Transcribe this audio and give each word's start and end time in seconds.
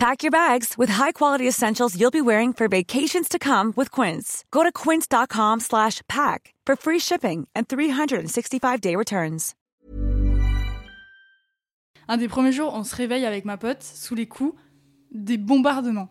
Pack 0.00 0.22
your 0.22 0.30
bags 0.30 0.78
with 0.78 0.88
high-quality 0.88 1.46
essentials 1.46 1.94
you'll 1.94 2.10
be 2.10 2.22
wearing 2.22 2.54
for 2.54 2.68
vacations 2.68 3.28
to 3.28 3.38
come 3.38 3.74
with 3.76 3.90
Quince. 3.90 4.46
Go 4.50 4.62
to 4.62 4.72
quince.com 4.72 5.60
slash 5.60 6.00
pack 6.08 6.54
for 6.64 6.74
free 6.74 6.98
shipping 6.98 7.46
and 7.54 7.68
365-day 7.68 8.96
returns. 8.96 9.54
Un 12.08 12.16
des 12.16 12.28
premiers 12.28 12.52
jours, 12.52 12.72
on 12.74 12.82
se 12.82 12.96
réveille 12.96 13.26
avec 13.26 13.44
ma 13.44 13.58
pote 13.58 13.82
sous 13.82 14.14
les 14.14 14.24
coups 14.24 14.54
des 15.12 15.36
bombardements. 15.36 16.08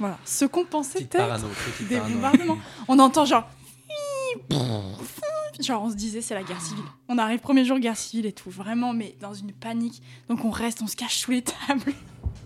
Voilà. 0.00 0.18
Ce 0.24 0.44
qu'on 0.44 0.64
pensait 0.64 0.98
Petite 0.98 1.14
être 1.14 1.28
parano, 1.28 1.46
des 1.88 1.96
parano. 1.98 2.14
bombardements. 2.16 2.58
On 2.88 2.98
entend 2.98 3.24
genre... 3.24 3.48
Genre 5.58 5.82
on 5.82 5.90
se 5.90 5.94
disait 5.94 6.20
c'est 6.20 6.34
la 6.34 6.42
guerre 6.42 6.60
civile. 6.60 6.84
On 7.08 7.16
arrive 7.16 7.38
premier 7.38 7.64
jour 7.64 7.78
guerre 7.78 7.96
civile 7.96 8.26
et 8.26 8.32
tout, 8.32 8.50
vraiment 8.50 8.92
mais 8.92 9.16
dans 9.20 9.32
une 9.32 9.52
panique. 9.52 10.02
Donc 10.28 10.44
on 10.44 10.50
reste, 10.50 10.82
on 10.82 10.86
se 10.86 10.96
cache 10.96 11.16
sous 11.16 11.30
les 11.30 11.40
tables. 11.40 11.94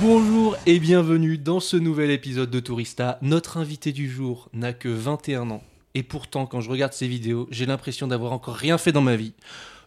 Bonjour 0.00 0.56
et 0.64 0.78
bienvenue 0.78 1.38
dans 1.38 1.58
ce 1.58 1.76
nouvel 1.76 2.12
épisode 2.12 2.50
de 2.50 2.60
Tourista. 2.60 3.18
Notre 3.20 3.56
invité 3.56 3.90
du 3.90 4.08
jour 4.08 4.48
n'a 4.52 4.72
que 4.72 4.88
21 4.88 5.50
ans. 5.50 5.64
Et 5.94 6.04
pourtant, 6.04 6.46
quand 6.46 6.60
je 6.60 6.70
regarde 6.70 6.92
ses 6.92 7.08
vidéos, 7.08 7.48
j'ai 7.50 7.66
l'impression 7.66 8.06
d'avoir 8.06 8.32
encore 8.32 8.54
rien 8.54 8.78
fait 8.78 8.92
dans 8.92 9.00
ma 9.00 9.16
vie. 9.16 9.32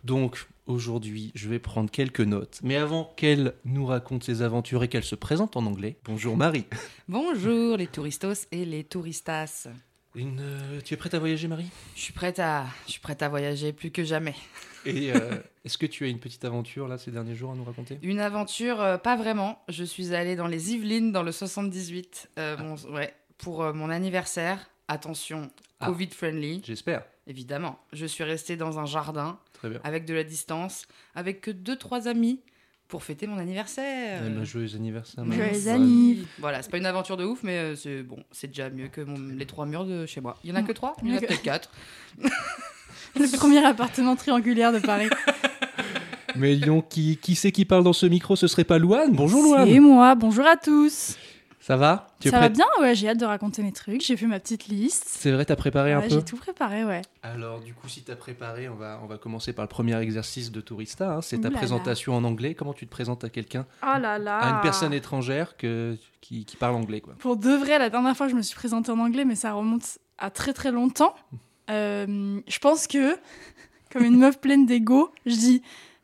Donc, 0.03 0.47
aujourd'hui, 0.65 1.31
je 1.33 1.47
vais 1.47 1.59
prendre 1.59 1.89
quelques 1.89 2.19
notes. 2.19 2.59
Mais 2.61 2.75
avant 2.75 3.13
qu'elle 3.15 3.53
nous 3.63 3.85
raconte 3.85 4.25
ses 4.25 4.41
aventures 4.41 4.83
et 4.83 4.89
qu'elle 4.89 5.05
se 5.05 5.15
présente 5.15 5.55
en 5.55 5.65
anglais, 5.65 5.95
bonjour 6.03 6.35
Marie. 6.35 6.65
Bonjour 7.07 7.77
les 7.77 7.87
touristos 7.87 8.47
et 8.51 8.65
les 8.65 8.83
touristas. 8.83 9.69
Une, 10.15 10.41
euh, 10.41 10.81
tu 10.83 10.93
es 10.93 10.97
prête 10.97 11.13
à 11.13 11.19
voyager, 11.19 11.47
Marie? 11.47 11.69
Je 11.95 12.01
suis 12.01 12.13
prête 12.13 12.39
à, 12.39 12.65
je 12.85 12.91
suis 12.91 13.01
prête 13.01 13.21
à 13.23 13.29
voyager 13.29 13.71
plus 13.71 13.91
que 13.91 14.03
jamais. 14.03 14.35
Et 14.85 15.13
euh, 15.13 15.37
est-ce 15.63 15.77
que 15.77 15.85
tu 15.85 16.05
as 16.05 16.07
une 16.07 16.19
petite 16.19 16.43
aventure 16.45 16.87
là 16.87 16.97
ces 16.97 17.11
derniers 17.11 17.35
jours 17.35 17.51
à 17.51 17.55
nous 17.55 17.63
raconter? 17.63 17.99
Une 18.01 18.19
aventure, 18.19 18.81
euh, 18.81 18.97
pas 18.97 19.15
vraiment. 19.15 19.61
Je 19.69 19.83
suis 19.83 20.13
allée 20.15 20.35
dans 20.35 20.47
les 20.47 20.73
Yvelines 20.73 21.11
dans 21.11 21.23
le 21.23 21.31
78 21.31 22.29
euh, 22.39 22.55
Ah. 22.57 22.63
mon- 22.63 22.93
ouais, 22.93 23.13
pour 23.37 23.63
euh, 23.63 23.73
mon 23.73 23.89
anniversaire. 23.89 24.69
Attention, 24.87 25.49
Ah. 25.79 25.85
Covid 25.87 26.07
friendly, 26.07 26.61
J'espère. 26.65 27.03
évidemment. 27.27 27.79
Je 27.93 28.05
suis 28.05 28.23
restée 28.23 28.57
dans 28.57 28.77
un 28.79 28.85
jardin 28.85 29.39
Très 29.53 29.69
bien. 29.69 29.79
avec 29.83 30.05
de 30.05 30.13
la 30.13 30.23
distance, 30.23 30.85
avec 31.15 31.39
que 31.41 31.51
deux 31.51 31.77
trois 31.77 32.07
amis 32.07 32.41
pour 32.89 33.03
fêter 33.03 33.25
mon 33.25 33.37
anniversaire. 33.37 34.21
Eh 34.25 34.29
ben, 34.29 34.43
joyeux 34.43 34.75
anniversaire, 34.75 35.23
Joyeux 35.23 35.39
Marie. 35.39 35.53
Joyeux 35.53 35.67
anniv. 35.69 36.27
Voilà, 36.39 36.61
c'est 36.61 36.69
pas 36.69 36.77
une 36.77 36.85
aventure 36.85 37.15
de 37.15 37.23
ouf, 37.23 37.41
mais 37.43 37.75
c'est 37.77 38.03
bon, 38.03 38.21
c'est 38.31 38.47
déjà 38.47 38.69
mieux 38.69 38.89
que 38.89 38.99
mon- 38.99 39.33
les 39.33 39.45
trois 39.45 39.65
murs 39.65 39.85
de 39.85 40.05
chez 40.05 40.19
moi. 40.19 40.37
Il 40.43 40.49
y 40.49 40.53
en 40.53 40.57
a 40.57 40.63
que 40.63 40.73
trois? 40.73 40.97
Il 41.03 41.09
y 41.09 41.13
en 41.13 41.17
a 41.17 41.21
peut-être 41.21 41.41
quatre. 41.41 41.71
Le 43.15 43.37
premier 43.37 43.63
appartement 43.65 44.15
triangulaire 44.15 44.71
de 44.73 44.79
Paris. 44.79 45.09
Mais 46.35 46.55
Lyon, 46.55 46.81
qui, 46.87 47.17
qui 47.17 47.35
c'est 47.35 47.51
qui 47.51 47.65
parle 47.65 47.83
dans 47.83 47.93
ce 47.93 48.05
micro 48.05 48.35
Ce 48.35 48.47
serait 48.47 48.63
pas 48.63 48.77
Louane? 48.77 49.11
Bonjour 49.13 49.41
C'est 49.55 49.65
Louane 49.65 49.79
moi, 49.81 50.15
bonjour 50.15 50.45
à 50.45 50.57
tous. 50.57 51.17
Ça 51.59 51.77
va? 51.77 52.07
Tu 52.19 52.29
Ça 52.29 52.39
va 52.39 52.49
bien? 52.49 52.65
Ouais, 52.79 52.95
j'ai 52.95 53.07
hâte 53.09 53.19
de 53.19 53.25
raconter 53.25 53.61
mes 53.61 53.71
trucs. 53.71 54.01
J'ai 54.03 54.17
fait 54.17 54.25
ma 54.25 54.39
petite 54.39 54.67
liste. 54.67 55.05
C'est 55.07 55.31
vrai, 55.31 55.45
t'as 55.45 55.55
préparé 55.55 55.93
un 55.93 56.01
peu? 56.01 56.09
j'ai 56.09 56.23
tout 56.23 56.35
préparé, 56.35 56.83
ouais. 56.83 57.03
Alors, 57.21 57.59
du 57.59 57.75
coup, 57.75 57.87
si 57.87 58.01
t'as 58.01 58.15
préparé, 58.15 58.67
on 58.67 58.73
va, 58.73 58.99
on 59.03 59.05
va 59.05 59.19
commencer 59.19 59.53
par 59.53 59.63
le 59.63 59.69
premier 59.69 59.95
exercice 60.01 60.51
de 60.51 60.59
Tourista. 60.59 61.13
hein. 61.17 61.21
C'est 61.21 61.37
ta 61.41 61.49
là. 61.51 61.57
présentation 61.57 62.15
en 62.15 62.23
anglais. 62.23 62.55
Comment 62.55 62.73
tu 62.73 62.87
te 62.87 62.91
présentes 62.91 63.23
à 63.23 63.29
quelqu'un? 63.29 63.67
Oh 63.83 63.99
là 63.99 64.17
là. 64.17 64.39
À 64.39 64.55
une 64.55 64.61
personne 64.61 64.91
étrangère 64.91 65.55
que, 65.55 65.95
qui, 66.19 66.45
qui 66.45 66.57
parle 66.57 66.73
anglais, 66.73 66.99
quoi. 66.99 67.13
Pour 67.19 67.37
de 67.37 67.51
vrai, 67.51 67.77
la 67.77 67.91
dernière 67.91 68.17
fois, 68.17 68.27
je 68.27 68.33
me 68.33 68.41
suis 68.41 68.55
présentée 68.55 68.91
en 68.91 68.97
anglais, 68.97 69.23
mais 69.23 69.35
ça 69.35 69.53
remonte 69.53 69.99
à 70.17 70.31
très 70.31 70.53
très 70.53 70.71
longtemps. 70.71 71.13
Euh, 71.69 72.39
je 72.47 72.57
pense 72.59 72.87
que, 72.87 73.15
comme 73.93 74.03
une 74.03 74.17
meuf 74.17 74.39
pleine 74.41 74.65
d'ego, 74.65 75.11
je 75.27 75.35
dis 75.35 75.61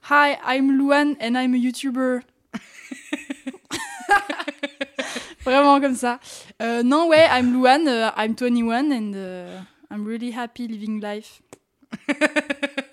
Hi, 0.10 0.38
I'm 0.46 0.78
Luan 0.78 1.16
and 1.20 1.38
I'm 1.38 1.54
a 1.54 1.58
YouTuber. 1.58 2.22
Vraiment 5.46 5.80
comme 5.82 5.96
ça. 5.96 6.20
Euh, 6.62 6.84
non, 6.84 7.08
ouais, 7.10 7.26
I'm 7.30 7.54
Luan, 7.54 7.88
euh, 7.88 8.10
I'm 8.18 8.36
21 8.36 8.92
and 8.92 9.14
euh, 9.16 9.60
I'm 9.92 10.06
really 10.06 10.34
happy 10.34 10.68
living 10.68 11.02
life. 11.02 11.42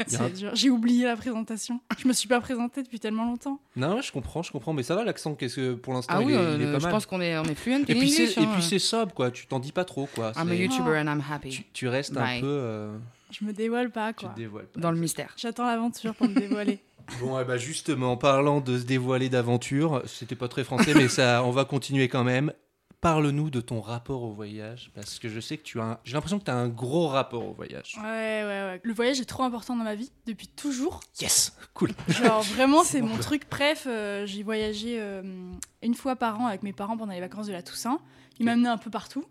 C'est 0.06 0.32
dur. 0.34 0.50
J'ai 0.54 0.70
oublié 0.70 1.04
la 1.06 1.16
présentation. 1.16 1.80
Je 1.98 2.06
me 2.06 2.12
suis 2.12 2.28
pas 2.28 2.40
présentée 2.40 2.82
depuis 2.82 3.00
tellement 3.00 3.24
longtemps. 3.24 3.58
Non, 3.74 4.00
je 4.02 4.12
comprends, 4.12 4.42
je 4.42 4.52
comprends. 4.52 4.72
Mais 4.72 4.82
ça 4.82 4.94
va, 4.94 5.04
l'accent, 5.04 5.34
qu'est-ce 5.34 5.56
que 5.56 5.74
pour 5.74 5.94
l'instant, 5.94 6.14
Ah 6.16 6.20
il, 6.20 6.26
oui, 6.26 6.32
est, 6.34 6.36
euh, 6.36 6.56
il 6.56 6.62
est 6.62 6.72
pas 6.72 6.78
je 6.78 6.84
mal. 6.84 6.92
pense 6.92 7.06
qu'on 7.06 7.20
est, 7.20 7.36
on 7.38 7.44
est 7.44 7.54
fluent 7.54 7.84
Et 7.88 7.94
puis, 7.94 8.10
c'est, 8.10 8.40
et 8.40 8.44
hein. 8.44 8.50
puis 8.54 8.62
c'est 8.62 8.78
sobre, 8.78 9.14
quoi. 9.14 9.30
Tu 9.30 9.46
t'en 9.46 9.58
dis 9.60 9.72
pas 9.72 9.84
trop, 9.84 10.08
quoi. 10.14 10.32
I'm 10.36 10.48
a 10.50 10.54
YouTuber 10.54 10.98
and 10.98 11.06
I'm 11.06 11.22
happy. 11.28 11.48
tu, 11.50 11.64
tu 11.72 11.88
restes 11.88 12.16
un 12.16 12.40
peu. 12.40 12.46
euh, 12.46 12.96
Je 13.30 13.44
me 13.44 13.52
dévoile 13.52 13.90
pas, 13.90 14.12
tu 14.12 14.26
quoi. 14.26 14.34
te 14.34 14.38
dévoiles 14.40 14.66
pas. 14.66 14.80
Dans 14.80 14.90
le 14.92 14.98
mystère. 14.98 15.32
J'attends 15.36 15.66
l'aventure 15.66 16.14
pour 16.14 16.28
me 16.28 16.34
dévoiler. 16.34 16.80
Bon, 17.20 17.38
eh 17.38 17.44
ben, 17.44 17.56
justement, 17.56 18.12
en 18.12 18.16
parlant 18.16 18.60
de 18.60 18.78
se 18.78 18.84
dévoiler 18.84 19.28
d'aventure, 19.28 20.02
c'était 20.06 20.34
pas 20.36 20.48
très 20.48 20.64
français, 20.64 20.94
mais 20.94 21.08
ça, 21.08 21.42
on 21.44 21.50
va 21.50 21.64
continuer 21.64 22.08
quand 22.08 22.24
même. 22.24 22.52
Parle-nous 23.00 23.50
de 23.50 23.60
ton 23.60 23.82
rapport 23.82 24.22
au 24.22 24.32
voyage, 24.32 24.90
parce 24.94 25.18
que 25.18 25.28
je 25.28 25.38
sais 25.38 25.58
que 25.58 25.62
tu 25.62 25.78
as. 25.78 25.84
un- 25.84 25.98
J'ai 26.04 26.14
l'impression 26.14 26.38
que 26.38 26.44
tu 26.44 26.50
as 26.50 26.56
un 26.56 26.68
gros 26.70 27.06
rapport 27.08 27.44
au 27.46 27.52
voyage. 27.52 27.96
Ouais, 27.98 28.02
ouais, 28.02 28.46
ouais. 28.46 28.80
Le 28.82 28.94
voyage 28.94 29.20
est 29.20 29.26
trop 29.26 29.42
important 29.42 29.76
dans 29.76 29.84
ma 29.84 29.94
vie 29.94 30.10
depuis 30.26 30.48
toujours. 30.48 31.00
Yes, 31.20 31.54
cool. 31.74 31.90
Genre 32.08 32.40
vraiment, 32.42 32.82
c'est 32.82 33.02
mon 33.02 33.18
truc 33.18 33.44
préf. 33.50 33.84
euh, 33.86 34.24
j'ai 34.24 34.42
voyagé 34.42 34.96
euh, 34.98 35.22
une 35.82 35.94
fois 35.94 36.16
par 36.16 36.40
an 36.40 36.46
avec 36.46 36.62
mes 36.62 36.72
parents 36.72 36.96
pendant 36.96 37.12
les 37.12 37.20
vacances 37.20 37.46
de 37.46 37.52
la 37.52 37.62
Toussaint. 37.62 37.98
Ils 38.40 38.46
m'amenaient 38.46 38.70
un 38.70 38.78
peu 38.78 38.90
partout. 38.90 39.26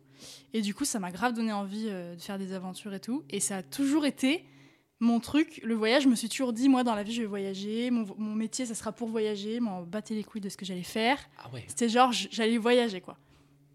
Et 0.53 0.61
du 0.61 0.75
coup, 0.75 0.85
ça 0.85 0.99
m'a 0.99 1.09
grave 1.11 1.33
donné 1.33 1.51
envie 1.51 1.87
euh, 1.89 2.15
de 2.15 2.21
faire 2.21 2.37
des 2.37 2.53
aventures 2.53 2.93
et 2.93 2.99
tout. 2.99 3.23
Et 3.31 3.39
ça 3.39 3.57
a 3.57 3.63
toujours 3.63 4.05
été 4.05 4.45
mon 5.03 5.19
truc. 5.19 5.59
Le 5.63 5.75
voyage, 5.75 6.03
je 6.03 6.07
me 6.09 6.15
suis 6.15 6.29
toujours 6.29 6.53
dit, 6.53 6.69
moi, 6.69 6.83
dans 6.83 6.95
la 6.95 7.03
vie, 7.03 7.13
je 7.13 7.21
vais 7.21 7.27
voyager. 7.27 7.91
Mon, 7.91 8.05
mon 8.17 8.33
métier, 8.33 8.65
ça 8.65 8.73
sera 8.73 8.91
pour 8.91 9.09
voyager. 9.09 9.59
M'en 9.59 9.83
battais 9.83 10.15
les 10.15 10.23
couilles 10.23 10.41
de 10.41 10.49
ce 10.49 10.57
que 10.57 10.65
j'allais 10.65 10.83
faire. 10.83 11.17
Ah 11.37 11.49
ouais. 11.53 11.65
C'était 11.67 11.89
genre, 11.89 12.11
j'allais 12.11 12.57
voyager, 12.57 13.01
quoi. 13.01 13.17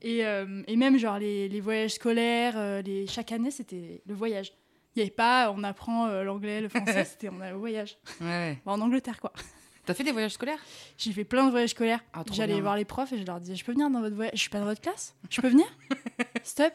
Et, 0.03 0.25
euh, 0.25 0.63
et 0.67 0.77
même, 0.77 0.99
genre, 0.99 1.19
les, 1.19 1.49
les 1.49 1.61
voyages 1.61 1.93
scolaires, 1.93 2.55
euh, 2.57 2.83
les... 2.83 3.07
chaque 3.07 3.33
année, 3.33 3.51
c'était 3.51 4.03
le 4.07 4.15
voyage. 4.15 4.53
Il 4.95 5.01
n'y 5.01 5.03
avait 5.03 5.11
pas, 5.11 5.53
on 5.57 5.63
apprend 5.65 6.07
euh, 6.07 6.25
l'anglais, 6.25 6.61
le 6.61 6.69
français, 6.69 7.05
c'était 7.09 7.29
on 7.29 7.41
allait 7.41 7.53
au 7.53 7.59
voyage. 7.59 7.99
Ouais, 8.21 8.27
ouais. 8.27 8.59
Bon, 8.65 8.73
en 8.73 8.81
Angleterre, 8.81 9.21
quoi. 9.21 9.33
T'as 9.85 9.95
fait 9.95 10.05
des 10.05 10.13
voyages 10.13 10.33
scolaires? 10.33 10.59
J'ai 10.99 11.13
fait 11.13 11.25
plein 11.25 11.47
de 11.47 11.51
voyages 11.51 11.71
scolaires. 11.71 12.01
Ah, 12.13 12.23
J'allais 12.31 12.61
voir 12.61 12.77
les 12.77 12.85
profs 12.85 13.13
et 13.13 13.19
je 13.19 13.25
leur 13.25 13.41
disais, 13.41 13.55
je 13.57 13.65
peux 13.65 13.73
venir 13.73 13.89
dans 13.89 14.01
votre 14.03 14.15
voyage 14.17 14.35
Je 14.35 14.41
suis 14.41 14.51
pas 14.51 14.59
dans 14.59 14.67
votre 14.67 14.83
classe? 14.83 15.17
Je 15.31 15.41
peux 15.41 15.49
venir? 15.49 15.65
Stop 16.43 16.73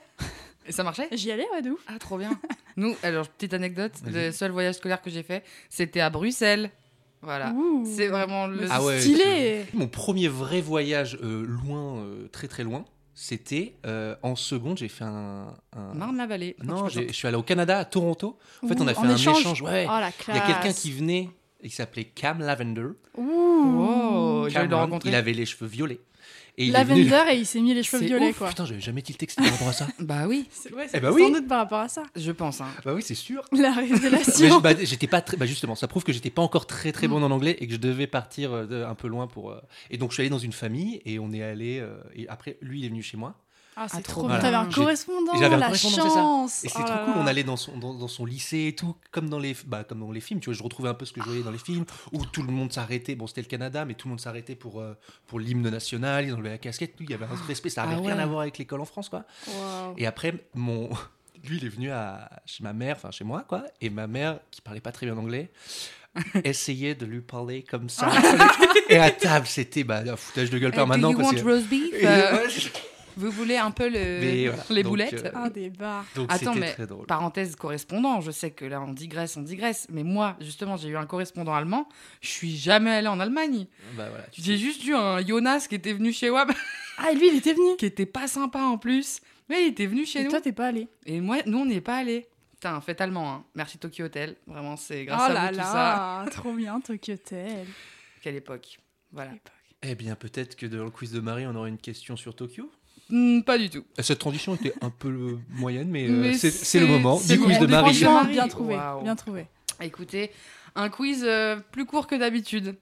Et 0.65 0.71
ça 0.71 0.83
marchait? 0.83 1.07
J'y 1.11 1.31
allais, 1.31 1.47
ouais, 1.53 1.61
de 1.61 1.71
ouf. 1.71 1.79
Ah, 1.87 1.99
trop 1.99 2.17
bien. 2.17 2.31
Nous, 2.77 2.95
alors, 3.03 3.27
petite 3.27 3.53
anecdote, 3.53 3.91
le 4.05 4.31
seul 4.31 4.51
voyage 4.51 4.75
scolaire 4.75 5.01
que 5.01 5.09
j'ai 5.09 5.23
fait, 5.23 5.43
c'était 5.69 5.99
à 5.99 6.09
Bruxelles. 6.09 6.71
Voilà. 7.21 7.53
C'est 7.85 8.07
vraiment 8.07 8.47
le. 8.47 8.67
Ah 8.69 8.83
ouais. 8.83 8.99
Stylé 8.99 9.65
Mon 9.73 9.87
premier 9.87 10.27
vrai 10.27 10.59
voyage 10.61 11.17
euh, 11.23 11.45
loin, 11.45 11.97
euh, 11.99 12.27
très 12.31 12.47
très 12.49 12.63
loin, 12.63 12.83
c'était 13.15 13.75
euh, 13.85 14.15
en 14.23 14.35
seconde, 14.35 14.77
j'ai 14.77 14.89
fait 14.89 15.05
un. 15.05 15.53
un- 15.75 15.93
Marne-la-Vallée. 15.93 16.55
Non, 16.63 16.89
je 16.89 17.11
suis 17.13 17.27
allé 17.27 17.37
au 17.37 17.43
Canada, 17.43 17.79
à 17.79 17.85
Toronto. 17.85 18.37
En 18.61 18.67
fait, 18.67 18.79
on 18.81 18.87
a 18.87 18.93
fait 18.93 18.99
un 19.07 19.15
échange. 19.15 19.39
échange. 19.39 19.61
Ouais. 19.61 19.85
Oh 19.87 19.99
la 19.99 20.11
Il 20.29 20.35
y 20.35 20.37
a 20.37 20.41
quelqu'un 20.41 20.73
qui 20.73 20.91
venait, 20.91 21.29
il 21.61 21.71
s'appelait 21.71 22.05
Cam 22.05 22.39
Lavender. 22.39 22.87
Ouh 23.17 24.47
Cameron, 24.51 24.77
rencontrer. 24.79 25.09
Il 25.09 25.15
avait 25.15 25.33
les 25.33 25.45
cheveux 25.45 25.67
violets. 25.67 25.99
Et 26.57 26.67
il 26.67 26.75
est 26.75 26.83
venu- 26.83 27.03
Lavender 27.05 27.31
et 27.33 27.39
il 27.39 27.45
s'est 27.47 27.59
mis 27.61 27.73
les 27.73 27.81
cheveux 27.81 28.05
violets, 28.05 28.29
ouf, 28.29 28.37
quoi. 28.37 28.49
Putain, 28.49 28.65
j'avais 28.65 28.79
jamais 28.79 29.01
tilté 29.01 29.25
que 29.25 29.31
c'était 29.31 29.43
par 29.43 29.53
rapport 29.53 29.69
à 29.69 29.73
ça. 29.73 29.87
Bah 29.99 30.27
oui, 30.27 30.45
C'est- 30.51 30.71
Ouais, 30.73 30.85
Eh 30.93 30.99
bah 30.99 31.09
sans 31.09 31.15
oui. 31.15 31.31
doute 31.31 31.47
par 31.47 31.57
rapport 31.59 31.79
à 31.79 31.87
ça. 31.89 32.03
je 32.15 32.31
pense. 32.31 32.61
Hein. 32.61 32.67
bah 32.85 32.93
oui, 32.93 33.01
c'est 33.03 33.15
sûr. 33.15 33.43
La 33.51 33.71
révélation. 33.73 34.59
bah, 34.59 34.71
j'étais 34.81 35.07
pas 35.07 35.21
très, 35.21 35.35
bah 35.37 35.45
justement, 35.47 35.73
ça 35.75 35.87
prouve 35.87 36.03
que 36.03 36.13
j'étais 36.13 36.29
pas 36.29 36.41
encore 36.43 36.67
très 36.67 36.91
très 36.91 37.07
bon 37.07 37.23
en 37.23 37.31
anglais 37.31 37.57
et 37.59 37.65
que 37.67 37.73
je 37.73 37.77
devais 37.79 38.05
partir 38.07 38.51
euh, 38.53 38.85
un 38.87 38.95
peu 38.95 39.07
loin 39.07 39.25
pour. 39.27 39.49
euh, 39.51 39.59
Et 39.89 39.97
donc 39.97 40.11
je 40.11 40.15
suis 40.15 40.21
allé 40.21 40.29
dans 40.29 40.37
une 40.39 40.53
famille 40.53 41.01
et 41.05 41.17
on 41.19 41.31
est 41.31 41.41
allé. 41.41 41.79
euh, 41.79 41.95
Et 42.15 42.27
après, 42.29 42.57
lui, 42.61 42.79
il 42.81 42.85
est 42.85 42.89
venu 42.89 43.01
chez 43.01 43.17
moi. 43.17 43.35
Ah, 43.75 43.87
c'est 43.89 43.97
Ah, 43.97 44.01
trop 44.01 44.27
bien. 44.27 44.39
T'avais 44.39 44.55
un 44.55 44.69
correspondant, 44.69 45.33
J'avais 45.39 45.57
la 45.57 45.73
chance. 45.73 46.63
Et 46.63 46.69
c'est 46.69 46.79
Oh 46.79 46.83
trop 46.83 46.89
là 46.93 47.01
cool, 47.05 47.13
là. 47.15 47.19
on 47.23 47.27
allait 47.27 47.43
dans 47.43 47.57
son, 47.57 47.77
dans, 47.77 47.93
dans 47.93 48.07
son 48.07 48.25
lycée 48.25 48.67
et 48.67 48.75
tout, 48.75 48.95
comme 49.11 49.29
dans, 49.29 49.39
les, 49.39 49.55
bah, 49.65 49.83
comme 49.83 49.99
dans 49.99 50.11
les 50.11 50.19
films, 50.21 50.39
tu 50.39 50.49
vois, 50.49 50.53
je 50.57 50.63
retrouvais 50.63 50.89
un 50.89 50.93
peu 50.93 51.05
ce 51.05 51.13
que 51.13 51.21
je 51.21 51.25
voyais 51.25 51.43
dans 51.43 51.51
les 51.51 51.57
films, 51.57 51.85
où 52.11 52.25
tout 52.25 52.43
le 52.43 52.51
monde 52.51 52.71
s'arrêtait, 52.71 53.15
bon 53.15 53.25
c'était 53.27 53.41
le 53.41 53.47
Canada, 53.47 53.85
mais 53.85 53.93
tout 53.95 54.07
le 54.07 54.11
monde 54.11 54.19
s'arrêtait 54.21 54.55
pour, 54.55 54.79
euh, 54.79 54.93
pour 55.27 55.39
l'hymne 55.39 55.69
national, 55.69 56.25
ils 56.25 56.33
enlevaient 56.33 56.49
la 56.49 56.57
casquette, 56.57 56.95
tout, 56.95 57.03
il 57.03 57.09
y 57.09 57.13
avait 57.13 57.25
un 57.25 57.47
respect, 57.47 57.69
ça 57.69 57.83
avait 57.83 57.95
Ah 57.97 58.01
rien 58.01 58.19
à 58.19 58.25
voir 58.25 58.41
avec 58.41 58.57
l'école 58.57 58.81
en 58.81 58.85
France, 58.85 59.09
quoi. 59.09 59.23
Et 59.97 60.05
après, 60.05 60.33
mon... 60.53 60.89
lui, 61.43 61.57
il 61.57 61.65
est 61.65 61.69
venu 61.69 61.91
à... 61.91 62.29
chez 62.45 62.63
ma 62.63 62.73
mère, 62.73 62.95
enfin 62.97 63.11
chez 63.11 63.23
moi, 63.23 63.43
quoi, 63.47 63.63
et 63.81 63.89
ma 63.89 64.07
mère, 64.07 64.39
qui 64.51 64.61
parlait 64.61 64.81
pas 64.81 64.91
très 64.91 65.05
bien 65.07 65.17
anglais, 65.17 65.51
essayait 66.43 66.93
de 66.95 67.05
lui 67.05 67.21
parler 67.21 67.63
comme 67.63 67.89
ça. 67.89 68.09
et 68.89 68.97
à 68.97 69.09
table, 69.09 69.47
c'était 69.47 69.83
bah, 69.83 70.01
un 70.07 70.15
foutage 70.15 70.49
de 70.51 70.59
gueule 70.59 70.69
Eh, 70.73 70.75
permanent. 70.75 71.11
do 71.11 71.13
you 71.13 71.17
parce 71.17 71.33
want 71.33 71.39
que- 71.41 71.43
roast 71.49 71.67
beef? 71.67 71.93
Et, 71.95 72.05
Euh, 72.05 72.33
ouais, 72.37 72.49
Vous 73.17 73.31
voulez 73.31 73.57
un 73.57 73.71
peu 73.71 73.87
le- 73.89 74.19
Mais 74.21 74.47
voilà, 74.47 74.63
les 74.69 74.83
donc, 74.83 74.89
boulettes 74.91 75.13
euh, 75.25 75.31
Ah, 75.33 75.49
bars. 75.77 76.05
Donc 76.15 76.31
Attends, 76.31 76.55
mais 76.55 76.73
très 76.73 76.87
drôle. 76.87 77.05
parenthèse 77.05 77.55
correspondant, 77.55 78.21
je 78.21 78.31
sais 78.31 78.51
que 78.51 78.65
là 78.65 78.81
on 78.81 78.93
digresse, 78.93 79.37
on 79.37 79.41
digresse, 79.41 79.87
mais 79.91 80.03
moi 80.03 80.35
justement 80.41 80.77
j'ai 80.77 80.89
eu 80.89 80.97
un 80.97 81.05
correspondant 81.05 81.53
allemand, 81.53 81.87
je 82.21 82.29
suis 82.29 82.55
jamais 82.57 82.91
allée 82.91 83.07
en 83.07 83.19
Allemagne. 83.19 83.67
Bah, 83.95 84.09
voilà, 84.09 84.25
tu 84.31 84.41
J'ai 84.41 84.57
juste 84.57 84.83
eu 84.85 84.93
un 84.95 85.25
Jonas 85.25 85.65
qui 85.69 85.75
était 85.75 85.93
venu 85.93 86.11
chez 86.13 86.29
WAM, 86.29 86.51
Ah, 86.97 87.11
et 87.11 87.15
lui, 87.15 87.27
il 87.29 87.35
était 87.37 87.53
venu. 87.53 87.75
qui 87.77 87.85
était 87.87 88.05
pas 88.05 88.27
sympa 88.27 88.59
en 88.59 88.77
plus, 88.77 89.19
mais 89.49 89.63
il 89.63 89.67
était 89.69 89.87
venu 89.87 90.05
chez 90.05 90.19
Et 90.19 90.23
nous. 90.25 90.29
toi, 90.29 90.41
t'es 90.41 90.51
pas 90.51 90.67
allé. 90.67 90.87
Et 91.05 91.21
moi, 91.21 91.37
nous 91.47 91.57
on 91.59 91.65
n'y 91.65 91.75
est 91.75 91.81
pas 91.81 91.97
allés. 91.97 92.27
Putain, 92.53 92.79
fête 92.81 93.01
allemand, 93.01 93.29
hein. 93.33 93.43
merci 93.55 93.77
Tokyo 93.77 94.05
Hotel, 94.05 94.35
vraiment 94.47 94.77
c'est 94.77 95.03
grâce 95.05 95.21
oh 95.27 95.31
à 95.31 95.33
là 95.33 95.51
vous 95.51 95.57
tout 95.57 95.63
ça. 95.63 95.73
là, 96.23 96.25
trop 96.31 96.53
bien, 96.53 96.79
Tokyo 96.79 97.13
Hotel. 97.15 97.65
Quelle 98.21 98.35
époque. 98.35 98.79
Voilà. 99.11 99.31
Eh 99.81 99.95
bien, 99.95 100.15
peut-être 100.15 100.55
que 100.55 100.65
dans 100.65 100.85
le 100.85 100.91
quiz 100.91 101.11
de 101.11 101.19
Marie, 101.19 101.45
on 101.45 101.53
aura 101.55 101.67
une 101.67 101.77
question 101.77 102.15
sur 102.15 102.33
Tokyo. 102.35 102.71
Hmm, 103.09 103.41
pas 103.41 103.57
du 103.57 103.69
tout. 103.69 103.83
Cette 103.99 104.19
transition 104.19 104.55
était 104.55 104.73
un 104.81 104.89
peu 104.89 105.37
moyenne, 105.49 105.89
mais, 105.89 106.07
euh, 106.07 106.21
Mais 106.21 106.33
c'est 106.33 106.51
c'est- 106.51 106.65
c'est 106.65 106.79
le 106.79 106.87
moment 106.87 107.17
c'est 107.17 107.33
du 107.33 107.39
le 107.39 107.45
quiz 107.45 107.59
de 107.59 107.65
Marie. 107.67 107.93
Franchement, 107.95 108.23
bien 108.25 108.47
trouvé, 108.47 108.77
bien 109.03 109.15
trouvé. 109.15 109.47
Écoutez, 109.81 110.31
un 110.75 110.89
quiz 110.89 111.23
euh, 111.25 111.57
plus 111.71 111.85
court 111.85 112.07
que 112.07 112.15
d'habitude, 112.15 112.75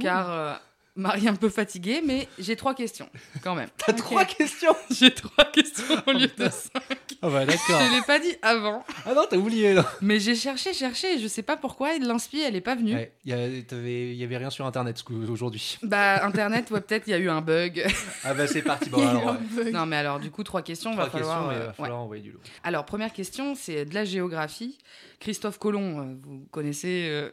car 0.00 0.30
euh, 0.30 0.54
Marie 0.96 1.26
est 1.26 1.28
un 1.28 1.34
peu 1.36 1.50
fatiguée, 1.50 2.00
mais 2.04 2.26
j'ai 2.38 2.56
trois 2.56 2.74
questions 2.74 3.08
quand 3.42 3.54
même. 3.54 3.68
T'as 3.76 3.92
trois 3.92 4.24
questions? 4.24 4.74
J'ai 4.90 5.12
trois 5.12 5.44
questions 5.44 5.84
au 6.06 6.12
lieu 6.12 6.26
de 6.28 6.48
cinq. 6.48 7.05
Ah 7.26 7.30
bah 7.30 7.44
d'accord. 7.44 7.80
Je 7.80 7.94
l'ai 7.96 8.02
pas 8.02 8.18
dit 8.18 8.36
avant, 8.42 8.84
Ah 9.04 9.14
non, 9.14 9.22
t'as 9.28 9.36
oublié 9.36 9.74
là. 9.74 9.84
mais 10.00 10.20
j'ai 10.20 10.34
cherché, 10.36 10.72
cherché, 10.72 11.14
et 11.14 11.18
je 11.18 11.26
sais 11.26 11.42
pas 11.42 11.56
pourquoi, 11.56 11.94
et 11.96 11.98
l'inspi, 11.98 12.40
elle 12.40 12.54
est 12.54 12.60
pas 12.60 12.74
venue. 12.76 12.94
Ouais, 12.94 13.12
Il 13.24 13.32
y, 13.32 14.22
avait 14.24 14.36
rien 14.36 14.50
sur 14.50 14.64
Internet 14.66 15.02
aujourd'hui. 15.30 15.78
Bah, 15.82 16.24
Internet, 16.24 16.70
ouais, 16.70 16.80
peut-être 16.80 17.06
il 17.06 17.10
y 17.10 17.14
a 17.14 17.18
eu 17.18 17.28
un 17.28 17.40
bug. 17.40 17.84
Ah 18.24 18.34
bah 18.34 18.46
c'est 18.46 18.62
parti. 18.62 18.86
Il 18.86 18.88
y 18.88 18.90
Bon, 18.92 18.98
a 19.00 19.04
eu 19.04 19.08
alors, 19.08 19.28
un 19.28 19.32
ouais. 19.34 19.64
bug. 19.64 19.72
non, 19.74 19.86
mais 19.86 19.96
alors, 19.96 20.20
du 20.20 20.30
coup, 20.30 20.42
trois 20.44 20.62
questions, 20.62 20.92
Trois 20.92 21.04
va 21.06 21.10
falloir. 21.10 21.38
questions, 21.38 21.48
mais 21.50 21.54
il 21.56 21.58
euh, 21.58 21.64
va 21.64 21.68
ouais. 21.70 21.74
falloir 21.76 22.00
envoyer 22.00 22.22
du 22.22 22.30
lot. 22.32 22.40
Alors, 22.62 22.84
première 22.84 23.12
question, 23.12 23.54
c'est 23.54 23.84
de 23.84 23.94
la 23.94 24.04
géographie. 24.04 24.78
Christophe 25.18 25.58
Colomb, 25.58 25.98
euh, 26.00 26.14
vous 26.22 26.46
connaissez. 26.52 27.08
euh, 27.10 27.30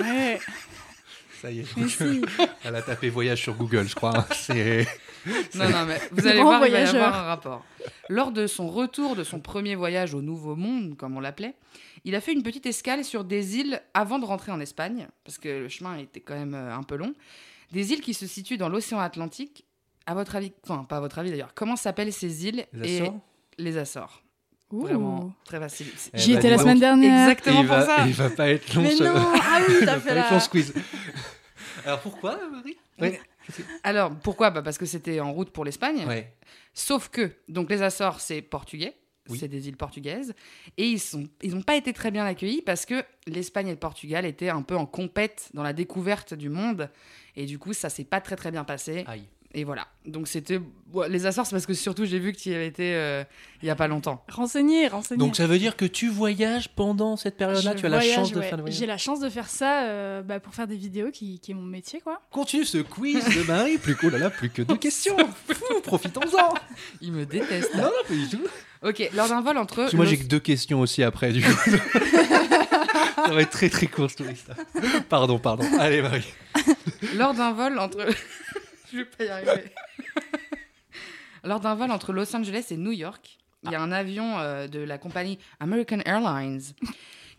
Ouais, 0.00 0.40
Ça 1.42 1.50
y 1.50 1.60
est, 1.60 1.66
mais 1.76 1.88
si. 1.88 2.22
elle 2.64 2.76
a 2.76 2.82
tapé 2.82 3.10
voyage 3.10 3.42
sur 3.42 3.54
Google, 3.54 3.86
je 3.88 3.94
crois. 3.94 4.16
hein. 4.16 4.26
C'est... 4.32 4.86
Non, 5.54 5.68
non, 5.70 5.84
mais 5.86 6.00
vous 6.12 6.22
Le 6.22 6.28
allez 6.28 6.38
grand 6.40 6.44
voir, 6.58 6.58
il 6.66 6.72
va 6.72 6.80
y 6.80 6.84
voyageur. 6.84 7.06
avoir 7.06 7.24
un 7.24 7.26
rapport. 7.26 7.64
Lors 8.08 8.32
de 8.32 8.46
son 8.46 8.68
retour 8.68 9.16
de 9.16 9.24
son 9.24 9.40
premier 9.40 9.74
voyage 9.74 10.14
au 10.14 10.22
Nouveau 10.22 10.56
Monde, 10.56 10.96
comme 10.96 11.16
on 11.16 11.20
l'appelait, 11.20 11.54
il 12.04 12.14
a 12.14 12.20
fait 12.20 12.32
une 12.32 12.42
petite 12.42 12.66
escale 12.66 13.04
sur 13.04 13.24
des 13.24 13.56
îles 13.56 13.80
avant 13.94 14.18
de 14.18 14.24
rentrer 14.24 14.52
en 14.52 14.60
Espagne, 14.60 15.08
parce 15.24 15.38
que 15.38 15.48
le 15.48 15.68
chemin 15.68 15.96
était 15.98 16.20
quand 16.20 16.34
même 16.34 16.54
euh, 16.54 16.74
un 16.74 16.82
peu 16.82 16.96
long. 16.96 17.14
Des 17.72 17.92
îles 17.92 18.00
qui 18.00 18.14
se 18.14 18.26
situent 18.26 18.58
dans 18.58 18.68
l'océan 18.68 19.00
Atlantique. 19.00 19.64
À 20.06 20.14
votre 20.14 20.36
avis, 20.36 20.52
enfin, 20.62 20.84
pas 20.84 20.98
à 20.98 21.00
votre 21.00 21.18
avis 21.18 21.30
d'ailleurs, 21.30 21.52
comment 21.54 21.74
s'appellent 21.74 22.12
ces 22.12 22.46
îles 22.46 22.66
Les 22.72 22.98
et 22.98 23.00
Açores 23.02 23.20
les 23.58 23.76
Açores? 23.78 24.22
Ouh. 24.70 24.82
Vraiment 24.84 25.32
très 25.44 25.58
facile. 25.58 25.86
Eh 26.12 26.18
J'y 26.18 26.32
bah, 26.32 26.38
étais 26.38 26.50
la 26.50 26.58
semaine 26.58 26.78
dernière. 26.80 27.28
Exactement 27.28 27.62
il 27.62 27.66
pour 27.66 27.76
va, 27.76 27.86
ça. 27.86 28.06
il 28.06 28.12
va 28.14 28.30
pas 28.30 28.48
être 28.50 28.74
long 28.74 28.82
Mais 28.82 28.94
ce... 28.96 29.02
non, 29.04 29.14
ah 29.16 29.60
oui, 29.68 29.74
t'as 29.84 29.98
fait 30.00 30.14
long 30.14 30.22
la... 30.30 30.40
quiz. 30.48 30.74
Alors 31.84 32.00
pourquoi, 32.00 32.38
Marie? 32.52 32.76
Ouais. 33.00 33.20
Alors, 33.82 34.10
pourquoi? 34.10 34.50
Bah 34.50 34.62
Parce 34.62 34.78
que 34.78 34.86
c'était 34.86 35.20
en 35.20 35.32
route 35.32 35.50
pour 35.50 35.64
l'Espagne. 35.64 36.04
Ouais. 36.06 36.32
Sauf 36.74 37.08
que, 37.08 37.32
donc 37.48 37.70
les 37.70 37.82
Açores, 37.82 38.20
c'est 38.20 38.42
portugais. 38.42 38.96
Oui. 39.28 39.38
C'est 39.38 39.48
des 39.48 39.66
îles 39.68 39.76
portugaises. 39.76 40.34
Et 40.76 40.86
ils 40.86 41.00
sont, 41.00 41.26
ils 41.42 41.54
n'ont 41.54 41.62
pas 41.62 41.76
été 41.76 41.92
très 41.92 42.10
bien 42.10 42.24
accueillis 42.24 42.62
parce 42.62 42.86
que 42.86 43.02
l'Espagne 43.26 43.68
et 43.68 43.72
le 43.72 43.78
Portugal 43.78 44.24
étaient 44.24 44.50
un 44.50 44.62
peu 44.62 44.76
en 44.76 44.86
compète 44.86 45.50
dans 45.52 45.64
la 45.64 45.72
découverte 45.72 46.34
du 46.34 46.48
monde. 46.48 46.90
Et 47.34 47.44
du 47.46 47.58
coup, 47.58 47.72
ça 47.72 47.88
s'est 47.88 48.04
pas 48.04 48.20
très 48.20 48.36
très 48.36 48.52
bien 48.52 48.62
passé. 48.62 49.04
Aïe. 49.08 49.26
Et 49.58 49.64
voilà. 49.64 49.88
Donc 50.04 50.28
c'était. 50.28 50.60
ouais, 50.92 51.08
les 51.08 51.24
Açores, 51.24 51.46
c'est 51.46 51.54
parce 51.54 51.64
que 51.64 51.72
surtout 51.72 52.04
j'ai 52.04 52.18
vu 52.18 52.32
que 52.32 52.38
tu 52.38 52.50
y 52.50 52.54
avais 52.54 52.66
été 52.66 52.94
euh, 52.94 53.24
il 53.62 53.66
y 53.66 53.70
a 53.70 53.74
pas 53.74 53.88
longtemps. 53.88 54.22
Renseigner, 54.28 54.86
renseigner. 54.86 55.18
Donc 55.18 55.34
ça 55.34 55.46
veut 55.46 55.58
dire 55.58 55.76
que 55.76 55.86
tu 55.86 56.10
voyages 56.10 56.68
pendant 56.68 57.16
cette 57.16 57.38
période-là? 57.38 57.74
Tu 57.74 57.86
as 57.86 57.88
la 57.88 58.02
chance 58.02 58.32
de 58.32 58.42
faire 58.42 58.58
le 58.58 58.64
voyage? 58.64 58.78
J'ai 58.78 58.84
la 58.84 58.98
chance 58.98 59.18
de 59.18 59.30
faire 59.30 59.48
ça 59.48 59.84
euh, 59.84 60.20
bah, 60.20 60.40
pour 60.40 60.54
faire 60.54 60.66
des 60.66 60.76
vidéos 60.76 61.10
qui, 61.10 61.40
qui 61.40 61.52
est 61.52 61.54
mon 61.54 61.62
métier, 61.62 62.02
quoi. 62.02 62.20
Continue 62.30 62.66
ce 62.66 62.76
quiz 62.78 63.24
de 63.34 63.44
Marie. 63.44 63.78
Plus 63.86 63.96
cool, 63.96 64.12
là, 64.12 64.18
là, 64.18 64.30
plus 64.30 64.50
que 64.50 64.60
deux 64.60 64.76
questions. 64.76 65.16
Profitons-en. 65.84 66.52
Il 67.00 67.12
me 67.12 67.24
déteste. 67.24 67.74
Non, 67.74 67.84
non, 67.84 67.90
pas 68.06 68.14
du 68.14 68.28
tout. 68.28 68.46
ok, 68.82 69.10
lors 69.14 69.28
d'un 69.30 69.40
vol 69.40 69.56
entre. 69.56 69.76
Parce 69.76 69.92
que 69.92 69.96
moi, 69.96 70.04
j'ai 70.04 70.18
que 70.18 70.24
deux 70.24 70.38
questions 70.38 70.80
aussi 70.80 71.02
après, 71.02 71.32
du 71.32 71.42
coup. 71.42 71.50
Ça 73.26 73.32
va 73.32 73.40
être 73.40 73.50
très 73.50 73.70
très 73.70 73.86
court, 73.86 74.10
ce 74.10 74.16
touriste. 74.16 74.50
Pardon, 75.08 75.38
pardon. 75.38 75.64
Allez, 75.80 76.02
Marie. 76.02 76.26
Lors 77.16 77.32
d'un 77.32 77.52
vol 77.52 77.78
entre. 77.78 78.06
Je 78.92 78.98
vais 78.98 79.04
pas 79.04 79.24
y 79.24 79.28
arriver. 79.28 79.64
Lors 81.44 81.60
d'un 81.60 81.74
vol 81.74 81.90
entre 81.90 82.12
Los 82.12 82.34
Angeles 82.34 82.66
et 82.70 82.76
New 82.76 82.92
York, 82.92 83.38
il 83.64 83.70
y 83.70 83.74
a 83.74 83.80
un 83.80 83.92
avion 83.92 84.38
euh, 84.38 84.66
de 84.68 84.80
la 84.80 84.98
compagnie 84.98 85.38
American 85.60 85.98
Airlines 86.04 86.60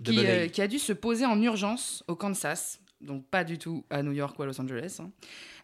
qui, 0.03 0.15
Double 0.15 0.19
A. 0.19 0.29
euh, 0.29 0.47
qui 0.47 0.61
a 0.61 0.67
dû 0.67 0.79
se 0.79 0.93
poser 0.93 1.25
en 1.25 1.41
urgence 1.41 2.03
au 2.07 2.15
Kansas, 2.15 2.79
donc 3.01 3.25
pas 3.25 3.43
du 3.43 3.57
tout 3.57 3.85
à 3.89 4.03
New 4.03 4.13
York 4.13 4.37
ou 4.39 4.43
à 4.43 4.45
Los 4.45 4.59
Angeles, 4.61 4.97
hein, 5.01 5.09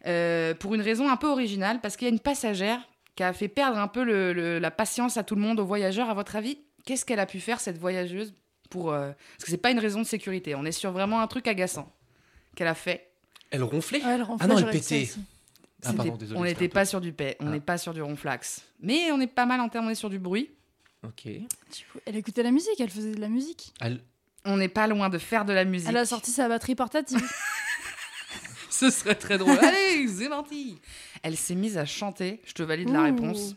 euh, 0.06 0.54
pour 0.54 0.74
une 0.76 0.82
raison 0.82 1.10
un 1.10 1.16
peu 1.18 1.28
originale, 1.28 1.80
parce 1.82 1.96
qu'il 1.96 2.08
y 2.08 2.12
a 2.12 2.14
une 2.14 2.20
passagère 2.20 2.82
qui 3.16 3.24
a 3.24 3.32
fait 3.32 3.48
perdre 3.48 3.78
un 3.78 3.88
peu 3.88 4.04
le- 4.04 4.34
le- 4.34 4.60
la 4.60 4.72
patience 4.72 5.18
à 5.18 5.24
tout 5.24 5.36
le 5.36 5.42
monde, 5.42 5.60
aux 5.60 5.66
voyageurs. 5.66 6.10
À 6.10 6.14
votre 6.14 6.36
avis, 6.36 6.58
qu'est-ce 6.86 7.06
qu'elle 7.06 7.20
a 7.20 7.26
pu 7.28 7.40
faire, 7.40 7.60
cette 7.60 7.78
voyageuse 7.78 8.34
pour, 8.70 8.92
euh, 8.92 9.12
Parce 9.38 9.46
que 9.46 9.52
c'est 9.52 9.58
pas 9.58 9.70
une 9.72 9.80
raison 9.80 10.02
de 10.02 10.06
sécurité, 10.08 10.56
on 10.56 10.66
est 10.66 10.72
sur 10.72 10.92
vraiment 10.92 11.22
un 11.22 11.28
truc 11.28 11.48
agaçant 11.48 11.94
qu'elle 12.56 12.68
a 12.68 12.74
fait. 12.76 13.12
Elle 13.52 13.62
ronflait? 13.64 14.04
Ouais, 14.04 14.18
le 14.18 14.24
renfort, 14.24 14.38
Ah 14.42 14.48
non, 14.48 14.58
elle 14.58 14.70
pétait. 14.72 15.10
Ah, 15.84 15.90
C'était- 15.92 15.98
pardon, 15.98 16.16
désolé. 16.18 16.40
on 16.40 16.44
n'était 16.44 16.68
peu- 16.68 16.74
pas 16.74 16.86
sur 16.86 17.02
du 17.02 17.14
paix, 17.14 17.36
on 17.40 17.48
Ah. 17.48 17.52
n'est 17.52 17.60
pas 17.60 17.78
sur 17.78 17.94
du 17.94 18.02
ronflax. 18.02 18.62
Mais 18.82 19.12
on 19.12 19.20
est 19.22 19.28
pas 19.28 19.46
mal 19.46 19.60
en 19.62 19.70
termes, 19.70 19.88
on 19.88 19.90
est 19.90 19.96
sur 19.96 20.10
du 20.10 20.20
bruit. 20.20 20.50
Ok. 21.06 21.28
Elle 22.06 22.16
écoutait 22.16 22.44
la 22.44 22.52
musique, 22.52 22.80
elle 22.80 22.90
faisait 22.90 23.12
de 23.14 23.20
la 23.22 23.30
musique. 23.30 23.74
Elle- 23.82 24.02
On 24.46 24.58
n'est 24.58 24.70
pas 24.70 24.88
loin 24.88 25.10
de 25.10 25.18
faire 25.18 25.46
de 25.46 25.54
la 25.54 25.64
musique. 25.66 25.88
Elle 25.90 25.98
a 25.98 26.06
sorti 26.06 26.32
sa 26.32 26.48
batterie 26.50 26.76
portative. 26.76 27.18
Ce 28.70 28.90
serait 28.90 29.16
très 29.16 29.38
drôle. 29.38 29.58
Allez, 29.62 30.08
c'est 30.08 30.30
parti. 30.30 30.80
Elle 31.22 31.38
s'est 31.38 31.56
mise 31.56 31.78
à 31.78 31.86
chanter, 31.86 32.42
je 32.46 32.54
te 32.54 32.64
valide 32.64 32.90
la 32.90 33.04
réponse. 33.04 33.56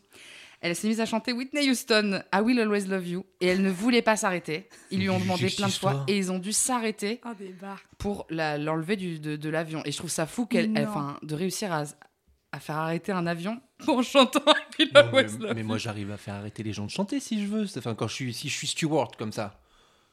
Elle 0.60 0.74
s'est 0.74 0.88
mise 0.88 1.00
à 1.00 1.06
chanter 1.06 1.32
Whitney 1.32 1.68
Houston, 1.70 2.22
I 2.34 2.38
Will 2.40 2.58
Always 2.60 2.86
Love 2.86 3.06
You, 3.06 3.26
et 3.40 3.46
elle 3.48 3.62
ne 3.62 3.70
voulait 3.70 4.02
pas 4.02 4.16
s'arrêter. 4.16 4.68
Ils 4.90 5.00
lui 5.00 5.10
ont 5.10 5.18
demandé 5.20 5.42
Juste 5.42 5.58
plein 5.58 5.66
de 5.68 5.72
fois, 5.72 5.90
histoire. 5.90 6.04
et 6.08 6.16
ils 6.16 6.32
ont 6.32 6.38
dû 6.38 6.52
s'arrêter 6.52 7.20
Ah, 7.24 7.34
des 7.38 7.48
bars. 7.50 7.80
pour 7.98 8.26
l'enlever 8.30 8.96
de, 8.96 9.36
de 9.36 9.48
l'avion. 9.50 9.82
Et 9.84 9.92
je 9.92 9.98
trouve 9.98 10.10
ça 10.10 10.26
fou 10.26 10.46
qu'elle, 10.46 10.72
enfin, 10.78 11.18
de 11.22 11.34
réussir 11.34 11.72
à, 11.72 11.84
à 12.56 12.60
faire 12.60 12.76
arrêter 12.76 13.12
un 13.12 13.26
avion 13.26 13.60
en 13.86 14.02
chantant 14.02 14.40
I 14.78 14.88
Non, 14.94 15.02
mais, 15.12 15.22
Love 15.24 15.52
mais 15.54 15.60
You. 15.60 15.66
moi, 15.66 15.78
j'arrive 15.78 16.10
à 16.10 16.16
faire 16.16 16.34
arrêter 16.34 16.62
les 16.62 16.72
gens 16.72 16.86
de 16.86 16.90
chanter 16.90 17.20
si 17.20 17.42
je 17.42 17.46
veux. 17.48 17.66
Enfin, 17.76 17.94
quand 17.94 18.08
je 18.08 18.14
suis, 18.14 18.32
si 18.34 18.48
je 18.48 18.54
suis 18.56 18.66
steward 18.66 19.16
comme 19.16 19.32
ça. 19.32 19.58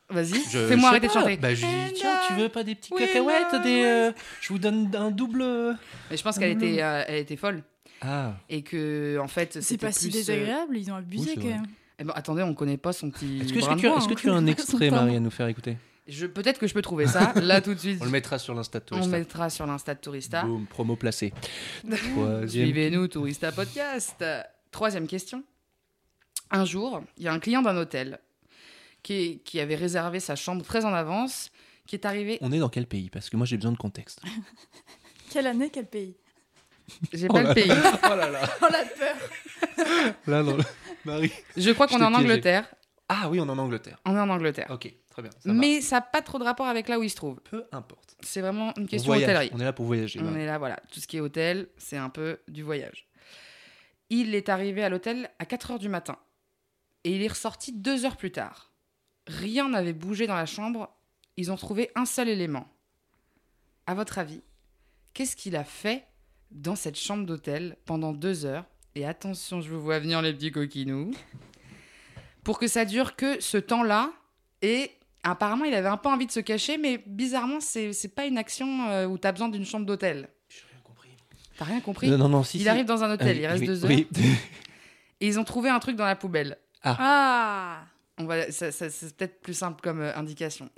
Vas-y, 0.09 0.35
Je- 0.51 0.67
fais-moi 0.67 0.89
arrêter 0.89 1.07
de 1.07 1.13
chanter. 1.13 1.37
Bah, 1.37 1.55
je 1.55 1.65
dis, 1.65 1.93
tiens, 1.95 2.19
tu 2.27 2.33
veux 2.33 2.49
pas 2.49 2.63
des 2.63 2.75
petits 2.75 2.93
will 2.93 3.07
cacahuètes 3.07 3.63
des, 3.63 3.83
euh, 3.85 4.11
Je 4.41 4.49
vous 4.49 4.59
donne 4.59 4.93
un 4.95 5.09
double. 5.11 5.41
euh. 5.41 5.73
Mais 6.11 6.17
je 6.17 6.23
pense 6.23 6.37
qu'elle 6.37 6.51
était, 6.51 6.81
euh, 6.83 7.03
elle 7.07 7.15
était 7.19 7.37
folle. 7.37 7.63
Ah. 8.01 8.33
Et 8.49 8.61
que, 8.63 9.17
en 9.19 9.29
fait, 9.29 9.61
C'est 9.61 9.77
pas 9.77 9.93
si 9.93 10.09
euh, 10.09 10.11
désagréable, 10.11 10.77
ils 10.77 10.91
ont 10.91 10.95
abusé 10.95 11.33
Oui, 11.37 11.41
quand 11.41 11.47
même. 11.49 11.65
Eh 11.99 12.03
ben, 12.03 12.11
attendez, 12.15 12.43
on 12.43 12.53
connaît 12.53 12.77
pas 12.77 12.91
son 12.91 13.09
petit. 13.09 13.39
Est-ce 13.41 13.53
que, 13.53 13.59
tu, 13.59 13.65
hein. 13.65 13.77
tu 14.17 14.29
as 14.29 14.33
un 14.33 14.45
extrait. 14.47 14.89
Marie, 14.91 15.15
à 15.15 15.19
nous 15.21 15.29
faire 15.31 15.47
écouter? 15.47 15.77
Je 16.07 16.25
Peut-être 16.25 16.59
que 16.59 16.67
je 16.67 16.73
peux 16.73 16.81
trouver 16.81 17.07
ça. 17.07 17.33
Là, 17.35 17.61
tout 17.61 17.73
de 17.73 17.79
suite, 17.79 17.97
On 18.01 18.05
le 18.05 18.11
mettra 18.11 18.37
sur 18.39 18.53
l'Insta 18.53 18.79
de 18.79 18.85
on 18.85 18.95
Tourista. 18.97 19.17
mettra 19.17 19.49
sur 19.49 19.65
l'Insta 19.65 19.95
Tourista. 19.95 20.45
Promo. 20.69 20.95
Troisième. 20.97 22.47
Suivez-nous, 22.49 23.07
Tourista 23.07 23.51
Podcast. 23.51 24.23
Troisième 24.71 25.07
question. 25.07 25.43
Un 26.51 26.65
jour, 26.65 27.01
il 27.17 27.23
y 27.23 27.27
a 27.27 27.33
un 27.33 27.39
client 27.39 27.61
d'un 27.61 27.77
hôtel 27.77 28.19
qui, 29.01 29.39
qui 29.45 29.59
avait 29.59 29.75
réservé 29.75 30.19
sa 30.19 30.35
chambre 30.35 30.63
très 30.63 30.85
en 30.85 30.93
avance, 30.93 31.51
qui 31.87 31.95
est 31.95 32.05
arrivé. 32.05 32.37
On 32.41 32.51
est 32.51 32.59
dans 32.59 32.69
quel 32.69 32.85
pays? 32.85 33.09
Parce 33.09 33.29
que 33.29 33.37
moi, 33.37 33.45
j'ai 33.45 33.57
besoin 33.57 33.71
de 33.71 33.77
contexte. 33.77 34.21
Quelle 35.31 35.47
année, 35.47 35.71
quel 35.73 35.87
pays? 35.87 36.15
J'ai 37.11 37.27
Oh 37.27 37.33
pas 37.33 37.41
le 37.41 37.53
pays. 37.55 37.71
oh 37.71 38.15
là 38.15 38.29
là. 38.29 38.41
Oh 38.61 38.65
la 38.71 38.83
peur 38.83 40.15
Là, 40.27 40.43
non. 40.43 40.57
Marie. 41.05 41.31
Je 41.57 41.71
crois 41.71 41.87
qu'on 41.87 41.99
est 41.99 42.03
en 42.03 42.09
piégé. 42.11 42.23
Angleterre. 42.23 42.65
Ah 43.09 43.29
oui, 43.29 43.39
on 43.39 43.47
est 43.47 43.51
en 43.51 43.57
Angleterre. 43.57 43.97
On 44.05 44.15
est 44.15 44.19
en 44.19 44.29
Angleterre. 44.29 44.67
Ok, 44.69 44.93
très 45.13 45.21
bien. 45.21 45.31
ça 45.39 45.49
va. 45.49 45.53
Mais 45.53 45.79
ça 45.81 45.97
n'a 45.97 46.01
pas 46.01 46.21
trop 46.21 46.39
de 46.39 46.43
rapport 46.43 46.65
avec 46.67 46.87
là 46.89 46.99
où 46.99 47.03
il 47.03 47.09
se 47.09 47.15
trouve. 47.15 47.39
peu 47.41 47.63
importe. 47.71 48.15
C'est 48.21 48.41
vraiment 48.41 48.73
une 48.77 48.83
On 48.83 48.87
question 48.87 49.07
voyage. 49.11 49.29
hôtellerie. 49.29 49.49
On 49.53 49.59
est 49.59 49.63
là 49.63 49.73
pour 49.73 49.85
voyager. 49.85 50.19
On 50.21 50.35
est 50.35 50.45
là, 50.45 50.57
voilà. 50.57 50.77
Tout 50.91 50.99
ce 50.99 51.07
qui 51.07 51.17
est 51.17 51.19
hôtel, 51.19 51.69
c'est 51.77 51.97
un 51.97 52.09
peu 52.09 52.39
du 52.47 52.63
voyage. 52.63 53.07
Il 54.09 54.35
est 54.35 54.49
arrivé 54.49 54.83
à 54.83 54.89
l'hôtel 54.89 55.29
à 55.39 55.45
4 55.45 55.71
heures 55.71 55.79
du 55.79 55.89
matin. 55.89 56.17
Et 57.03 57.15
il 57.15 57.21
est 57.23 57.27
ressorti 57.27 57.71
deux 57.73 58.05
heures 58.05 58.17
plus 58.17 58.31
tard. 58.31 58.71
Rien 59.27 59.69
n'avait 59.69 59.93
bougé 59.93 60.27
dans 60.27 60.35
la 60.35 60.45
chambre. 60.45 60.89
Ils 61.37 61.51
ont 61.51 61.55
trouvé 61.57 61.91
un 61.95 62.05
seul 62.05 62.29
élément. 62.29 62.67
À 63.87 63.95
votre 63.95 64.17
avis, 64.19 64.41
qu'est-ce 65.13 65.35
qu'il 65.35 65.55
a 65.55 65.63
fait 65.63 66.05
dans 66.51 66.75
cette 66.75 66.97
chambre 66.97 67.25
d'hôtel 67.25 67.77
pendant 67.85 68.13
deux 68.13 68.45
heures? 68.45 68.65
Et 68.95 69.05
attention, 69.05 69.61
je 69.61 69.69
vous 69.69 69.81
vois 69.81 69.99
venir 69.99 70.21
les 70.21 70.33
petits 70.33 70.51
coquinous. 70.51 71.11
Pour 72.43 72.59
que 72.59 72.67
ça 72.67 72.85
dure 72.85 73.15
que 73.15 73.39
ce 73.41 73.57
temps-là. 73.57 74.11
Et 74.61 74.91
apparemment, 75.23 75.65
il 75.65 75.73
avait 75.73 75.87
un 75.87 75.97
peu 75.97 76.09
envie 76.09 76.25
de 76.27 76.31
se 76.31 76.39
cacher, 76.39 76.77
mais 76.77 77.01
bizarrement, 77.05 77.59
c'est 77.59 77.93
c'est 77.93 78.09
pas 78.13 78.25
une 78.25 78.37
action 78.37 78.87
euh, 78.89 79.05
où 79.07 79.17
tu 79.17 79.27
as 79.27 79.31
besoin 79.31 79.49
d'une 79.49 79.65
chambre 79.65 79.85
d'hôtel. 79.85 80.29
J'ai 80.49 80.61
rien 80.69 80.79
compris. 80.83 81.09
T'as 81.57 81.65
rien 81.65 81.81
compris 81.81 82.09
Non, 82.09 82.17
non, 82.17 82.29
non, 82.29 82.43
si. 82.43 82.57
Il 82.57 82.63
si. 82.63 82.69
arrive 82.69 82.85
dans 82.85 83.03
un 83.03 83.11
hôtel, 83.13 83.37
Euh, 83.37 83.41
il 83.41 83.45
reste 83.47 83.61
oui, 83.61 83.67
deux 83.67 83.85
heures. 83.85 83.91
Oui. 83.91 84.07
Et 85.21 85.27
ils 85.27 85.39
ont 85.39 85.43
trouvé 85.45 85.69
un 85.69 85.79
truc 85.79 85.95
dans 85.95 86.05
la 86.05 86.15
poubelle. 86.17 86.57
Ah 86.83 87.85
On 88.17 88.25
va, 88.25 88.51
ça, 88.51 88.71
ça- 88.71 88.89
c'est 88.89 89.15
peut-être 89.15 89.39
plus 89.41 89.53
simple 89.53 89.81
comme 89.81 90.01
euh, 90.01 90.15
indication. 90.17 90.69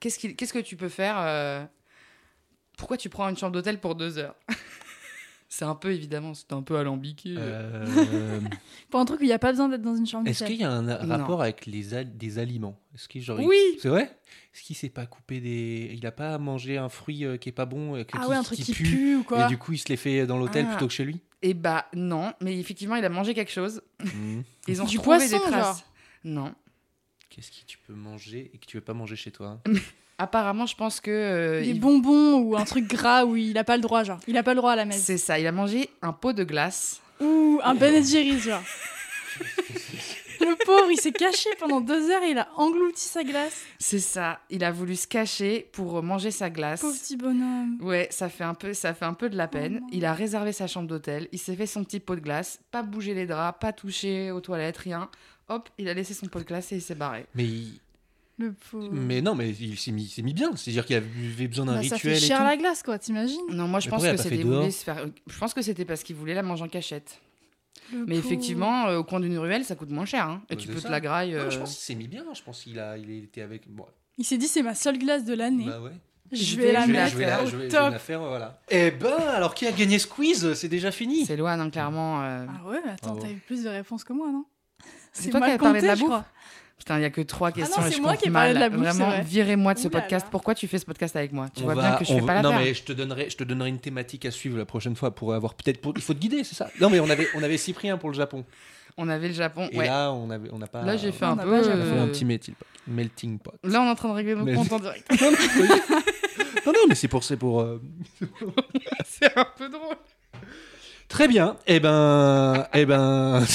Qu'est-ce 0.00 0.52
que 0.52 0.58
tu 0.60 0.76
peux 0.76 0.90
faire 0.90 1.16
euh, 1.18 1.64
Pourquoi 2.76 2.96
tu 2.98 3.08
prends 3.08 3.28
une 3.28 3.36
chambre 3.36 3.52
d'hôtel 3.52 3.80
pour 3.80 3.94
deux 3.94 4.18
heures? 4.18 4.34
C'est 5.48 5.64
un 5.64 5.74
peu, 5.76 5.92
évidemment, 5.92 6.34
c'est 6.34 6.52
un 6.52 6.62
peu 6.62 6.76
alambiqué. 6.76 7.34
Euh, 7.38 8.40
Pour 8.90 8.98
un 9.00 9.04
truc 9.04 9.20
où 9.20 9.22
il 9.22 9.28
n'y 9.28 9.32
a 9.32 9.38
pas 9.38 9.52
besoin 9.52 9.68
d'être 9.68 9.82
dans 9.82 9.94
une 9.94 10.06
chambre 10.06 10.28
Est-ce 10.28 10.44
qu'il 10.44 10.56
y 10.56 10.64
a 10.64 10.70
un 10.72 10.82
Non. 10.82 11.16
rapport 11.18 11.40
avec 11.40 11.66
les 11.66 11.94
al- 11.94 12.16
des 12.16 12.38
aliments? 12.38 12.80
Est-ce 12.94 13.08
qu'il 13.08 13.22
genre, 13.22 13.40
il- 13.40 13.46
Oui. 13.46 13.78
C'est 13.80 13.88
vrai? 13.88 14.18
Est-ce 14.54 14.62
qu'il 14.62 14.74
s'est 14.74 14.88
pas 14.88 15.06
coupé 15.06 15.40
des. 15.40 15.92
Il 15.94 16.04
a 16.06 16.10
pas 16.12 16.36
mangé 16.38 16.78
un 16.78 16.88
fruit 16.88 17.24
euh, 17.24 17.36
qui 17.36 17.48
est 17.48 17.52
pas 17.52 17.64
bon 17.66 17.94
euh, 17.94 18.02
que- 18.04 18.16
Ah 18.18 18.22
qui, 18.24 18.28
ouais, 18.28 18.36
un 18.36 18.42
truc 18.42 18.58
qui 18.58 18.64
qui 18.64 18.72
pue, 18.72 18.82
pue 18.84 19.16
ou 19.16 19.20
Et 19.20 19.24
quoi 19.24 19.46
du 19.46 19.56
coup, 19.58 19.72
il 19.72 19.78
se 19.78 19.88
l'est 19.88 19.96
fait 19.96 20.26
dans 20.26 20.38
l'hôtel 20.38 20.64
Ah. 20.66 20.70
plutôt 20.72 20.88
que 20.88 20.92
chez 20.92 21.04
lui? 21.04 21.20
Et 21.42 21.54
bah 21.54 21.86
non, 21.94 22.32
mais 22.40 22.58
effectivement, 22.58 22.96
il 22.96 23.04
a 23.04 23.08
mangé 23.08 23.32
quelque 23.34 23.52
chose. 23.52 23.82
Mhm. 24.02 24.42
Ils 24.68 24.82
ont 24.82 24.86
Du 24.86 24.98
poisson, 24.98 25.36
des 25.36 25.42
traces. 25.42 25.52
genre. 25.78 25.92
Non. 26.24 26.54
Qu'est-ce 27.30 27.50
que 27.50 27.64
tu 27.66 27.78
peux 27.86 27.92
manger 27.94 28.50
et 28.52 28.58
que 28.58 28.66
tu 28.66 28.78
veux 28.78 28.82
pas 28.82 28.94
manger 28.94 29.14
chez 29.16 29.30
toi? 29.30 29.60
Apparemment, 30.18 30.64
je 30.66 30.74
pense 30.76 31.00
que 31.00 31.10
euh, 31.10 31.60
Des 31.62 31.70
il- 31.70 31.80
bonbons 31.80 32.38
ou 32.38 32.56
un 32.56 32.64
truc 32.64 32.86
gras 32.86 33.24
où 33.24 33.36
il 33.36 33.56
a 33.58 33.64
pas 33.64 33.76
le 33.76 33.82
droit, 33.82 34.02
genre. 34.02 34.18
Il 34.26 34.36
a 34.38 34.42
pas 34.42 34.52
le 34.54 34.58
droit 34.58 34.72
à 34.72 34.76
la 34.76 34.84
messe. 34.86 35.02
c'est 35.02 35.18
ça. 35.18 35.38
Il 35.38 35.46
a 35.46 35.52
mangé 35.52 35.90
un 36.02 36.12
pot 36.12 36.32
de 36.32 36.42
glace. 36.44 37.00
Ou 37.20 37.60
un 37.62 37.74
Ben 37.74 38.04
Jerry's, 38.04 38.42
genre. 38.44 38.62
le 40.40 40.64
pauvre, 40.64 40.90
il 40.90 40.98
s'est 41.00 41.12
caché 41.12 41.50
pendant 41.58 41.80
deux 41.80 42.10
heures 42.10 42.22
et 42.22 42.30
il 42.30 42.38
a 42.38 42.48
englouti 42.56 43.02
sa 43.04 43.24
glace. 43.24 43.62
C'est 43.78 43.98
ça. 43.98 44.40
Il 44.50 44.64
a 44.64 44.70
voulu 44.70 44.96
se 44.96 45.06
cacher 45.06 45.68
pour 45.72 46.02
manger 46.02 46.30
sa 46.30 46.50
glace. 46.50 46.80
Pauvre 46.80 46.94
petit 46.98 47.16
bonhomme. 47.16 47.78
Ouais, 47.80 48.08
ça 48.10 48.28
fait 48.28 48.44
un 48.44 48.54
peu, 48.54 48.72
ça 48.74 48.94
fait 48.94 49.04
un 49.04 49.14
peu 49.14 49.28
de 49.28 49.36
la 49.36 49.48
peine. 49.48 49.80
non. 49.80 49.86
il 49.92 50.04
a 50.04 50.12
réservé 50.14 50.52
sa 50.52 50.66
chambre 50.66 50.88
d'hôtel. 50.88 51.28
Il 51.32 51.38
s'est 51.38 51.56
fait 51.56 51.66
son 51.66 51.84
petit 51.84 52.00
pot 52.00 52.14
de 52.14 52.20
glace, 52.20 52.60
pas 52.70 52.82
bouger 52.82 53.14
les 53.14 53.26
draps, 53.26 53.58
pas 53.60 53.72
toucher 53.72 54.30
aux 54.30 54.40
toilettes, 54.40 54.78
rien. 54.78 55.08
Hop, 55.48 55.68
il 55.78 55.88
a 55.88 55.94
laissé 55.94 56.12
son 56.14 56.26
pot 56.26 56.40
de 56.40 56.44
glace 56.44 56.72
et 56.72 56.76
il 56.76 56.82
s'est 56.82 56.94
barré. 56.96 57.26
Mais, 57.34 57.44
il- 57.44 57.80
Le 58.38 58.52
pauvre. 58.52 58.88
mais 58.92 59.22
non, 59.22 59.34
mais 59.34 59.48
il 59.50 59.78
s'est 59.78 59.92
mis, 59.92 60.04
il 60.04 60.08
s'est 60.08 60.20
mis 60.22 60.34
bien. 60.34 60.54
C'est-à-dire 60.56 60.84
qu'il 60.84 60.96
avait 60.96 61.48
besoin 61.48 61.64
d'un 61.64 61.76
Bah, 61.76 61.82
ça 61.82 61.94
rituel 61.96 62.16
fait 62.18 62.22
et 62.24 62.28
cher 62.28 62.38
tout. 62.38 62.44
la 62.44 62.56
glace, 62.58 62.82
quoi, 62.82 62.98
t'imagines 62.98 63.40
Non, 63.50 63.66
moi 63.66 63.80
je 63.80 63.86
Mais 63.86 63.90
pense 63.90 64.02
pourquoi 64.02 64.08
il 64.08 64.10
a 64.10 64.12
que 64.12 64.16
pas 64.18 64.22
c'était 64.24 64.36
fait 64.36 64.40
il 64.42 64.46
voulait 64.46 64.58
dehors 64.58 64.72
se 64.72 64.84
faire. 64.84 65.06
Je 65.26 65.38
pense 65.38 65.54
que 65.54 65.62
c'était 65.62 65.84
parce 65.86 66.02
qu'il 66.02 66.16
voulait 66.16 66.34
la 66.34 66.42
manger 66.42 66.64
en 66.64 66.68
cachette. 66.68 67.18
Le 67.92 68.00
Mais 68.00 68.16
pauvre. 68.16 68.18
effectivement, 68.26 68.86
euh, 68.88 68.98
au 68.98 69.04
coin 69.04 69.20
d'une 69.20 69.38
ruelle, 69.38 69.64
ça 69.64 69.74
coûte 69.74 69.90
moins 69.90 70.04
cher. 70.04 70.28
hein. 70.28 70.42
Et 70.50 70.56
tu 70.56 70.66
c'est 70.66 70.72
peux 70.74 70.80
ça. 70.80 70.88
te 70.88 70.92
la 70.92 71.00
graille. 71.00 71.32
Non, 71.32 71.38
euh, 71.38 71.50
je 71.50 71.58
pense 71.58 71.70
qu'il 71.74 71.82
s'est 71.84 71.94
mis 71.94 72.08
bien. 72.08 72.24
Je 72.34 72.42
pense 72.42 72.62
qu'il 72.62 72.78
a, 72.78 72.98
il 72.98 73.10
était 73.24 73.42
avec. 73.42 73.62
Bon, 73.70 73.86
Il 74.18 74.24
s'est 74.24 74.38
dit, 74.38 74.48
c'est 74.48 74.62
ma 74.62 74.74
seule 74.74 74.98
glace 74.98 75.24
de 75.24 75.32
l'année. 75.34 75.64
bah 75.66 75.80
ouais. 75.80 75.92
je 76.32 76.56
vais 76.56 76.72
la 76.72 76.82
je 76.82 76.86
vais 76.88 76.92
la 76.92 77.00
mettre 77.04 77.12
je 77.12 77.16
vais 77.18 77.26
la, 77.26 77.42
au 77.42 77.46
je 77.46 77.56
vais- 77.56 77.56
je 77.56 77.56
vais 77.62 77.68
top. 77.68 77.92
la 77.92 77.98
faire, 77.98 78.20
voilà. 78.20 78.60
Eh 78.70 78.90
ben, 78.90 79.14
alors 79.28 79.54
qui 79.54 79.66
a 79.66 79.72
gagné 79.72 79.98
ce 79.98 80.06
quiz 80.08 80.52
C'est 80.54 80.68
déjà 80.68 80.90
fini. 80.90 81.24
C'est 81.24 81.36
Loane, 81.36 81.60
hein, 81.60 81.70
clairement. 81.70 82.22
euh. 82.22 82.44
Ah 82.48 82.68
ouais, 82.68 82.80
mais 82.84 82.90
attends, 82.92 83.10
Ah 83.12 83.14
bon. 83.14 83.20
t'as 83.20 83.30
eu 83.30 83.36
plus 83.46 83.62
de 83.62 83.68
réponses 83.68 84.02
que 84.04 84.12
moi, 84.12 84.30
non 84.32 84.44
C'est 85.12 85.30
toi 85.30 85.40
qui 85.40 85.46
mal 85.46 85.54
as 85.54 85.58
parlé 85.58 85.80
de 85.80 85.86
la 85.86 85.94
je 85.94 86.00
bouffe 86.00 86.08
crois. 86.10 86.24
Putain, 86.78 86.98
il 86.98 87.02
y 87.02 87.04
a 87.06 87.10
que 87.10 87.20
trois 87.22 87.52
questions. 87.52 87.80
non, 87.80 87.86
et 87.86 87.90
c'est 87.90 87.96
je 87.96 88.02
moi 88.02 88.16
qui 88.16 88.28
ai 88.28 88.30
parlé 88.30 88.52
mal. 88.54 88.70
de 88.70 88.76
la 88.76 88.82
Vraiment, 88.92 89.06
vrai. 89.10 89.22
virez-moi 89.22 89.74
de 89.74 89.78
ce 89.78 89.88
podcast. 89.88 90.26
Pourquoi 90.30 90.54
tu 90.54 90.68
fais 90.68 90.78
ce 90.78 90.84
podcast 90.84 91.16
avec 91.16 91.32
moi? 91.32 91.48
Tu 91.54 91.62
On 91.62 91.64
vois 91.64 91.74
va- 91.74 91.80
bien 91.90 91.96
que 91.98 92.04
je 92.04 92.12
on 92.12 92.16
fais 92.16 92.20
va- 92.20 92.26
pas 92.26 92.34
la 92.34 92.42
Non, 92.42 92.52
mais 92.54 92.74
je 92.74 92.82
te 92.84 92.92
donnerai, 92.92 93.30
je 93.30 93.36
te 93.36 93.44
donnerai 93.44 93.70
une 93.70 93.78
thématique 93.80 94.24
à 94.26 94.30
suivre 94.30 94.58
la 94.58 94.66
prochaine 94.66 94.94
fois 94.94 95.14
pour 95.14 95.32
avoir 95.34 95.54
peut-être. 95.54 95.80
pour- 95.80 95.94
Il 95.96 96.02
faut 96.02 96.12
te 96.14 96.18
guider, 96.18 96.44
c'est 96.44 96.54
ça? 96.54 96.68
Non, 96.80 96.90
mais 96.90 97.00
on 97.00 97.08
avait, 97.08 97.26
on 97.34 97.42
avait 97.42 97.56
Cyprien 97.56 97.96
pour 97.96 98.10
le 98.10 98.14
Japon. 98.14 98.44
On 98.98 99.08
avait 99.08 99.28
le 99.28 99.34
Japon. 99.34 99.68
Et 99.72 99.78
ouais. 99.78 99.86
là, 99.86 100.12
on 100.12 100.30
avait, 100.30 100.48
on 100.52 100.58
n'a 100.58 100.66
pas. 100.66 100.82
Là, 100.82 100.96
j'ai 100.96 101.12
fait 101.12 101.24
On 101.26 101.30
un 101.30 101.36
n'a 101.36 101.42
peu. 101.44 101.50
pas 101.50 101.56
on 101.56 101.60
a 101.60 101.64
Japon. 101.64 101.82
fait 101.82 101.98
un 101.98 102.02
euh, 102.02 102.06
petit 102.08 102.24
melting 102.24 102.54
pot. 102.54 102.66
Melting 102.86 103.38
pot. 103.38 103.54
Là, 103.64 103.80
on 103.82 103.86
est 103.86 103.90
en 103.90 103.94
train 103.94 104.08
de 104.08 104.14
régler 104.14 104.34
nos 104.34 104.44
Mais- 104.44 104.54
comptes 104.54 104.72
en 104.72 104.78
direct. 104.78 105.10
non, 105.20 106.72
non, 106.72 106.80
mais 106.88 106.94
c'est 106.94 107.08
pour, 107.08 107.24
c'est 107.24 107.36
pour. 107.36 107.60
euh, 107.60 107.80
C'est 109.04 109.36
un 109.36 109.46
peu 109.56 109.68
drôle. 109.68 109.96
Très 111.08 111.26
bien. 111.28 111.56
Eh 111.66 111.78
ben, 111.80 112.66
eh 112.74 112.84
ben. 112.86 113.42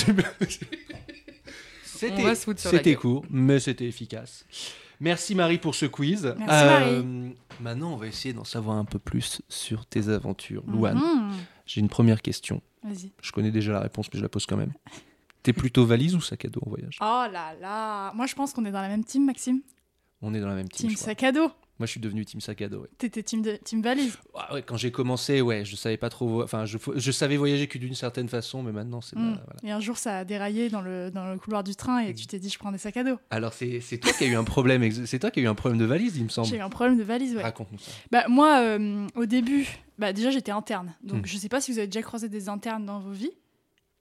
On 2.03 2.10
C'était, 2.10 2.24
va 2.24 2.36
se 2.36 2.43
foutre 2.46 2.60
sur 2.60 2.72
la 2.72 2.77
c'était 2.79 2.91
gueule. 2.91 3.00
court, 3.00 3.25
mais 3.29 3.60
c'était 3.60 3.86
efficace. 3.88 4.46
Merci 5.00 5.34
Marie 5.36 5.58
pour 5.58 5.74
ce 5.75 5.86
quiz. 5.86 6.25
Euh, 6.25 6.36
Merci, 6.38 6.65
Marie. 6.65 7.36
Maintenant, 7.60 7.93
on 7.93 7.96
va 7.98 8.08
essayer 8.08 8.34
d'en 8.34 8.43
savoir 8.43 8.77
un 8.77 8.86
peu 8.86 9.00
plus 9.00 9.41
sur 9.50 9.86
tes 9.86 10.10
aventures. 10.10 10.63
Louane, 10.67 10.98
Mhm. 10.98 11.31
j'ai 11.65 11.79
une 11.81 11.89
première 11.89 12.22
question. 12.22 12.62
Vas-y. 12.84 13.12
Je 13.22 13.31
connais 13.31 13.51
déjà 13.51 13.72
la 13.74 13.79
réponse, 13.81 14.08
mais 14.13 14.17
je 14.20 14.24
la 14.24 14.29
pose 14.29 14.46
quand 14.46 14.58
même. 14.58 14.74
T'es 15.43 15.53
plutôt 15.53 15.86
valise 15.86 16.15
ou 16.15 16.22
sac 16.22 16.46
à 16.46 16.50
dos 16.50 16.62
en 16.65 16.70
voyage? 16.70 16.98
Oh 17.01 17.25
là 17.31 17.53
là. 17.60 18.12
Moi, 18.13 18.27
je 18.27 18.36
pense 18.36 18.53
qu'on 18.53 18.65
est 18.65 18.72
dans 18.72 18.81
la 18.81 18.89
même 18.89 19.03
team, 19.03 19.25
Maxime. 19.25 19.62
On 20.22 20.34
est 20.36 20.39
dans 20.39 20.48
la 20.50 20.55
même 20.55 20.70
team. 20.70 20.88
Team 20.88 20.89
je 20.91 20.96
crois. 20.96 21.05
sac 21.08 21.24
à 21.24 21.31
dos. 21.31 21.50
Moi, 21.82 21.88
je 21.88 21.92
suis 21.94 22.00
devenu 22.00 22.24
team 22.26 22.40
sac 22.42 22.62
à 22.62 22.70
dos. 22.70 22.82
ouais. 22.84 22.90
T'étais 23.00 23.24
team, 23.24 23.42
de... 23.42 23.56
team 23.56 23.82
valise. 23.82 24.16
Ah 24.36 24.54
ouais, 24.54 24.62
quand 24.62 24.78
j'ai 24.78 24.92
commencé, 24.92 25.42
ouais, 25.42 25.66
je 25.66 25.76
savais 25.76 25.98
pas 25.98 26.10
trop. 26.10 26.44
Enfin, 26.44 26.66
je, 26.66 26.78
je 26.96 27.12
savais 27.12 27.38
voyager 27.38 27.66
que 27.66 27.80
d'une 27.80 27.96
certaine 27.96 28.30
façon, 28.30 28.62
mais 28.62 28.72
maintenant, 28.72 29.02
c'est. 29.02 29.16
Mm. 29.16 29.34
pas- 29.38 29.42
voilà. 29.46 29.60
Et 29.64 29.72
un 29.72 29.80
jour, 29.80 29.98
ça 29.98 30.20
a 30.20 30.24
déraillé 30.24 30.70
dans 30.70 30.82
le, 30.82 31.10
dans 31.10 31.26
le 31.32 31.40
couloir 31.40 31.64
du 31.64 31.76
train 31.76 31.98
et 32.02 32.14
tu 32.14 32.28
t'es 32.28 32.38
dit, 32.38 32.50
je 32.50 32.60
prends 32.60 32.72
des 32.72 32.78
sacs 32.78 32.98
à 32.98 33.04
dos. 33.04 33.18
Alors, 33.32 33.54
c'est 33.54 33.82
c'est 33.82 33.98
toi 33.98 34.14
qui 34.14 34.26
as 34.26 34.28
eu 34.28 34.36
un 34.36 34.44
problème. 34.44 34.88
C'est 35.08 35.18
toi 35.18 35.32
qui 35.32 35.40
as 35.40 35.44
eu 35.44 35.48
un 35.48 35.56
problème 35.56 35.80
de 35.80 35.86
valise, 35.86 36.18
il 36.18 36.24
me 36.26 36.30
semble. 36.30 36.48
J'ai 36.48 36.58
eu 36.58 36.62
un 36.62 36.70
problème 36.70 37.00
de 37.00 37.04
valise, 37.04 37.36
ouais. 37.36 37.42
Raconte-nous 37.42 37.80
ça. 37.80 37.92
Bah, 38.12 38.26
moi, 38.30 38.60
euh, 38.62 39.08
au 39.16 39.26
début, 39.26 39.68
bah, 39.98 40.14
déjà, 40.14 40.30
j'étais 40.30 40.52
interne. 40.52 40.94
Donc, 41.04 41.24
Mm. 41.24 41.26
je 41.26 41.38
sais 41.38 41.50
pas 41.50 41.62
si 41.62 41.72
vous 41.72 41.80
avez 41.80 41.88
déjà 41.88 42.04
croisé 42.04 42.30
des 42.30 42.48
internes 42.48 42.86
dans 42.86 43.00
vos 43.00 43.10
vies. 43.12 43.32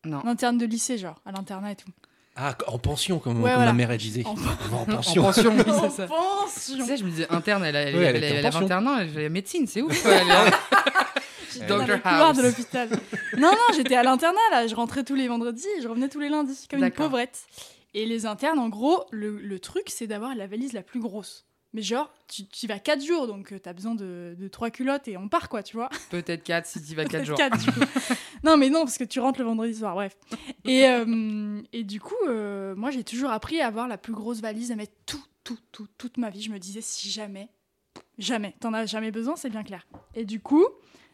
Non. 0.04 0.22
Interne 0.26 0.58
de 0.58 0.66
lycée, 0.66 0.98
genre, 0.98 1.20
à 1.24 1.32
l'internat 1.32 1.72
et 1.72 1.76
tout. 1.76 1.88
Ah, 2.36 2.56
en 2.68 2.78
pension, 2.78 3.18
comme, 3.18 3.38
Ouais, 3.42 3.50
comme 3.50 3.54
voilà. 3.56 3.66
ma 3.66 3.76
mère 3.76 3.90
elle 3.90 3.98
disait. 3.98 4.24
En- 4.24 4.30
en 4.30 4.82
En 4.82 4.86
pension. 4.86 5.22
pension, 5.22 5.52
oui, 5.54 5.62
c'est 5.82 5.90
ça. 5.90 6.06
pense, 6.06 6.66
Tu 6.72 6.78
genre. 6.78 6.86
sais, 6.86 6.96
je 6.96 7.04
me 7.04 7.10
disais, 7.10 7.26
interne, 7.30 7.64
elle, 7.64 7.76
elle, 7.76 7.96
Ouais, 7.96 8.04
elle 8.04 8.16
elle, 8.24 8.32
en 8.32 8.36
elle 8.36 8.46
a 8.46 8.50
pension. 8.50 8.60
21 8.66 8.86
ans, 8.86 8.98
elle 8.98 9.08
fait 9.10 9.28
médecine, 9.28 9.66
c'est 9.66 9.82
ouf. 9.82 9.92
J'étais 11.52 11.66
dans 11.66 11.78
le 11.78 11.96
couloir 11.98 12.28
House. 12.28 12.36
de 12.36 12.42
l'hôpital. 12.42 12.88
non, 13.36 13.50
non, 13.50 13.74
j'étais 13.74 13.96
à 13.96 14.02
l'internat, 14.04 14.38
là. 14.52 14.66
Je 14.68 14.74
rentrais 14.76 15.02
tous 15.02 15.16
les 15.16 15.26
vendredis 15.28 15.66
et 15.78 15.82
je 15.82 15.88
revenais 15.88 16.08
tous 16.08 16.20
les 16.20 16.28
lundis, 16.28 16.66
comme 16.70 16.82
une 16.84 16.90
pauvrette. 16.92 17.40
Et 17.92 18.06
les 18.06 18.24
internes, 18.24 18.60
en 18.60 18.68
gros, 18.68 19.04
le, 19.10 19.36
le 19.36 19.58
truc, 19.58 19.84
c'est 19.88 20.06
d'avoir 20.06 20.34
la 20.36 20.46
valise 20.46 20.72
la 20.72 20.82
plus 20.82 21.00
grosse. 21.00 21.44
Mais 21.72 21.82
genre, 21.82 22.12
tu, 22.26 22.46
tu 22.46 22.64
y 22.66 22.68
vas 22.68 22.80
4 22.80 23.00
jours, 23.04 23.28
donc 23.28 23.52
euh, 23.52 23.58
t'as 23.60 23.72
besoin 23.72 23.94
de, 23.94 24.34
de 24.36 24.48
3 24.48 24.70
culottes 24.70 25.06
et 25.06 25.16
on 25.16 25.28
part, 25.28 25.48
quoi, 25.48 25.62
tu 25.62 25.76
vois. 25.76 25.88
Peut-être 26.10 26.42
4 26.42 26.66
si 26.66 26.82
tu 26.82 26.94
vas 26.96 27.04
4 27.04 27.24
jours. 27.26 27.36
Quatre, 27.36 27.58
du 27.58 27.70
coup. 27.70 27.80
non, 28.44 28.56
mais 28.56 28.70
non, 28.70 28.80
parce 28.80 28.98
que 28.98 29.04
tu 29.04 29.20
rentres 29.20 29.38
le 29.38 29.46
vendredi 29.46 29.74
soir, 29.76 29.94
bref. 29.94 30.16
Et, 30.64 30.86
euh, 30.88 31.62
et 31.72 31.84
du 31.84 32.00
coup, 32.00 32.14
euh, 32.26 32.74
moi, 32.74 32.90
j'ai 32.90 33.04
toujours 33.04 33.30
appris 33.30 33.60
à 33.60 33.68
avoir 33.68 33.86
la 33.86 33.98
plus 33.98 34.12
grosse 34.12 34.40
valise, 34.40 34.72
à 34.72 34.76
mettre 34.76 34.94
tout, 35.06 35.22
tout, 35.44 35.58
tout, 35.70 35.86
toute 35.96 36.16
ma 36.16 36.28
vie. 36.30 36.42
Je 36.42 36.50
me 36.50 36.58
disais, 36.58 36.80
si 36.80 37.08
jamais, 37.08 37.48
jamais, 38.18 38.54
t'en 38.58 38.72
as 38.74 38.86
jamais 38.86 39.12
besoin, 39.12 39.36
c'est 39.36 39.50
bien 39.50 39.62
clair. 39.62 39.86
Et 40.16 40.24
du 40.24 40.40
coup, 40.40 40.66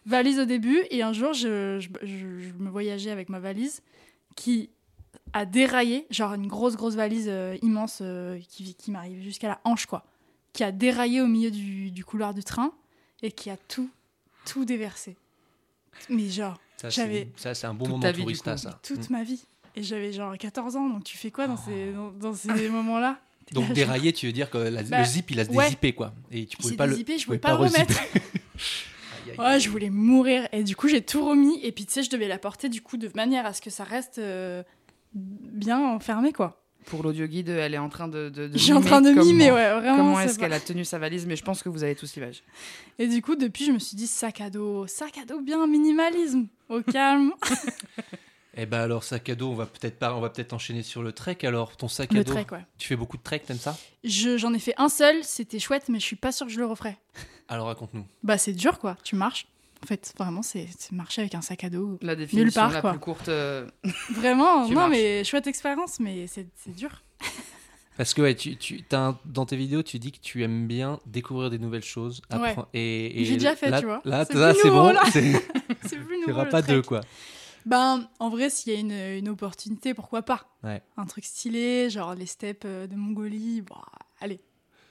valise 0.07 0.39
au 0.39 0.47
début, 0.47 0.83
et 0.91 1.03
un 1.03 1.13
jour, 1.13 1.35
je, 1.35 1.79
je, 1.81 1.89
je- 2.07 2.39
je 2.41 2.53
me 2.55 2.71
voyageais 2.71 3.11
avec 3.11 3.29
ma 3.29 3.41
valise 3.41 3.83
qui 4.37 4.71
a 5.35 5.45
déraillé, 5.45 6.07
genre 6.09 6.33
une 6.33 6.47
grosse, 6.47 6.77
grosse 6.77 6.95
valise 6.95 7.27
euh, 7.29 7.57
immense 7.61 8.03
qui, 8.49 8.75
qui 8.75 8.91
m'arrive 8.91 9.21
jusqu'à 9.23 9.49
la 9.49 9.61
hanche, 9.65 9.85
quoi, 9.87 10.05
qui 10.57 10.65
a 10.65 10.73
déraillé 10.73 11.21
au 11.21 11.27
milieu 11.27 11.51
du, 11.51 11.91
du 11.91 12.05
couloir 12.05 12.33
du 12.35 12.43
train 12.43 12.73
et 13.23 13.31
qui 13.31 13.51
a 13.51 13.57
tout, 13.57 13.91
tout 14.47 14.65
déversé. 14.65 15.17
Mais 16.09 16.29
genre, 16.29 16.59
Ça, 16.81 16.89
J'avais- 16.91 17.29
c'est- 17.37 17.43
Ça, 17.43 17.55
c'est 17.55 17.67
un 17.67 17.75
bon 17.75 17.89
moment 17.89 18.01
ta 18.03 18.13
vie, 18.13 18.25
coup. 18.25 18.35
ça. 18.57 18.79
toute 18.83 19.09
Mm. 19.09 19.13
ma 19.13 19.23
vie. 19.23 19.43
Et 19.77 19.83
j'avais 19.83 20.13
genre 20.13 20.37
14 20.37 20.77
ans, 20.77 20.89
donc 20.91 21.05
tu 21.05 21.17
fais 21.17 21.31
quoi 21.31 21.47
dans 21.47 21.57
ces, 21.57 21.93
dans, 21.93 22.11
dans 22.11 22.35
ces 22.35 22.49
moments-là? 22.71 23.19
T'es 23.47 23.55
Donc 23.55 23.69
là, 23.69 23.75
déraillé, 23.75 24.13
tu 24.13 24.27
veux 24.27 24.33
dire 24.33 24.51
que 24.51 24.59
la- 24.59 24.83
Bah, 24.83 24.99
le 25.01 25.05
zip, 25.05 25.31
il 25.31 25.41
a 25.41 25.45
se 25.45 25.51
ouais. 25.51 25.65
dézippé, 25.65 25.93
quoi. 25.95 26.13
Et 26.31 26.47
tu 26.47 26.57
pouvais 26.57 26.77
pas 26.77 26.87
le. 26.87 26.97
je 26.97 27.25
pouvais 27.25 27.39
pas 27.39 27.55
remettre. 27.55 27.95
Ouais, 29.39 29.59
je 29.61 29.69
voulais 29.71 29.91
mourir. 29.91 30.49
Et 30.53 30.63
du 30.63 30.77
coup, 30.77 30.89
j'ai 30.89 31.03
tout 31.03 31.25
remis. 31.29 31.59
Et 31.63 31.73
puis, 31.73 31.85
tu 31.85 31.93
sais, 31.93 32.03
je 32.03 32.11
devais 32.11 32.29
la 32.29 32.39
porter 32.39 32.69
du 32.69 32.81
coup 32.81 32.97
de 32.97 33.11
manière 33.15 33.45
à 33.45 33.53
ce 33.53 33.61
que 33.61 33.71
ça 33.71 33.85
reste 33.85 34.19
euh, 34.19 34.63
bien 35.15 35.79
enfermé, 35.81 36.33
quoi. 36.33 36.63
Pour 36.87 37.03
l'audio 37.03 37.27
guide, 37.27 37.49
elle 37.51 37.75
est 37.75 37.79
en 37.79 37.89
train 37.89 38.09
de. 38.09 38.29
de, 38.29 38.47
de 38.49 38.53
Je 38.53 38.59
suis 38.59 38.73
en 38.73 38.77
mimer 38.79 38.89
train 38.89 39.01
de 39.01 39.11
comment- 39.13 39.25
mimer, 39.25 39.51
ouais, 39.53 39.75
vraiment. 39.81 39.97
Comment 39.97 40.21
est-ce 40.21 40.39
qu'elle 40.39 40.53
a 40.53 40.61
tenu 40.61 40.85
sa 40.85 40.99
valise 40.99 41.27
Mais 41.27 41.37
je 41.37 41.45
pense 41.45 41.63
que 41.63 41.69
vous 41.69 41.83
avez 41.85 41.95
tous 41.97 42.15
l'image. 42.15 42.43
Et 42.99 43.09
du 43.09 43.21
coup, 43.23 43.35
depuis, 43.37 43.65
je 43.67 43.73
me 43.73 43.79
suis 43.79 43.97
dit 43.97 44.07
sac 44.07 44.41
à 44.41 44.51
dos, 44.51 44.87
sac 44.87 45.19
à 45.19 45.25
dos 45.25 45.41
bien 45.41 45.67
minimalisme, 45.67 46.47
au 46.69 46.81
calme. 46.83 47.33
Eh 48.59 48.65
ben 48.65 48.81
alors 48.81 49.05
sac 49.05 49.29
à 49.29 49.35
dos, 49.35 49.51
on 49.51 49.55
va 49.55 49.67
peut-être 49.67 49.99
pas, 49.99 50.15
on 50.15 50.21
va 50.23 50.31
peut-être 50.31 50.55
enchaîner 50.55 50.83
sur 50.83 51.03
le 51.03 51.13
trek. 51.13 51.37
Alors 51.43 51.77
ton 51.77 51.89
sac 51.89 52.11
à 52.13 52.15
Le 52.15 52.25
dos, 52.25 52.33
trek, 52.33 52.47
ouais. 52.53 52.65
tu 52.79 52.89
fais 52.89 52.97
beaucoup 52.97 53.19
de 53.19 53.23
trek, 53.23 53.41
t'aimes 53.41 53.59
ça? 53.59 53.77
Je- 54.03 54.39
J'en 54.39 54.55
ai 54.55 54.59
fait 54.59 54.73
un 54.79 54.89
seul, 54.89 55.17
c'était 55.25 55.59
chouette, 55.59 55.91
mais 55.91 56.01
je 56.01 56.05
suis 56.07 56.17
pas 56.17 56.33
sûre 56.33 56.47
que 56.47 56.53
je 56.55 56.59
le 56.59 56.65
referai. 56.65 56.97
Alors 57.49 57.67
raconte-nous. 57.67 58.07
Bah, 58.23 58.39
c'est 58.39 58.55
dur, 58.55 58.79
quoi. 58.79 58.97
Tu 59.05 59.15
marches 59.15 59.47
En 59.83 59.87
fait, 59.87 60.15
vraiment, 60.19 60.43
c'est 60.43 60.69
marcher 60.93 61.21
avec 61.23 61.35
un 61.35 61.43
sac 61.43 61.63
à 61.65 61.71
dos. 61.71 61.99
La 62.03 62.17
définition 62.17 62.61
part, 62.61 62.73
la 62.73 62.81
quoi. 62.81 62.91
plus 62.91 62.99
courte. 62.99 63.29
euh, 63.29 63.67
Vraiment, 64.11 64.67
non, 64.69 64.75
marches. 64.75 64.91
mais 64.91 65.23
chouette 65.25 65.47
expérience, 65.47 66.01
mais 66.01 66.27
c'est 66.27 66.49
dur. 66.75 67.03
Parce 67.97 68.13
que 68.13 68.21
ouais, 68.21 68.35
tu, 68.35 68.57
tu, 68.57 68.83
t'as 68.83 68.99
un- 69.09 69.19
dans 69.25 69.47
tes 69.47 69.57
vidéos, 69.57 69.83
tu 69.83 69.99
dis 69.99 70.13
que 70.13 70.19
tu 70.21 70.43
aimes 70.43 70.67
bien 70.67 71.01
découvrir 71.07 71.49
des 71.51 71.59
nouvelles 71.59 71.83
choses. 71.85 72.21
Ouais. 72.31 72.51
apprendre- 72.51 72.69
Et, 72.75 73.23
et 73.23 73.25
J'ai 73.25 73.35
déjà 73.35 73.57
fait, 73.57 73.71
là, 73.71 73.81
tu 73.81 73.87
vois. 73.87 74.03
Là, 74.05 74.25
C'est 74.27 74.35
bon. 74.71 74.93
c'est- 75.13 75.23
plus 75.97 76.17
Il 76.17 76.21
nouveau. 76.21 76.27
n'y 76.27 76.33
aura 76.33 76.45
pas 76.47 76.63
trek. 76.63 76.75
deux, 76.75 76.83
quoi. 76.83 77.01
Ben, 77.65 78.07
en 78.19 78.29
vrai, 78.29 78.51
s'il 78.51 78.73
y 78.73 78.77
a 78.77 78.79
une, 78.81 78.93
une 79.19 79.29
opportunité, 79.31 79.95
pourquoi 79.95 80.23
pas? 80.23 80.47
Ouais. 80.63 80.83
Un 80.99 81.07
truc 81.07 81.25
stylé, 81.25 81.89
genre 81.91 82.15
les 82.15 82.27
steppes 82.27 82.65
euh, 82.67 82.87
de 82.87 82.95
Mongolie, 82.97 83.63
bah, 83.63 83.83
allez. 84.21 84.41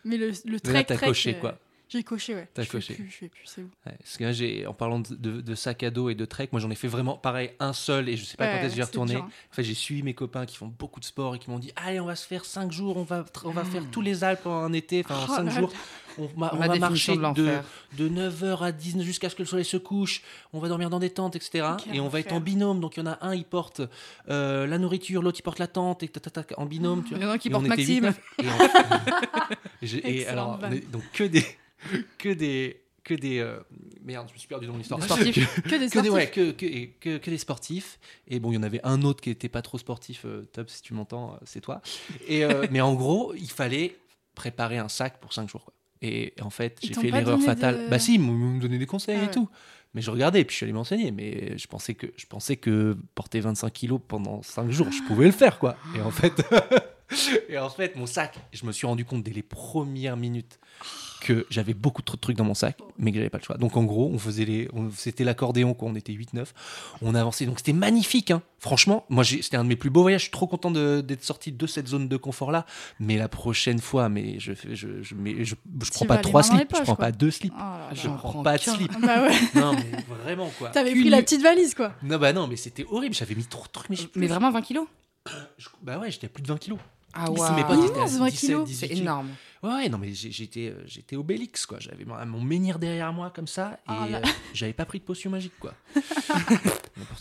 Mais 0.04 0.18
le, 0.18 0.30
le 0.30 0.60
Mais 0.65 0.74
là, 0.74 0.84
trek, 0.84 0.96
trek, 0.96 1.08
coché, 1.08 1.36
euh, 1.36 1.39
quoi. 1.39 1.60
J'ai 1.88 2.04
coché, 2.04 2.34
ouais. 2.36 2.48
T'as 2.54 2.65
coché. 2.65 2.96
Plus, 2.96 3.10
je 3.10 3.15
fais 3.15 3.30
plus, 3.30 3.46
c'est 3.46 3.62
bon. 3.62 3.70
Ouais, 3.86 3.94
parce 4.00 4.18
que 4.18 4.24
là, 4.24 4.32
j'ai, 4.32 4.65
en 4.65 4.74
parlant 4.74 5.00
de, 5.00 5.13
de- 5.15 5.42
de 5.42 5.56
sac 5.56 5.84
à 5.84 5.92
dos 5.92 6.10
et 6.10 6.15
de 6.15 6.25
trek, 6.25 6.50
moi 6.51 6.60
j'en 6.60 6.70
ai 6.72 6.75
fait 6.75 6.88
vraiment 6.88 7.15
pareil, 7.15 7.51
un 7.60 7.74
seul, 7.74 8.10
et 8.10 8.18
je 8.18 8.25
sais 8.25 8.38
pas 8.38 8.46
Ouais, 8.46 8.51
quand 8.51 8.58
est-ce 8.58 8.65
que 8.65 8.70
j'y 8.72 8.75
c'est 8.77 8.84
retourné. 8.84 9.15
hein. 9.15 9.30
En 9.51 9.56
fait, 9.56 9.63
j'ai 9.63 9.74
suivi 9.75 10.01
mes 10.04 10.13
copains 10.15 10.46
qui 10.46 10.56
font 10.58 10.68
beaucoup 10.68 11.00
de 11.00 11.06
sport 11.06 11.36
et 11.36 11.39
qui 11.39 11.50
m'ont 11.50 11.60
dit 11.60 11.72
Allez, 11.75 12.00
on 12.00 12.06
va 12.06 12.15
se 12.15 12.25
faire 12.27 12.44
5 12.44 12.72
jours, 12.72 12.98
on 12.98 13.04
va, 13.04 13.24
on 13.44 13.51
va 13.51 13.63
faire 13.63 13.84
tous 13.92 14.01
les 14.01 14.24
Alpes 14.24 14.46
en 14.48 14.63
un 14.63 14.74
été, 14.74 15.04
enfin 15.06 15.15
en 15.15 15.25
Oh 15.30 15.36
5 15.36 15.44
là 15.44 15.51
jours. 15.60 15.72
On, 16.18 16.27
va- 16.39 16.51
on 16.54 16.58
va 16.58 16.75
marcher 16.80 17.18
de 17.18 17.34
de, 17.34 17.58
de 17.98 18.30
9h 18.30 18.63
à 18.63 18.72
19 18.72 19.06
jusqu'à 19.06 19.30
ce 19.30 19.36
que 19.36 19.42
le 19.42 19.48
soleil 19.48 19.65
se 19.65 19.75
couche. 19.75 20.22
On 20.54 20.60
va 20.60 20.70
dormir 20.70 20.89
dans 20.89 21.00
des 21.00 21.10
tentes, 21.10 21.36
etc. 21.36 21.68
Et 21.94 22.00
on 22.00 22.08
va 22.08 22.22
être 22.22 22.32
en 22.32 22.39
binôme. 22.39 22.80
Donc 22.80 22.96
il 22.96 23.01
y 23.01 23.04
en 23.04 23.08
a 23.12 23.18
un, 23.22 23.36
il 23.36 23.44
porte 23.44 23.82
euh, 24.30 24.65
la 24.65 24.77
nourriture, 24.77 25.22
l'autre, 25.22 25.39
il 25.39 25.44
porte 25.44 25.60
la 25.60 25.68
tente, 25.68 26.04
et 26.04 26.08
tata, 26.08 26.44
en 26.58 26.65
binôme. 26.65 27.04
Tu 27.04 27.12
Il 27.13 27.18
vois. 27.18 27.25
y 27.25 27.27
en 27.27 27.32
a 27.32 27.34
un 27.34 27.38
qui 27.38 27.50
Et 27.50 27.51
porte 27.51 27.68
Maxime. 27.68 28.06
8-9. 28.06 28.13
Et, 28.39 28.50
en- 28.50 28.58
et 29.82 29.88
j'ai- 29.88 30.27
alors, 30.27 30.58
vanne. 30.58 30.72
on 30.72 30.75
est- 30.77 30.89
donc 30.92 31.04
que 31.13 31.25
des. 31.25 31.46
Que 32.18 32.30
des. 32.34 32.82
Que 33.04 33.13
des. 33.13 33.39
euh, 33.39 33.60
Merde, 34.04 34.27
je 34.30 34.34
me 34.34 34.38
suis 34.39 34.48
perdu 34.48 34.68
dans 34.68 34.74
mon 34.74 34.80
histoire. 34.80 35.00
Des 35.00 35.06
sportifs. 35.08 35.56
Que 35.63 35.70
des 35.70 35.89
Que 35.89 36.00
des, 36.00 36.08
sportifs. 36.10 36.32
que, 36.32 36.65
et 36.65 36.89
que, 37.00 37.18
que 37.18 37.30
des 37.30 37.38
sportifs. 37.38 38.00
Et 38.27 38.39
bon, 38.39 38.51
il 38.51 38.56
y 38.56 38.58
en 38.58 38.63
avait 38.63 38.82
un 38.84 39.01
autre 39.04 39.22
qui 39.22 39.30
était 39.30 39.50
pas 39.50 39.62
trop 39.62 39.77
sportif. 39.77 40.24
euh, 40.25 40.44
Top, 40.54 40.70
si 40.70 40.82
tu 40.82 40.94
m'entends, 40.94 41.34
euh, 41.34 41.38
c'est 41.46 41.62
toi. 41.62 41.82
Et, 42.27 42.44
euh, 42.46 42.65
mais 42.72 42.82
en 42.82 42.94
gros, 42.96 43.34
il 43.36 43.50
fallait 43.51 43.96
préparer 44.34 44.77
un 44.77 44.89
sac 44.89 45.20
pour 45.20 45.34
5 45.34 45.50
jours. 45.50 45.63
Quoi. 45.65 45.74
Et, 46.01 46.34
en 46.42 46.50
fait, 46.50 46.77
j'ai 46.84 46.94
fait 46.94 47.10
l'erreur 47.12 47.42
fatale. 47.42 47.86
de- 47.86 47.89
Bah 47.89 48.00
si, 48.00 48.15
ils 48.15 48.22
me 48.22 48.60
donnaient 48.60 48.77
des 48.80 48.86
conseils 48.86 49.15
Ah 49.20 49.24
et 49.24 49.25
ouais. 49.27 49.32
tout. 49.32 49.50
Mais 49.94 50.01
je 50.01 50.12
regardais, 50.12 50.44
puis 50.44 50.54
je 50.54 50.58
suis 50.58 50.63
allé 50.65 50.74
m'enseigner. 50.74 51.12
Mais 51.12 51.58
je 51.58 51.68
pensais, 51.68 51.94
que, 51.94 52.08
je 52.18 52.25
pensais 52.25 52.58
que 52.58 52.98
porter 53.15 53.39
25 53.39 53.72
kilos 53.72 54.01
pendant 54.06 54.42
5 54.42 54.70
jours, 54.72 54.92
je 54.92 55.01
pouvais 55.04 55.25
le 55.25 55.32
faire, 55.32 55.58
quoi. 55.58 55.77
Et 55.96 56.01
en 56.01 56.12
fait, 56.12 56.34
et 57.48 57.58
en 57.58 57.70
fait 57.70 57.96
mon 57.96 58.06
sac, 58.08 58.36
je 58.51 58.65
me 58.65 58.72
suis 58.74 58.86
rendu 58.88 59.06
compte 59.06 59.24
dès 59.24 59.32
les 59.32 59.42
premières 59.44 60.18
minutes 60.18 60.60
que 61.25 61.46
j'avais 61.50 61.74
beaucoup 61.74 62.01
trop 62.03 62.15
de 62.17 62.22
trucs 62.22 62.38
dans 62.38 62.44
mon 62.44 62.53
sac, 62.53 62.77
mais 63.00 63.12
que 63.12 63.17
j'avais 63.17 63.29
pas 63.29 63.39
le 63.39 63.44
choix. 63.44 63.58
Donc 63.58 63.75
en 63.77 63.84
gros, 63.84 64.10
on 64.13 64.20
faisait 64.20 64.46
les, 64.46 64.70
on- 64.74 64.91
c'était 64.91 65.24
l'accordéon 65.24 65.74
quoi. 65.74 65.89
On 65.89 65.96
était 65.96 66.13
8-9, 66.13 66.46
on 67.01 67.15
avançait. 67.15 67.46
Donc 67.48 67.58
c'était 67.60 67.74
magnifique. 67.74 68.29
hein. 68.32 68.41
Franchement, 68.60 69.05
moi 69.10 69.24
j'ai- 69.24 69.41
c'était 69.41 69.58
un 69.58 69.63
de 69.63 69.70
mes 69.70 69.75
plus 69.75 69.89
beaux 69.89 70.01
voyages. 70.03 70.22
Je 70.22 70.25
suis 70.25 70.32
trop 70.32 70.46
content 70.48 70.70
de- 70.72 71.01
d'être 71.01 71.24
sorti 71.24 71.51
de 71.51 71.67
cette 71.67 71.88
zone 71.88 72.08
de 72.08 72.17
confort 72.17 72.51
là. 72.51 72.65
Mais 73.00 73.17
la 73.17 73.27
prochaine 73.27 73.79
fois, 73.79 74.08
mais 74.10 74.39
je, 74.39 74.53
je, 74.72 75.01
je, 75.01 75.15
mais 75.15 75.44
je, 75.46 75.55
je 75.84 75.91
prends 75.91 76.05
pas 76.05 76.17
trois 76.17 76.44
slips, 76.44 76.70
je 76.75 76.82
prends 76.84 76.96
quoi. 76.96 77.05
pas 77.05 77.12
deux 77.12 77.32
slips, 77.32 77.53
Oh 77.55 77.60
là 77.60 77.89
je 77.94 78.08
là. 78.08 78.13
Prends 78.17 78.29
prends 78.32 78.44
pas 78.44 78.58
de 78.58 78.62
slip. 78.62 78.91
Bah 79.01 79.24
ouais. 79.24 79.36
Non 79.55 79.74
mais 79.74 80.15
vraiment 80.24 80.50
quoi. 80.58 80.70
T'avais 80.70 80.91
pris 80.91 81.10
la 81.10 81.22
petite 81.24 81.41
valise, 81.41 81.74
quoi. 81.74 81.94
Non 82.03 82.17
bah 82.17 82.34
non 82.34 82.48
mais 82.48 82.55
c'était 82.55 82.86
horrible. 82.89 83.15
J'avais 83.15 83.36
mis 83.36 83.46
trop 83.46 83.65
de 83.65 83.72
trucs. 83.72 83.89
Mais, 84.15 84.27
vraiment 84.27 84.51
20 84.51 84.62
kilos? 84.62 84.86
Je- 85.58 85.67
bah 85.82 85.98
ouais, 85.98 86.12
j'étais 86.12 86.27
à 86.27 86.29
plus 86.29 86.44
de 86.44 86.48
20 86.48 86.58
kilos. 86.60 86.79
Ah 87.17 87.32
ouais. 87.32 87.39
mes 87.55 87.63
potes 87.63 87.84
étaient 87.86 87.94
à 87.94 88.08
Immense, 88.08 88.17
20 88.17 88.25
17, 88.29 88.39
kilos. 88.41 88.65
18 88.67 88.75
C'est 88.79 88.88
kilos. 88.89 89.01
énorme. 89.01 89.29
Ouais, 89.65 89.89
non, 89.89 89.98
mais 89.98 90.13
j'ai- 90.13 90.31
j'étais, 90.31 90.67
euh, 90.69 90.84
j'étais 90.86 91.15
Obélix, 91.15 91.65
quoi. 91.65 91.79
J'avais 91.79 92.05
mon 92.05 92.24
mon 92.25 92.39
menhir 92.41 92.77
derrière 92.77 93.12
moi, 93.13 93.31
comme 93.36 93.48
ça, 93.48 93.79
et 93.88 94.12
là. 94.12 94.17
euh, 94.19 94.27
j'avais 94.53 94.74
pas 94.74 94.86
pris 94.86 95.00
de 95.00 95.03
potion 95.05 95.29
magique, 95.31 95.57
quoi. 95.60 95.74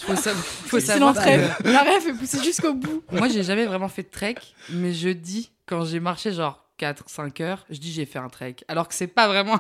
Faut, 0.01 0.15
sa- 0.17 0.35
faut 0.35 0.79
C'est 0.81 0.87
savoir. 0.87 1.15
que- 1.15 1.69
La 1.71 1.83
rêve 1.83 2.07
est 2.09 2.13
poussée 2.15 2.43
jusqu'au 2.43 2.75
bout. 2.75 3.03
Moi, 3.13 3.29
j'ai 3.29 3.43
jamais 3.43 3.65
vraiment 3.67 3.89
fait 3.89 4.03
de 4.03 4.09
trek, 4.11 4.37
mais 4.71 4.93
je 4.93 5.09
dis, 5.09 5.51
quand 5.67 5.85
j'ai 5.85 6.01
marché 6.01 6.33
genre 6.33 6.65
4-5 6.79 7.41
heures, 7.41 7.65
je 7.71 7.79
dis 7.79 7.93
j'ai 7.93 8.05
fait 8.07 8.19
un 8.19 8.29
trek. 8.29 8.57
Alors 8.69 8.89
que 8.89 8.95
c'est 8.95 9.07
pas 9.07 9.27
vraiment 9.29 9.59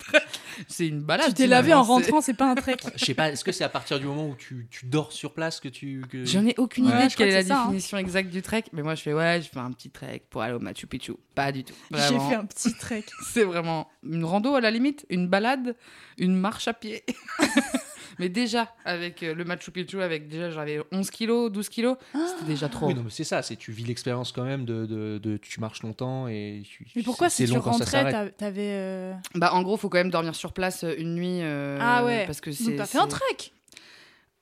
c'est 0.68 0.86
une 0.86 1.00
balade. 1.00 1.28
Tu 1.28 1.34
t'es 1.34 1.46
lavé 1.46 1.74
en 1.74 1.82
rentrant, 1.82 2.20
c'est 2.20 2.34
pas 2.34 2.50
un 2.50 2.54
trek. 2.54 2.76
Je 2.96 3.04
sais 3.04 3.14
pas, 3.14 3.30
est-ce 3.30 3.44
que 3.44 3.52
c'est 3.52 3.64
à 3.64 3.68
partir 3.68 3.98
du 3.98 4.06
moment 4.06 4.28
où 4.28 4.34
tu, 4.34 4.66
tu 4.70 4.86
dors 4.86 5.12
sur 5.12 5.32
place 5.32 5.60
que 5.60 5.68
tu. 5.68 6.02
Que... 6.10 6.24
J'en 6.24 6.46
ai 6.46 6.54
aucune 6.58 6.86
Ouais, 6.86 6.96
idée 6.96 7.08
de 7.08 7.14
quelle 7.14 7.28
est 7.28 7.42
la 7.42 7.56
hein. 7.56 7.64
définition 7.66 7.98
exacte 7.98 8.30
du 8.30 8.42
trek, 8.42 8.64
mais 8.72 8.82
moi 8.82 8.94
je 8.94 9.02
fais 9.02 9.12
ouais, 9.12 9.40
je 9.42 9.48
fais 9.48 9.60
un 9.60 9.72
petit 9.72 9.90
trek 9.90 10.22
pour 10.30 10.42
aller 10.42 10.54
au 10.54 10.60
Machu 10.60 10.86
Picchu. 10.86 11.12
Pas 11.34 11.52
du 11.52 11.64
tout. 11.64 11.74
J'ai 11.90 12.18
fait 12.18 12.34
un 12.34 12.44
petit 12.44 12.74
trek. 12.74 13.04
C'est 13.32 13.44
vraiment 13.44 13.88
une 14.02 14.24
rando 14.24 14.54
à 14.54 14.60
la 14.60 14.70
limite, 14.70 15.06
une 15.10 15.28
balade, 15.28 15.76
une 16.18 16.36
marche 16.36 16.68
à 16.68 16.74
pied. 16.74 17.04
mais 18.18 18.28
déjà, 18.28 18.74
avec 18.84 19.22
euh, 19.22 19.34
le 19.34 19.44
Machu 19.44 19.70
Picchu, 19.70 20.00
avec 20.02 20.28
déjà 20.28 20.50
j'avais 20.50 20.80
11 20.92 21.10
kilos, 21.10 21.50
12 21.52 21.68
kilos, 21.68 21.96
c'était 22.12 22.46
déjà 22.46 22.68
trop. 22.68 22.86
Oui, 22.88 22.94
non, 22.94 23.02
mais 23.04 23.10
c'est 23.10 23.24
ça, 23.24 23.42
c'est 23.42 23.56
tu 23.56 23.72
vis 23.72 23.84
l'expérience 23.84 24.32
quand 24.32 24.44
même 24.44 24.64
de, 24.64 24.86
de, 24.86 25.18
de- 25.18 25.36
Tu 25.36 25.60
marches 25.60 25.82
longtemps 25.82 26.28
et. 26.28 26.62
tu- 26.64 26.86
Mais 26.96 27.02
pourquoi 27.02 27.28
c'est 27.30 27.44
si 27.46 27.50
tu 27.52 27.56
long 27.56 27.62
quand 27.62 27.72
ça 27.74 27.84
rentrais, 28.00 28.30
t'avais. 28.32 28.68
euh, 28.72 29.12
Bah 29.34 29.52
en 29.54 29.62
gros, 29.62 29.76
faut 29.76 29.88
quand 29.88 29.98
même 29.98 30.10
dormir 30.10 30.34
sur 30.34 30.52
place 30.52 30.84
euh, 30.84 30.94
une 30.98 31.14
nuit. 31.14 31.40
euh, 31.42 31.78
Ah 31.80 32.04
ouais. 32.04 32.24
Parce 32.26 32.40
que 32.40 32.50
Donc 32.50 32.58
c'est. 32.58 32.76
t'as 32.76 32.86
fait 32.86 32.98
un 32.98 33.02
c'est- 33.02 33.08
trek 33.08 33.52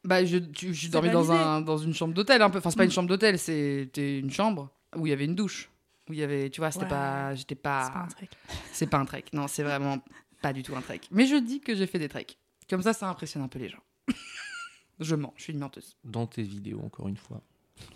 Bah 0.05 0.25
je, 0.25 0.39
tu- 0.39 0.73
je 0.73 0.83
C'est 0.87 0.89
dormais 0.93 1.11
dans, 1.11 1.31
un, 1.31 1.61
dans 1.61 1.77
une 1.77 1.93
chambre 1.95 2.15
d'hôtel 2.15 2.41
un 2.43 2.49
peu. 2.51 2.59
Enfin 2.59 2.71
c'est 2.71 2.77
pas 2.77 2.85
une 2.85 2.91
Mm. 2.91 2.93
chambre 2.93 3.09
d'hôtel, 3.09 3.39
c'était 3.39 4.19
une 4.19 4.31
chambre 4.31 4.71
où 4.97 5.07
il 5.07 5.11
y 5.11 5.13
avait 5.13 5.27
une 5.27 5.35
douche. 5.35 5.69
Où 6.09 6.13
il 6.13 6.19
y 6.19 6.23
avait, 6.25 6.51
tu 6.51 6.61
vois, 6.61 6.71
c'était 6.73 6.85
Ouais. 6.87 6.91
pas, 6.91 7.35
j'étais 7.37 7.55
C'est 7.55 7.61
pas 7.63 7.91
pas, 7.91 8.01
un 8.01 8.07
trek. 8.09 8.29
c'est 8.73 8.87
pas 8.89 8.97
un 8.99 9.05
trek. 9.05 9.25
Non, 9.33 9.47
c'est 9.47 9.63
vraiment 9.63 9.99
pas 10.43 10.53
du 10.53 10.63
tout 10.65 10.75
un 10.75 10.81
trek. 10.81 11.01
Mais 11.13 11.27
je 11.27 11.37
dis 11.37 11.61
que 11.61 11.75
j'ai 11.77 11.87
fait 11.87 11.99
des 12.01 12.09
treks. 12.09 12.37
Comme 12.71 12.83
ça, 12.83 12.93
ça 12.93 13.09
impressionne 13.11 13.43
un 13.43 13.49
peu 13.49 13.59
les 13.59 13.69
gens. 13.69 13.83
je 15.01 15.15
mens, 15.17 15.35
je 15.37 15.43
suis 15.43 15.53
une 15.53 15.59
menteuse. 15.59 15.97
Dans 16.05 16.27
tes 16.27 16.43
vidéos, 16.43 16.81
encore 16.85 17.09
une 17.09 17.17
fois, 17.17 17.43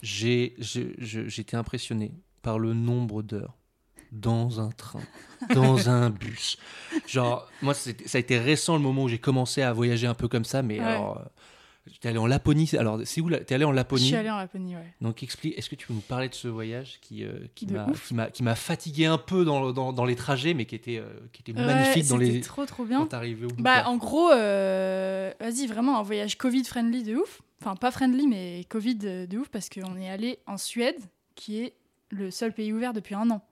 j'ai, 0.02 0.56
j'étais 0.58 1.56
impressionné 1.56 2.12
par 2.42 2.58
le 2.58 2.74
nombre 2.74 3.22
d'heures 3.22 3.54
dans 4.12 4.60
un 4.60 4.70
train, 4.70 5.00
dans 5.54 5.88
un 5.88 6.10
bus. 6.10 6.56
Genre, 7.06 7.48
moi, 7.62 7.74
ça 7.74 7.90
a 8.14 8.18
été 8.18 8.38
récent 8.38 8.74
le 8.76 8.82
moment 8.82 9.04
où 9.04 9.08
j'ai 9.08 9.18
commencé 9.18 9.62
à 9.62 9.72
voyager 9.72 10.06
un 10.06 10.14
peu 10.14 10.28
comme 10.28 10.44
ça, 10.44 10.62
mais 10.62 10.78
Ouais. 10.80 10.84
alors. 10.87 11.18
euh, 11.18 11.24
J'étais 11.86 12.08
allé 12.08 12.18
en 12.18 12.26
Laponie. 12.26 12.70
Alors, 12.78 13.00
c'est 13.04 13.20
où 13.20 13.28
T'es 13.30 13.54
allé 13.54 13.64
en 13.64 13.70
Je 13.70 13.76
Laponie 13.76 14.06
suis 14.06 14.16
allée 14.16 14.30
en 14.30 14.38
Laponie, 14.38 14.74
ouais. 14.74 14.94
Donc 15.02 15.22
explique, 15.22 15.58
est-ce 15.58 15.68
que 15.68 15.74
tu 15.74 15.86
peux 15.86 15.92
nous 15.92 16.00
parler 16.00 16.30
de 16.30 16.34
ce 16.34 16.48
voyage 16.48 16.98
qui, 17.02 17.24
euh, 17.24 17.32
qui 17.54 17.66
m'a 17.66 17.86
qui 18.06 18.14
m'a 18.14 18.30
qui 18.30 18.42
m'a 18.42 18.54
fatigué 18.54 19.04
un 19.04 19.18
peu 19.18 19.44
dans, 19.44 19.70
dans, 19.72 19.92
dans 19.92 20.04
les 20.06 20.16
trajets, 20.16 20.54
mais 20.54 20.64
qui 20.64 20.74
était, 20.74 20.96
euh, 20.98 21.04
qui 21.32 21.42
était 21.42 21.52
Ouais, 21.58 21.66
magnifique 21.66 22.08
dans 22.08 22.18
c'était 22.18 22.30
les 22.32 22.40
trop 22.40 22.64
trop 22.64 22.84
quand 22.84 22.88
bien. 22.88 23.06
t'arrivais 23.06 23.44
au 23.44 23.48
bout. 23.48 23.62
Bah 23.62 23.86
en 23.86 23.96
gros, 23.98 24.30
euh, 24.30 25.32
vas-y 25.40 25.66
vraiment 25.66 25.98
un 25.98 26.02
voyage 26.02 26.38
Covid 26.38 26.64
friendly 26.64 27.02
de 27.02 27.16
ouf. 27.16 27.42
Enfin 27.60 27.76
pas 27.76 27.90
friendly 27.90 28.26
mais 28.26 28.64
Covid 28.68 28.94
de 28.96 29.26
de 29.26 29.38
ouf 29.38 29.48
parce 29.48 29.68
qu'on 29.68 29.96
est 29.98 30.08
allé 30.08 30.38
en 30.46 30.56
Suède 30.58 30.96
qui 31.34 31.60
est 31.60 31.74
le 32.10 32.30
seul 32.30 32.52
pays 32.54 32.72
ouvert 32.72 32.92
depuis 32.94 33.14
un 33.14 33.28
an. 33.30 33.42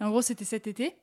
Et 0.00 0.04
en 0.04 0.08
gros 0.10 0.22
c'était 0.22 0.44
cet 0.46 0.66
été. 0.66 0.94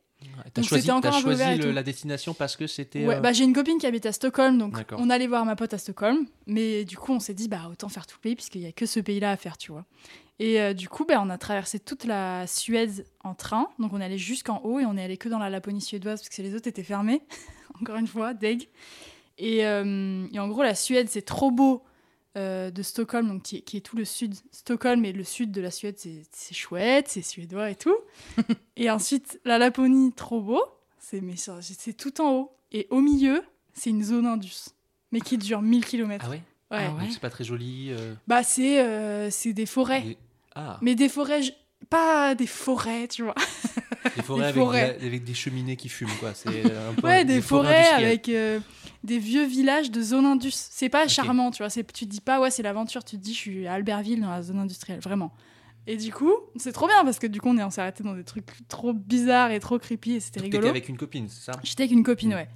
T'as 0.53 0.62
choisi, 0.67 0.88
peu 1.01 1.07
choisi 1.21 1.39
le- 1.57 1.71
la 1.71 1.83
destination 1.83 2.33
parce 2.33 2.55
que 2.55 2.67
c'était. 2.67 3.05
Ouais, 3.05 3.15
euh, 3.15 3.19
bah 3.19 3.33
j'ai 3.33 3.43
une 3.43 3.53
copine 3.53 3.77
qui 3.77 3.86
habite 3.88 4.05
à 4.05 4.12
Stockholm 4.12 4.57
donc 4.57 4.75
on 4.99 5.09
allait 5.09 5.27
voir 5.27 5.45
ma 5.45 5.55
pote 5.55 5.73
à 5.73 5.77
Stockholm. 5.77 6.25
Mais 6.47 6.86
du 6.86 6.97
coup 6.97 7.12
on 7.13 7.19
s'est 7.19 7.33
dit 7.33 7.47
bah 7.47 7.67
autant 7.71 7.89
faire 7.89 8.05
tout 8.07 8.15
le 8.19 8.21
pays 8.21 8.36
puisqu'il 8.36 8.62
y 8.62 8.65
a 8.65 8.71
que 8.71 8.86
ce 8.86 8.99
pays 8.99 9.19
là 9.19 9.31
à 9.31 9.38
faire 9.38 9.57
tu 9.57 9.71
vois. 9.71 9.86
Et 10.39 10.59
euh, 10.62 10.73
du 10.73 10.89
coup 10.89 11.05
bah, 11.05 11.21
on 11.23 11.29
a 11.29 11.38
traversé 11.38 11.79
toute 11.79 12.05
la 12.05 12.47
Suède 12.47 13.05
en 13.23 13.33
train. 13.36 13.67
Donc 13.79 13.93
on 13.93 14.01
est 14.01 14.05
allé 14.05 14.17
jusqu'en 14.17 14.59
haut 14.63 14.79
et 14.79 14.86
on 14.86 14.97
est 14.97 15.03
allé 15.03 15.17
que 15.17 15.29
dans 15.29 15.39
la 15.39 15.49
Laponie 15.49 15.81
suédoise 15.81 16.21
parce 16.21 16.36
que 16.36 16.41
les 16.41 16.55
autres 16.55 16.67
étaient 16.67 16.83
fermés. 16.83 17.21
Encore 17.81 17.95
une 17.97 18.07
fois, 18.07 18.33
deg. 18.33 18.67
Et, 19.39 19.65
euh, 19.65 20.27
et 20.31 20.39
en 20.39 20.47
gros, 20.47 20.62
la 20.62 20.75
Suède, 20.75 21.07
c'est 21.09 21.23
trop 21.23 21.49
beau 21.49 21.83
euh, 22.38 22.72
de 22.72 22.82
Stockholm, 22.82 23.28
donc 23.28 23.43
qui, 23.43 23.58
est- 23.58 23.62
qui 23.62 23.78
est 23.78 23.82
tout 23.82 23.96
le 23.96 24.06
sud. 24.06 24.34
Stockholm 24.52 25.06
et 25.06 25.12
le 25.12 25.24
sud 25.24 25.52
de 25.52 25.62
la 25.62 25.72
Suède, 25.72 25.96
c'est 25.98 26.54
chouette, 26.56 27.08
c'est 27.10 27.22
suédois 27.22 27.69
et 27.72 27.76
tout. 27.76 27.96
et 28.78 28.89
ensuite, 28.89 29.39
la 29.46 29.58
Laponie, 29.58 30.12
trop 30.13 30.41
beau, 30.41 30.62
c'est 31.00 31.22
mais 31.22 31.36
ça, 31.36 31.58
c'est 31.62 31.93
tout 31.93 32.22
en 32.22 32.32
haut. 32.32 32.52
Et 32.72 32.88
au 32.89 33.02
milieu, 33.02 33.43
c'est 33.74 33.91
une 33.91 34.04
zone 34.04 34.26
indus, 34.26 34.69
mais 35.12 35.22
qui 35.22 35.38
dure 35.38 35.62
1000 35.62 35.86
km. 35.86 36.26
Ah 36.26 36.30
ouais? 36.32 36.41
Ouais. 36.72 36.88
Ah 36.89 36.93
ouais 36.96 37.10
C'est 37.12 37.19
pas 37.22 37.30
très 37.30 37.43
joli. 37.43 37.89
euh, 37.91 38.15
Bah, 38.28 38.41
c'est 38.43 38.80
euh, 38.82 39.30
c'est 39.30 39.54
des 39.54 39.67
forêts. 39.67 40.02
des- 40.02 40.17
Ah. 40.56 40.80
Mais 40.82 40.96
des 40.96 41.10
forêts, 41.10 41.41
pas 41.89 42.34
des 42.36 42.48
forêts, 42.48 43.08
tu 43.08 43.24
vois. 43.24 43.36
Des 44.17 44.22
forêts, 44.22 44.43
avec, 44.43 44.56
forêts. 44.56 44.93
de 44.96 45.00
la- 45.02 45.08
avec 45.08 45.24
des 45.24 45.34
cheminées 45.34 45.78
qui 45.78 45.88
fument 45.88 46.12
quoi. 46.19 46.34
C'est 46.34 46.50
un 46.65 46.93
peu 46.98 47.08
Ouais, 47.08 47.24
des, 47.26 47.41
forêts, 47.41 47.88
avec 47.88 48.28
euh, 48.30 48.60
des 49.04 49.20
vieux 49.20 49.46
villages 49.46 49.92
de 49.92 50.02
zone 50.02 50.26
indus. 50.26 50.52
C'est 50.54 50.89
pas 50.89 51.08
charmant, 51.08 51.52
tu 51.52 51.62
vois. 51.63 51.70
Tu 51.70 51.84
te 51.84 52.06
dis 52.06 52.22
pas, 52.22 52.39
ouais, 52.39 52.52
c'est 52.52 52.63
l'aventure. 52.63 53.04
Tu 53.04 53.18
te 53.18 53.22
dis, 53.22 53.34
je 53.34 53.38
suis 53.39 53.68
à 53.68 53.74
Albertville 53.74 54.22
dans 54.22 54.30
la 54.30 54.42
zone 54.42 54.60
industrielle, 54.60 55.00
vraiment. 55.02 55.34
Et 55.88 55.98
du 55.98 56.13
coup, 56.13 56.32
c'est 56.56 56.72
trop 56.72 56.88
bien 56.88 57.04
parce 57.04 57.20
que 57.20 57.28
du 57.28 57.42
coup, 57.42 57.50
on 57.50 57.58
est- 57.58 57.63
on 57.63 57.70
s'est 57.70 57.82
arrêté 57.82 58.04
dans 58.04 58.13
des 58.13 58.24
trucs 58.24 58.46
trop 58.70 58.94
bizarres 58.94 59.52
et 59.52 59.60
trop 59.60 59.78
creepy 59.80 60.13
et 60.13 60.20
c'était 60.22 60.39
rigolo. 60.39 60.62
T'étais 60.62 60.70
avec 60.70 60.88
une 60.89 60.98
copine, 60.98 61.28
c'est 61.28 61.52
ça? 61.52 61.60
J'étais 61.63 61.84
avec 61.84 61.92
une 61.92 62.04
copine, 62.04 62.30
Mm. 62.30 62.34
ouais. 62.36 62.48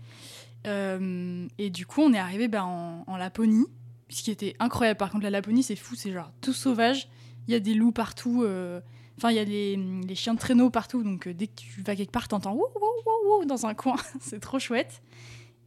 Euh, 0.65 1.47
et 1.57 1.69
du 1.69 1.85
coup, 1.85 2.01
on 2.01 2.13
est 2.13 2.17
arrivé 2.19 2.47
ben, 2.47 2.63
en, 2.63 3.03
en 3.07 3.17
Laponie, 3.17 3.65
ce 4.09 4.23
qui 4.23 4.31
était 4.31 4.55
incroyable. 4.59 4.97
Par 4.97 5.11
contre, 5.11 5.23
la 5.23 5.29
Laponie, 5.29 5.63
c'est 5.63 5.75
fou, 5.75 5.95
c'est 5.95 6.11
genre 6.11 6.31
tout 6.41 6.53
sauvage. 6.53 7.09
Il 7.47 7.51
y 7.51 7.55
a 7.55 7.59
des 7.59 7.73
loups 7.73 7.91
partout. 7.91 8.43
euh, 8.43 8.79
Enfin, 9.17 9.31
il 9.31 9.35
y 9.35 9.39
a 9.39 9.43
les, 9.43 9.75
les 9.75 10.13
chiens 10.15 10.35
de 10.35 10.39
traîneau 10.39 10.69
partout. 10.69 11.01
Donc, 11.03 11.27
euh, 11.27 11.33
dès 11.33 11.47
que 11.47 11.55
tu 11.55 11.81
vas 11.81 11.95
quelque 11.95 12.11
part, 12.11 12.27
t'entends 12.27 12.53
wouh, 12.53 12.67
wouh, 12.75 12.81
wouh, 13.05 13.39
wouh 13.39 13.45
dans 13.45 13.65
un 13.65 13.73
coin. 13.73 13.95
c'est 14.21 14.39
trop 14.39 14.59
chouette. 14.59 15.01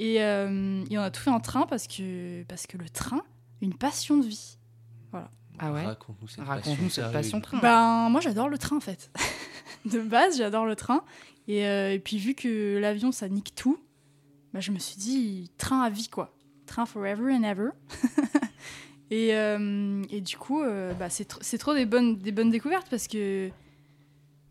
Et, 0.02 0.22
euh, 0.22 0.82
et 0.90 0.96
on 0.98 1.02
a 1.02 1.10
tout 1.10 1.20
fait 1.20 1.30
en 1.30 1.40
train 1.40 1.66
parce 1.66 1.86
que, 1.86 2.42
parce 2.44 2.66
que 2.66 2.78
le 2.78 2.88
train, 2.88 3.20
une 3.60 3.74
passion 3.74 4.16
de 4.16 4.26
vie. 4.26 4.56
Ah 5.62 5.72
ouais 5.74 5.84
Raconte-nous 5.84 6.26
cette 6.28 6.42
Raconte-nous 6.44 6.84
cette 6.88 6.90
sérieuse. 7.04 7.12
passion 7.12 7.40
train. 7.42 7.58
Ben, 7.58 8.08
moi, 8.08 8.22
j'adore 8.22 8.48
le 8.48 8.56
train, 8.56 8.76
en 8.78 8.80
fait. 8.80 9.10
de 9.84 10.00
base, 10.00 10.38
j'adore 10.38 10.64
le 10.64 10.74
train. 10.74 11.04
Et, 11.48 11.66
euh, 11.66 11.92
et 11.92 11.98
puis, 11.98 12.16
vu 12.16 12.34
que 12.34 12.78
l'avion, 12.78 13.12
ça 13.12 13.28
nique 13.28 13.54
tout, 13.54 13.78
bah, 14.54 14.60
je 14.60 14.70
me 14.72 14.78
suis 14.78 14.96
dit, 14.96 15.50
train 15.58 15.82
à 15.82 15.90
vie, 15.90 16.08
quoi. 16.08 16.34
Train 16.64 16.86
forever 16.86 17.34
and 17.34 17.42
ever. 17.42 17.68
et, 19.10 19.34
euh, 19.34 20.02
et 20.10 20.20
du 20.22 20.36
coup, 20.38 20.62
euh, 20.62 20.94
bah, 20.94 21.10
c'est 21.10 21.30
tr- 21.30 21.38
c'est 21.42 21.58
trop 21.58 21.74
des 21.74 21.84
bonnes, 21.84 22.16
des 22.16 22.32
bonnes 22.32 22.50
découvertes 22.50 22.86
parce 22.88 23.06
que 23.08 23.50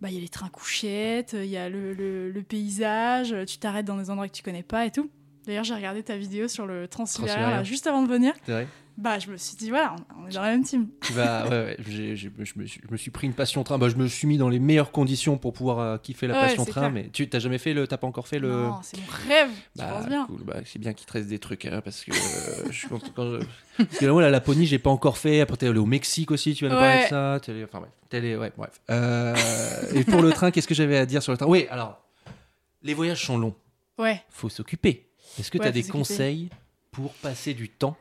bah, 0.02 0.10
il 0.10 0.16
y 0.16 0.18
a 0.18 0.22
les 0.22 0.30
trains 0.30 0.50
couchettes, 0.50 1.34
il 1.34 1.50
y 1.50 1.58
a 1.58 1.70
le, 1.70 1.94
le- 1.94 2.30
le 2.30 2.44
paysage, 2.44 3.36
tu 3.48 3.58
t'arrêtes 3.58 3.86
dans 3.88 3.98
des 3.98 4.10
endroits 4.10 4.28
que 4.28 4.34
tu 4.34 4.44
connais 4.44 4.64
pas 4.64 4.86
et 4.86 4.92
tout. 4.92 5.10
D'ailleurs, 5.50 5.64
j'ai 5.64 5.74
regardé 5.74 6.04
ta 6.04 6.16
vidéo 6.16 6.48
sur 6.48 6.66
le 6.68 6.88
Transsibérien 6.88 7.50
là, 7.50 7.64
juste 7.64 7.88
avant 7.88 8.04
de 8.04 8.08
venir. 8.08 8.34
C'est 8.46 8.52
vrai 8.52 8.68
Bah, 8.98 9.18
je 9.18 9.32
me 9.32 9.38
suis 9.38 9.56
dit, 9.58 9.70
voilà, 9.70 9.96
on 10.22 10.28
est 10.28 10.34
dans 10.34 10.42
la 10.44 10.50
même 10.52 10.64
team. 10.64 10.90
Ouais, 11.16 11.76
je, 11.88 12.28
me 12.38 12.66
suis, 12.66 12.82
je 12.88 12.92
me 12.92 12.98
suis 12.98 13.10
pris 13.12 13.26
une 13.28 13.34
passion 13.34 13.64
train. 13.64 13.78
Bah, 13.80 13.90
je 13.90 13.96
me 13.96 14.08
suis 14.08 14.28
mis 14.28 14.38
dans 14.38 14.50
les 14.50 14.60
meilleures 14.60 14.92
conditions 14.92 15.38
pour 15.38 15.54
pouvoir 15.54 15.80
euh, 15.80 15.98
kiffer 15.98 16.28
la 16.28 16.36
Ouais, 16.36 16.42
passion 16.48 16.66
train. 16.66 16.82
clair. 16.82 16.92
Mais 16.92 17.10
tu 17.12 17.28
t'as 17.28 17.40
jamais 17.40 17.58
fait 17.58 17.74
le, 17.74 17.88
t'as 17.88 17.98
pas 17.98 18.06
encore 18.08 18.28
fait 18.28 18.38
le. 18.40 18.50
Non, 18.50 18.80
c'est 18.84 18.98
mon 18.98 19.04
rêve, 19.28 19.50
Bah, 19.76 20.06
bien. 20.08 20.26
cool. 20.28 20.44
Bah, 20.44 20.58
c'est 20.66 20.78
bien 20.80 20.94
qu'il 20.94 21.08
te 21.08 21.14
reste 21.14 21.28
des 21.30 21.40
trucs, 21.40 21.66
hein, 21.66 21.82
parce 21.84 22.04
que 22.04 22.12
euh, 22.12 22.68
je 22.70 22.78
suis 22.78 22.88
content 22.88 23.08
quand 23.16 23.32
je- 23.40 23.84
Parce 23.86 23.98
que 23.98 24.06
moi, 24.06 24.22
la 24.22 24.30
Laponie, 24.30 24.66
j'ai 24.68 24.80
pas 24.80 24.90
encore 24.92 25.18
fait. 25.18 25.42
Après, 25.42 25.58
t'es 25.58 25.68
allé 25.68 25.80
au 25.80 25.86
Mexique 25.88 26.30
aussi, 26.32 26.54
tu 26.54 26.66
vas 26.68 26.72
nous 26.74 26.80
parler 26.80 27.04
de 27.06 27.10
ça. 27.10 27.34
Allé- 27.36 27.64
Enfin, 27.64 27.80
bref. 27.80 27.92
Allé- 28.12 28.36
ouais, 28.36 28.52
bref. 28.58 28.82
Euh, 28.92 29.36
et 29.96 30.04
pour 30.04 30.22
le 30.22 30.32
train, 30.32 30.52
qu'est-ce 30.52 30.68
que 30.68 30.76
j'avais 30.76 30.98
à 30.98 31.06
dire 31.08 31.24
sur 31.24 31.32
le 31.32 31.38
train? 31.38 31.48
Oui, 31.48 31.66
alors, 31.72 32.00
les 32.84 32.94
voyages 32.94 33.26
sont 33.26 33.38
longs. 33.38 33.56
Ouais. 33.98 34.22
Faut 34.30 34.48
s'occuper. 34.50 35.09
Est-ce 35.38 35.52
que 35.52 35.58
Ouais, 35.58 35.66
t'as 35.66 35.72
faut 35.72 35.86
des 35.86 35.88
conseils 35.88 36.50
pour 36.92 37.14
passer 37.16 37.54
du 37.54 37.70
temps 37.70 37.98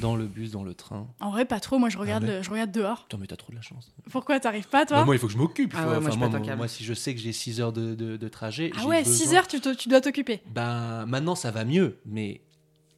dans 0.00 0.16
le 0.16 0.26
bus, 0.26 0.50
dans 0.52 0.64
le 0.64 0.74
train? 0.74 1.06
En 1.20 1.30
vrai, 1.30 1.44
pas 1.44 1.60
trop. 1.60 1.78
Moi, 1.78 1.88
je 1.90 1.98
regarde, 1.98 2.24
Ah 2.24 2.28
ouais 2.28 2.36
le- 2.38 2.42
je 2.42 2.50
regarde 2.50 2.72
dehors. 2.72 3.02
Putain, 3.04 3.18
mais 3.18 3.26
t'as 3.26 3.36
trop 3.36 3.50
de 3.52 3.56
la 3.56 3.62
chance. 3.62 3.92
Pourquoi 4.10 4.40
t'arrives 4.40 4.68
pas, 4.68 4.84
toi? 4.86 4.98
Bah, 4.98 5.04
moi, 5.04 5.14
il 5.14 5.18
faut 5.18 5.26
que 5.26 5.32
je 5.32 5.38
m'occupe. 5.38 5.72
Ah 5.76 5.88
ouais, 5.88 6.00
moi, 6.00 6.10
enfin, 6.10 6.56
moi, 6.56 6.68
si 6.68 6.84
je 6.84 6.94
sais 6.94 7.14
que 7.14 7.20
j'ai 7.20 7.32
6 7.32 7.60
heures 7.60 7.72
de, 7.72 7.94
de- 7.94 8.16
de 8.16 8.28
trajet. 8.28 8.72
Ah 8.76 8.86
ouais, 8.86 9.02
besoin- 9.02 9.14
6 9.16 9.34
heures, 9.34 9.46
tu, 9.46 9.60
te- 9.60 9.74
tu 9.74 9.88
dois 9.88 10.00
t'occuper. 10.00 10.40
Ben, 10.46 11.06
maintenant, 11.06 11.34
ça 11.34 11.50
va 11.50 11.64
mieux, 11.64 11.98
mais 12.06 12.40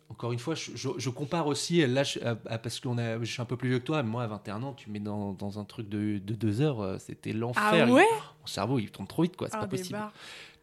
encore 0.09 0.33
une 0.33 0.39
fois, 0.39 0.55
je, 0.55 0.71
je- 0.75 0.89
je 0.97 1.11
compare 1.11 1.47
aussi, 1.49 1.87
là, 1.87 2.03
je- 2.05 2.19
à- 2.21 2.39
à- 2.47 2.59
parce 2.59 2.81
que 2.81 2.89
je 3.21 3.25
suis 3.31 3.43
un 3.43 3.45
peu 3.45 3.57
plus 3.59 3.69
vieux 3.69 3.79
que 3.81 3.85
toi, 3.85 4.03
mais 4.03 4.09
moi, 4.09 4.23
à 4.23 4.27
21 4.27 4.63
ans, 4.63 4.73
tu 4.73 4.89
mets 4.91 5.01
dans, 5.01 5.35
dans 5.35 5.59
un 5.59 5.65
truc 5.65 5.89
de, 5.91 6.19
de 6.19 6.35
2 6.35 6.63
heures, 6.63 6.81
euh, 6.81 6.97
c'était 6.99 7.35
l'enfer. 7.35 7.63
Ah 7.63 7.87
Il- 7.87 7.93
ouais? 7.93 8.07
Mon 8.41 8.47
cerveau, 8.47 8.79
il 8.79 8.91
tourne 8.91 9.07
trop 9.07 9.23
vite, 9.25 9.37
quoi, 9.37 9.49
c'est 9.51 9.57
Ah, 9.57 9.61
pas 9.61 9.67
possible. 9.67 9.99
barres. 9.99 10.13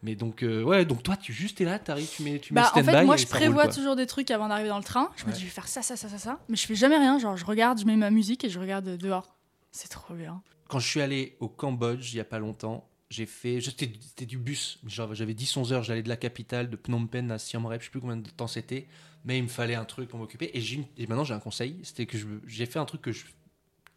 Mais 0.06 0.14
donc, 0.14 0.44
euh, 0.44 0.62
ouais, 0.62 0.84
donc 0.84 1.02
toi, 1.02 1.16
tu 1.16 1.32
juste 1.32 1.60
es 1.60 1.64
là, 1.64 1.80
t'arrives, 1.80 2.08
tu 2.08 2.22
mets, 2.22 2.38
tu 2.38 2.54
mets 2.54 2.60
Bah, 2.60 2.68
en 2.68 2.70
stand-by. 2.70 2.92
fait, 2.92 3.04
moi, 3.04 3.16
je 3.16 3.26
prévois 3.26 3.66
toujours 3.66 3.96
des 3.96 4.06
trucs 4.06 4.30
avant 4.30 4.46
d'arriver 4.46 4.68
dans 4.68 4.78
le 4.78 4.84
train. 4.84 5.10
Je 5.16 5.24
me 5.26 5.32
dis, 5.32 5.40
je 5.40 5.44
vais 5.46 5.50
faire 5.50 5.66
ça, 5.66 5.82
ça, 5.82 5.96
ça, 5.96 6.08
ça, 6.08 6.18
ça. 6.18 6.38
Mais 6.48 6.56
je 6.56 6.64
fais 6.64 6.76
jamais 6.76 6.96
rien. 6.96 7.18
Genre, 7.18 7.36
je 7.36 7.44
regarde, 7.44 7.80
je 7.80 7.84
mets 7.84 7.96
ma 7.96 8.10
musique 8.12 8.44
et 8.44 8.48
je 8.48 8.60
regarde 8.60 8.96
dehors. 8.96 9.34
C'est 9.72 9.88
trop 9.88 10.14
bien. 10.14 10.40
Quand 10.68 10.78
je 10.78 10.86
suis 10.86 11.00
allé 11.00 11.36
au 11.40 11.48
Cambodge, 11.48 12.12
il 12.14 12.16
y 12.18 12.20
a 12.20 12.24
pas 12.24 12.38
longtemps, 12.38 12.88
j'ai 13.10 13.26
fait. 13.26 13.60
C'était 13.60 14.26
du 14.26 14.38
bus. 14.38 14.78
J'avais 14.86 15.34
10-11 15.34 15.72
heures, 15.72 15.82
j'allais 15.82 16.04
de 16.04 16.08
la 16.08 16.16
capitale, 16.16 16.70
de 16.70 16.76
Phnom 16.76 17.06
Penh 17.08 17.30
à 17.32 17.38
Siem 17.38 17.66
Reap, 17.66 17.80
je 17.80 17.86
sais 17.86 17.90
plus 17.90 18.00
combien 18.00 18.16
de 18.16 18.30
temps 18.30 18.46
c'était, 18.46 18.86
mais 19.24 19.38
il 19.38 19.42
me 19.42 19.48
fallait 19.48 19.74
un 19.74 19.84
truc 19.84 20.08
pour 20.08 20.20
m'occuper. 20.20 20.50
Et, 20.54 20.62
et 20.98 21.06
maintenant, 21.08 21.24
j'ai 21.24 21.34
un 21.34 21.40
conseil 21.40 21.80
c'était 21.82 22.06
que 22.06 22.16
j'ai 22.46 22.66
fait 22.66 22.78
un 22.78 22.84
truc 22.84 23.02
que 23.02 23.10
je 23.12 23.24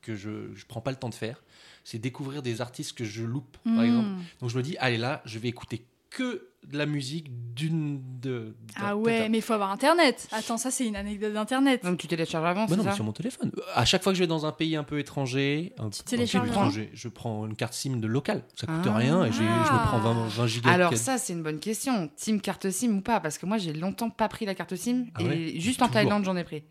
que 0.02 0.16
je, 0.16 0.56
je 0.56 0.66
prends 0.66 0.80
pas 0.80 0.92
le 0.92 0.98
temps 0.98 1.10
de 1.10 1.14
faire, 1.14 1.44
c'est 1.84 2.00
découvrir 2.00 2.42
des 2.42 2.62
artistes 2.62 2.98
que 2.98 3.04
je 3.04 3.22
loupe, 3.22 3.58
par 3.66 3.84
Mm. 3.84 3.86
exemple. 3.86 4.10
Donc 4.40 4.50
je 4.50 4.58
me 4.58 4.64
dis, 4.64 4.78
allez 4.78 4.98
là, 4.98 5.22
je 5.26 5.38
vais 5.40 5.50
écouter 5.50 5.84
que 6.10 6.50
de 6.68 6.78
la 6.78 6.86
musique 6.86 7.28
d'une 7.56 8.02
de. 8.20 8.56
Ah 8.76 8.96
ouais, 8.98 9.30
mais 9.30 9.38
il 9.38 9.42
faut 9.42 9.54
avoir 9.54 9.72
Internet. 9.72 10.28
Attends, 10.32 10.58
ça, 10.58 10.72
c'est 10.72 10.86
une 10.86 10.96
anecdote 10.96 11.34
d'Internet. 11.34 11.84
Donc 11.84 11.98
tu 11.98 12.08
télécharges 12.08 12.46
avant, 12.46 12.62
Bah 12.62 12.68
c'est 12.70 12.76
non, 12.78 12.84
mais 12.84 12.90
ça 12.90 12.96
sur 12.96 13.06
mon 13.06 13.14
téléphone. 13.14 13.52
À 13.76 13.86
chaque 13.86 14.04
fois 14.04 14.12
que 14.12 14.18
je 14.18 14.24
vais 14.24 14.28
dans 14.28 14.46
un 14.46 14.52
pays 14.52 14.76
un 14.76 14.84
peu 14.84 15.00
étranger, 15.00 15.74
un, 15.78 15.90
Tu 15.90 16.04
télécharges 16.04 16.48
étranger, 16.50 16.90
je 16.94 17.08
prends 17.08 17.46
une 17.46 17.56
carte 17.56 17.74
SIM 17.74 17.98
de 17.98 18.08
local. 18.08 18.44
Ça 18.56 18.68
coûte 18.68 18.76
Ah. 18.86 18.96
rien 18.96 19.24
et 19.26 19.32
je 19.32 19.42
me 19.42 19.88
prends 19.88 20.00
20, 20.00 20.28
20 20.28 20.48
gigas. 20.48 20.70
Alors 20.72 20.96
ça, 20.98 21.18
c'est 21.18 21.34
une 21.34 21.44
bonne 21.44 21.60
question. 21.60 22.10
Team 22.16 22.42
carte 22.42 22.70
SIM 22.70 22.98
ou 22.98 23.02
pas? 23.02 23.20
Parce 23.20 23.38
que 23.38 23.46
moi, 23.46 23.58
j'ai 23.58 23.74
longtemps 23.74 24.10
pas 24.10 24.28
pris 24.28 24.46
la 24.46 24.54
carte 24.56 24.76
SIM 24.76 25.06
Ah 25.16 25.22
et 25.22 25.26
ouais? 25.26 25.54
juste 25.60 25.82
en. 25.82 25.88
Thaïlande, 25.88 26.24
j'en 26.26 26.36
ai 26.36 26.44
pris. 26.44 26.64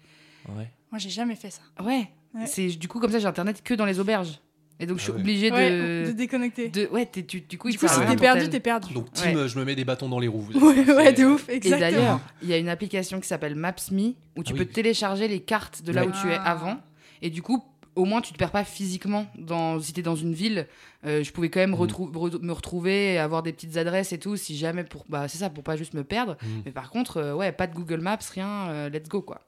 Ouais. 0.49 0.71
Moi, 0.91 0.99
j'ai 0.99 1.11
jamais 1.11 1.35
fait 1.35 1.51
ça. 1.51 1.63
Ouais. 1.83 2.09
Ouais. 2.35 2.47
C'est 2.47 2.69
du 2.69 2.89
coup 2.89 3.01
comme 3.01 3.11
ça, 3.11 3.19
j'ai 3.19 3.27
internet 3.27 3.63
que 3.63 3.75
dans 3.75 3.87
les 3.87 4.01
auberges. 4.01 4.39
Et 4.81 4.87
donc 4.87 4.99
je 4.99 5.03
suis 5.03 5.11
Ah 5.13 5.17
ouais. 5.17 5.21
obligée 5.23 5.51
Ouais, 5.51 5.71
de... 5.71 6.07
de 6.09 6.13
déconnecter. 6.13 6.69
de- 6.69 6.87
Ouais, 6.93 7.05
t'es- 7.07 7.25
tu- 7.25 7.41
du 7.41 7.59
coup, 7.59 7.69
Du 7.71 7.79
coup, 7.79 7.89
si 7.89 7.99
t'es 8.07 8.17
perdu, 8.17 8.49
t'es 8.49 8.61
perdu. 8.61 8.95
Donc, 8.95 9.13
team, 9.13 9.37
Ouais. 9.37 9.49
je 9.49 9.59
me 9.59 9.65
mets 9.65 9.75
des 9.75 9.85
bâtons 9.85 10.09
dans 10.09 10.21
les 10.21 10.29
roues. 10.29 10.41
vous 10.53 10.61
Ouais, 10.69 10.89
ouais, 10.95 11.05
c'est- 11.07 11.13
de 11.23 11.27
ouf, 11.27 11.49
Et 11.49 11.57
exactement. 11.57 11.81
d'ailleurs, 11.91 12.21
il 12.43 12.49
y 12.49 12.53
a 12.53 12.59
une 12.59 12.69
application 12.69 13.21
qui 13.21 13.27
s'appelle 13.27 13.55
Maps.me 13.57 14.15
où 14.37 14.45
tu 14.45 14.53
Ah 14.53 14.57
peux 14.57 14.63
oui. 14.63 14.69
télécharger 14.69 15.27
les 15.27 15.41
cartes 15.41 15.83
de 15.83 15.91
là 15.93 16.03
Ouais. 16.03 16.09
où 16.09 16.13
tu 16.13 16.29
es 16.31 16.37
Ah. 16.37 16.53
avant. 16.53 16.79
Et 17.23 17.31
du 17.31 17.43
coup, 17.43 17.65
au 17.97 18.05
moins, 18.05 18.21
tu 18.21 18.33
te 18.33 18.39
perds 18.39 18.53
pas 18.53 18.63
physiquement. 18.63 19.27
Dans, 19.37 19.81
si 19.81 19.93
t'es 19.93 20.03
dans 20.03 20.15
une 20.15 20.33
ville, 20.33 20.69
euh, 21.05 21.25
je 21.25 21.33
pouvais 21.33 21.49
quand 21.49 21.59
même 21.59 21.71
Mhm. 21.71 21.77
retrou- 21.81 22.13
re- 22.13 22.41
me 22.41 22.53
retrouver 22.53 23.15
et 23.15 23.19
avoir 23.19 23.43
des 23.43 23.53
petites 23.53 23.77
adresses 23.77 24.13
et 24.13 24.19
tout, 24.19 24.37
si 24.37 24.57
jamais 24.57 24.85
pour. 24.85 25.05
Bah, 25.09 25.27
c'est 25.27 25.39
ça, 25.39 25.51
pour 25.51 25.65
pas 25.65 25.75
juste 25.75 25.95
me 25.95 26.05
perdre. 26.05 26.37
Mhm. 26.41 26.63
Mais 26.67 26.71
par 26.71 26.91
contre, 26.91 27.17
euh, 27.17 27.35
ouais, 27.35 27.51
pas 27.51 27.67
de 27.67 27.75
Google 27.75 28.01
Maps, 28.01 28.19
rien, 28.33 28.69
euh, 28.69 28.89
let's 28.91 29.09
go 29.09 29.23
quoi. 29.23 29.41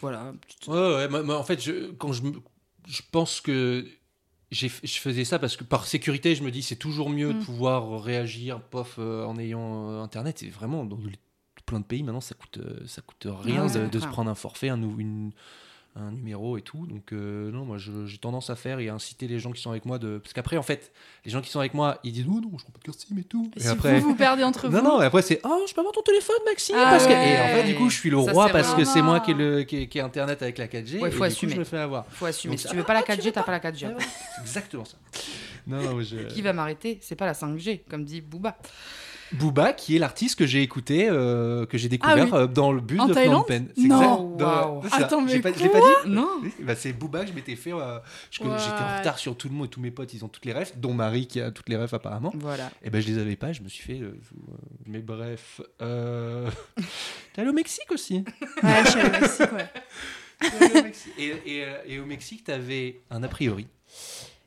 Voilà. 0.00 0.32
Ouais, 0.66 0.74
ouais, 0.94 1.08
moi- 1.10 1.22
moi, 1.22 1.38
en 1.38 1.42
fait, 1.44 1.62
je, 1.62 1.90
quand 1.98 2.12
je, 2.12 2.22
je 2.88 3.02
pense 3.12 3.42
que 3.42 3.84
je 4.52 4.68
faisais 4.98 5.24
ça 5.24 5.38
parce 5.38 5.56
que 5.56 5.64
par 5.64 5.86
sécurité, 5.86 6.34
je 6.34 6.42
me 6.42 6.50
dis 6.50 6.62
c'est 6.62 6.76
toujours 6.76 7.08
mieux 7.10 7.32
de 7.32 7.38
Mm. 7.38 7.42
pouvoir 7.44 8.02
réagir, 8.02 8.60
pof, 8.60 8.96
euh, 8.98 9.24
en 9.24 9.38
ayant 9.38 9.90
euh, 9.90 10.02
Internet. 10.02 10.42
Et 10.42 10.48
vraiment, 10.50 10.84
dans 10.84 10.98
les- 10.98 11.18
plein 11.66 11.78
de 11.80 11.84
pays, 11.84 12.02
maintenant, 12.02 12.20
ça 12.20 12.34
coûte, 12.34 12.58
euh, 12.58 12.80
ça 12.86 13.00
coûte 13.02 13.26
rien 13.30 13.66
ouais, 13.68 13.88
de, 13.88 13.98
se 14.00 14.06
prendre 14.06 14.30
un 14.30 14.34
forfait, 14.34 14.70
un, 14.70 14.80
une- 14.98 15.30
un 15.96 16.12
numéro 16.12 16.56
et 16.56 16.62
tout. 16.62 16.86
Donc, 16.86 17.12
euh, 17.12 17.50
non, 17.50 17.64
moi, 17.64 17.76
j'ai 17.78 18.18
tendance 18.18 18.48
à 18.50 18.56
faire 18.56 18.78
et 18.78 18.88
à 18.88 18.94
inciter 18.94 19.26
les 19.26 19.38
gens 19.38 19.50
qui 19.50 19.60
sont 19.60 19.70
avec 19.70 19.84
moi 19.84 19.98
de. 19.98 20.18
Parce 20.18 20.32
qu'après, 20.32 20.56
en 20.56 20.62
fait, 20.62 20.92
les 21.24 21.30
gens 21.30 21.40
qui 21.40 21.50
sont 21.50 21.58
avec 21.58 21.74
moi, 21.74 21.98
ils 22.04 22.12
disent 22.12 22.26
oh 22.28 22.40
non, 22.40 22.50
je 22.58 22.62
prends 22.64 22.72
pas 22.72 22.78
de 22.78 22.84
carte 22.84 23.00
SIM 23.00 23.18
et 23.18 23.24
tout. 23.24 23.50
Et 23.56 23.58
Et, 23.58 23.62
si 23.62 23.68
après. 23.68 23.98
vous 24.00 24.10
vous 24.10 24.14
perdez 24.14 24.44
entre 24.44 24.68
Non, 24.68 24.78
vous. 24.80 24.84
non, 24.86 25.02
et 25.02 25.06
après 25.06 25.22
c'est 25.22 25.40
Oh, 25.44 25.64
je 25.68 25.74
peux 25.74 25.80
avoir 25.80 25.92
ton 25.92 26.02
téléphone, 26.02 26.36
Maxime 26.46 26.76
Ah 26.78 26.90
parce 26.90 27.06
que... 27.06 27.12
ouais. 27.12 27.30
Et 27.32 27.38
en 27.38 27.48
fait, 27.62 27.64
du 27.64 27.74
coup, 27.74 27.90
je 27.90 27.96
suis 27.98 28.10
le 28.10 28.22
Ça, 28.22 28.32
roi 28.32 28.48
parce 28.50 28.74
que 28.74 28.84
c'est 28.84 29.02
moi 29.02 29.20
qui 29.20 29.32
ai, 29.32 29.34
Non. 29.34 29.40
le, 29.40 29.62
qui, 29.64 29.76
ai 29.98 30.00
Internet 30.00 30.40
avec 30.42 30.58
la 30.58 30.68
4G. 30.68 31.00
Ouais, 31.00 31.08
et 31.08 31.10
faut 31.12 31.18
coup, 31.18 31.24
assumer. 31.24 31.54
je 31.54 31.58
me 31.58 31.64
fais 31.64 31.78
avoir. 31.78 32.06
Faut 32.08 32.26
assumer. 32.26 32.52
Donc 32.54 32.60
si 32.60 32.68
tu 32.68 32.76
veux 32.76 32.84
pas 32.84 32.94
la 32.94 33.00
Ah, 33.00 33.16
tu 33.16 33.20
4G, 33.22 33.24
veux 33.26 33.32
t'as 33.32 33.42
pas 33.42 33.52
la 33.52 33.58
4G. 33.60 33.86
Ouais, 33.88 33.94
ouais, 33.94 34.04
exactement 34.42 34.84
ça. 34.84 34.96
Non, 35.66 35.82
non, 35.82 36.00
je... 36.00 36.16
Qui 36.28 36.40
va 36.40 36.52
m'arrêter? 36.54 36.98
C'est 37.02 37.16
pas 37.16 37.26
la 37.26 37.34
5G, 37.34 37.82
comme 37.88 38.04
dit 38.04 38.20
Booba. 38.22 38.56
Booba, 39.32 39.72
qui 39.72 39.94
est 39.96 39.98
l'artiste 39.98 40.38
que 40.38 40.46
j'ai 40.46 40.62
écouté, 40.62 41.08
euh, 41.08 41.64
que 41.66 41.78
j'ai 41.78 41.88
découvert 41.88 42.16
Ah 42.32 42.36
oui. 42.36 42.42
euh, 42.42 42.46
dans 42.46 42.72
le 42.72 42.80
bus 42.80 42.98
En 43.00 43.06
de 43.06 43.14
Phnom 43.14 43.42
Penh. 43.44 43.68
C'est 43.76 43.82
Non. 43.84 44.36
ça. 44.38 44.96
Attends, 44.96 45.20
mais 45.22 45.38
pas, 45.40 45.52
je 45.52 45.62
l'ai 45.62 45.68
quoi 45.70 45.80
pas 45.80 45.86
dit 46.04 46.10
Non 46.10 46.28
bah, 46.60 46.74
c'est 46.74 46.92
Booba 46.92 47.22
que 47.24 47.30
je 47.30 47.32
m'étais 47.34 47.56
fait. 47.56 47.72
euh, 47.72 47.98
J'étais 48.30 48.46
en 48.48 48.98
retard 48.98 49.18
sur 49.18 49.36
tout 49.36 49.48
le 49.48 49.54
monde, 49.54 49.70
tous 49.70 49.80
mes 49.80 49.90
potes, 49.90 50.12
ils 50.14 50.24
ont 50.24 50.28
toutes 50.28 50.44
les 50.46 50.52
refs, 50.52 50.76
dont 50.76 50.92
Marie 50.94 51.26
qui 51.26 51.40
a 51.40 51.50
toutes 51.50 51.68
les 51.68 51.76
refs 51.76 51.94
apparemment. 51.94 52.32
Voilà. 52.36 52.70
Et 52.82 52.90
ben 52.90 53.00
je 53.00 53.06
les 53.06 53.18
avais 53.18 53.36
pas, 53.36 53.52
je 53.52 53.62
me 53.62 53.68
suis 53.68 53.84
fait. 53.84 54.00
euh, 54.00 54.18
mais 54.86 55.00
bref. 55.00 55.60
T'es 55.78 57.40
allé 57.42 57.50
au 57.50 57.54
Mexique 57.54 57.90
aussi 57.92 58.24
Ouais, 58.62 58.70
je 58.84 58.90
suis 58.90 59.00
allée 59.00 59.08
au 59.08 59.20
Mexique, 59.20 59.52
ouais. 59.52 59.68
T'es 60.40 60.64
allé 60.64 60.80
au 60.80 60.82
Mexique. 60.84 61.12
et, 61.18 61.32
et, 61.46 61.64
et 61.86 61.98
au 62.00 62.06
Mexique, 62.06 62.44
t'avais 62.44 63.00
un 63.10 63.22
a 63.22 63.28
priori. 63.28 63.66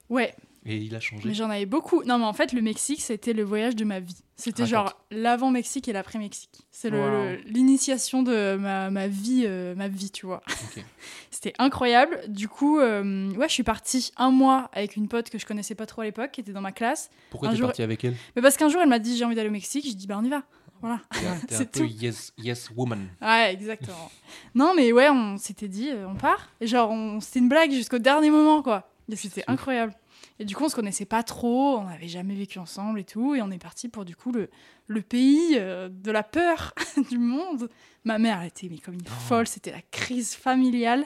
Ouais, 0.10 0.34
Et 0.65 0.78
il 0.78 0.95
a 0.95 0.99
changé. 1.02 1.28
mais 1.28 1.34
j'en 1.34 1.49
avais 1.49 1.65
beaucoup. 1.65 2.04
Non, 2.04 2.17
mais 2.17 2.23
en 2.26 2.32
fait, 2.34 2.54
le 2.54 2.62
Mexique, 2.62 3.02
c'était 3.02 3.34
le 3.34 3.43
voyage 3.43 3.76
de 3.76 3.84
ma 3.84 3.99
vie. 3.99 4.15
C'était 4.38 4.65
genre 4.65 4.97
l'avant-Mexique 5.12 5.88
et 5.89 5.93
l'après-Mexique. 5.93 6.49
C'est 6.71 6.89
Wow. 6.91 7.36
l'initiation 7.45 8.23
de 8.23 8.56
ma, 8.56 8.89
ma 8.89 9.08
vie, 9.08 9.43
euh, 9.45 9.76
ma 9.76 9.88
vie, 9.89 10.10
tu 10.10 10.26
vois. 10.26 10.41
C'était 11.32 11.54
incroyable. 11.60 12.21
Du 12.30 12.47
coup, 12.47 12.80
euh, 12.80 13.32
ouais, 13.36 13.47
je 13.47 13.54
suis 13.54 13.63
partie 13.63 14.12
un 14.17 14.32
mois 14.32 14.69
avec 14.73 14.95
une 14.95 15.08
pote 15.08 15.30
que 15.30 15.38
je 15.38 15.45
connaissais 15.45 15.76
pas 15.76 15.86
trop 15.86 16.02
à 16.02 16.06
l'époque, 16.06 16.32
qui 16.32 16.41
était 16.41 16.54
dans 16.54 16.62
ma 16.62 16.71
classe. 16.71 17.10
Pourquoi 17.30 17.49
t'es 17.49 17.56
jour- 17.58 17.67
parti 17.67 17.82
avec 17.84 18.04
elle? 18.06 18.15
Mais 18.36 18.41
parce 18.41 18.56
qu'un 18.58 18.69
jour, 18.69 18.82
elle 18.82 18.89
m'a 18.89 18.99
dit 18.99 19.17
j'ai 19.17 19.26
envie 19.26 19.36
d'aller 19.36 19.49
au 19.49 19.54
Mexique. 19.54 19.86
Je 19.88 19.93
dis 19.93 20.08
bah 20.08 20.17
on 20.19 20.23
y 20.26 20.30
va. 20.30 20.43
Voilà. 20.82 20.99
Un 21.12 21.38
C'est 21.49 21.71
peu 21.71 21.80
tout. 21.82 21.86
yes, 21.86 22.34
yes 22.38 22.69
woman. 22.76 23.08
Ouais, 23.21 23.54
exactement. 23.54 24.10
non, 24.56 24.73
mais 24.76 24.91
ouais, 24.91 25.10
on 25.10 25.38
s'était 25.38 25.67
dit, 25.69 25.89
euh, 25.91 26.08
on 26.08 26.15
part. 26.15 26.49
Et 26.60 26.67
genre, 26.67 26.89
on... 26.91 27.19
c'était 27.21 27.39
une 27.39 27.49
blague 27.49 27.71
jusqu'au 27.71 27.99
dernier 27.99 28.30
moment, 28.30 28.62
quoi. 28.62 28.89
C'était 29.15 29.43
incroyable. 29.47 29.93
Et 30.39 30.46
du 30.46 30.56
coup, 30.56 30.63
on 30.65 30.69
se 30.69 30.76
connaissait 30.76 31.06
pas 31.06 31.22
trop, 31.24 31.78
on 31.78 31.84
n'avait 31.86 32.08
jamais 32.08 32.34
vécu 32.36 32.58
ensemble 32.60 33.00
et 33.00 33.04
tout. 33.04 33.36
Et 33.36 33.41
on 33.41 33.52
est 33.52 33.60
parti 33.60 33.88
pour, 33.89 34.04
du 34.06 34.15
coup, 34.15 34.32
le, 34.32 34.50
le 34.88 35.02
pays 35.02 35.54
euh, 35.58 35.89
de 35.89 36.12
la 36.12 36.24
peur 36.24 36.74
du 37.12 37.17
monde. 37.19 37.69
Ma 38.04 38.17
mère, 38.17 38.41
elle 38.41 38.48
était 38.48 38.67
mais 38.69 38.80
comme 38.80 38.96
une 38.96 39.06
folle, 39.06 39.48
c'était 39.48 39.72
la 39.72 39.82
crise 39.91 40.34
familiale. 40.36 41.06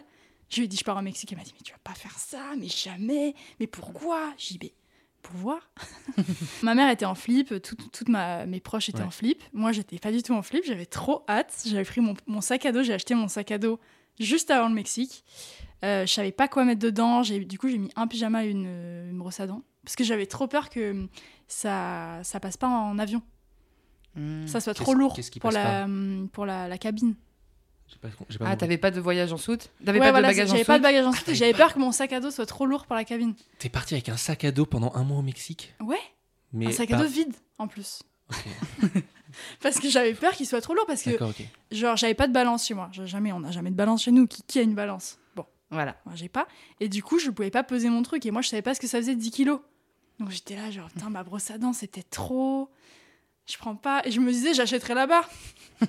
Je 0.50 0.58
lui 0.58 0.66
ai 0.66 0.68
dit, 0.68 0.78
je 0.78 0.84
pars 0.86 0.98
au 0.98 1.02
Mexique. 1.02 1.32
Elle 1.34 1.38
m'a 1.38 1.44
dit, 1.44 1.54
mais 1.56 1.62
tu 1.64 1.74
vas 1.74 1.80
pas 1.84 1.94
faire 1.94 2.18
ça, 2.18 2.42
mais 2.58 2.70
jamais. 2.70 3.36
Mais 3.60 3.68
pourquoi? 3.68 4.34
Dit, 4.38 4.60
mais 4.62 4.74
pour 5.22 5.36
voir. 5.36 5.70
ma 6.64 6.74
mère 6.74 6.90
était 6.90 7.04
en 7.06 7.16
flip, 7.16 7.50
tout- 7.62 7.76
toutes 7.76 8.08
ma- 8.08 8.46
mes 8.46 8.62
proches 8.62 8.88
étaient 8.88 9.00
Ouais. 9.00 9.06
en 9.06 9.12
flip. 9.12 9.44
Moi, 9.52 9.74
j'étais 9.74 10.00
pas 10.00 10.12
du 10.14 10.24
tout 10.24 10.34
en 10.34 10.42
flip, 10.42 10.64
j'avais 10.66 10.86
trop 10.86 11.24
hâte. 11.28 11.54
J'avais 11.68 11.84
pris 11.84 12.00
mon, 12.00 12.14
mon 12.28 12.40
sac 12.40 12.66
à 12.66 12.72
dos, 12.72 12.82
j'ai 12.82 12.94
acheté 12.94 13.14
mon 13.14 13.28
sac 13.28 13.52
à 13.52 13.58
dos 13.58 13.78
juste 14.22 14.50
avant 14.52 14.70
le 14.70 14.74
Mexique. 14.76 15.26
Euh, 15.86 16.06
je 16.06 16.12
savais 16.14 16.32
pas 16.32 16.48
quoi 16.48 16.66
mettre 16.66 16.82
dedans. 16.82 17.24
J'ai, 17.24 17.40
du 17.46 17.60
coup, 17.60 17.68
j'ai 17.70 17.78
mis 17.78 17.92
un 17.96 18.08
pyjama 18.08 18.46
et 18.46 18.50
une, 18.50 18.66
euh, 18.68 19.10
une 19.10 19.18
brosse 19.18 19.40
à 19.40 19.48
dents. 19.48 19.62
Parce 19.84 19.96
que 19.96 20.04
j'avais 20.04 20.26
trop 20.26 20.48
peur 20.48 20.70
que 20.70 21.08
ça, 21.48 22.20
ça 22.24 22.40
passe 22.40 22.58
pas 22.58 22.68
en 22.68 22.98
avion. 23.00 23.22
Hmm. 24.16 24.48
Ça 24.48 24.60
soit 24.60 24.74
trop 24.74 24.94
lourd 24.94 25.14
qui 25.16 25.40
pour, 25.40 25.52
la, 25.52 25.84
hum, 25.86 26.28
pour 26.34 26.46
la, 26.46 26.68
la 26.68 26.78
cabine. 26.78 27.16
J'ai 27.88 27.98
pas- 28.00 28.10
j'ai 28.28 28.38
pas 28.40 28.46
Ah, 28.50 28.56
t'avais 28.58 28.78
pas 28.78 28.92
de 28.92 29.00
voyage 29.00 29.32
en 29.32 29.38
soute? 29.38 29.70
T'avais 29.86 30.00
Ouais, 30.00 30.06
pas 30.08 30.12
voilà, 30.12 30.28
de 30.28 30.34
bagage 30.34 30.50
en 30.50 30.52
j'avais 30.52 30.64
soute 30.64 30.68
pas 30.68 30.78
de 30.80 30.84
bagage 30.84 31.06
en 31.06 31.12
soute 31.14 31.24
Ah, 31.28 31.32
et 31.32 31.36
j'avais 31.36 31.54
peur 31.54 31.74
que 31.74 31.80
mon 31.80 31.92
sac 31.94 32.12
à 32.12 32.20
dos 32.20 32.32
soit 32.32 32.46
trop 32.46 32.66
lourd 32.66 32.86
pour 32.86 32.96
la 32.96 33.06
cabine. 33.06 33.34
T'es 33.60 33.70
parti 33.70 33.94
avec 33.94 34.10
un 34.10 34.18
sac 34.18 34.44
à 34.44 34.52
dos 34.52 34.66
pendant 34.66 34.92
un 34.96 35.04
mois 35.04 35.20
au 35.20 35.22
Mexique? 35.22 35.74
Ouais, 35.80 35.96
mais 36.52 36.68
un 36.68 36.72
sac 36.72 36.90
pas- 36.90 36.98
à 36.98 37.04
dos 37.04 37.08
vide 37.08 37.34
en 37.60 37.68
plus. 37.68 38.02
Parce 39.62 39.80
que 39.80 39.90
j'avais 39.90 40.14
peur 40.14 40.32
qu'il 40.34 40.46
soit 40.48 40.62
trop 40.62 40.74
lourd 40.74 40.86
parce 40.88 41.04
que 41.04 41.12
D'accord, 41.12 41.30
ok. 41.30 41.46
genre 41.72 41.96
j'avais 41.96 42.14
pas 42.16 42.28
de 42.28 42.34
balance 42.34 42.66
chez 42.66 42.74
moi. 42.74 42.90
J'ai 42.92 43.06
Jamais, 43.08 43.32
on 43.32 43.42
n'a 43.42 43.52
jamais 43.52 43.70
de 43.70 43.76
balance 43.76 44.04
chez 44.04 44.12
nous. 44.12 44.26
Qui, 44.26 44.42
qui 44.44 44.60
a 44.60 44.62
une 44.64 44.74
balance? 44.74 45.20
Voilà. 45.70 45.98
moi 46.06 46.16
j'ai 46.16 46.30
pas. 46.30 46.48
Et 46.80 46.88
du 46.90 47.04
coup 47.04 47.20
je 47.20 47.30
pouvais 47.30 47.52
pas 47.52 47.64
peser 47.64 47.90
mon 47.90 48.02
truc 48.04 48.26
et 48.26 48.32
moi 48.32 48.42
je 48.42 48.50
savais 48.50 48.62
pas 48.62 48.74
ce 48.74 48.80
que 48.80 48.88
ça 48.88 48.98
faisait 49.00 49.16
10 49.16 49.32
kilos. 49.32 49.60
Donc 50.20 50.30
j'étais 50.32 50.56
là 50.56 50.72
genre 50.72 50.90
putain 50.90 51.10
ma 51.10 51.24
brosse 51.24 51.52
à 51.52 51.58
dents 51.58 51.74
c'était 51.74 52.04
trop. 52.04 52.70
Je 53.46 53.58
prends 53.58 53.76
pas 53.76 54.02
et 54.06 54.12
je 54.12 54.20
me 54.20 54.32
disais 54.32 54.54
j'achèterai 54.54 54.94
là-bas. 54.94 55.28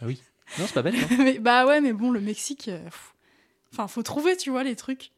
Ah 0.00 0.06
oui. 0.06 0.20
Non, 0.58 0.66
c'est 0.66 0.74
pas 0.74 0.82
bête. 0.82 0.94
hein. 0.96 1.16
mais, 1.18 1.38
bah 1.38 1.64
ouais 1.66 1.80
mais 1.80 1.92
bon 1.92 2.10
le 2.10 2.20
Mexique, 2.20 2.66
euh, 2.68 2.82
pff. 2.82 3.14
enfin 3.72 3.86
faut 3.86 4.02
trouver 4.02 4.36
tu 4.36 4.50
vois 4.50 4.64
les 4.64 4.74
trucs. 4.76 5.12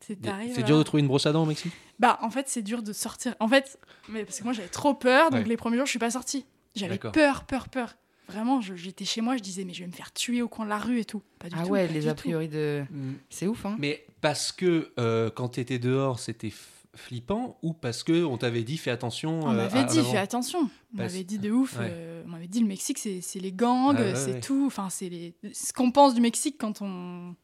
C'est 0.00 0.16
t'arrives, 0.20 0.54
C'est 0.54 0.62
là. 0.62 0.66
dur 0.66 0.78
de 0.78 0.82
trouver 0.82 1.02
une 1.02 1.08
brosse 1.08 1.26
à 1.26 1.32
dents 1.32 1.42
au 1.42 1.46
Mexique? 1.46 1.74
Bah, 1.98 2.18
en 2.22 2.30
fait, 2.30 2.48
c'est 2.48 2.62
dur 2.62 2.82
de 2.82 2.94
sortir. 2.94 3.34
En 3.38 3.46
fait, 3.48 3.78
mais 4.08 4.24
parce 4.24 4.38
que 4.38 4.44
moi, 4.44 4.54
j'avais 4.54 4.68
trop 4.70 4.94
peur, 4.94 5.28
donc 5.30 5.42
Ouais. 5.42 5.46
les 5.46 5.58
premiers 5.58 5.76
jours, 5.76 5.84
je 5.84 5.90
suis 5.90 5.98
pas 5.98 6.10
sortie. 6.10 6.46
J'avais 6.74 6.96
peur, 6.96 7.44
peur, 7.44 7.68
peur. 7.68 7.96
Vraiment, 8.30 8.60
j'étais 8.60 9.04
chez 9.04 9.20
moi, 9.20 9.36
je 9.36 9.42
disais, 9.42 9.64
mais 9.64 9.74
je 9.74 9.80
vais 9.80 9.86
me 9.86 9.92
faire 9.92 10.12
tuer 10.12 10.42
au 10.42 10.48
coin 10.48 10.64
de 10.64 10.70
la 10.70 10.78
rue 10.78 11.00
et 11.00 11.04
tout. 11.04 11.22
Pas 11.38 11.48
du 11.48 11.56
Ah 11.58 11.64
tout. 11.64 11.70
ouais, 11.70 11.86
pas 11.86 11.92
les 11.92 12.00
du 12.00 12.08
a 12.08 12.14
tout. 12.14 12.22
priori 12.22 12.48
de. 12.48 12.84
C'est 13.28 13.46
ouf, 13.46 13.66
hein 13.66 13.76
Mais 13.78 14.04
parce 14.20 14.52
que 14.52 14.92
euh, 14.98 15.30
quand 15.30 15.48
t'étais 15.50 15.78
dehors, 15.78 16.18
c'était 16.18 16.52
flippant 16.96 17.56
ou 17.62 17.72
parce 17.72 18.02
que 18.02 18.24
on 18.24 18.36
t'avait 18.36 18.64
dit 18.64 18.76
fais 18.76 18.90
attention 18.90 19.40
On 19.44 19.50
euh, 19.52 19.54
m'avait 19.54 19.84
dit, 19.84 20.02
fais 20.02 20.16
attention. 20.16 20.68
On 20.92 20.96
Parce- 20.96 21.12
m'avait 21.12 21.24
dit 21.24 21.38
de 21.38 21.50
ouf. 21.50 21.78
Ouais. 21.78 21.86
euh, 21.88 22.22
on 22.26 22.30
m'avait 22.30 22.48
dit, 22.48 22.60
le 22.60 22.66
Mexique, 22.66 22.98
c'est 22.98 23.20
c'est 23.20 23.38
les 23.38 23.52
gangs, 23.52 23.94
Ah 23.96 24.00
ouais, 24.02 24.14
c'est 24.16 24.32
ouais. 24.34 24.40
tout. 24.40 24.64
Enfin, 24.66 24.90
c'est 24.90 25.08
les... 25.08 25.34
ce 25.52 25.72
qu'on 25.72 25.90
pense 25.92 26.14
du 26.14 26.20
Mexique 26.20 26.56
quand 26.58 26.82
on 26.82 27.34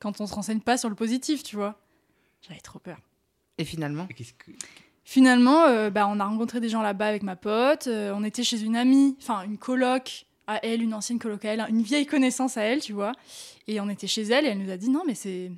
quand 0.00 0.20
on 0.20 0.26
se 0.26 0.34
renseigne 0.34 0.60
pas 0.60 0.76
sur 0.76 0.88
le 0.88 0.94
positif, 0.96 1.42
tu 1.42 1.56
vois. 1.56 1.80
J'avais 2.46 2.60
trop 2.60 2.78
peur. 2.78 2.98
Et 3.58 3.64
finalement? 3.64 4.06
Que- 4.08 4.22
Finalement, 5.04 5.62
euh, 5.66 5.88
bah, 5.88 6.08
on 6.10 6.18
a 6.18 6.24
rencontré 6.24 6.60
des 6.60 6.68
gens 6.68 6.82
là-bas 6.82 7.06
avec 7.06 7.22
ma 7.22 7.36
pote. 7.36 7.86
euh, 7.86 8.12
on 8.14 8.24
était 8.24 8.42
chez 8.42 8.60
une 8.60 8.74
amie, 8.76 9.16
enfin 9.22 9.42
une 9.42 9.56
coloc 9.56 10.26
à 10.46 10.64
elle, 10.64 10.82
une 10.82 10.94
ancienne 10.94 11.18
coloc 11.18 11.44
à 11.44 11.52
elle, 11.54 11.64
une 11.68 11.82
vieille 11.82 12.06
connaissance 12.06 12.56
à 12.56 12.62
elle, 12.62 12.80
tu 12.80 12.92
vois. 12.92 13.12
Et 13.66 13.80
on 13.80 13.88
était 13.88 14.06
chez 14.06 14.22
elle 14.22 14.44
et 14.44 14.48
elle 14.48 14.58
nous 14.58 14.70
a 14.70 14.76
dit 14.76 14.88
non, 14.90 15.02
mais 15.06 15.14
c'est 15.14 15.50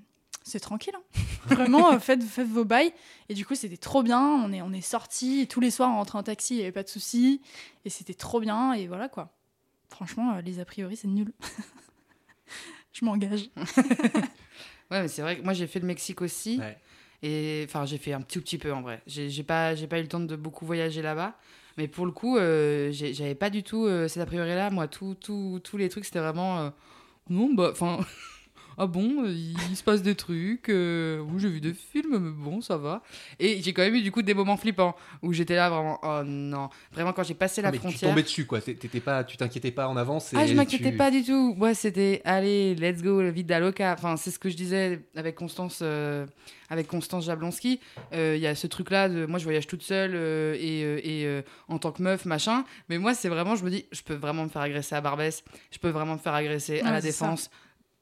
c'est 0.44 0.61
tranquille. 0.61 0.94
hein. 0.96 1.20
Vraiment, 1.55 1.92
euh, 1.92 1.98
faites, 1.98 2.22
faites 2.22 2.48
vos 2.48 2.64
bails. 2.64 2.92
Et 3.29 3.35
du 3.35 3.44
coup, 3.44 3.55
c'était 3.55 3.77
trop 3.77 4.03
bien. 4.03 4.20
On 4.20 4.51
est, 4.53 4.62
on 4.62 4.72
est 4.72 4.81
sortis. 4.81 5.46
Tous 5.46 5.61
les 5.61 5.70
soirs, 5.70 5.90
on 5.90 5.96
rentrait 5.96 6.18
en 6.18 6.22
taxi, 6.22 6.55
il 6.55 6.57
n'y 6.59 6.62
avait 6.62 6.72
pas 6.72 6.83
de 6.83 6.88
soucis. 6.88 7.42
Et 7.85 7.90
c'était 7.90 8.14
trop 8.14 8.40
bien. 8.40 8.72
Et 8.72 8.87
voilà 8.87 9.09
quoi. 9.11 9.35
Franchement, 9.90 10.35
euh, 10.35 10.40
les 10.40 10.59
a 10.61 10.64
priori, 10.64 10.96
c'est 10.96 11.09
nul. 11.09 11.33
Je 12.92 13.05
m'engage. 13.05 13.51
Ouais, 14.90 15.03
mais 15.03 15.09
c'est 15.09 15.20
vrai 15.20 15.37
que 15.37 15.42
moi 15.42 15.53
j'ai 15.53 15.66
fait 15.66 15.81
le 15.81 15.87
Mexique 15.87 16.22
aussi. 16.22 16.57
Ouais. 16.59 16.79
Et 17.22 17.62
enfin, 17.68 17.85
j'ai 17.85 17.98
fait 17.98 18.14
un 18.14 18.22
tout 18.22 18.40
petit 18.40 18.57
peu 18.57 18.72
en 18.72 18.81
vrai. 18.81 19.03
J'ai 19.07 19.29
j'ai 19.29 19.42
pas, 19.42 19.74
j'ai 19.74 19.87
pas 19.87 19.98
eu 19.98 20.03
le 20.03 20.09
temps 20.09 20.18
de 20.18 20.35
beaucoup 20.35 20.64
voyager 20.64 21.03
là-bas. 21.03 21.37
Mais 21.78 21.88
pour 21.88 22.06
le 22.06 22.12
coup, 22.12 22.36
euh, 22.38 22.90
j'avais 22.92 23.34
pas 23.36 23.50
du 23.50 23.62
tout 23.62 23.86
euh, 23.86 24.08
cet 24.08 24.22
a 24.22 24.26
priori-là. 24.26 24.70
Moi, 24.70 24.88
tout, 24.88 25.14
tout- 25.20 25.60
tous 25.64 25.76
les 25.78 25.88
trucs, 25.88 26.04
c'était 26.04 26.18
vraiment. 26.20 26.60
euh, 26.60 26.70
non, 27.30 27.54
bah, 27.54 27.70
enfin. 27.72 28.00
ah 28.78 28.86
bon, 28.86 29.24
euh, 29.24 29.28
il, 29.30 29.56
il 29.70 29.76
se 29.76 29.82
passe 29.82 30.02
des 30.02 30.14
trucs. 30.14 30.68
euh, 30.68 31.18
oui, 31.20 31.34
j'ai 31.40 31.48
vu 31.48 31.60
des 31.60 31.74
films, 31.74 32.18
mais 32.18 32.30
bon, 32.44 32.60
ça 32.60 32.76
va. 32.76 33.02
Et 33.40 33.60
j'ai 33.60 33.72
quand 33.72 33.82
même 33.82 33.94
eu 33.96 34.02
du 34.02 34.12
coup 34.12 34.22
des 34.22 34.34
moments 34.34 34.56
flippants 34.56 34.94
où 35.22 35.32
j'étais 35.32 35.56
là 35.56 35.68
vraiment. 35.68 35.98
Oh 36.02 36.22
non. 36.24 36.68
Vraiment, 36.92 37.12
quand 37.12 37.22
j'ai 37.24 37.34
passé 37.34 37.60
la 37.62 37.68
Ah, 37.68 37.72
mais 37.72 37.78
tu 37.78 37.82
frontière. 37.82 38.10
tombais 38.10 38.22
dessus 38.22 38.46
quoi. 38.46 38.60
T'é- 38.60 38.74
T'étais 38.74 39.00
pas, 39.00 39.24
tu 39.24 39.36
t'inquiétais 39.36 39.70
pas 39.72 39.88
en 39.88 39.96
avance. 39.96 40.32
Ah, 40.34 40.44
et 40.44 40.48
je 40.48 40.54
m'inquiétais 40.54 40.92
tu- 40.92 40.96
pas 40.96 41.10
du 41.10 41.24
tout. 41.24 41.54
Moi, 41.56 41.74
c'était 41.74 42.22
allez, 42.24 42.74
let's 42.76 43.02
go, 43.02 43.20
la 43.20 43.30
vie 43.30 43.44
d'Aloca. 43.44 43.92
Enfin, 43.98 44.16
c'est 44.16 44.30
ce 44.30 44.38
que 44.38 44.48
je 44.48 44.56
disais 44.56 45.00
avec 45.16 45.34
Constance, 45.34 45.80
euh, 45.82 46.26
avec 46.70 46.86
Constance 46.86 47.24
Jablonski. 47.26 47.80
Euh, 48.12 48.34
Il 48.36 48.42
y 48.42 48.46
a 48.46 48.54
ce 48.54 48.66
truc-là 48.66 49.08
de 49.08 49.26
moi, 49.26 49.38
je 49.38 49.44
voyage 49.44 49.66
toute 49.66 49.82
seule 49.82 50.12
euh, 50.14 50.54
et, 50.54 50.84
euh, 50.84 51.00
et 51.02 51.26
euh, 51.26 51.42
en 51.68 51.78
tant 51.78 51.92
que 51.92 52.02
meuf, 52.02 52.24
machin. 52.24 52.64
Mais 52.88 52.98
moi, 52.98 53.14
c'est 53.14 53.28
vraiment, 53.28 53.56
je 53.56 53.64
me 53.64 53.70
dis, 53.70 53.86
je 53.90 54.02
peux 54.02 54.14
vraiment 54.14 54.44
me 54.44 54.48
faire 54.48 54.62
agresser 54.62 54.94
à 54.94 55.00
Barbès. 55.00 55.42
Je 55.72 55.78
peux 55.78 55.88
vraiment 55.90 56.14
me 56.14 56.18
faire 56.18 56.34
agresser 56.34 56.80
à 56.80 56.84
Ouais, 56.84 56.90
la 56.90 57.00
ça. 57.00 57.08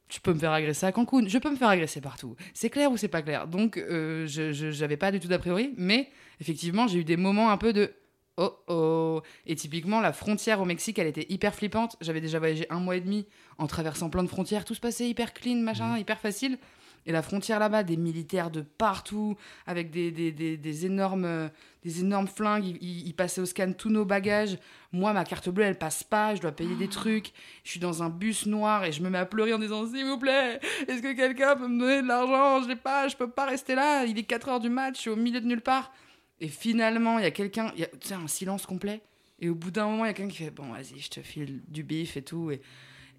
Je 0.08 0.18
peux 0.20 0.32
me 0.32 0.38
faire 0.38 0.52
agresser 0.52 0.86
à 0.86 0.92
Cancun. 0.92 1.26
Je 1.26 1.38
peux 1.38 1.50
me 1.50 1.56
faire 1.56 1.68
agresser 1.68 2.00
partout. 2.00 2.36
C'est 2.54 2.70
clair 2.70 2.90
ou 2.92 2.96
c'est 2.96 3.08
pas 3.08 3.22
clair? 3.22 3.48
Donc, 3.48 3.76
euh, 3.76 4.26
je 4.26 4.52
j'avais 4.52 4.96
pas 4.96 5.10
du 5.10 5.20
tout 5.20 5.28
d'a 5.28 5.38
priori. 5.38 5.74
Mais 5.76 6.10
effectivement, 6.40 6.86
j'ai 6.86 7.00
eu 7.00 7.04
des 7.04 7.16
moments 7.16 7.50
un 7.50 7.56
peu 7.56 7.72
de 7.72 7.92
Oh 8.38 8.52
oh 8.68 9.22
Et 9.46 9.56
typiquement, 9.56 10.00
la 10.00 10.12
frontière 10.12 10.60
au 10.60 10.66
Mexique, 10.66 10.98
elle 10.98 11.06
était 11.06 11.26
hyper 11.30 11.54
flippante. 11.54 11.96
J'avais 12.02 12.20
déjà 12.20 12.38
voyagé 12.38 12.66
un 12.68 12.80
mois 12.80 12.96
et 12.96 13.00
demi 13.00 13.26
en 13.56 13.66
traversant 13.66 14.10
plein 14.10 14.22
de 14.22 14.28
frontières. 14.28 14.64
Tout 14.64 14.74
se 14.74 14.80
passait 14.80 15.08
hyper 15.08 15.32
clean, 15.32 15.56
machin, 15.56 15.96
hyper 15.96 16.20
facile. 16.20 16.58
Et 17.06 17.12
la 17.12 17.22
frontière 17.22 17.58
là-bas, 17.60 17.82
des 17.84 17.96
militaires 17.96 18.50
de 18.50 18.60
partout, 18.62 19.36
avec 19.66 19.90
des, 19.90 20.10
des, 20.10 20.32
des, 20.32 20.56
des 20.56 20.86
énormes, 20.86 21.24
euh, 21.24 21.48
des 21.84 22.00
énormes 22.00 22.26
flingues. 22.26 22.66
Ils, 22.66 22.76
ils- 22.82 23.06
ils 23.06 23.14
passaient 23.14 23.40
au 23.40 23.46
scan 23.46 23.72
tous 23.72 23.90
nos 23.90 24.04
bagages. 24.04 24.58
Moi, 24.92 25.12
ma 25.12 25.24
carte 25.24 25.48
bleue, 25.48 25.64
elle 25.64 25.78
passe 25.78 26.02
pas. 26.02 26.34
Je 26.34 26.40
dois 26.40 26.50
payer 26.52 26.74
des 26.74 26.88
trucs. 26.88 27.32
Je 27.62 27.70
suis 27.70 27.80
dans 27.80 28.02
un 28.02 28.08
bus 28.10 28.46
noir 28.46 28.84
et 28.84 28.90
je 28.92 29.02
me 29.02 29.08
mets 29.10 29.18
à 29.18 29.26
pleurer 29.26 29.54
en 29.54 29.58
disant 29.58 29.86
S'il 29.86 30.04
vous 30.04 30.18
plaît, 30.18 30.58
est-ce 30.88 31.00
que 31.00 31.12
quelqu'un 31.14 31.54
peut 31.56 31.68
me 31.68 31.78
donner 31.78 32.02
de 32.02 32.08
l'argent? 32.08 32.62
Je 32.64 32.68
l'ai 32.68 32.76
pas, 32.76 33.06
je 33.08 33.16
peux 33.16 33.30
pas 33.30 33.46
rester 33.46 33.74
là. 33.76 34.04
Il 34.04 34.18
est 34.18 34.24
4 34.24 34.48
heures 34.48 34.60
du 34.60 34.68
match, 34.68 34.96
je 34.96 35.00
suis 35.02 35.10
au 35.10 35.16
milieu 35.16 35.40
de 35.40 35.46
nulle 35.46 35.60
part. 35.62 35.92
Et 36.40 36.48
finalement, 36.48 37.18
il 37.18 37.22
y 37.22 37.26
a 37.26 37.30
quelqu'un, 37.30 37.70
il 37.76 37.80
y 37.80 37.84
a 37.84 37.86
tu 37.86 38.08
sais, 38.08 38.14
un 38.14 38.26
silence 38.26 38.66
complet. 38.66 39.00
Et 39.38 39.48
au 39.48 39.54
bout 39.54 39.70
d'un 39.70 39.86
moment, 39.86 40.04
il 40.04 40.08
y 40.08 40.10
a 40.10 40.14
quelqu'un 40.14 40.30
qui 40.32 40.42
fait 40.44 40.50
Bon, 40.50 40.72
vas-y, 40.72 40.98
je 40.98 41.08
te 41.10 41.20
file 41.20 41.62
du 41.68 41.82
bif 41.84 42.16
et 42.16 42.22
tout. 42.22 42.50
Et, 42.50 42.60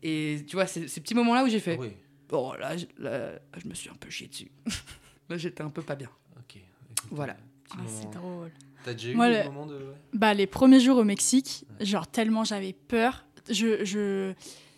et 0.04 0.44
tu 0.48 0.56
vois, 0.58 0.68
c'est 0.68 0.88
ces 0.88 1.00
petits 1.02 1.16
moments-là 1.16 1.44
où 1.46 1.48
j'ai 1.48 1.60
fait 1.60 1.78
Ah 1.80 1.82
oui. 1.84 1.92
Bon, 2.30 2.54
là, 2.54 2.76
je- 2.78 2.86
là, 2.98 3.32
je 3.58 3.68
me 3.68 3.74
suis 3.74 3.90
un 3.90 3.96
peu 3.96 4.10
chié 4.10 4.28
dessus. 4.28 4.52
là, 5.30 5.38
j'étais 5.38 5.62
un 5.64 5.70
peu 5.70 5.82
pas 5.82 5.96
bien. 5.96 6.10
Ok. 6.38 6.56
Écoute, 6.58 7.08
Voilà. 7.12 7.36
Ah, 7.72 7.78
moment. 7.78 7.90
c'est 7.90 8.12
drôle. 8.12 8.52
T'as 8.84 8.94
déjà 8.94 9.10
eu 9.10 9.16
Moi, 9.16 9.30
des 9.30 9.38
le- 9.40 9.44
moments 9.46 9.66
de. 9.66 9.76
ouais 9.76 9.96
Bah, 10.14 10.34
les 10.34 10.48
premiers 10.48 10.80
jours 10.80 10.98
au 10.98 11.04
Mexique, 11.04 11.66
genre 11.82 12.08
tellement 12.08 12.44
j'avais 12.44 12.74
peur, 12.74 13.26
je, 13.50 13.84
je, 13.84 14.34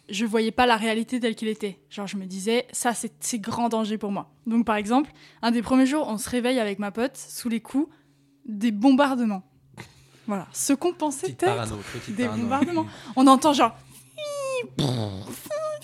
je 0.09 0.25
voyais 0.25 0.51
pas 0.51 0.65
la 0.65 0.75
réalité 0.77 1.19
telle 1.19 1.35
qu'il 1.35 1.47
était. 1.49 1.79
Genre, 1.89 2.07
je 2.07 2.17
me 2.17 2.25
disais, 2.25 2.65
ça, 2.71 2.93
c'est 2.93 3.13
c'est 3.19 3.39
grand 3.39 3.69
danger 3.69 3.97
pour 3.99 4.11
moi. 4.11 4.31
Donc, 4.47 4.65
par 4.65 4.75
exemple, 4.77 5.11
un 5.43 5.51
des 5.51 5.61
premiers 5.61 5.85
jours, 5.85 6.07
on 6.07 6.17
se 6.17 6.29
réveille 6.29 6.59
avec 6.59 6.79
ma 6.79 6.91
pote 6.91 7.17
sous 7.17 7.49
les 7.49 7.59
coups 7.61 7.87
des 8.45 8.71
bombardements. 8.71 9.43
Voilà. 10.25 10.47
Ce 10.53 10.73
qu'on 10.73 10.93
pensait 10.93 11.27
Petite 11.27 11.43
être 11.43 11.49
parano, 11.55 11.77
petite 11.93 12.15
des 12.15 12.25
parano. 12.25 12.43
bombardements. 12.43 12.87
On 13.15 13.27
entend 13.27 13.53
genre. 13.53 13.75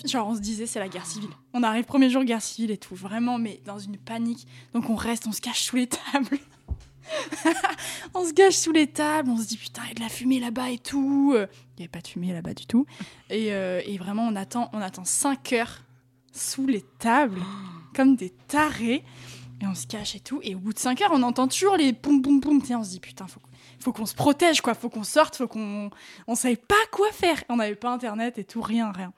Genre, 0.06 0.26
on 0.26 0.34
se 0.34 0.40
disait, 0.40 0.66
c'est 0.66 0.78
la 0.78 0.88
guerre 0.88 1.06
civile. 1.06 1.30
On 1.52 1.62
arrive 1.62 1.84
premier 1.84 2.10
jour, 2.10 2.24
guerre 2.24 2.42
civile 2.42 2.70
et 2.70 2.78
tout. 2.78 2.94
Vraiment, 2.94 3.38
mais 3.38 3.60
dans 3.64 3.78
une 3.78 3.96
panique. 3.96 4.46
Donc, 4.72 4.90
on 4.90 4.94
reste, 4.96 5.26
on 5.26 5.32
se 5.32 5.40
cache 5.40 5.62
sous 5.62 5.76
les 5.76 5.88
tables. 5.88 6.38
on 8.14 8.24
se 8.26 8.32
cache 8.32 8.54
sous 8.56 8.72
les 8.72 8.86
tables, 8.86 9.30
on 9.30 9.36
se 9.36 9.46
dit, 9.46 9.56
putain, 9.56 9.82
il 9.84 9.88
y 9.88 9.90
a 9.92 9.94
de 9.94 10.00
la 10.00 10.08
fumée 10.08 10.40
là-bas 10.40 10.70
et 10.70 10.78
tout. 10.78 11.32
Euh, 11.34 11.46
Il 11.76 11.80
n'y 11.80 11.84
avait 11.84 11.88
pas 11.88 12.00
de 12.00 12.08
fumée 12.08 12.32
là-bas 12.32 12.54
du 12.54 12.66
tout. 12.66 12.86
Et, 13.30 13.52
euh, 13.52 13.80
et 13.84 13.96
vraiment, 13.98 14.26
on 14.26 14.36
attend, 14.36 14.70
on 14.72 14.80
attend 14.80 15.04
5 15.04 15.52
heures 15.52 15.82
sous 16.32 16.66
les 16.66 16.82
tables, 16.98 17.40
comme 17.94 18.16
des 18.16 18.30
tarés. 18.48 19.04
Et 19.62 19.66
on 19.66 19.74
se 19.74 19.86
cache 19.86 20.14
et 20.14 20.20
tout. 20.20 20.40
Et 20.42 20.54
au 20.54 20.58
bout 20.58 20.72
de 20.74 20.78
5 20.78 21.00
heures, 21.00 21.12
on 21.12 21.22
entend 21.22 21.48
toujours 21.48 21.76
les 21.76 21.92
poum 21.92 22.20
poum 22.20 22.40
poum. 22.40 22.60
On 22.70 22.84
se 22.84 22.90
dit, 22.90 23.00
putain, 23.00 23.26
faut, 23.26 23.40
faut 23.80 23.92
qu'on 23.92 24.04
se 24.04 24.14
protège, 24.14 24.60
quoi. 24.60 24.74
Faut 24.74 24.90
qu'on 24.90 25.04
sorte, 25.04 25.36
faut 25.36 25.48
qu'on. 25.48 25.90
On 26.26 26.34
savait 26.34 26.56
pas 26.56 26.74
quoi 26.92 27.10
faire. 27.12 27.42
On 27.48 27.56
n'avait 27.56 27.74
pas 27.74 27.90
internet 27.90 28.36
et 28.38 28.44
tout, 28.44 28.60
rien, 28.60 28.92
rien. 28.92 29.12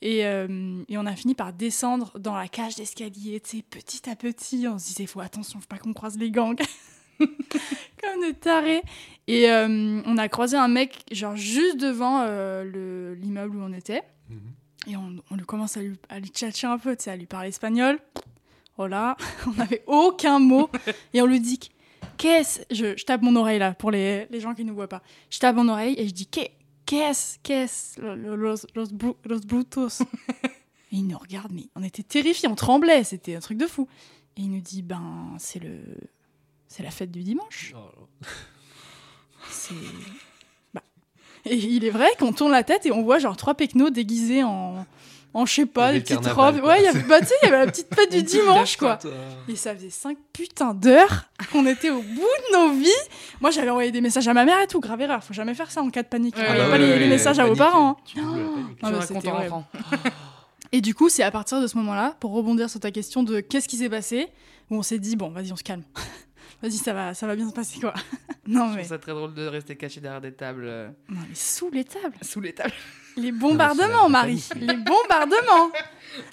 Et, 0.00 0.24
euh, 0.26 0.82
et 0.88 0.96
on 0.96 1.06
a 1.06 1.16
fini 1.16 1.34
par 1.34 1.52
descendre 1.52 2.16
dans 2.18 2.36
la 2.36 2.46
cage 2.48 2.76
d'escalier, 2.76 3.40
tu 3.40 3.58
sais, 3.58 3.62
petit 3.68 4.08
à 4.08 4.14
petit. 4.16 4.66
On 4.68 4.78
se 4.78 4.86
disait, 4.86 5.06
faut 5.06 5.20
attention, 5.20 5.60
faut 5.60 5.66
pas 5.66 5.78
qu'on 5.78 5.92
croise 5.92 6.16
les 6.18 6.30
gangs. 6.30 6.56
Comme 7.18 8.20
des 8.22 8.34
tarés. 8.34 8.82
Et 9.26 9.50
euh, 9.50 10.00
on 10.06 10.16
a 10.18 10.28
croisé 10.28 10.56
un 10.56 10.68
mec, 10.68 11.04
genre 11.10 11.36
juste 11.36 11.76
devant 11.78 12.20
euh, 12.22 12.62
le- 12.64 13.14
l'immeuble 13.14 13.56
où 13.56 13.60
on 13.62 13.72
était. 13.72 14.02
Mhm. 14.30 14.38
Et 14.86 14.96
on, 14.96 15.16
on 15.30 15.34
lui 15.36 15.44
commence 15.44 15.76
à 15.76 15.82
lui, 15.82 15.96
à 16.08 16.20
lui 16.20 16.28
tchatcher 16.28 16.66
un 16.68 16.78
peu, 16.78 16.96
tu 16.96 17.04
sais, 17.04 17.10
à 17.10 17.16
lui 17.16 17.26
parler 17.26 17.48
espagnol. 17.48 17.98
Oh 18.78 18.86
là, 18.86 19.16
on 19.48 19.52
n'avait 19.54 19.82
aucun 19.88 20.38
mot. 20.38 20.70
Et 21.12 21.20
on 21.20 21.26
lui 21.26 21.40
dit 21.40 21.58
Qu'est-ce? 22.16 22.60
Je, 22.70 22.96
je 22.96 23.04
tape 23.04 23.22
mon 23.22 23.34
oreille 23.36 23.58
là, 23.58 23.74
pour 23.74 23.90
les, 23.90 24.26
les 24.30 24.40
gens 24.40 24.54
qui 24.54 24.64
ne 24.64 24.72
voient 24.72 24.88
pas. 24.88 25.02
Je 25.30 25.38
tape 25.40 25.56
mon 25.56 25.68
oreille 25.68 25.94
et 25.98 26.06
je 26.08 26.14
dis 26.14 26.26
Qu'est- 26.88 26.96
Qu'est-ce 26.96 27.38
Qu'est-ce 27.42 28.00
lo- 28.00 28.14
lo- 28.16 28.36
Los, 28.36 28.66
los, 28.74 28.86
bru- 28.92 29.16
los 29.24 29.40
brutos. 29.40 30.00
et 30.42 30.96
il 30.96 31.06
nous 31.06 31.18
regarde, 31.18 31.52
mais 31.52 31.66
on 31.74 31.82
était 31.82 32.02
terrifiés, 32.02 32.48
on 32.48 32.54
tremblait, 32.54 33.04
c'était 33.04 33.34
un 33.36 33.40
truc 33.40 33.58
de 33.58 33.66
fou. 33.66 33.86
Et 34.36 34.42
il 34.42 34.50
nous 34.50 34.60
dit 34.60 34.82
Ben, 34.82 35.34
c'est 35.38 35.58
le. 35.58 35.80
C'est 36.68 36.82
la 36.82 36.90
fête 36.90 37.10
du 37.10 37.22
dimanche. 37.22 37.74
Oh. 37.76 38.06
C'est. 39.50 39.74
Bah. 40.74 40.82
Et 41.46 41.56
il 41.56 41.84
est 41.84 41.90
vrai 41.90 42.08
qu'on 42.18 42.32
tourne 42.32 42.52
la 42.52 42.62
tête 42.64 42.84
et 42.86 42.92
on 42.92 43.02
voit 43.02 43.18
genre 43.18 43.36
trois 43.36 43.54
pecnos 43.54 43.90
déguisés 43.90 44.42
en, 44.44 44.84
en 45.34 45.46
je 45.46 45.54
sais 45.54 45.66
pas, 45.66 45.92
des 45.92 46.00
petites 46.00 46.26
robes. 46.26 46.60
Ouais, 46.64 46.80
il 46.80 46.84
y 46.84 46.88
avait, 46.88 47.02
bah, 47.02 47.20
tu 47.20 47.26
sais, 47.26 47.34
il 47.42 47.46
y 47.46 47.48
avait 47.52 47.64
la 47.64 47.70
petite 47.70 47.94
fête 47.94 48.10
du 48.10 48.22
dimanche, 48.38 48.76
quoi. 48.76 48.98
Et 49.48 49.56
ça 49.56 49.74
faisait 49.74 49.90
5 49.90 50.16
putains 50.32 50.74
d'heures 50.74 51.24
qu'on 51.52 51.66
était 51.66 51.90
au 51.90 52.00
bout 52.02 52.06
de 52.14 52.52
nos 52.56 52.72
vies. 52.72 52.88
Moi, 53.40 53.50
j'avais 53.50 53.70
envoyé 53.70 53.90
des 53.92 54.00
messages 54.00 54.26
à 54.28 54.34
ma 54.34 54.44
mère 54.44 54.60
et 54.60 54.66
tout, 54.66 54.80
grave 54.80 55.00
erreur. 55.00 55.22
Faut 55.22 55.34
jamais 55.34 55.54
faire 55.54 55.70
ça 55.70 55.82
en 55.82 55.90
cas 55.90 56.02
de 56.02 56.08
panique. 56.08 56.36
Ouais, 56.36 56.42
Envoyez 56.42 56.60
ouais, 56.62 56.66
pas 56.66 56.72
ouais, 56.72 56.78
les, 56.78 56.84
ouais, 56.86 56.98
les 56.98 57.04
ouais, 57.04 57.10
messages 57.10 57.38
à 57.38 57.44
vos 57.46 57.54
parents. 57.56 57.90
hein. 57.90 57.96
tu 58.04 58.18
Ah, 58.82 58.90
bah. 58.90 59.64
Et 60.72 60.80
du 60.80 60.94
coup, 60.94 61.08
c'est 61.08 61.22
à 61.22 61.30
partir 61.30 61.60
de 61.62 61.66
ce 61.66 61.76
moment-là, 61.78 62.14
pour 62.20 62.32
rebondir 62.32 62.68
sur 62.68 62.80
ta 62.80 62.90
question 62.90 63.22
de 63.22 63.40
qu'est-ce 63.40 63.68
qui 63.68 63.76
s'est 63.78 63.88
passé, 63.88 64.28
où 64.70 64.76
on 64.76 64.82
s'est 64.82 64.98
dit, 64.98 65.16
bon, 65.16 65.30
vas-y, 65.30 65.50
on 65.52 65.56
se 65.56 65.62
calme. 65.62 65.82
Vas-y, 66.62 66.72
ça 66.72 66.92
va, 66.92 67.14
ça 67.14 67.26
va 67.26 67.36
bien 67.36 67.48
se 67.48 67.54
passer, 67.54 67.80
quoi. 67.80 67.94
non, 68.46 68.66
Je 68.70 68.76
mais... 68.76 68.76
trouve 68.82 68.88
ça 68.88 68.98
très 68.98 69.12
drôle 69.12 69.34
de 69.34 69.46
rester 69.46 69.76
caché 69.76 70.00
derrière 70.00 70.20
des 70.20 70.32
tables, 70.32 70.64
euh, 70.66 70.88
non, 71.08 71.20
mais 71.28 71.34
sous 71.34 71.70
les 71.70 71.84
tables. 71.84 72.16
sous 72.22 72.40
les 72.40 72.52
tables. 72.52 72.72
Les 73.16 73.32
bombardements, 73.32 74.08
Marie. 74.08 74.46
Les 74.56 74.74
bombardements. 74.76 75.72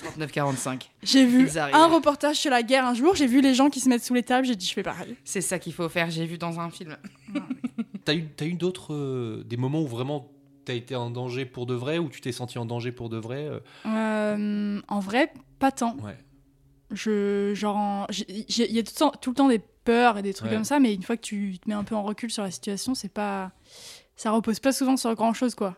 39-45. 0.19 0.89
J'ai 1.03 1.25
vu 1.25 1.49
un 1.57 1.87
reportage 1.87 2.37
sur 2.37 2.51
la 2.51 2.63
guerre 2.63 2.85
un 2.85 2.93
jour, 2.93 3.15
j'ai 3.15 3.27
vu 3.27 3.41
les 3.41 3.53
gens 3.53 3.69
qui 3.69 3.79
se 3.79 3.89
mettent 3.89 4.03
sous 4.03 4.13
les 4.13 4.23
tables, 4.23 4.45
j'ai 4.45 4.55
dit, 4.55 4.65
je 4.67 4.73
fais 4.73 4.83
pareil. 4.83 5.15
C'est 5.23 5.41
ça 5.41 5.57
qu'il 5.59 5.73
faut 5.73 5.89
faire, 5.89 6.09
j'ai 6.11 6.25
vu 6.25 6.37
dans 6.37 6.59
un 6.59 6.69
film. 6.69 6.95
T'as 8.05 8.13
eu, 8.13 8.27
t'as 8.37 8.45
eu 8.45 8.53
d'autres. 8.53 8.93
euh, 8.93 9.43
des 9.47 9.57
moments 9.57 9.81
où 9.81 9.87
vraiment 9.87 10.31
t'as 10.63 10.75
été 10.75 10.95
en 10.95 11.09
danger 11.09 11.43
pour 11.45 11.65
de 11.65 11.73
vrai, 11.73 11.97
ou 11.97 12.07
tu 12.07 12.21
t'es 12.21 12.31
senti 12.31 12.59
en 12.59 12.65
danger 12.65 12.91
pour 12.91 13.09
de 13.09 13.17
vrai 13.17 13.47
euh, 13.47 13.59
Euh, 13.87 14.79
en 14.87 14.99
vrai, 14.99 15.33
pas 15.57 15.71
tant. 15.71 15.97
Ouais. 15.97 16.15
Je, 16.91 17.53
genre, 17.55 18.07
il 18.29 18.45
y 18.71 18.77
a 18.77 18.83
tout 18.83 18.91
le, 18.93 18.99
temps, 18.99 19.11
tout 19.19 19.29
le 19.31 19.35
temps 19.35 19.47
des 19.47 19.59
peurs 19.85 20.17
et 20.17 20.21
des 20.21 20.33
trucs 20.33 20.49
Ouais. 20.49 20.55
comme 20.55 20.65
ça, 20.65 20.79
mais 20.79 20.93
une 20.93 21.03
fois 21.03 21.15
que 21.15 21.21
tu 21.21 21.57
te 21.59 21.69
mets 21.69 21.75
un 21.75 21.83
peu 21.85 21.95
en 21.95 22.03
recul 22.03 22.29
sur 22.29 22.43
la 22.43 22.51
situation, 22.51 22.93
c'est 22.95 23.07
pas, 23.09 23.51
ça 24.17 24.31
repose 24.31 24.59
pas 24.59 24.73
souvent 24.73 24.97
sur 24.97 25.13
grand 25.15 25.33
chose, 25.33 25.55
quoi. 25.55 25.77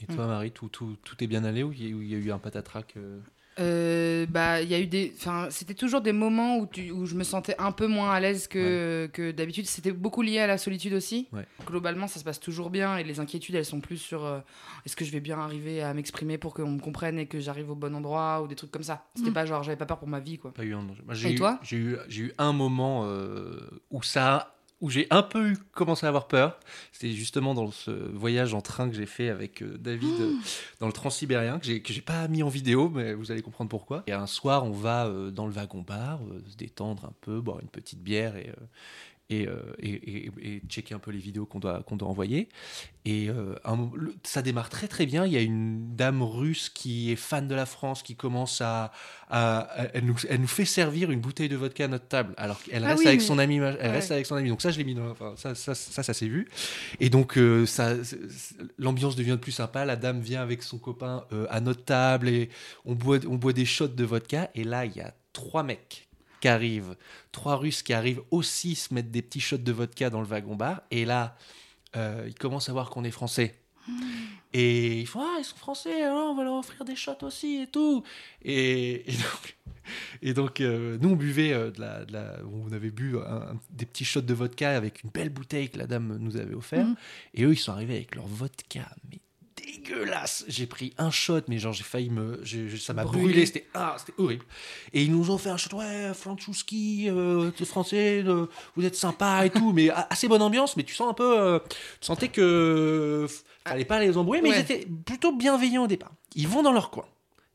Et 0.00 0.06
toi, 0.06 0.26
Marie, 0.26 0.50
tout, 0.52 0.68
tout, 0.68 0.96
tout 1.04 1.22
est 1.22 1.26
bien 1.26 1.44
allé 1.44 1.62
ou 1.62 1.72
il 1.72 1.86
y, 1.86 1.92
a- 1.92 1.94
ou 1.94 2.00
il 2.00 2.08
y 2.08 2.14
a 2.14 2.18
eu 2.18 2.32
un 2.32 2.38
patatrac 2.38 2.94
euh 2.96 3.20
Euh, 3.58 4.24
bah, 4.28 4.62
il 4.62 4.68
y 4.68 4.74
a 4.74 4.80
eu 4.80 4.86
des. 4.86 5.12
Enfin, 5.16 5.48
c'était 5.50 5.74
toujours 5.74 6.00
des 6.00 6.12
moments 6.12 6.56
où, 6.58 6.66
tu, 6.66 6.90
où 6.90 7.04
je 7.06 7.14
me 7.14 7.22
sentais 7.24 7.54
un 7.58 7.70
peu 7.72 7.86
moins 7.86 8.10
à 8.12 8.18
l'aise 8.20 8.48
que, 8.48 9.10
que 9.12 9.30
d'habitude. 9.30 9.66
C'était 9.66 9.92
beaucoup 9.92 10.22
lié 10.22 10.38
à 10.38 10.46
la 10.46 10.56
solitude 10.58 10.94
aussi. 10.94 11.28
Ouais. 11.32 11.46
Globalement, 11.66 12.06
ça 12.06 12.18
se 12.18 12.24
passe 12.24 12.40
toujours 12.40 12.70
bien 12.70 12.96
et 12.96 13.04
les 13.04 13.20
inquiétudes, 13.20 13.54
elles 13.54 13.64
sont 13.66 13.80
plus 13.80 13.98
sur 13.98 14.24
euh, 14.24 14.40
est-ce 14.86 14.96
que 14.96 15.04
je 15.04 15.10
vais 15.12 15.20
bien 15.20 15.38
arriver 15.38 15.82
à 15.82 15.92
m'exprimer 15.92 16.38
pour 16.38 16.54
qu'on 16.54 16.70
me 16.70 16.80
comprenne 16.80 17.18
et 17.18 17.26
que 17.26 17.40
j'arrive 17.40 17.70
au 17.70 17.74
bon 17.74 17.94
endroit 17.94 18.40
ou 18.42 18.48
des 18.48 18.54
trucs 18.54 18.70
comme 18.70 18.82
ça. 18.82 19.04
C'était 19.14 19.30
Mm. 19.30 19.34
pas 19.34 19.46
genre, 19.46 19.62
j'avais 19.62 19.76
pas 19.76 19.86
peur 19.86 19.98
pour 19.98 20.08
ma 20.08 20.20
vie, 20.20 20.38
quoi. 20.38 20.52
Pas 20.54 20.64
eu 20.64 20.74
un 20.74 20.82
danger. 20.82 21.02
Moi, 21.04 21.14
j'ai 21.14 21.28
Et 21.28 21.32
eu- 21.32 21.36
toi? 21.36 21.58
J'ai 21.62 21.76
eu, 21.76 21.96
j'ai 22.08 22.22
eu 22.22 22.32
un 22.38 22.52
moment 22.52 23.04
euh, 23.06 23.58
où 23.90 24.02
ça, 24.02 24.56
où 24.82 24.90
j'ai 24.90 25.06
un 25.10 25.22
peu 25.22 25.52
eu- 25.52 25.56
commencé 25.72 26.04
à 26.04 26.10
avoir 26.10 26.26
peur. 26.28 26.58
C'était 26.92 27.12
justement 27.14 27.54
dans 27.54 27.70
ce 27.70 27.90
voyage 27.90 28.52
en 28.52 28.60
train 28.60 28.90
que 28.90 28.94
j'ai 28.94 29.06
fait 29.06 29.30
avec 29.30 29.62
euh, 29.62 29.78
David 29.78 30.20
euh, 30.20 30.32
dans 30.80 30.88
le 30.88 30.92
Transsibérien 30.92 31.58
que 31.58 31.64
j'ai 31.64 31.80
que 31.80 31.92
j'ai 31.94 32.02
pas 32.02 32.28
mis 32.28 32.42
en 32.42 32.48
vidéo, 32.48 32.90
mais 32.90 33.14
vous 33.14 33.30
allez 33.32 33.42
comprendre 33.42 33.70
pourquoi. 33.70 34.02
Et 34.08 34.12
un 34.12 34.26
soir, 34.26 34.64
on 34.64 34.72
va 34.72 35.06
euh, 35.06 35.30
dans 35.30 35.46
le 35.46 35.52
wagon-bar, 35.52 36.18
se 36.50 36.56
détendre 36.56 37.04
un 37.06 37.14
peu, 37.22 37.40
boire 37.40 37.60
une 37.60 37.68
petite 37.68 38.02
bière 38.02 38.36
et 38.36 38.52
et, 39.32 39.46
euh, 39.48 39.60
et, 39.78 40.60
checker 40.68 40.94
un 40.94 40.98
peu 40.98 41.10
les 41.10 41.18
vidéos 41.18 41.46
qu'on 41.46 41.58
doit, 41.60 41.82
qu'on 41.82 41.96
doit 41.96 42.08
envoyer. 42.08 42.48
Et 43.04 43.28
euh, 43.28 43.54
un 43.64 43.76
mo- 43.76 43.92
le- 43.96 44.14
ça 44.22 44.42
démarre 44.42 44.68
très 44.68 44.88
très 44.88 45.06
bien. 45.06 45.26
Il 45.26 45.32
y 45.32 45.36
a 45.36 45.40
une 45.40 45.96
dame 45.96 46.22
russe 46.22 46.68
qui 46.68 47.10
est 47.10 47.16
fan 47.16 47.48
de 47.48 47.54
la 47.54 47.66
France 47.66 48.02
qui 48.02 48.14
commence 48.16 48.60
à. 48.60 48.92
à- 49.28 49.58
à- 49.60 49.86
elle, 49.94 50.04
nous, 50.04 50.16
elle 50.28 50.40
nous 50.40 50.46
fait 50.46 50.64
servir 50.64 51.10
une 51.10 51.20
bouteille 51.20 51.48
de 51.48 51.56
vodka 51.56 51.84
à 51.84 51.88
notre 51.88 52.06
table. 52.08 52.34
Alors 52.36 52.62
qu'elle 52.62 52.84
Ah 52.84 52.88
reste 52.88 53.00
oui, 53.00 53.06
avec 53.08 53.20
mais- 53.20 53.26
son 53.26 53.38
ami. 53.38 53.56
Elle 53.56 53.62
Ouais. 53.62 53.90
reste 53.90 54.10
avec 54.12 54.26
son 54.26 54.36
ami. 54.36 54.48
Donc 54.50 54.62
ça, 54.62 54.70
je 54.70 54.78
l'ai 54.78 54.84
mis 54.84 54.94
dans. 54.94 55.10
Enfin, 55.10 55.34
ça, 55.36 55.54
ça, 55.54 55.74
ça, 55.74 56.02
ça, 56.02 56.14
s'est 56.14 56.28
vu. 56.28 56.48
Et 57.00 57.08
donc, 57.10 57.38
euh, 57.38 57.66
ça, 57.66 57.94
l'ambiance 58.78 59.16
devient 59.16 59.30
de 59.32 59.36
plus 59.36 59.52
sympa. 59.52 59.84
La 59.84 59.96
dame 59.96 60.20
vient 60.20 60.42
avec 60.42 60.62
son 60.62 60.78
copain 60.78 61.24
euh, 61.32 61.46
à 61.50 61.60
notre 61.60 61.84
table 61.84 62.28
et 62.28 62.50
on 62.84 62.94
boit, 62.94 63.18
on 63.28 63.36
boit 63.36 63.52
des 63.52 63.64
shots 63.64 63.88
de 63.88 64.04
vodka. 64.04 64.50
Et 64.54 64.64
là, 64.64 64.84
il 64.84 64.92
y 64.94 65.00
a 65.00 65.14
trois 65.32 65.62
mecs 65.62 66.08
qui 66.42 66.48
arrivent, 66.48 66.96
trois 67.30 67.56
Russes 67.56 67.82
qui 67.82 67.92
arrivent 67.92 68.22
aussi 68.32 68.74
se 68.74 68.92
mettre 68.92 69.08
des 69.10 69.22
petits 69.22 69.40
shots 69.40 69.58
de 69.58 69.72
vodka 69.72 70.10
dans 70.10 70.20
le 70.20 70.26
wagon-bar. 70.26 70.82
Et 70.90 71.04
là, 71.04 71.36
euh, 71.96 72.24
ils 72.26 72.34
commencent 72.34 72.68
à 72.68 72.72
voir 72.72 72.90
qu'on 72.90 73.04
est 73.04 73.10
français. 73.12 73.54
Et 74.52 75.00
ils 75.00 75.06
font 75.06 75.20
Ah, 75.22 75.36
ils 75.38 75.44
sont 75.44 75.56
français, 75.56 76.02
alors 76.02 76.30
on 76.32 76.34
va 76.34 76.44
leur 76.44 76.54
offrir 76.54 76.84
des 76.84 76.96
shots 76.96 77.22
aussi 77.22 77.62
et 77.62 77.66
tout. 77.68 78.02
Et, 78.42 79.10
et 79.10 79.16
donc, 79.16 79.56
et 80.22 80.34
donc, 80.34 80.60
euh, 80.60 80.98
nous, 81.00 81.10
on 81.10 81.16
buvait 81.16 81.52
euh, 81.52 81.70
de 81.70 81.80
la, 81.80 82.04
de 82.04 82.12
la- 82.12 82.36
On 82.52 82.70
avait 82.72 82.90
bu 82.90 83.16
un- 83.18 83.56
des 83.70 83.86
petits 83.86 84.04
shots 84.04 84.20
de 84.20 84.34
vodka 84.34 84.76
avec 84.76 85.02
une 85.04 85.10
belle 85.10 85.30
bouteille 85.30 85.68
que 85.70 85.78
la 85.78 85.86
dame 85.86 86.16
nous 86.18 86.36
avait 86.36 86.54
offert. 86.54 86.84
Mhm. 86.86 86.96
Et 87.34 87.44
eux, 87.44 87.52
ils 87.52 87.56
sont 87.58 87.72
arrivés 87.72 87.94
avec 87.96 88.14
leur 88.14 88.26
vodka, 88.26 88.88
mais 89.10 89.20
dégueulasse. 89.64 90.44
J'ai 90.48 90.66
pris 90.66 90.92
un 90.98 91.10
shot, 91.10 91.40
mais 91.48 91.58
genre, 91.58 91.72
j'ai 91.72 91.84
failli 91.84 92.10
me. 92.10 92.42
ça 92.78 92.92
m'a 92.94 93.04
brûlé, 93.04 93.46
c'était 93.46 93.66
ah, 93.74 93.96
c'était 93.98 94.14
horrible. 94.20 94.44
Et 94.92 95.02
ils 95.02 95.10
nous 95.10 95.30
ont 95.30 95.38
fait 95.38 95.50
un 95.50 95.56
shot, 95.56 95.76
ouais, 95.76 96.12
Franchouski, 96.14 97.08
euh, 97.08 97.50
français, 97.64 98.22
euh, 98.26 98.46
vous 98.76 98.84
êtes 98.84 98.96
sympa 98.96 99.46
et 99.46 99.50
tout, 99.50 99.72
mais 99.72 99.90
assez 99.90 100.28
bonne 100.28 100.42
ambiance, 100.42 100.76
mais 100.76 100.82
tu 100.82 100.94
sens 100.94 101.10
un 101.10 101.14
peu. 101.14 101.38
euh, 101.40 101.58
tu 102.00 102.06
sentais 102.06 102.28
que. 102.28 103.26
Fallait 103.66 103.84
pas 103.84 104.00
les 104.00 104.16
embrouiller, 104.16 104.42
mais 104.42 104.50
Ouais. 104.50 104.56
ils 104.58 104.60
étaient 104.72 104.86
plutôt 105.04 105.32
bienveillants 105.32 105.84
au 105.84 105.88
départ. 105.88 106.10
Ils 106.34 106.48
vont 106.48 106.62
dans 106.62 106.72
leur 106.72 106.90
coin. 106.90 107.04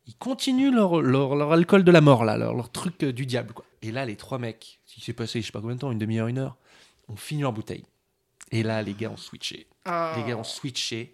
Ils 0.08 0.16
continuent 0.16 0.74
leur, 0.74 1.02
leur, 1.02 1.36
leur 1.36 1.52
alcool 1.52 1.84
de 1.84 1.92
la 1.92 2.00
mort, 2.00 2.24
là, 2.24 2.38
leur, 2.38 2.54
leur 2.54 2.72
truc 2.72 3.04
euh, 3.04 3.12
du 3.12 3.26
diable. 3.26 3.52
Quoi. 3.54 3.66
Et 3.82 3.92
là, 3.92 4.06
les 4.06 4.16
trois 4.16 4.38
mecs, 4.40 4.80
qui 4.86 5.02
s'est 5.02 5.12
passé, 5.14 5.42
je 5.42 5.48
sais 5.48 5.52
pas 5.52 5.60
combien 5.60 5.76
de 5.76 5.82
temps, 5.82 5.92
une 5.92 5.98
demi-heure, 6.00 6.28
une 6.28 6.38
heure, 6.38 6.56
ont 7.10 7.18
fini 7.18 7.42
leur 7.42 7.52
bouteille. 7.52 7.84
Et 8.52 8.64
là, 8.64 8.82
les 8.82 8.94
gars 8.94 9.10
ont 9.12 9.18
switché. 9.18 9.68
Ah. 9.84 10.14
Les 10.16 10.24
gars 10.24 10.38
ont 10.38 10.46
switché. 10.46 11.14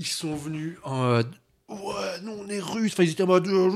Ils 0.00 0.06
sont 0.06 0.34
venus 0.34 0.78
en 0.82 0.96
mode 0.96 1.36
Ouais, 1.70 1.76
nous 2.24 2.32
on 2.44 2.48
est 2.50 2.58
russes. 2.58 2.92
Enfin, 2.94 3.04
ils 3.04 3.10
étaient 3.12 3.22
en 3.22 3.26
mode 3.28 3.46
Euh, 3.46 3.70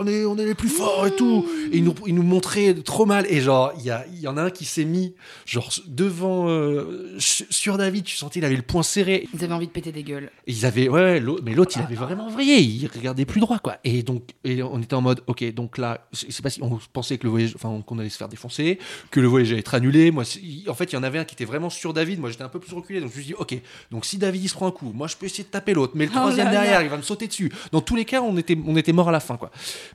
on 0.00 0.06
est, 0.06 0.24
on 0.26 0.36
est 0.36 0.44
les 0.44 0.54
plus 0.54 0.68
forts 0.68 1.06
et 1.06 1.16
tout. 1.16 1.46
Et 1.72 1.78
ils 1.78 1.84
nous, 1.84 1.94
ils 2.06 2.14
nous 2.14 2.22
montraient 2.22 2.74
trop 2.74 3.06
mal. 3.06 3.24
Et 3.30 3.40
genre, 3.40 3.72
il 3.78 3.84
y, 3.84 3.90
a- 3.90 4.04
y 4.20 4.28
en 4.28 4.36
a 4.36 4.42
un 4.42 4.50
qui 4.50 4.66
s'est 4.66 4.84
mis, 4.84 5.14
genre, 5.46 5.70
devant, 5.86 6.48
euh, 6.50 7.16
sur 7.18 7.78
David, 7.78 8.04
tu 8.04 8.16
sentais, 8.16 8.40
il 8.40 8.44
avait 8.44 8.56
le 8.56 8.60
poing 8.62 8.82
serré. 8.82 9.28
Ils 9.34 9.42
avaient 9.44 9.54
envie 9.54 9.66
de 9.66 9.72
péter 9.72 9.92
des 9.92 10.02
gueules. 10.02 10.30
Et 10.46 10.52
Ils 10.52 10.66
avaient, 10.66 10.88
ouais, 10.90 11.22
mais 11.42 11.54
l'autre, 11.54 11.72
il 11.76 11.82
avait 11.82 11.94
vraiment 11.94 12.28
vrillé, 12.28 12.58
il 12.60 12.86
regardait 12.86 13.24
plus 13.24 13.40
droit, 13.40 13.58
quoi. 13.58 13.78
Et 13.84 14.02
donc, 14.02 14.24
et 14.44 14.62
on 14.62 14.80
était 14.80 14.94
en 14.94 15.00
mode, 15.00 15.22
ok, 15.26 15.54
donc 15.54 15.78
là, 15.78 16.06
c'est 16.12 16.42
pas 16.42 16.50
si 16.50 16.62
on 16.62 16.78
pensait 16.92 17.16
que 17.16 17.24
le 17.24 17.30
voyage, 17.30 17.52
enfin, 17.54 17.82
qu'on 17.86 17.98
allait 17.98 18.10
se 18.10 18.18
faire 18.18 18.28
défoncer, 18.28 18.78
que 19.10 19.20
le 19.20 19.26
voyage 19.26 19.50
allait 19.52 19.60
être 19.60 19.74
annulé. 19.74 20.10
Moi, 20.10 20.24
en 20.68 20.74
fait, 20.74 20.92
il 20.92 20.96
y 20.96 20.98
en 20.98 21.02
avait 21.02 21.18
un 21.18 21.24
qui 21.24 21.34
était 21.34 21.46
vraiment 21.46 21.70
sur 21.70 21.94
David. 21.94 22.20
Moi, 22.20 22.28
j'étais 22.30 22.42
un 22.44 22.48
peu 22.50 22.60
plus 22.60 22.74
reculé, 22.74 23.00
donc 23.00 23.10
je 23.12 23.16
me 23.16 23.22
suis 23.22 23.32
dit, 23.32 23.38
ok, 23.38 23.54
donc 23.90 24.04
si 24.04 24.18
David 24.18 24.44
il 24.44 24.48
se 24.48 24.54
prend 24.54 24.66
un 24.66 24.70
coup, 24.70 24.92
moi, 24.94 25.06
je 25.08 25.16
peux 25.16 25.24
essayer 25.26 25.44
de 25.44 25.48
taper 25.48 25.72
l'autre, 25.72 25.92
mais 25.96 26.04
le 26.04 26.10
Oh 26.14 26.18
troisième 26.18 26.50
derrière, 26.50 26.82
il 26.82 26.90
va 26.90 26.98
me 26.98 27.02
sauter 27.02 27.21
dessus. 27.26 27.52
Dans 27.72 27.80
tous 27.80 27.96
les 27.96 28.04
cas, 28.04 28.20
on 28.22 28.36
était, 28.36 28.56
on 28.66 28.76
était 28.76 28.92
mort 28.92 29.08
à 29.08 29.12
la 29.12 29.20
fin, 29.20 29.36
quoi. 29.36 29.50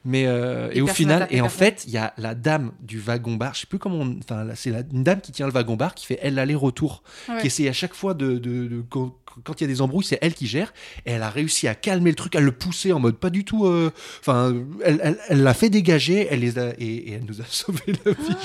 Mais 0.06 0.26
euh, 0.28 0.70
et, 0.72 0.78
Et 0.78 0.82
au 0.82 0.88
final, 0.88 1.28
et 1.30 1.40
en 1.42 1.46
personne. 1.46 1.60
fait, 1.60 1.84
il 1.88 1.92
y 1.94 1.98
a 1.98 2.13
la 2.18 2.36
dame 2.36 2.72
du 2.82 3.00
wagon 3.00 3.36
bar, 3.36 3.54
je 3.54 3.62
sais 3.62 3.68
plus 3.68 3.80
comment, 3.80 4.06
enfin, 4.24 4.46
c'est 4.56 4.72
la- 4.72 4.84
une 4.94 5.04
dame 5.04 5.22
qui 5.22 5.32
tient 5.32 5.46
le 5.48 5.52
wagon 5.54 5.76
bar 5.76 5.96
qui 5.96 6.06
fait 6.06 6.20
elle 6.22 6.36
l'aller-retour 6.36 7.04
Ouais. 7.30 7.40
qui 7.42 7.48
essaie 7.48 7.68
à 7.68 7.74
chaque 7.74 7.94
fois 7.94 8.13
de, 8.13 8.34
de- 8.38 8.68
de- 8.68 8.84
quand 8.90 9.16
quand 9.43 9.60
il 9.60 9.63
y 9.63 9.65
a 9.65 9.67
des 9.67 9.82
embrouilles, 9.82 10.04
c'est 10.06 10.19
elle 10.21 10.34
qui 10.34 10.47
gère. 10.47 10.73
Et 11.06 11.12
elle 11.12 11.23
a 11.23 11.30
réussi 11.30 11.67
à 11.67 11.76
calmer 11.76 12.10
le 12.12 12.15
truc, 12.15 12.36
à 12.36 12.39
le 12.39 12.52
pousser 12.52 12.91
en 12.93 13.00
mode 13.00 13.17
pas 13.17 13.30
du 13.30 13.43
tout. 13.45 13.65
euh, 13.65 13.91
Enfin, 14.19 14.54
elle, 14.84 15.17
l'a 15.43 15.54
fait 15.54 15.69
dégager, 15.69 16.28
elle 16.30 16.39
les 16.41 16.58
a, 16.60 16.69
et, 16.80 16.86
et 16.86 17.12
elle 17.13 17.26
nous 17.26 17.41
a 17.41 17.45
sauvé 17.50 17.80
la 18.06 18.12
vie. 18.12 18.36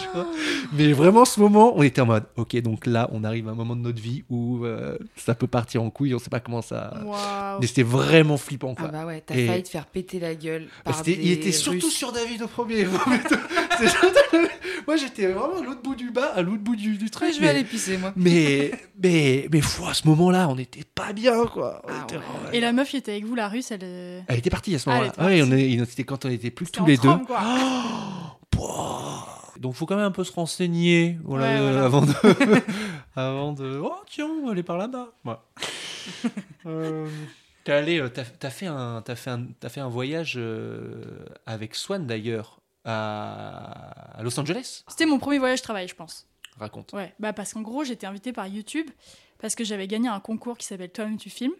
Mais 0.73 0.93
vraiment, 0.93 1.25
ce 1.25 1.41
moment, 1.41 1.73
on 1.77 1.83
était 1.83 2.01
en 2.01 2.07
mode, 2.07 2.25
ok, 2.37 2.57
donc 2.63 2.87
là, 2.87 3.09
on 3.13 3.25
arrive 3.25 3.49
à 3.49 3.53
un 3.53 3.55
moment 3.55 3.77
de 3.77 3.81
notre 3.83 4.01
vie 4.01 4.25
où 4.31 4.65
euh, 4.65 4.97
ça 5.17 5.35
peut 5.35 5.47
partir 5.47 5.83
en 5.83 5.91
couille, 5.91 6.15
on 6.15 6.19
sait 6.19 6.31
pas 6.31 6.41
comment 6.41 6.63
ça. 6.63 6.95
Mais 7.61 7.67
c'était 7.67 7.83
vraiment 7.83 8.37
flippant, 8.37 8.75
quoi. 8.75 8.87
Ah 8.89 8.93
bah 8.93 9.07
ouais, 9.07 9.23
t'as 9.25 9.35
Et- 9.37 9.47
failli 9.47 9.63
te 9.63 9.69
faire 9.69 9.87
péter 9.87 10.21
la 10.21 10.35
gueule. 10.35 10.69
Par 10.85 10.97
c'était- 10.97 11.17
des 11.17 11.23
il 11.23 11.31
était 11.33 11.53
surtout 11.53 11.87
Russes. 11.87 11.95
sur 11.97 12.13
David 12.13 12.43
au 12.43 12.49
premier. 12.49 12.87
Moi, 14.87 14.97
j'étais 14.97 15.27
vraiment 15.29 15.59
à 15.61 15.63
l'autre 15.63 15.83
bout 15.83 15.95
du 15.95 16.11
bas, 16.11 16.33
à 16.35 16.43
l'autre 16.43 16.63
bout 16.63 16.75
du, 16.77 16.97
du 16.99 17.09
truc. 17.11 17.29
Ouais, 17.29 17.33
je 17.35 17.39
vais 17.41 17.45
mais- 17.47 17.51
aller 17.51 17.65
pisser, 17.65 17.97
moi. 17.99 18.13
mais, 18.17 18.73
mais, 19.03 19.49
mais, 19.53 19.61
fou, 19.61 19.87
à 19.87 19.95
ce 19.95 20.07
moment-là, 20.09 20.49
on 20.49 20.57
n'était 20.57 20.85
pas 20.95 21.13
bien, 21.13 21.47
quoi. 21.47 21.83
Ah 21.89 22.03
était 22.03 22.17
ouais. 22.17 22.23
vraiment- 22.23 22.51
Et 22.53 22.61
la 22.61 22.73
meuf 22.73 22.89
qui 22.91 22.97
était 22.97 23.13
avec 23.13 23.25
vous, 23.25 23.35
la 23.35 23.49
russe, 23.49 23.71
elle. 23.71 23.81
euh, 23.85 24.21
Elle 24.27 24.39
était 24.39 24.51
partie 24.51 24.75
à 24.75 24.79
ce 24.79 24.89
Ah, 24.91 24.95
moment-là. 24.95 25.13
était 25.13 25.23
ouais, 25.23 25.43
on 25.43 25.53
est, 25.53 26.05
quand 26.05 26.25
on 26.25 26.31
était 26.31 26.51
plus 26.51 26.71
tous 26.71 26.85
les 26.87 26.97
deux. 26.97 27.09
quoi. 27.27 27.41
Donc, 29.61 29.75
faut 29.75 29.87
quand 29.87 29.97
même 29.97 30.07
un 30.07 30.11
peu 30.11 30.25
se 30.25 30.33
renseigner 30.33 31.19
voilà, 31.23 31.45
Ouais, 31.47 31.61
euh, 31.61 31.71
voilà. 31.73 31.85
avant 31.85 32.03
de, 32.03 32.13
avant 33.17 33.53
de. 33.53 33.81
Oh 33.83 33.95
tiens, 34.11 34.27
on 34.27 34.47
va 34.47 34.53
aller 34.53 34.63
par 34.65 34.77
là-bas. 34.77 35.11
Ouais. 35.25 35.35
Euh, 36.67 37.07
euh, 37.69 38.09
t'as, 38.09 38.51
fait 38.51 38.67
un, 38.67 39.03
t'as 39.05 39.15
fait 39.15 39.31
un, 39.31 39.47
t'as 39.61 39.69
fait 39.69 39.81
un 39.81 39.89
voyage 39.89 40.35
euh, 40.37 41.05
avec 41.47 41.77
Swan 41.77 42.07
d'ailleurs 42.09 42.59
à, 42.85 44.19
à 44.19 44.23
Los 44.23 44.39
Angeles. 44.39 44.83
C'était 44.89 45.07
mon 45.07 45.19
premier 45.19 45.39
voyage 45.39 45.63
travail, 45.63 45.89
je 45.89 45.95
pense. 45.95 46.27
Raconte. 46.59 46.93
Ouais, 46.93 47.15
bah 47.19 47.33
parce 47.33 47.55
qu'en 47.55 47.63
gros, 47.63 47.85
j'étais 47.85 48.07
invitée 48.07 48.33
par 48.33 48.47
YouTube 48.47 48.91
parce 49.39 49.55
que 49.55 49.65
j'avais 49.65 49.87
gagné 49.89 50.09
un 50.09 50.21
concours 50.21 50.59
qui 50.59 50.67
s'appelle 50.67 50.91
Toi-même 50.93 51.17
tu 51.17 51.31
filmes. 51.31 51.55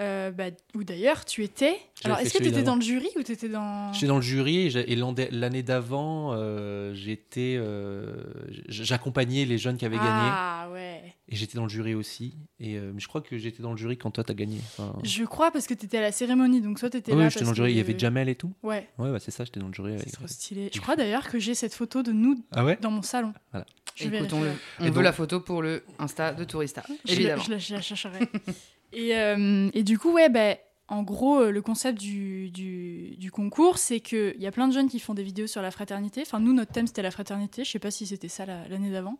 Euh, 0.00 0.30
bah, 0.32 0.46
où 0.74 0.82
d'ailleurs 0.82 1.24
tu 1.24 1.44
étais. 1.44 1.76
Alors, 2.04 2.18
est-ce 2.18 2.34
que 2.34 2.42
tu 2.42 2.48
étais 2.48 2.62
dans 2.64 2.74
le 2.74 2.80
jury 2.82 3.08
ou 3.16 3.22
tu 3.22 3.32
étais 3.32 3.48
dans. 3.48 3.92
J'étais 3.92 4.06
dans 4.08 4.16
le 4.16 4.22
jury 4.22 4.66
et 4.76 4.96
l'année 5.30 5.62
d'avant, 5.62 6.32
euh, 6.34 6.92
j'étais, 6.94 7.54
euh, 7.58 8.24
j'accompagnais 8.68 9.44
les 9.44 9.56
jeunes 9.58 9.76
qui 9.76 9.84
avaient 9.84 9.96
gagné 9.96 10.08
Ah 10.10 10.68
ouais. 10.72 11.14
et 11.28 11.36
j'étais 11.36 11.56
dans 11.56 11.62
le 11.64 11.68
jury 11.68 11.94
aussi. 11.94 12.34
Et 12.58 12.76
euh, 12.76 12.90
mais 12.92 13.00
je 13.00 13.06
crois 13.08 13.20
que 13.20 13.38
j'étais 13.38 13.62
dans 13.62 13.70
le 13.70 13.76
jury 13.76 13.96
quand 13.96 14.10
toi 14.10 14.24
t'as 14.24 14.34
gagné. 14.34 14.58
Enfin, 14.76 14.98
Je 15.04 15.24
crois 15.24 15.50
parce 15.52 15.66
que 15.66 15.74
tu 15.74 15.86
étais 15.86 15.98
à 15.98 16.02
la 16.02 16.12
cérémonie, 16.12 16.60
donc 16.60 16.78
soit 16.80 16.90
tu 16.90 16.96
étais 16.96 17.12
oui, 17.12 17.18
là. 17.22 17.28
j'étais 17.28 17.44
dans 17.44 17.50
le 17.50 17.56
jury. 17.56 17.72
Il 17.72 17.76
y 17.76 17.80
avait 17.80 17.98
Jamel 17.98 18.28
et 18.28 18.34
tout. 18.34 18.52
Ouais, 18.62 18.88
Ouais, 18.98 19.10
bah, 19.12 19.18
c'est 19.20 19.30
ça. 19.30 19.44
J'étais 19.44 19.60
dans 19.60 19.68
le 19.68 19.74
jury 19.74 19.92
avec. 19.92 20.04
c'est 20.06 20.12
trop 20.16 20.26
stylé. 20.26 20.70
Je 20.74 20.80
crois 20.80 20.96
d'ailleurs 20.96 21.28
que 21.28 21.38
j'ai 21.38 21.54
cette 21.54 21.74
photo 21.74 22.02
de 22.02 22.10
nous 22.12 22.44
Ah 22.52 22.64
ouais? 22.64 22.78
dans 22.80 22.90
mon 22.90 23.02
salon. 23.02 23.32
Voilà. 23.52 23.64
Je 23.94 24.08
Écoute, 24.08 24.32
on, 24.32 24.42
Et 24.84 24.88
veut 24.88 24.90
donc- 24.90 25.04
la 25.04 25.12
photo 25.12 25.38
pour 25.38 25.62
le 25.62 25.84
Insta 26.00 26.34
de 26.34 26.42
Tourista, 26.42 26.82
Je, 27.04 27.12
évidemment. 27.12 27.44
je 27.46 27.72
la 27.74 27.80
chercherai. 27.80 28.18
et, 28.94 29.16
euh, 29.16 29.70
et 29.74 29.82
du 29.82 29.98
coup, 29.98 30.12
ouais, 30.12 30.28
ben, 30.28 30.56
en 30.88 31.02
gros, 31.02 31.40
euh, 31.40 31.50
le 31.50 31.62
concept 31.62 31.98
du, 31.98 33.30
concours, 33.32 33.78
c'est 33.78 34.00
qu'il 34.00 34.40
y 34.40 34.46
a 34.46 34.52
plein 34.52 34.68
de 34.68 34.72
jeunes 34.72 34.88
qui 34.88 35.00
font 35.00 35.14
des 35.14 35.22
vidéos 35.22 35.46
sur 35.46 35.62
la 35.62 35.70
fraternité. 35.70 36.22
Enfin, 36.22 36.40
nous, 36.40 36.52
notre 36.52 36.72
thème, 36.72 36.86
c'était 36.86 37.02
la 37.02 37.10
fraternité. 37.10 37.64
Je 37.64 37.70
sais 37.70 37.78
pas 37.78 37.90
si 37.90 38.06
c'était 38.06 38.28
ça 38.28 38.46
la- 38.46 38.68
l'année 38.68 38.90
d'avant. 38.90 39.18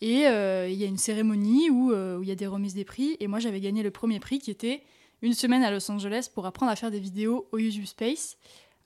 Et 0.00 0.26
euh, 0.26 0.68
il 0.68 0.74
y 0.74 0.84
a 0.84 0.86
une 0.86 0.98
cérémonie 0.98 1.70
où 1.70 1.92
il 2.22 2.28
y 2.28 2.32
a 2.32 2.34
des 2.34 2.46
remises 2.46 2.74
des 2.74 2.84
prix. 2.84 3.16
Et 3.20 3.28
moi, 3.28 3.38
j'avais 3.38 3.60
gagné 3.60 3.82
le 3.82 3.90
premier 3.90 4.20
prix 4.20 4.38
qui 4.38 4.50
était 4.50 4.82
une 5.22 5.34
semaine 5.34 5.62
à 5.62 5.70
Los 5.70 5.90
Angeles 5.90 6.28
pour 6.34 6.46
apprendre 6.46 6.72
à 6.72 6.76
faire 6.76 6.90
des 6.90 6.98
vidéos 6.98 7.48
au 7.52 7.58
YouTube 7.58 7.86
Space 7.86 8.36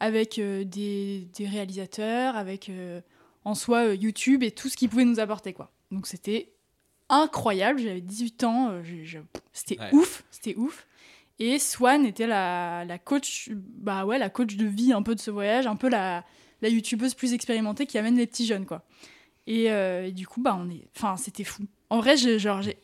avec 0.00 0.38
des, 0.38 1.26
réalisateurs, 1.40 2.36
avec 2.36 2.70
en 3.44 3.54
soi 3.54 3.94
YouTube 3.94 4.42
et 4.44 4.52
tout 4.52 4.68
ce 4.68 4.76
qu'ils 4.76 4.90
pouvaient 4.90 5.06
nous 5.06 5.18
apporter. 5.18 5.56
Donc 5.90 6.06
c'était 6.06 6.52
incroyable. 7.08 7.80
J'avais 7.80 8.00
18 8.00 8.44
ans. 8.44 8.70
euh, 8.70 8.82
je- 8.82 9.04
je- 9.04 9.18
C'était 9.52 9.78
Ouais. 9.80 9.90
ouf. 9.92 10.24
C'était 10.30 10.54
ouf. 10.56 10.86
Et 11.40 11.58
Swan 11.58 12.04
était 12.04 12.26
la, 12.26 12.84
la 12.84 12.98
coach, 12.98 13.50
bah 13.52 14.04
ouais, 14.04 14.18
la 14.18 14.28
coach 14.28 14.56
de 14.56 14.66
vie 14.66 14.92
un 14.92 15.02
peu 15.02 15.14
de 15.14 15.20
ce 15.20 15.30
voyage, 15.30 15.66
un 15.68 15.76
peu 15.76 15.88
la, 15.88 16.24
la 16.62 16.68
youtubeuse 16.68 17.14
plus 17.14 17.32
expérimentée 17.32 17.86
qui 17.86 17.96
amène 17.96 18.16
les 18.16 18.26
petits 18.26 18.44
jeunes, 18.46 18.66
quoi. 18.66 18.84
Et, 19.46 19.70
euh, 19.70 20.06
et 20.06 20.12
du 20.12 20.26
coup, 20.26 20.42
bah 20.42 20.58
on 20.60 20.68
est, 20.68 20.88
enfin, 20.96 21.16
c'était 21.16 21.44
fou. 21.44 21.62
En 21.90 21.98
vrai, 22.00 22.16
j'ai, 22.16 22.38
genre, 22.40 22.60
j'ai, 22.60 22.76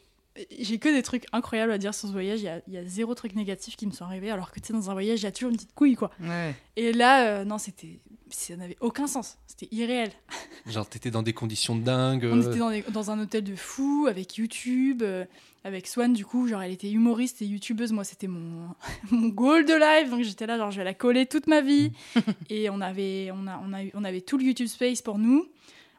j'ai 0.59 0.79
que 0.79 0.89
des 0.89 1.03
trucs 1.03 1.27
incroyables 1.33 1.71
à 1.73 1.79
dire 1.79 1.95
sur 1.95 2.09
ce 2.09 2.13
voyage. 2.13 2.41
Il 2.41 2.45
y 2.45 2.49
a, 2.49 2.61
il 2.67 2.75
y 2.75 2.77
a 2.79 2.85
zéro 2.85 3.15
truc 3.15 3.35
négatif 3.37 3.77
qui 3.77 3.87
me 3.87 3.93
sont 3.93 4.05
arrivés, 4.05 4.31
alors 4.31 4.51
que 4.51 4.59
tu 4.61 4.67
sais, 4.69 4.73
dans 4.73 4.91
un 4.91 4.93
voyage, 4.93 5.21
il 5.21 5.25
y 5.25 5.27
a 5.27 5.33
toujours 5.33 5.51
une 5.51 5.57
petite 5.57 5.75
couille, 5.75 5.95
quoi. 5.95 6.11
Ouais. 6.21 6.55
Et 6.77 6.93
là, 6.93 7.27
euh, 7.29 7.45
non, 7.45 7.59
c'était, 7.59 8.01
ça 8.31 8.57
n'avait 8.57 8.77
aucun 8.81 9.07
sens. 9.07 9.39
C'était 9.47 9.69
irréel. 9.75 10.11
Genre 10.67 10.89
t'étais 10.89 11.11
dans 11.13 11.23
des 11.23 11.33
conditions 11.35 11.77
de 11.77 11.83
dingue. 11.83 12.25
On 12.31 12.41
euh, 12.43 12.49
était 12.51 12.59
dans, 12.59 12.71
des- 12.71 12.83
dans 12.83 13.11
un 13.11 13.21
hôtel 13.21 13.45
de 13.45 13.55
fou 13.55 14.07
avec 14.09 14.37
YouTube, 14.37 15.03
euh, 15.03 15.25
avec 15.63 15.87
Swan 15.87 16.13
du 16.13 16.25
coup, 16.27 16.49
genre 16.49 16.61
elle 16.63 16.73
était 16.73 16.91
humoriste 16.91 17.41
et 17.43 17.47
youtubeuse, 17.47 17.93
moi 17.93 18.03
c'était 18.05 18.27
mon, 18.27 18.69
mon 19.11 19.29
goal 19.29 19.65
de 19.67 19.73
live, 19.75 20.11
donc 20.11 20.23
j'étais 20.23 20.47
là 20.47 20.59
genre 20.59 20.71
je 20.71 20.79
vais 20.79 20.85
la 20.85 20.95
coller 20.95 21.27
toute 21.27 21.47
ma 21.47 21.61
vie. 21.61 21.93
et 22.51 22.69
on 22.71 22.81
avait, 22.81 23.31
on, 23.33 23.47
a, 23.47 23.63
on, 23.65 23.73
a 23.73 23.85
eu- 23.85 23.91
on 23.95 24.05
avait 24.05 24.21
tout 24.23 24.37
le 24.39 24.45
YouTube 24.45 24.67
Space 24.67 25.01
pour 25.03 25.19
nous, 25.19 25.47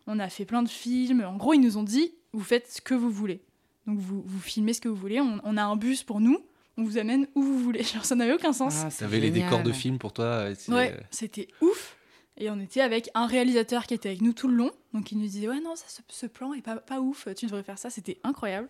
on 0.08 0.20
a 0.20 0.28
fait 0.30 0.46
plein 0.46 0.62
de 0.64 0.70
films, 0.70 1.24
en 1.26 1.38
gros 1.38 1.54
ils 1.54 1.62
nous 1.62 1.78
ont 1.78 1.84
dit 1.84 2.14
vous 2.34 2.44
faites 2.44 2.70
ce 2.72 2.82
que 2.82 2.94
vous 2.94 3.10
voulez. 3.12 3.42
Donc 3.88 4.00
vous, 4.00 4.24
vous 4.26 4.40
filmez 4.40 4.74
ce 4.74 4.82
que 4.82 4.90
vous 4.90 4.96
voulez, 4.96 5.20
on, 5.22 5.40
on 5.44 5.58
a 5.58 5.64
un 5.64 5.76
bus 5.76 6.04
pour 6.04 6.20
nous, 6.20 6.40
on 6.78 6.84
vous 6.84 6.98
amène 6.98 7.28
où 7.36 7.42
vous 7.44 7.60
voulez. 7.60 7.84
Genre 7.94 8.04
ça 8.06 8.16
n'avait 8.16 8.34
aucun 8.34 8.54
sens. 8.54 8.84
Ah, 8.86 8.90
T'avais 8.98 9.20
les 9.20 9.32
décors 9.32 9.64
de 9.64 9.72
films 9.72 9.98
pour 10.00 10.14
toi. 10.14 10.50
Ouais, 10.70 10.96
c'était 11.12 11.48
ouf. 11.62 11.98
Et 12.38 12.50
on 12.50 12.60
était 12.60 12.82
avec 12.82 13.10
un 13.14 13.28
réalisateur 13.28 13.86
qui 13.88 13.94
était 13.94 14.10
avec 14.10 14.22
nous 14.22 14.34
tout 14.34 14.48
le 14.50 14.56
long. 14.56 14.72
Donc 14.94 15.12
il 15.12 15.18
nous 15.18 15.26
disait 15.26 15.48
Ouais, 15.48 15.62
non, 15.62 15.76
ça, 15.76 15.86
ce, 15.88 16.02
ce 16.10 16.26
plan 16.26 16.54
est 16.54 16.62
pas, 16.62 16.76
pas 16.78 17.00
ouf, 17.00 17.28
tu 17.36 17.46
devrais 17.46 17.64
faire 17.64 17.78
ça. 17.78 17.90
C'était 17.90 18.20
incroyable. 18.24 18.68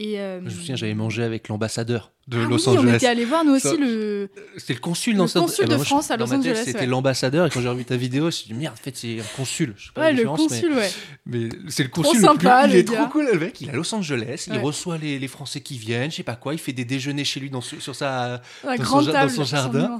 Et, 0.00 0.20
euh, 0.20 0.38
Je 0.40 0.44
me 0.44 0.50
souviens, 0.50 0.76
j'avais 0.76 0.94
mangé 0.94 1.24
avec 1.24 1.48
l'ambassadeur 1.48 2.12
de 2.28 2.38
ah 2.38 2.48
Los 2.48 2.56
oui, 2.68 2.76
on 2.76 2.78
Angeles. 2.78 2.96
était 2.96 3.06
allé 3.08 3.24
voir 3.24 3.44
nous 3.44 3.54
aussi 3.54 3.66
Ça- 3.68 3.74
le. 3.74 4.28
C'était 4.56 4.74
le 4.74 4.78
consul 4.80 5.14
Le 5.14 5.18
dans 5.18 5.26
cette- 5.26 5.42
consul 5.42 5.66
ben, 5.66 5.74
de 5.76 5.82
je- 5.82 5.86
France 5.88 6.10
à 6.12 6.16
Los 6.16 6.32
Angeles, 6.32 6.62
C'était 6.64 6.80
ouais. 6.80 6.86
l'ambassadeur 6.86 7.46
et 7.46 7.50
quand 7.50 7.60
j'ai 7.60 7.68
revu 7.68 7.84
ta 7.84 7.96
vidéo, 7.96 8.20
je 8.22 8.26
me 8.26 8.30
suis 8.30 8.46
dit 8.46 8.54
merde, 8.54 8.74
en 8.74 8.82
fait 8.82 8.96
c'est 8.96 9.18
un 9.18 9.24
consul. 9.36 9.74
Je 9.76 9.86
sais 9.86 9.92
pas 9.92 10.02
Ouais, 10.02 10.06
la 10.08 10.12
le 10.12 10.16
différence, 10.18 10.40
mais- 10.42 10.46
consul, 10.60 10.72
ouais. 10.74 10.90
Mais 11.26 11.48
c'est 11.68 11.82
le 11.82 11.88
Trop 11.90 12.02
consul 12.02 12.20
sympa, 12.20 12.62
le 12.66 12.68
plus... 12.68 12.76
Il 12.78 12.80
est 12.80 12.84
gars. 12.92 12.98
trop 12.98 13.08
cool, 13.08 13.28
le 13.32 13.38
mec. 13.40 13.60
Il 13.60 13.68
est 13.68 13.72
à 13.72 13.74
Los 13.74 13.92
Angeles, 13.92 14.44
il 14.46 14.58
reçoit 14.58 14.98
les, 14.98 15.18
les 15.18 15.26
Français 15.28 15.62
qui 15.62 15.78
viennent, 15.78 16.12
je 16.12 16.16
sais 16.16 16.22
pas 16.22 16.36
quoi. 16.36 16.52
Il 16.54 16.58
fait 16.60 16.72
des 16.72 16.84
déjeuners 16.84 17.24
chez 17.24 17.40
lui 17.40 17.50
dans, 17.50 17.60
sur 17.62 17.96
sa. 17.96 18.40
Dans 18.62 18.76
son 18.84 19.04
table, 19.10 19.30
dans 19.32 19.36
son 19.36 19.44
jardin. 19.44 19.98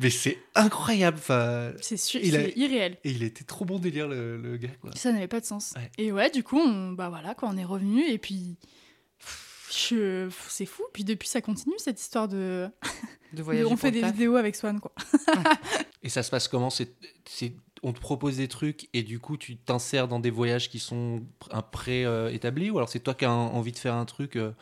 Mais 0.00 0.10
c'est 0.10 0.38
incroyable. 0.54 1.16
Enfin, 1.18 1.72
C'est 1.80 1.96
irréel. 2.14 2.96
et 3.02 3.10
il 3.10 3.24
était 3.24 3.44
trop 3.44 3.64
bon 3.64 3.80
délire 3.80 4.06
le, 4.06 4.36
le 4.36 4.56
gars. 4.56 4.68
Quoi. 4.80 4.90
Ça 4.94 5.10
n'avait 5.12 5.26
pas 5.26 5.40
de 5.40 5.46
sens. 5.46 5.74
Et 5.98 6.12
ouais, 6.12 6.30
du 6.30 6.44
coup, 6.44 6.60
on, 6.60 6.92
bah 6.92 7.08
voilà, 7.08 7.34
quoi, 7.34 7.48
on 7.52 7.56
est 7.56 7.64
revenu 7.64 8.04
et 8.08 8.18
puis. 8.18 8.56
Je- 9.72 10.28
C'est 10.48 10.66
fou. 10.66 10.82
Puis 10.92 11.04
depuis, 11.04 11.28
ça 11.28 11.40
continue 11.40 11.74
cette 11.78 12.00
histoire 12.00 12.28
de. 12.28 12.68
De 13.32 13.38
de- 13.38 13.42
voyager 13.42 13.66
on 13.72 13.76
fait 13.76 13.90
des 13.90 14.02
vidéos 14.02 14.36
avec 14.36 14.54
Swan, 14.56 14.80
quoi. 14.80 14.92
Et 16.02 16.08
ça 16.08 16.22
se 16.22 16.30
passe 16.30 16.48
comment? 16.48 16.70
C'est, 16.70 16.92
c'est, 17.24 17.54
On 17.82 17.92
te 17.92 18.00
propose 18.00 18.36
des 18.36 18.48
trucs 18.48 18.88
et 18.92 19.02
du 19.02 19.18
coup 19.18 19.36
tu 19.36 19.56
t'insères 19.56 20.06
dans 20.08 20.20
des 20.20 20.30
voyages 20.30 20.68
qui 20.70 20.78
sont 20.78 21.22
un 21.50 21.62
pré-établis 21.62 22.70
ou 22.70 22.76
alors 22.78 22.88
c'est 22.88 23.00
toi 23.00 23.14
qui 23.14 23.24
as 23.24 23.30
envie 23.32 23.72
de 23.72 23.78
faire 23.78 23.94
un 23.94 24.04
truc 24.04 24.36
euh, 24.36 24.52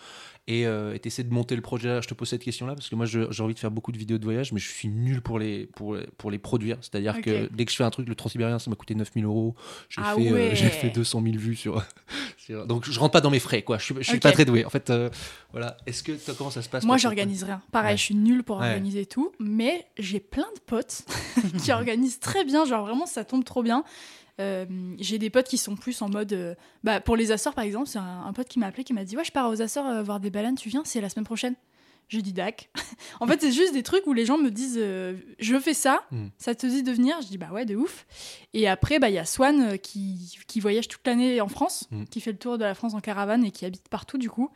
et 0.51 0.67
euh, 0.67 0.97
de 0.99 1.33
monter 1.35 1.55
le 1.55 1.63
projet 1.63 2.03
Je 2.03 2.09
te 2.09 2.15
pose 2.15 2.29
cette 2.29 2.43
question-là 2.43 2.75
parce 2.75 2.89
que 2.89 2.95
moi 2.97 3.07
j'ai 3.07 3.43
envie 3.43 3.55
de 3.55 3.59
faire 3.59 3.71
beaucoup 3.71 3.93
de 3.93 3.99
vidéos 3.99 4.19
de 4.19 4.25
voyage 4.25 4.53
mais 4.53 4.59
je 4.59 4.69
suis 4.69 4.89
nul 4.89 5.21
pour 5.21 5.39
les, 5.39 5.67
pour, 5.67 5.97
pour 6.19 6.31
les 6.31 6.39
produire. 6.39 6.77
C'est-à-dire 6.81 7.21
que 7.21 7.49
dès 7.53 7.65
que 7.65 7.71
je 7.71 7.77
fais 7.77 7.85
un 7.85 7.91
truc, 7.91 8.09
le 8.09 8.15
Transsibérien 8.15 8.59
ça 8.59 8.69
m'a 8.71 8.77
coûté 8.77 8.95
9000 8.95 9.25
euros. 9.25 9.55
J'ai, 9.89 10.01
Ah 10.05 10.15
fait, 10.17 10.29
euh, 10.29 10.33
ouais. 10.51 10.55
fait 10.57 10.91
200 10.91 11.23
000 11.23 11.37
vues 11.37 11.57
sur, 11.57 11.85
sur- 12.37 12.67
Donc 12.67 12.85
je 12.91 12.99
rentre 12.99 13.13
pas 13.13 13.21
dans 13.21 13.31
mes 13.31 13.39
frais 13.39 13.63
quoi. 13.63 13.79
Je 13.79 13.85
suis, 13.85 13.95
je 13.99 14.03
suis 14.03 14.19
pas 14.21 14.33
très 14.33 14.45
doué. 14.45 14.65
En 14.65 14.71
fait, 14.71 14.91
euh, 14.91 15.09
voilà. 15.53 15.77
Est-ce 15.87 16.03
que 16.03 16.13
comment 16.37 16.51
ça 16.51 16.63
se 16.63 16.69
passe 16.69 16.85
Moi, 16.85 16.97
j'organise 16.97 17.45
rien. 17.45 17.63
Pareil, 17.73 17.93
Ouais. 17.93 17.97
je 17.97 18.03
suis 18.03 18.15
nulle 18.15 18.43
pour 18.43 18.59
Ouais. 18.59 18.67
organiser 18.69 19.07
tout, 19.07 19.33
mais 19.39 19.87
j'ai 19.99 20.21
plein 20.21 20.49
de 20.55 20.61
potes 20.61 21.05
qui 21.63 21.73
organisent 21.73 22.19
très 22.21 22.45
bien. 22.45 22.65
Genre, 22.65 22.85
vraiment, 22.85 23.07
ça 23.07 23.25
tombe 23.25 23.45
trop 23.45 23.63
bien. 23.63 23.85
Euh, 24.41 24.67
j'ai 24.99 25.19
des 25.19 25.31
potes 25.31 25.47
qui 25.49 25.59
sont 25.59 25.77
plus 25.77 26.01
en 26.03 26.09
mode. 26.09 26.33
euh, 26.33 26.55
bah, 26.83 27.01
pour 27.01 27.15
les 27.17 27.31
Açores, 27.33 27.55
par 27.55 27.65
exemple, 27.65 27.87
c'est 27.89 27.99
un, 27.99 28.25
un 28.27 28.33
pote 28.33 28.49
qui 28.49 28.59
m'a 28.59 28.67
appelé 28.67 28.85
qui 28.85 28.93
m'a 28.93 29.05
dit 29.05 29.17
Ouais, 29.17 29.25
je 29.25 29.33
pars 29.33 29.49
aux 29.51 29.61
Açores 29.63 29.87
euh, 29.87 30.03
voir 30.03 30.19
des 30.21 30.31
baleines, 30.31 30.57
tu 30.57 30.69
viens, 30.69 30.83
c'est 30.85 31.01
la 31.01 31.09
semaine 31.09 31.25
prochaine. 31.27 31.55
J'ai 32.09 32.23
dit 32.23 32.33
Dac. 32.33 32.71
en 33.21 33.27
fait, 33.29 33.41
c'est 33.41 33.53
juste 33.53 33.73
des 33.73 33.85
trucs 33.85 34.05
où 34.07 34.13
les 34.13 34.25
gens 34.27 34.37
me 34.39 34.51
disent 34.51 34.79
euh, 34.81 35.15
Je 35.39 35.59
fais 35.61 35.75
ça, 35.75 36.03
Hmm. 36.11 36.29
ça 36.39 36.55
te 36.57 36.67
dit 36.67 36.83
de 36.83 36.91
venir? 36.91 37.17
Je 37.23 37.29
dis 37.29 37.39
Bah 37.39 37.51
ouais, 37.53 37.65
de 37.65 37.77
ouf. 37.77 38.07
Et 38.53 38.67
après, 38.69 38.99
bah, 38.99 39.11
il 39.11 39.15
y 39.15 39.19
a 39.19 39.25
Swan 39.25 39.79
qui, 39.79 40.37
qui 40.49 40.59
voyage 40.59 40.89
toute 40.89 41.07
l'année 41.07 41.41
en 41.41 41.49
France, 41.49 41.87
Hmm. 41.93 42.05
qui 42.05 42.21
fait 42.21 42.33
le 42.33 42.39
tour 42.39 42.59
de 42.59 42.65
la 42.65 42.75
France 42.75 42.95
en 42.95 43.01
caravane 43.01 43.45
et 43.45 43.51
qui 43.53 43.65
habite 43.65 43.89
partout, 43.89 44.19
du 44.19 44.29
coup. 44.31 44.51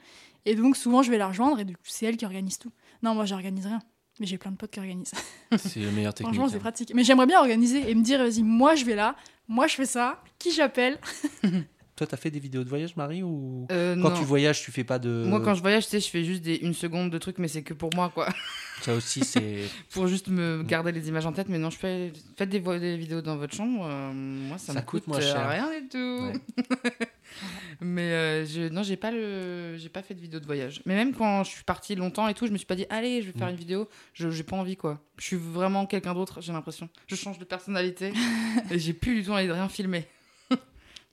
Et 0.47 0.57
donc, 0.57 0.77
souvent, 0.77 1.03
je 1.03 1.11
vais 1.11 1.19
la 1.19 1.29
rejoindre 1.29 1.61
et 1.61 1.65
du 1.65 1.77
coup, 1.77 1.83
c'est 1.87 2.07
elle 2.07 2.17
qui 2.17 2.25
organise 2.25 2.59
tout. 2.59 2.73
Non, 3.03 3.15
moi, 3.15 3.25
j'organise 3.25 3.67
rien. 3.67 3.81
Mais 4.21 4.27
j'ai 4.27 4.39
plein 4.39 4.51
de 4.53 4.57
potes 4.57 4.71
qui 4.71 4.79
organisent. 4.79 5.11
C'est 5.57 5.81
la 5.81 5.91
meilleure 5.91 6.15
technique. 6.15 6.35
Franchement, 6.35 6.49
c'est 6.49 6.57
hein. 6.57 6.61
pratique. 6.61 6.93
Mais 6.95 7.03
j'aimerais 7.03 7.27
bien 7.27 7.39
organiser 7.41 7.89
et 7.91 7.95
me 7.95 8.03
dire, 8.03 8.19
vas-y, 8.21 8.43
moi, 8.43 8.75
je 8.77 8.85
vais 8.85 8.95
là, 8.95 9.17
moi, 9.49 9.67
je 9.67 9.75
fais 9.75 9.87
ça, 9.87 10.23
qui 10.39 10.53
j'appelle? 10.53 10.99
Toi, 11.97 12.09
t'as 12.09 12.17
fait 12.17 12.31
des 12.33 12.41
vidéos 12.41 12.65
de 12.65 12.69
voyage, 12.69 12.97
Marie 12.97 13.23
ou 13.23 13.69
Euh, 13.71 13.95
quand 13.95 14.11
non. 14.11 14.19
tu 14.19 14.25
voyages, 14.25 14.61
tu 14.63 14.73
fais 14.73 14.83
pas 14.83 14.99
de. 14.99 15.25
Moi, 15.29 15.41
quand 15.41 15.55
je 15.55 15.63
voyage, 15.63 15.85
tu 15.85 15.91
sais, 15.91 16.01
je 16.01 16.09
fais 16.09 16.25
juste 16.25 16.43
des 16.43 16.57
une 16.57 16.75
seconde 16.75 17.11
de 17.11 17.19
trucs, 17.19 17.39
mais 17.39 17.47
c'est 17.47 17.63
que 17.63 17.73
pour 17.73 17.91
moi, 17.95 18.11
quoi. 18.13 18.29
Ça 18.83 18.95
aussi, 18.95 19.21
c'est. 19.25 19.61
pour 19.93 20.09
juste 20.09 20.27
me 20.27 20.65
garder 20.65 20.91
les 20.91 21.07
images 21.09 21.25
en 21.25 21.33
tête. 21.33 21.49
Mais 21.49 21.59
non, 21.59 21.71
je 21.71 21.79
fais 21.79 22.13
faites 22.37 22.49
des, 22.49 22.59
vo- 22.59 22.77
des 22.79 22.97
vidéos 22.97 23.23
dans 23.23 23.37
votre 23.37 23.55
chambre. 23.55 23.87
euh, 23.89 24.13
moi, 24.13 24.59
ça, 24.59 24.73
Ça 24.73 24.81
me 24.81 24.85
coûte 24.85 25.05
coûte, 25.05 25.07
moins 25.07 25.19
euh, 25.19 25.21
cher. 25.21 25.49
rien 25.49 25.69
du 25.81 25.89
tout. 25.89 25.99
Ouais. 26.25 26.91
mais 27.81 28.11
euh, 28.13 28.45
je, 28.45 28.69
non, 28.69 28.83
j'ai 28.83 28.97
pas 28.97 29.11
le, 29.13 29.77
j'ai 29.77 29.89
pas 29.89 30.03
fait 30.03 30.15
de 30.15 30.21
vidéo 30.21 30.41
de 30.41 30.47
voyage. 30.47 30.83
Mais 30.87 30.95
même 30.97 31.13
quand 31.15 31.45
je 31.45 31.51
suis 31.51 31.65
partie 31.65 31.95
longtemps 31.95 32.27
et 32.29 32.35
tout, 32.35 32.47
je 32.47 32.53
me 32.53 32.57
suis 32.59 32.67
pas 32.67 32.75
dit, 32.77 32.87
allez, 32.91 33.23
je 33.23 33.31
vais 33.31 33.39
faire 33.39 33.47
Mm. 33.49 33.51
une 33.51 33.57
vidéo. 33.57 33.89
Je, 34.15 34.31
j'ai 34.31 34.43
pas 34.43 34.57
envie, 34.57 34.77
quoi. 34.77 35.01
Je 35.19 35.25
suis 35.27 35.37
vraiment 35.37 35.87
quelqu'un 35.87 36.15
d'autre. 36.15 36.41
J'ai 36.41 36.53
l'impression. 36.53 36.89
Je 37.07 37.15
change 37.15 37.39
de 37.39 37.45
personnalité 37.45 38.13
et 38.71 38.79
j'ai 38.81 38.93
plus 38.95 39.15
du 39.15 39.25
tout 39.25 39.31
envie 39.31 39.47
de 39.47 39.53
rien 39.53 39.69
filmer. 39.69 40.07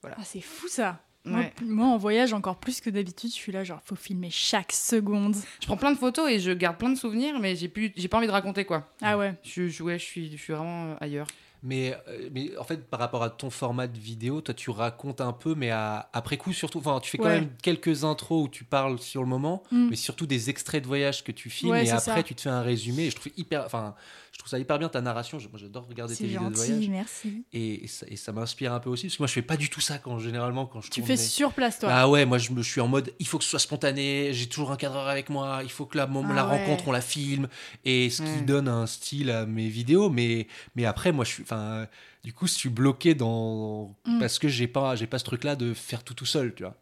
Ah, 0.04 0.22
c'est 0.24 0.40
fou 0.40 0.68
ça. 0.68 1.00
Moi, 1.24 1.38
Ouais. 1.40 1.52
moi, 1.62 1.86
en 1.86 1.98
voyage, 1.98 2.32
encore 2.32 2.56
plus 2.56 2.80
que 2.80 2.90
d'habitude, 2.90 3.30
je 3.30 3.34
suis 3.36 3.52
là, 3.52 3.62
genre, 3.62 3.80
faut 3.84 3.94
filmer 3.94 4.28
chaque 4.30 4.72
seconde. 4.72 5.36
Je 5.60 5.66
prends 5.66 5.76
plein 5.76 5.92
de 5.92 5.98
photos 5.98 6.28
et 6.28 6.40
je 6.40 6.50
garde 6.50 6.78
plein 6.78 6.90
de 6.90 6.96
souvenirs, 6.98 7.38
mais 7.40 7.54
j'ai 7.54 7.68
plus, 7.68 7.92
j'ai 7.96 8.08
pas 8.08 8.18
envie 8.18 8.26
de 8.26 8.32
raconter, 8.32 8.64
quoi. 8.64 8.88
Ah 9.00 9.16
ouais. 9.16 9.34
Je, 9.44 9.68
je- 9.68 9.82
ouais, 9.84 9.98
je 10.00 10.04
suis, 10.04 10.32
je 10.32 10.36
suis 10.42 10.52
vraiment 10.52 10.86
euh, 10.86 10.94
ailleurs. 11.00 11.28
Mais, 11.64 11.94
euh, 12.08 12.28
mais 12.32 12.50
en 12.58 12.64
fait, 12.64 12.88
par 12.90 12.98
rapport 12.98 13.22
à 13.22 13.30
ton 13.30 13.48
format 13.50 13.86
de 13.86 13.96
vidéo, 13.96 14.40
toi, 14.40 14.52
tu 14.52 14.70
racontes 14.70 15.20
un 15.20 15.32
peu, 15.32 15.54
mais 15.54 15.70
à- 15.70 16.10
après 16.12 16.36
coup, 16.36 16.52
surtout. 16.52 16.78
Enfin, 16.80 16.98
tu 16.98 17.08
fais 17.08 17.18
quand 17.18 17.26
Ouais. 17.26 17.40
même 17.42 17.50
quelques 17.62 18.02
intros 18.02 18.46
où 18.46 18.48
tu 18.48 18.64
parles 18.64 18.98
sur 18.98 19.22
le 19.22 19.28
moment, 19.28 19.62
Mm. 19.70 19.90
mais 19.90 19.94
surtout 19.96 20.26
des 20.26 20.50
extraits 20.50 20.82
de 20.82 20.88
voyage 20.88 21.22
que 21.22 21.30
tu 21.30 21.50
filmes, 21.50 21.70
Ouais, 21.70 21.86
et 21.86 21.90
après, 21.92 22.00
ça. 22.16 22.22
tu 22.24 22.34
te 22.34 22.40
fais 22.40 22.48
un 22.50 22.62
résumé. 22.62 23.04
Et 23.04 23.10
je 23.10 23.14
trouve 23.14 23.30
hyper. 23.36 23.62
Enfin, 23.64 23.94
je 24.32 24.38
trouve 24.38 24.48
ça 24.48 24.58
hyper 24.58 24.78
bien 24.78 24.88
ta 24.88 25.00
narration. 25.02 25.38
Je- 25.38 25.48
Moi, 25.48 25.58
j'adore 25.58 25.86
regarder 25.86 26.16
tes 26.16 26.26
vidéos 26.26 26.48
de 26.50 26.56
voyage. 26.56 26.88
merci. 26.88 27.44
Et, 27.52 27.84
et 28.08 28.16
ça, 28.16 28.32
m'inspire 28.32 28.72
un 28.72 28.80
peu 28.80 28.88
aussi, 28.90 29.06
parce 29.06 29.16
que 29.16 29.22
moi, 29.22 29.26
je 29.26 29.32
fais 29.34 29.42
pas 29.42 29.56
du 29.58 29.68
tout 29.70 29.80
ça 29.82 29.98
quand 29.98 30.18
généralement 30.18 30.66
quand 30.66 30.80
je 30.80 30.90
Tu 30.90 31.02
fais 31.02 31.12
mes- 31.12 31.16
sur 31.18 31.52
place, 31.52 31.78
toi. 31.78 31.90
Ah 31.92 32.08
ouais, 32.08 32.24
moi 32.24 32.38
je, 32.38 32.50
me, 32.52 32.62
je 32.62 32.70
suis 32.70 32.80
en 32.80 32.88
mode 32.88 33.12
il 33.18 33.26
faut 33.26 33.36
que 33.38 33.44
ce 33.44 33.50
soit 33.50 33.58
spontané, 33.58 34.32
j'ai 34.32 34.46
toujours 34.48 34.72
un 34.72 34.76
cadreur 34.76 35.06
avec 35.06 35.28
moi, 35.28 35.60
il 35.62 35.70
faut 35.70 35.84
que 35.86 35.96
la, 35.98 36.04
Ah 36.04 36.32
la 36.34 36.46
ouais. 36.48 36.58
rencontre 36.64 36.88
on 36.88 36.92
la 36.92 37.00
filme 37.02 37.46
et 37.84 38.08
ce 38.10 38.22
qui 38.22 38.42
donne 38.42 38.68
un 38.68 38.86
style 38.86 39.30
à 39.30 39.44
mes 39.46 39.68
vidéos 39.68 40.08
mais 40.10 40.46
mais 40.76 40.84
après 40.86 41.12
moi 41.12 41.24
je 41.24 41.30
suis 41.30 41.42
enfin 41.42 41.86
du 42.24 42.32
coup 42.32 42.46
je 42.46 42.52
suis 42.54 42.68
bloqué 42.68 43.14
dans 43.14 43.94
Mm. 44.06 44.18
parce 44.18 44.38
que 44.38 44.48
j'ai 44.48 44.66
pas 44.66 44.96
j'ai 44.96 45.06
pas 45.06 45.18
ce 45.18 45.24
truc 45.24 45.44
là 45.44 45.54
de 45.56 45.74
faire 45.74 46.02
tout 46.04 46.14
tout 46.14 46.26
seul, 46.26 46.54
tu 46.54 46.62
vois. 46.64 46.76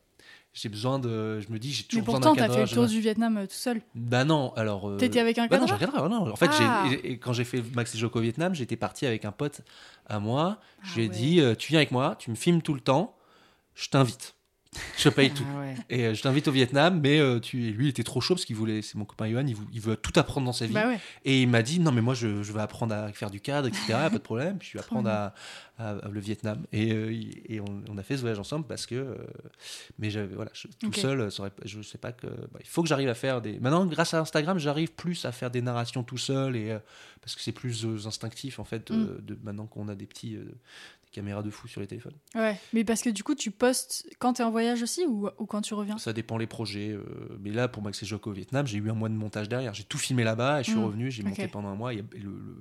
J'ai 0.53 0.69
besoin 0.69 0.99
de. 0.99 1.39
Je 1.41 1.49
me 1.53 1.59
dis, 1.59 1.73
j'ai 1.73 1.83
Mais 1.85 1.89
toujours 1.89 2.05
besoin 2.07 2.21
pourtant, 2.21 2.35
d'un 2.35 2.49
t'as 2.49 2.55
fait 2.55 2.63
le 2.63 2.69
tour 2.69 2.87
du 2.87 3.01
Vietnam 3.01 3.37
euh, 3.37 3.47
tout 3.47 3.53
seul. 3.55 3.81
Bah 3.95 4.25
non, 4.25 4.53
alors. 4.57 4.89
euh, 4.89 4.97
T'étais 4.97 5.21
avec 5.21 5.39
un 5.39 5.47
bah 5.47 5.59
non, 5.59 5.67
j'ai 5.67 5.87
non. 5.87 6.31
En 6.33 6.37
fait, 6.37 6.51
Ah. 6.59 6.87
quand 7.21 7.33
j'ai 7.33 7.45
fait 7.45 7.63
Max 7.75 7.95
et 7.95 7.99
Joko 7.99 8.19
au 8.19 8.23
Vietnam, 8.23 8.55
j'étais 8.55 8.77
parti 8.77 9.07
avec 9.07 9.25
un 9.25 9.33
pote 9.33 9.61
à 10.09 10.19
moi. 10.19 10.59
Je 10.83 10.95
lui 10.97 11.03
ai 11.03 11.07
Ah 11.07 11.11
ouais. 11.11 11.17
dit, 11.17 11.41
euh, 11.41 11.55
tu 11.55 11.69
viens 11.69 11.79
avec 11.79 11.93
moi, 11.93 12.17
tu 12.19 12.31
me 12.31 12.35
filmes 12.37 12.63
tout 12.63 12.75
le 12.75 12.81
temps, 12.81 13.17
je 13.75 13.89
t'invite. 13.89 14.35
Je 14.97 15.09
paye 15.09 15.31
tout. 15.33 15.45
Ah 15.57 15.59
ouais. 15.61 15.75
Et 15.89 16.07
euh, 16.07 16.15
je 16.15 16.23
t'invite 16.23 16.47
au 16.47 16.53
Vietnam, 16.53 17.01
mais 17.03 17.19
euh, 17.19 17.41
tu... 17.41 17.57
lui, 17.73 17.87
il 17.87 17.89
était 17.89 18.05
trop 18.05 18.21
chaud 18.21 18.35
parce 18.35 18.45
qu'il 18.45 18.55
voulait, 18.55 18.83
c'est 18.83 18.95
mon 18.97 19.05
copain 19.05 19.27
Yohan, 19.27 19.45
il, 19.47 19.57
vou- 19.57 19.67
il 19.73 19.81
veut 19.81 19.97
tout 19.97 20.13
apprendre 20.15 20.47
dans 20.47 20.53
sa 20.53 20.67
vie. 20.67 20.73
Bah 20.75 20.87
ouais. 20.87 21.01
Et 21.25 21.43
il 21.43 21.49
m'a 21.49 21.63
dit, 21.63 21.81
non, 21.81 21.91
mais 21.91 22.01
moi, 22.03 22.15
je, 22.15 22.43
je 22.45 22.53
vais 22.53 22.61
apprendre 22.61 22.95
à 22.95 23.13
faire 23.13 23.31
du 23.31 23.41
cadre, 23.41 23.67
etc. 23.67 23.87
pas 23.89 24.11
de 24.11 24.19
problème. 24.19 24.59
Puis 24.59 24.69
je 24.69 24.79
vais 24.79 24.85
apprendre 24.85 25.09
à, 25.11 25.35
à- 25.79 25.97
à 25.97 26.09
le 26.09 26.21
Vietnam. 26.21 26.65
Et, 26.73 26.93
euh, 26.93 27.11
et 27.49 27.59
on, 27.61 27.83
on 27.91 27.99
a 27.99 28.03
fait 28.05 28.15
ce 28.17 28.21
voyage 28.21 28.39
ensemble 28.39 28.67
parce 28.67 28.87
que. 28.87 29.17
mais 29.99 30.11
voilà, 30.11 30.51
je- 30.55 30.69
tout 30.79 30.93
seul, 30.93 31.33
ça 31.33 31.43
aurait 31.43 31.53
je 31.65 31.83
sais 31.83 31.99
pas 31.99 32.13
que. 32.13 32.27
bah, 32.29 32.61
il 32.61 32.67
faut 32.69 32.83
que 32.83 32.89
j'arrive 32.89 33.09
à 33.09 33.15
faire 33.15 33.41
des. 33.41 33.59
Maintenant, 33.59 33.87
grâce 33.87 34.15
à 34.15 34.21
Instagram, 34.21 34.59
j'arrive 34.61 34.93
plus 34.93 35.25
à 35.25 35.33
faire 35.33 35.51
des 35.51 35.63
narrations 35.63 36.05
tout 36.05 36.19
seul. 36.19 36.55
Et, 36.55 36.77
parce 37.23 37.35
que 37.35 37.43
c'est 37.43 37.53
plus 37.53 37.87
instinctif, 38.07 38.61
en 38.61 38.65
fait, 38.65 38.91
Mm. 38.91 39.19
de, 39.23 39.39
maintenant 39.43 39.67
qu'on 39.67 39.89
a 39.89 39.95
des 39.97 40.07
petits. 40.07 40.39
Caméras 41.13 41.43
de 41.43 41.51
fou 41.51 41.67
sur 41.69 41.81
les 41.81 41.87
téléphones. 41.87 42.15
Ouais. 42.35 42.57
Mais 42.73 42.85
parce 42.85 43.03
que 43.03 43.11
du 43.11 43.23
coup, 43.25 43.35
tu 43.35 43.51
postes 43.51 44.07
quand 44.19 44.35
t'es 44.35 44.43
en 44.43 44.51
voyage 44.51 44.83
aussi 44.83 45.05
ou, 45.07 45.29
ou 45.39 45.47
quand 45.47 45.61
tu 45.61 45.75
reviens? 45.75 45.99
Ça 45.99 46.13
dépend 46.13 46.39
les 46.39 46.47
projets. 46.47 46.91
euh, 46.91 47.03
mais 47.41 47.51
là, 47.51 47.69
pour 47.69 47.83
Max 47.83 48.03
et 48.03 48.07
Joko 48.07 48.31
au 48.31 48.33
Vietnam, 48.33 48.67
j'ai 48.67 48.79
eu 48.79 48.91
un 48.91 48.95
mois 48.95 49.09
de 49.09 49.15
montage 49.15 49.49
derrière. 49.49 49.75
J'ai 49.75 49.85
tout 49.85 49.99
filmé 49.99 50.25
là-bas 50.25 50.61
et 50.61 50.65
je 50.65 50.71
suis 50.71 50.79
Mm. 50.79 50.85
revenu. 50.85 51.11
J'ai 51.11 51.23
monté 51.23 51.49
pendant 51.49 51.69
un 51.69 51.75
mois. 51.75 51.93
et 51.93 51.97
le- 51.97 52.05
le- 52.23 52.57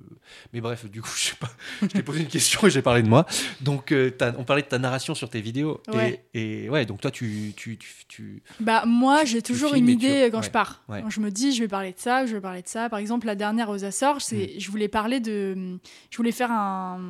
Mais 0.52 0.60
bref, 0.60 0.90
du 0.90 1.00
coup, 1.02 1.10
je 1.16 1.28
sais 1.30 1.36
pas. 1.36 1.50
Je 1.82 1.86
t'ai 1.86 2.02
posé 2.02 2.20
une 2.20 2.26
question 2.28 2.66
et 2.66 2.70
j'ai 2.70 2.82
parlé 2.82 3.02
de 3.02 3.08
moi. 3.08 3.26
Donc, 3.60 3.92
euh, 3.92 4.10
on 4.38 4.44
parlait 4.44 4.62
de 4.62 4.68
ta 4.68 4.78
narration 4.78 5.14
sur 5.14 5.30
tes 5.30 5.40
vidéos. 5.40 5.80
Ouais. 5.92 6.24
Et, 6.34 6.64
et 6.64 6.70
ouais, 6.70 6.86
donc 6.86 7.00
toi, 7.00 7.10
tu. 7.10 7.52
tu, 7.56 7.78
tu, 7.78 7.88
tu- 8.08 8.42
Bah 8.58 8.84
moi 8.86 9.24
j'ai 9.24 9.42
toujours 9.42 9.74
une 9.74 9.86
tu- 9.86 9.92
idée 9.92 10.28
quand 10.32 10.38
ouais. 10.38 10.42
je 10.44 10.50
pars. 10.50 10.82
Ouais. 10.88 11.02
Je 11.08 11.20
me 11.20 11.30
dis 11.30 11.52
je 11.52 11.62
vais 11.62 11.68
parler 11.68 11.92
de 11.92 11.98
ça, 11.98 12.26
je 12.26 12.32
vais 12.34 12.40
parler 12.40 12.62
de 12.62 12.68
ça. 12.68 12.88
Par 12.88 12.98
exemple 12.98 13.26
la 13.26 13.34
dernière 13.36 13.68
aux 13.70 13.84
Açores, 13.84 14.20
c'est 14.20 14.54
Mm. 14.56 14.60
je 14.60 14.70
voulais 14.70 14.88
parler 14.88 15.20
de 15.20 15.78
je 16.10 16.16
voulais 16.16 16.32
faire 16.32 16.50
un, 16.50 17.00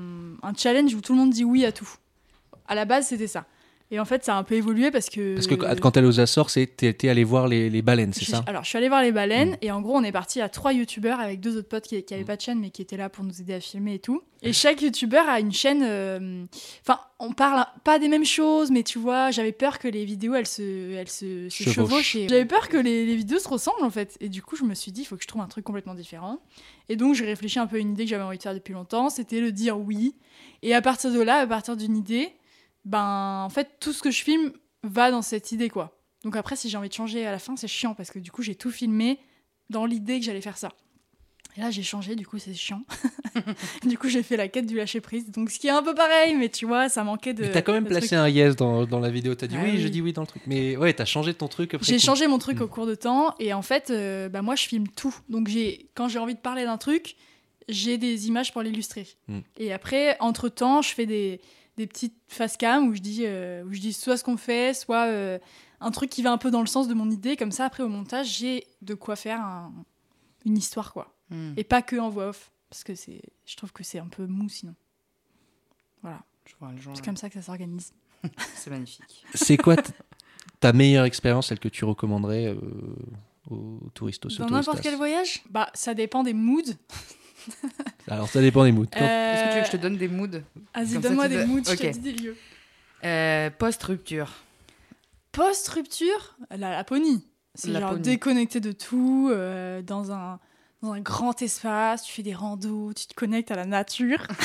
un 0.43 0.55
challenge 0.55 0.95
où 0.95 1.01
tout 1.01 1.13
le 1.13 1.19
monde 1.19 1.30
dit 1.31 1.45
oui 1.45 1.65
à 1.65 1.73
tout. 1.73 1.89
À 2.69 2.75
la 2.75 2.85
base 2.85 3.07
c'était 3.09 3.27
ça. 3.27 3.47
Et 3.93 3.99
en 3.99 4.05
fait 4.05 4.25
ça 4.25 4.37
a 4.37 4.39
un 4.39 4.45
peu 4.45 4.55
évolué 4.55 4.93
parce 4.93 5.11
que 5.11 5.35
Parce 5.35 5.49
que 5.49 5.55
quand 5.57 5.91
t'es 5.91 6.01
aux 6.05 6.21
Açores, 6.21 6.51
t'es 6.53 7.09
allé 7.09 7.25
voir 7.25 7.49
les, 7.49 7.69
les 7.69 7.83
baleines, 7.83 8.13
c'est 8.13 8.25
ça 8.25 8.45
Alors 8.47 8.63
je 8.63 8.69
suis 8.69 8.79
allée 8.79 8.89
voir 8.89 9.03
les 9.03 9.11
baleines 9.11 9.51
Mm. 9.55 9.57
et 9.63 9.71
en 9.73 9.81
gros 9.81 9.97
on 9.97 10.05
est 10.05 10.13
parti 10.13 10.41
à 10.41 10.49
trois 10.49 10.73
youtubeurs 10.73 11.19
avec 11.19 11.41
deux 11.41 11.57
autres 11.57 11.69
potes 11.69 11.89
qui, 11.89 12.01
qui 12.05 12.15
avaient 12.15 12.23
Mm. 12.23 12.27
pas 12.27 12.37
de 12.37 12.41
chaîne 12.41 12.61
mais 12.61 12.71
qui 12.71 12.83
étaient 12.83 12.97
là 12.97 13.09
pour 13.09 13.25
nous 13.25 13.41
aider 13.41 13.53
à 13.55 13.59
filmer 13.61 13.95
et 13.95 13.99
tout. 13.99 14.23
Et 14.43 14.53
chaque 14.55 14.81
youtubeur 14.81 15.29
a 15.29 15.39
une 15.41 15.53
chaîne. 15.53 15.83
euh, 15.83 16.45
Enfin 16.87 17.01
on 17.19 17.33
parle 17.33 17.67
pas 17.83 17.99
des 17.99 18.07
mêmes 18.07 18.25
choses 18.25 18.71
mais 18.71 18.85
tu 18.85 19.01
vois 19.01 19.33
j'avais 19.33 19.51
peur 19.51 19.81
que 19.81 19.89
les 19.89 20.05
vidéos 20.05 20.35
elles 20.37 20.47
se 20.47 20.93
elles 20.93 21.09
se, 21.09 21.49
se 21.49 21.65
Chevauchent. 21.65 22.17
j'avais 22.29 22.45
peur 22.47 22.69
que 22.69 22.77
les, 22.77 23.05
les 23.07 23.17
vidéos 23.17 23.41
se 23.41 23.49
ressemblent 23.49 23.83
en 23.83 23.91
fait. 23.91 24.17
Et 24.21 24.29
du 24.29 24.41
coup 24.41 24.55
je 24.55 24.63
me 24.63 24.75
suis 24.75 24.93
dit 24.93 25.01
il 25.01 25.05
faut 25.05 25.17
que 25.17 25.25
je 25.25 25.29
trouve 25.29 25.43
un 25.43 25.49
truc 25.49 25.65
complètement 25.65 25.95
différent. 25.95 26.39
Et 26.91 26.97
donc 26.97 27.15
j'ai 27.15 27.25
réfléchi 27.25 27.61
un 27.61 27.69
peu 27.69 27.77
à 27.77 27.79
une 27.79 27.93
idée 27.93 28.03
que 28.03 28.11
j'avais 28.11 28.25
envie 28.25 28.37
de 28.37 28.43
faire 28.43 28.53
depuis 28.53 28.75
longtemps, 28.75 29.11
c'était 29.11 29.41
le 29.41 29.53
dire 29.53 29.79
oui. 29.79 30.17
Et 30.63 30.75
à 30.75 30.83
partir 30.83 31.13
de 31.13 31.21
là, 31.21 31.37
à 31.37 31.47
partir 31.47 31.77
d'une 31.77 31.97
idée, 31.97 32.33
ben 32.85 33.45
en 33.45 33.49
fait 33.49 33.79
tout 33.79 33.93
ce 33.93 34.03
que 34.03 34.11
je 34.11 34.25
filme 34.25 34.53
va 34.83 35.13
dans 35.13 35.23
cette 35.23 35.53
idée 35.53 35.71
quoi. 35.71 35.97
Donc 36.25 36.35
après 36.35 36.57
si 36.57 36.69
j'ai 36.69 36.77
envie 36.77 36.89
de 36.89 36.95
changer 36.95 37.25
à 37.25 37.31
la 37.31 37.39
fin, 37.39 37.55
c'est 37.55 37.69
chiant 37.69 37.95
parce 37.95 38.11
que 38.11 38.19
du 38.19 38.33
coup 38.33 38.43
j'ai 38.43 38.57
tout 38.57 38.73
filmé 38.73 39.21
dans 39.69 39.87
l'idée 39.87 40.19
que 40.19 40.27
j'allais 40.27 40.41
faire 40.41 40.59
ça. 40.59 40.73
Et 41.57 41.61
là 41.61 41.71
j'ai 41.71 41.83
changé, 41.83 42.15
du 42.17 42.27
coup 42.27 42.39
c'est 42.39 42.55
chiant. 42.55 42.83
du 43.85 43.99
coup 43.99 44.09
j'ai 44.09 44.23
fait 44.23 44.37
la 44.37 44.49
quête 44.49 44.67
du 44.67 44.77
lâcher 44.77 45.01
prise. 45.01 45.31
Donc 45.31 45.51
ce 45.51 45.59
qui 45.59 45.67
est 45.67 45.71
un 45.71 45.83
peu 45.83 45.95
pareil, 45.95 46.35
mais 46.37 46.49
tu 46.49 46.67
vois, 46.67 46.89
ça 46.89 47.03
manquait 47.05 47.35
de. 47.35 47.43
Mais 47.43 47.51
t'as 47.51 47.63
quand 47.63 47.73
même 47.73 47.87
placé 47.87 48.15
un 48.17 48.29
yes 48.29 48.57
dans, 48.57 48.87
dans 48.87 49.01
la 49.01 49.11
vidéo. 49.11 49.35
T'as 49.35 49.47
dit 49.47 49.57
Ah 49.59 49.63
oui, 49.65 49.73
oui. 49.75 49.81
je 49.83 49.89
dis 49.89 50.01
oui 50.01 50.13
dans 50.13 50.23
le 50.23 50.27
truc. 50.27 50.43
Mais 50.47 50.77
ouais, 50.77 50.93
t'as 50.93 51.05
changé 51.05 51.35
ton 51.35 51.49
truc 51.49 51.75
après. 51.75 51.87
J'ai 51.87 51.99
changé 51.99 52.27
mon 52.29 52.39
truc 52.39 52.59
Mm. 52.61 52.63
au 52.63 52.69
cours 52.69 52.87
de 52.87 52.95
temps 52.95 53.35
et 53.39 53.53
en 53.53 53.63
fait, 53.63 53.91
euh, 53.91 54.29
bah 54.29 54.43
moi 54.43 54.55
je 54.57 54.65
filme 54.67 54.87
tout. 54.89 55.15
Donc 55.29 55.49
j'ai, 55.49 55.89
quand 55.95 56.09
j'ai 56.09 56.19
envie 56.19 56.35
de 56.35 56.41
parler 56.41 56.65
d'un 56.65 56.79
truc, 56.79 57.17
j'ai 57.69 57.99
des 57.99 58.29
images 58.29 58.53
pour 58.53 58.63
l'illustrer. 58.63 59.07
Mm. 59.29 59.39
Et 59.59 59.73
après, 59.73 60.17
entre 60.21 60.49
temps, 60.49 60.83
je 60.83 60.93
fais 60.95 61.07
des, 61.07 61.41
des 61.77 61.87
petites 61.87 62.15
face 62.29 62.57
cam 62.57 62.89
où 62.89 62.95
je 62.95 63.01
dis, 63.01 63.23
euh, 63.25 63.65
où 63.65 63.73
je 63.73 63.81
dis 63.81 63.93
soit 63.93 64.17
ce 64.17 64.25
qu'on 64.25 64.37
fait, 64.37 64.75
soit 64.75 65.07
euh, 65.07 65.39
un 65.81 65.91
truc 65.91 66.11
qui 66.11 66.23
va 66.23 66.31
un 66.33 66.39
peu 66.39 66.51
dans 66.51 66.61
le 66.61 66.67
sens 66.67 66.89
de 66.89 66.95
mon 66.95 67.11
idée. 67.11 67.37
Comme 67.37 67.53
ça, 67.53 67.65
après 67.65 67.83
au 67.83 67.89
montage, 67.89 68.39
j'ai 68.39 68.67
de 68.83 68.95
quoi 68.95 69.17
faire 69.17 69.41
un- 69.41 69.73
une 70.47 70.57
histoire 70.57 70.93
quoi. 70.93 71.15
Hmm. 71.31 71.53
Et 71.57 71.65
pas 71.65 71.83
que 71.83 71.97
en 71.97 72.11
voix 72.11 72.29
off, 72.29 72.51
parce 72.69 72.83
que 72.85 72.95
c'est, 72.95 73.23
je 73.47 73.57
trouve 73.57 73.73
que 73.73 73.83
c'est 73.85 73.99
un 73.99 74.09
peu 74.09 74.27
mou 74.27 74.49
sinon. 74.49 74.75
Voilà, 76.03 76.21
Je 76.47 76.55
vois 76.59 76.73
le 76.73 76.79
genre. 76.81 76.97
c'est 76.97 77.05
comme 77.05 77.17
ça 77.17 77.29
que 77.29 77.35
ça 77.35 77.43
s'organise. 77.43 77.93
C'est 78.55 78.69
magnifique. 78.71 79.25
C'est 79.35 79.57
quoi 79.57 79.77
t- 79.77 79.93
ta 80.61 80.73
meilleure 80.75 81.05
expérience, 81.07 81.49
celle 81.49 81.59
que 81.59 81.69
tu 81.69 81.85
recommanderais 81.87 82.49
euh, 82.49 82.57
aux 83.51 83.81
touristes 83.95 84.27
Dans 84.39 84.47
n'importe 84.49 84.83
quel 84.83 84.97
voyage, 84.97 85.43
bah 85.49 85.71
ça 85.73 85.95
dépend 85.95 86.23
des 86.23 86.35
moods. 86.35 86.75
Alors 88.09 88.29
ça 88.29 88.41
dépend 88.43 88.65
des 88.65 88.73
moods. 88.73 88.87
Quand- 88.93 88.99
Est-ce 89.01 89.45
que 89.45 89.49
tu 89.49 89.55
veux 89.57 89.61
que 89.61 89.67
je 89.67 89.71
te 89.73 89.77
Euh, 89.77 89.81
donne 89.81 89.97
des 89.97 90.09
moods? 90.09 90.43
Vas-y, 90.75 90.99
donne-moi 90.99 91.29
des 91.29 91.47
moods, 91.47 91.63
je 91.67 91.75
te 91.77 91.87
dis 91.93 91.99
des 92.01 92.13
lieux. 92.13 92.37
Euh, 93.05 93.49
Post-rupture. 93.51 94.33
Post-rupture, 95.33 96.37
la 96.51 96.71
Laponie. 96.71 97.25
C'est 97.55 97.73
genre 97.73 97.97
déconnecté 97.97 98.61
de 98.61 98.73
tout, 98.73 99.29
euh, 99.31 99.81
dans, 99.83 100.13
un, 100.13 100.39
dans 100.83 100.93
un 100.93 101.01
grand 101.01 101.41
espace, 101.43 102.03
tu 102.05 102.13
fais 102.13 102.23
des 102.23 102.35
randos, 102.35 102.93
tu 102.95 103.07
te 103.07 103.15
connectes 103.15 103.51
à 103.51 103.57
la 103.57 103.67
nature. 103.67 104.27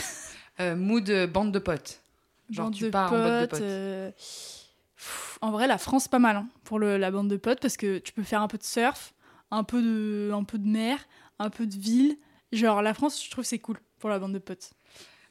Euh, 0.61 0.73
mood 0.73 1.09
euh, 1.09 1.27
bande 1.27 1.51
de 1.51 1.59
potes. 1.59 2.01
Genre, 2.49 2.67
Bande 2.67 2.75
tu 2.75 2.85
de 2.85 2.89
pars 2.89 3.11
en 3.11 3.17
bande 3.17 3.25
de 3.25 3.39
potes, 3.41 3.49
potes. 3.49 3.61
euh, 3.61 4.09
pff, 4.95 5.37
En 5.41 5.51
vrai, 5.51 5.67
la 5.67 5.77
France, 5.77 6.07
pas 6.07 6.17
mal 6.19 6.37
hein, 6.37 6.47
pour 6.63 6.79
le- 6.79 6.95
la 6.97 7.11
bande 7.11 7.27
de 7.29 7.35
potes, 7.35 7.59
parce 7.59 7.75
que 7.75 7.97
tu 7.97 8.13
peux 8.13 8.23
faire 8.23 8.41
un 8.41 8.47
peu 8.47 8.57
de 8.57 8.63
surf, 8.63 9.13
un 9.51 9.65
peu 9.65 9.81
de, 9.81 10.31
un 10.33 10.45
peu 10.45 10.57
de 10.57 10.65
mer, 10.65 10.97
un 11.39 11.49
peu 11.49 11.67
de 11.67 11.75
ville. 11.75 12.15
Genre, 12.53 12.81
la 12.81 12.93
France, 12.93 13.21
je 13.21 13.29
trouve 13.29 13.43
c'est 13.43 13.59
cool 13.59 13.77
pour 13.99 14.09
la 14.09 14.17
bande 14.17 14.31
de 14.31 14.39
potes. 14.39 14.71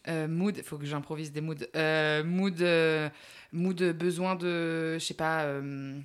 Euh, 0.09 0.29
mood, 0.29 0.61
faut 0.63 0.77
que 0.77 0.85
j'improvise 0.85 1.33
des 1.33 1.41
moods. 1.41 1.55
Euh, 1.75 2.23
mood, 2.23 2.61
euh, 2.61 3.09
mood 3.51 3.83
besoin 3.95 4.35
de, 4.35 4.99
je 4.99 5.03
sais 5.07 5.15
pas, 5.15 5.45
euh, 5.45 5.99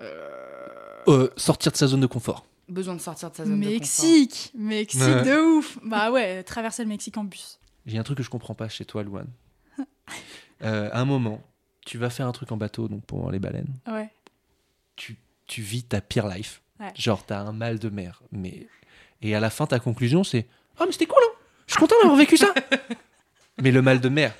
euh, 0.00 0.68
Euh, 1.08 1.28
sortir 1.38 1.72
de 1.72 1.78
sa 1.78 1.86
zone 1.86 2.00
de 2.00 2.06
confort. 2.06 2.44
Besoin 2.68 2.94
de 2.94 3.00
sortir 3.00 3.30
de 3.30 3.36
sa 3.36 3.44
zone 3.44 3.58
Mexique 3.58 4.50
Mexique 4.54 5.00
Ouais. 5.02 5.22
de 5.22 5.40
ouf 5.58 5.78
Bah 5.84 6.10
ouais, 6.10 6.42
traverser 6.42 6.82
le 6.82 6.88
Mexique 6.88 7.16
en 7.16 7.24
bus. 7.24 7.58
J'ai 7.86 7.98
un 7.98 8.02
truc 8.02 8.18
que 8.18 8.24
je 8.24 8.30
comprends 8.30 8.54
pas 8.54 8.68
chez 8.68 8.84
toi, 8.84 9.02
Louane. 9.02 9.30
Euh, 10.62 10.88
à 10.92 11.00
un 11.00 11.04
moment, 11.04 11.42
tu 11.84 11.98
vas 11.98 12.08
faire 12.08 12.26
un 12.26 12.32
truc 12.32 12.50
en 12.50 12.56
bateau, 12.56 12.88
donc 12.88 13.04
pour 13.04 13.30
les 13.30 13.38
baleines. 13.38 13.74
Ouais. 13.86 14.08
Tu, 14.96 15.18
tu 15.46 15.60
vis 15.60 15.82
ta 15.82 16.00
pire 16.00 16.26
life. 16.28 16.62
Ouais. 16.80 16.90
Genre, 16.94 17.22
t'as 17.26 17.40
un 17.40 17.52
mal 17.52 17.78
de 17.78 17.90
mer. 17.90 18.22
Mais... 18.32 18.66
Et 19.20 19.34
à 19.34 19.40
la 19.40 19.50
fin, 19.50 19.66
ta 19.66 19.78
conclusion, 19.78 20.24
c'est 20.24 20.46
Oh, 20.80 20.84
mais 20.86 20.92
c'était 20.92 21.04
cool, 21.04 21.20
hein 21.26 21.34
Je 21.66 21.72
suis 21.74 21.78
content 21.80 21.94
d'avoir 22.00 22.16
vécu 22.16 22.38
ça 22.38 22.54
Mais 23.60 23.70
le 23.70 23.82
mal 23.82 24.00
de 24.00 24.08
mer, 24.08 24.34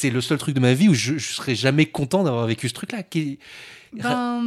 c'est 0.00 0.10
le 0.10 0.20
seul 0.20 0.38
truc 0.38 0.54
de 0.54 0.60
ma 0.60 0.72
vie 0.74 0.88
où 0.88 0.94
je, 0.94 1.18
je 1.18 1.32
serais 1.32 1.54
jamais 1.54 1.86
content 1.86 2.22
d'avoir 2.24 2.46
vécu 2.46 2.68
ce 2.68 2.74
truc-là. 2.74 3.02
Qui... 3.02 3.38
Ben, 3.92 4.40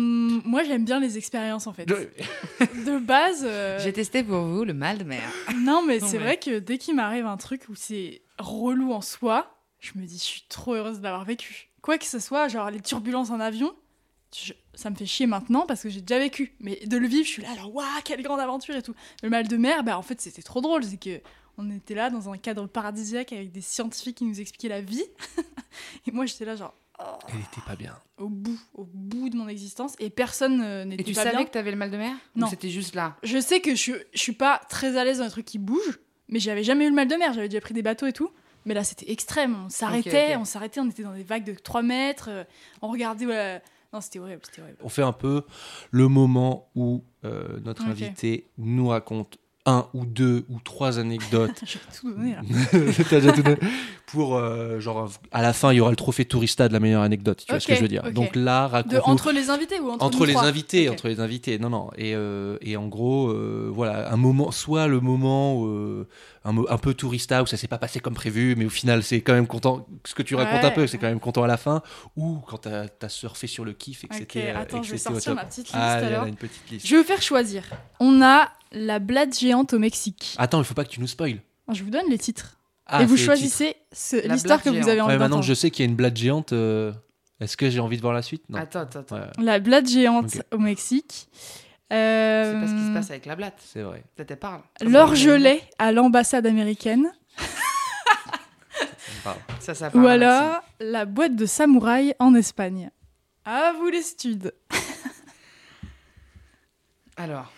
moi 0.45 0.63
j'aime 0.63 0.85
bien 0.85 0.99
les 0.99 1.17
expériences 1.17 1.67
en 1.67 1.73
fait. 1.73 1.87
Je- 1.87 2.65
De 2.85 2.97
base, 2.99 3.43
euh, 3.45 3.79
J'ai 3.83 3.91
testé 3.93 4.23
pour 4.23 4.41
vous 4.43 4.63
le 4.63 4.73
mal 4.73 4.97
de 4.97 5.03
mer. 5.03 5.21
non 5.57 5.83
mais 5.85 5.99
c'est 5.99 6.17
vrai 6.17 6.37
que 6.37 6.59
dès 6.59 6.77
qu'il 6.77 6.95
m'arrive 6.95 7.25
un 7.25 7.37
truc 7.37 7.63
où 7.69 7.75
c'est 7.75 8.21
relou 8.39 8.93
en 8.93 9.01
soi, 9.01 9.57
je 9.79 9.91
me 9.95 10.05
dis 10.05 10.17
je 10.17 10.23
suis 10.23 10.43
trop 10.49 10.75
heureuse 10.75 10.99
d'avoir 11.01 11.25
vécu. 11.25 11.69
Quoi 11.81 11.97
que 11.97 12.05
ce 12.05 12.19
soit, 12.19 12.47
genre 12.47 12.71
les 12.71 12.79
turbulences 12.79 13.29
en 13.31 13.39
avion, 13.41 13.73
je- 14.35 14.53
ça 14.73 14.89
me 14.89 14.95
fait 14.95 15.05
chier 15.05 15.27
maintenant 15.27 15.65
parce 15.67 15.83
que 15.83 15.89
j'ai 15.89 16.01
déjà 16.01 16.19
vécu. 16.19 16.55
Mais 16.61 16.79
de 16.85 16.97
le 16.97 17.07
vivre, 17.07 17.25
je 17.25 17.29
suis 17.29 17.41
là, 17.43 17.49
alors 17.51 17.75
waouh, 17.75 17.85
quelle 18.05 18.21
grande 18.23 18.39
aventure 18.39 18.75
et 18.75 18.81
tout. 18.81 18.95
Le 19.21 19.29
mal 19.29 19.47
de 19.47 19.57
mer, 19.57 19.83
bah 19.83 19.97
en 19.97 20.01
fait 20.01 20.19
c'était 20.21 20.41
trop 20.41 20.61
drôle, 20.61 20.83
c'est 20.85 20.97
que 20.97 21.19
on 21.57 21.69
était 21.71 21.95
là 21.95 22.09
dans 22.09 22.29
un 22.29 22.37
cadre 22.37 22.67
paradisiaque 22.67 23.33
avec 23.33 23.51
des 23.51 23.61
scientifiques 23.61 24.17
qui 24.17 24.25
nous 24.25 24.39
expliquaient 24.41 24.69
la 24.69 24.81
vie. 24.81 25.03
et 26.07 26.11
moi 26.11 26.25
j'étais 26.25 26.45
là 26.45 26.55
genre 26.55 26.73
Elle 27.29 27.39
était 27.39 27.61
pas 27.65 27.75
bien. 27.75 27.95
au 28.17 28.29
bout, 28.29 28.59
au 28.73 28.85
bout 28.85 29.29
de 29.29 29.35
mon 29.37 29.47
existence 29.47 29.95
et 29.99 30.09
personne 30.09 30.61
euh, 30.61 30.83
Et 30.83 30.85
n'était 30.85 31.03
tu 31.03 31.13
pas 31.13 31.23
savais 31.23 31.37
bien. 31.37 31.45
que 31.45 31.51
t'avais 31.51 31.71
le 31.71 31.77
mal 31.77 31.91
de 31.91 31.97
mer 31.97 32.15
Non. 32.35 32.47
c'était 32.47 32.69
juste 32.69 32.95
là 32.95 33.17
Je 33.23 33.39
sais 33.39 33.61
que 33.61 33.75
je, 33.75 33.91
je 34.13 34.19
suis 34.19 34.33
pas 34.33 34.61
très 34.69 34.97
à 34.97 35.03
l'aise 35.03 35.19
dans 35.19 35.25
les 35.25 35.31
trucs 35.31 35.45
qui 35.45 35.59
bougent, 35.59 35.99
mais 36.29 36.39
j'avais 36.39 36.63
jamais 36.63 36.85
eu 36.85 36.89
le 36.89 36.95
mal 36.95 37.07
de 37.07 37.15
mer, 37.15 37.33
j'avais 37.33 37.49
déjà 37.49 37.61
pris 37.61 37.73
des 37.73 37.83
bateaux 37.83 38.07
et 38.07 38.13
tout. 38.13 38.29
Mais 38.65 38.73
là, 38.73 38.85
c'était 38.85 39.11
extrême. 39.11 39.57
On 39.65 39.69
s'arrêtait, 39.69 40.37
on 40.37 40.45
s'arrêtait, 40.45 40.79
on 40.79 40.89
était 40.89 41.03
dans 41.03 41.13
des 41.13 41.23
vagues 41.23 41.43
de 41.43 41.53
3 41.53 41.81
mètres, 41.81 42.29
euh, 42.29 42.43
on 42.81 42.87
regardait. 42.87 43.61
Non, 43.91 43.99
c'était 44.01 44.19
horrible, 44.19 44.41
c'était 44.45 44.61
horrible. 44.61 44.77
On 44.81 44.87
fait 44.89 45.03
un 45.03 45.11
peu 45.11 45.43
le 45.91 46.07
moment 46.07 46.69
où 46.73 47.03
euh, 47.25 47.59
notre 47.59 47.83
invité 47.83 48.49
nous 48.57 48.87
raconte 48.87 49.37
un 49.65 49.87
ou 49.93 50.05
deux 50.05 50.45
ou 50.49 50.59
trois 50.59 50.99
anecdotes 50.99 51.51
J'ai 51.65 51.79
tout 51.97 52.13
donné 52.13 52.35
là. 52.35 52.41
T'as 53.09 53.19
déjà 53.19 53.31
tout 53.31 53.43
donné. 53.43 53.57
Pour, 54.13 54.35
euh, 54.35 54.79
genre, 54.79 55.09
à 55.31 55.41
la 55.41 55.53
fin, 55.53 55.73
il 55.73 55.77
y 55.77 55.79
aura 55.81 55.89
le 55.89 55.95
trophée 55.95 56.23
Tourista 56.23 56.67
de 56.67 56.73
la 56.73 56.79
meilleure 56.79 57.01
anecdote. 57.01 57.43
Tu 57.47 57.51
vois 57.51 57.59
ce 57.59 57.65
que 57.65 57.73
je 57.73 57.81
veux 57.81 57.87
dire. 57.87 58.11
Donc 58.11 58.35
là, 58.35 58.67
De, 58.83 58.97
raconte 58.97 59.09
entre 59.09 59.31
les 59.31 59.49
invités 59.49 59.79
ou 59.79 59.89
entre, 59.89 60.27
les 60.27 60.33
trois 60.33 60.45
invités, 60.45 60.87
entre 60.87 61.07
les 61.07 61.19
invités. 61.19 61.57
Non, 61.57 61.71
non. 61.71 61.89
Et, 61.97 62.13
euh, 62.13 62.59
et 62.61 62.77
en 62.77 62.87
gros, 62.87 63.29
euh, 63.29 63.71
voilà, 63.73 64.13
un 64.13 64.15
moment, 64.15 64.51
soit 64.51 64.85
le 64.85 64.99
moment, 64.99 65.65
un, 66.45 66.77
peu 66.77 66.93
tourista 66.93 67.41
où 67.41 67.47
ça 67.47 67.57
s'est 67.57 67.67
pas 67.67 67.79
passé 67.79 67.99
comme 68.01 68.13
prévu, 68.13 68.53
mais 68.55 68.65
au 68.65 68.69
final 68.69 69.01
c'est 69.01 69.21
quand 69.21 69.33
même 69.33 69.47
content. 69.47 69.87
Ce 70.05 70.13
que 70.13 70.21
tu 70.21 70.35
racontes 70.35 70.63
un 70.63 70.69
peu, 70.69 70.85
c'est 70.85 70.99
quand 70.99 71.09
même 71.09 71.19
content 71.19 71.41
à 71.41 71.47
la 71.47 71.57
fin. 71.57 71.81
Ou 72.15 72.37
quand 72.47 72.59
t'as 72.59 72.85
as 73.01 73.09
surfé 73.09 73.47
sur 73.47 73.65
le 73.65 73.73
kiff 73.73 74.03
et 74.03 74.07
que 74.09 74.15
c'était. 74.15 74.51
attends, 74.51 74.81
que 74.81 74.85
je 74.85 74.91
vais 74.91 74.97
sortir 74.99 75.33
ma 75.33 75.45
petite 75.45 75.65
liste 75.65 75.75
Ah, 75.75 76.27
une 76.27 76.35
petite. 76.35 76.85
Je 76.85 76.95
vais 76.95 77.03
faire 77.03 77.23
choisir. 77.23 77.63
On 77.99 78.21
a 78.21 78.51
la 78.73 78.99
blade 78.99 79.33
géante 79.33 79.73
au 79.73 79.79
Mexique. 79.79 80.35
Attends, 80.37 80.59
il 80.59 80.65
faut 80.65 80.75
pas 80.75 80.85
que 80.85 80.91
tu 80.91 80.99
nous 80.99 81.07
spoil. 81.07 81.39
Je 81.71 81.83
vous 81.83 81.89
donne 81.89 82.11
les 82.11 82.19
titres. 82.19 82.59
Ah, 82.85 83.01
et 83.01 83.05
vous 83.05 83.15
c'est 83.17 83.23
choisissez 83.25 83.75
l'histoire 84.25 84.61
que 84.61 84.69
vous 84.69 84.89
avez 84.89 84.99
envie 85.01 85.13
Ouais, 85.13 85.17
maintenant 85.19 85.39
que 85.39 85.45
je 85.45 85.53
sais 85.53 85.71
qu'il 85.71 85.85
y 85.85 85.87
a 85.87 85.89
une 85.89 85.95
blade 85.95 86.17
géante, 86.17 86.51
euh, 86.53 86.91
est-ce 87.39 87.55
que 87.57 87.69
j'ai 87.69 87.79
envie 87.79 87.95
de 87.97 88.01
voir 88.01 88.13
la 88.13 88.21
suite? 88.21 88.43
Non. 88.49 88.59
Attends, 88.59 88.81
attends, 88.81 88.99
attends. 88.99 89.15
Ouais, 89.15 89.27
La 89.43 89.59
blade 89.59 89.87
géante 89.87 90.41
au 90.51 90.57
Mexique. 90.57 91.29
C'est 91.89 91.97
Euh, 91.97 92.59
pas 92.61 92.67
ce 92.67 92.73
qui 92.73 92.87
se 92.87 92.93
passe 92.93 93.09
avec 93.11 93.25
la 93.25 93.35
blatte. 93.35 93.59
c'est 93.63 93.81
vrai. 93.83 94.03
Peut-être 94.15 94.31
elle 94.31 94.39
parle. 94.39 94.61
L'orgelet 94.81 95.61
à 95.79 95.91
l'ambassade 95.91 96.45
américaine. 96.47 97.11
Ça. 99.23 99.37
Ça, 99.59 99.73
ça 99.75 99.89
parle. 99.89 100.03
Ou 100.03 100.07
alors 100.07 100.61
la 100.81 101.05
boîte 101.05 101.35
de 101.35 101.45
samouraï 101.45 102.13
en 102.19 102.33
Espagne. 102.35 102.89
À 103.45 103.71
vous 103.77 103.87
les 103.89 104.01
studs. 104.01 104.51
Alors, 107.15 107.51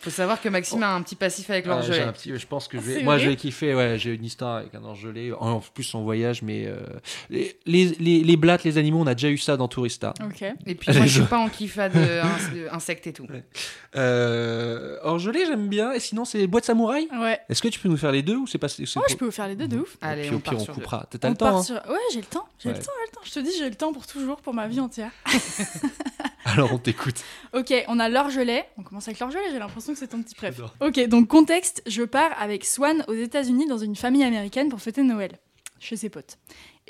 faut 0.00 0.10
savoir 0.10 0.40
que 0.40 0.48
Maxime 0.48 0.82
a 0.82 0.94
un 0.94 1.02
petit 1.02 1.16
passif 1.16 1.50
avec 1.50 1.66
Ouais, 1.66 1.72
j'ai 1.82 2.00
un 2.02 2.12
petit- 2.12 2.36
je 2.36 2.46
pense 2.46 2.68
que 2.68 2.78
je 2.78 2.82
vais. 2.82 3.02
Moi, 3.02 3.16
vais 3.18 3.34
kiffer. 3.36 3.74
Ouais, 3.74 3.96
j'ai 3.98 4.14
une 4.14 4.24
histoire 4.24 4.56
avec 4.58 4.74
un 4.74 4.84
orgelé. 4.84 5.32
En 5.32 5.48
en 5.52 5.60
plus, 5.60 5.92
en 5.94 6.02
voyage, 6.02 6.42
mais 6.42 6.66
euh, 6.66 6.76
les, 7.30 7.58
les, 7.66 7.86
les, 7.98 8.22
les 8.22 8.36
blattes, 8.36 8.64
les 8.64 8.78
animaux, 8.78 9.00
on 9.00 9.06
a 9.06 9.14
déjà 9.14 9.28
eu 9.30 9.38
ça 9.38 9.56
dans 9.56 9.66
Tourista. 9.68 10.14
Ok. 10.24 10.42
Et 10.66 10.74
puis 10.74 10.92
moi, 10.96 11.06
je 11.06 11.12
suis 11.20 11.22
pas 11.28 11.38
en 11.38 11.48
kiffa 11.48 11.88
de 11.88 11.98
ins- 11.98 12.54
de 12.54 12.68
insectes 12.72 13.06
et 13.08 13.12
tout. 13.12 13.26
Euh, 13.96 14.98
orgelé, 15.02 15.44
j'aime 15.46 15.68
bien. 15.68 15.92
Et 15.92 16.00
sinon, 16.00 16.24
c'est 16.24 16.46
boîte 16.46 16.64
samouraï. 16.64 17.08
Ouais. 17.18 17.40
Est-ce 17.48 17.62
que 17.62 17.68
tu 17.68 17.80
peux 17.80 17.88
nous 17.88 17.96
faire 17.96 18.12
les 18.12 18.22
deux 18.22 18.36
ou 18.36 18.46
c'est 18.46 18.58
pas 18.58 18.68
pour- 18.68 19.08
je 19.08 19.16
peux 19.16 19.24
vous 19.24 19.30
faire 19.30 19.48
les 19.48 19.56
deux 19.56 19.66
de 19.68 19.78
ouf. 19.78 19.96
Allez, 20.00 20.22
puis, 20.22 20.30
au 20.32 20.36
on 20.36 20.40
pire, 20.40 20.52
part 20.52 20.60
on 20.60 20.64
sur 20.64 20.74
coupera. 20.74 21.06
T'as 21.18 21.28
le 21.28 21.34
temps. 21.36 21.58
hein 21.58 21.62
sur- 21.62 21.74
Ouais, 21.88 21.98
j'ai 22.12 22.20
le 22.20 22.26
temps. 22.26 22.46
J'ai 22.58 22.68
Ouais. 22.70 22.74
le 22.76 22.80
temps, 22.82 22.92
j'ai 23.00 23.06
le 23.06 23.12
temps. 23.14 23.20
Je 23.24 23.32
te 23.32 23.40
dis, 23.40 23.50
j'ai 23.58 23.68
le 23.68 23.74
temps 23.74 23.92
pour 23.92 24.06
toujours, 24.06 24.36
pour 24.40 24.54
ma 24.54 24.68
vie 24.68 24.80
entière. 24.80 25.10
Alors, 26.44 26.72
on 26.72 26.78
t'écoute. 26.78 27.16
Ok, 27.54 27.72
on 27.88 27.98
a 27.98 28.08
l'orgelet. 28.10 28.66
On 28.76 28.82
commence 28.82 29.08
avec 29.08 29.18
l'orgelet, 29.20 29.40
j'ai 29.50 29.58
l'impression 29.58 29.87
que 29.92 29.98
c'est 29.98 30.08
ton 30.08 30.22
petit 30.22 30.34
préf. 30.34 30.60
Ok, 30.80 30.98
donc 31.08 31.28
contexte, 31.28 31.82
je 31.86 32.02
pars 32.02 32.30
avec 32.40 32.64
Swan 32.64 33.04
aux 33.08 33.14
États-Unis 33.14 33.66
dans 33.66 33.78
une 33.78 33.96
famille 33.96 34.24
américaine 34.24 34.68
pour 34.68 34.80
fêter 34.80 35.02
Noël 35.02 35.38
chez 35.80 35.96
ses 35.96 36.08
potes. 36.08 36.38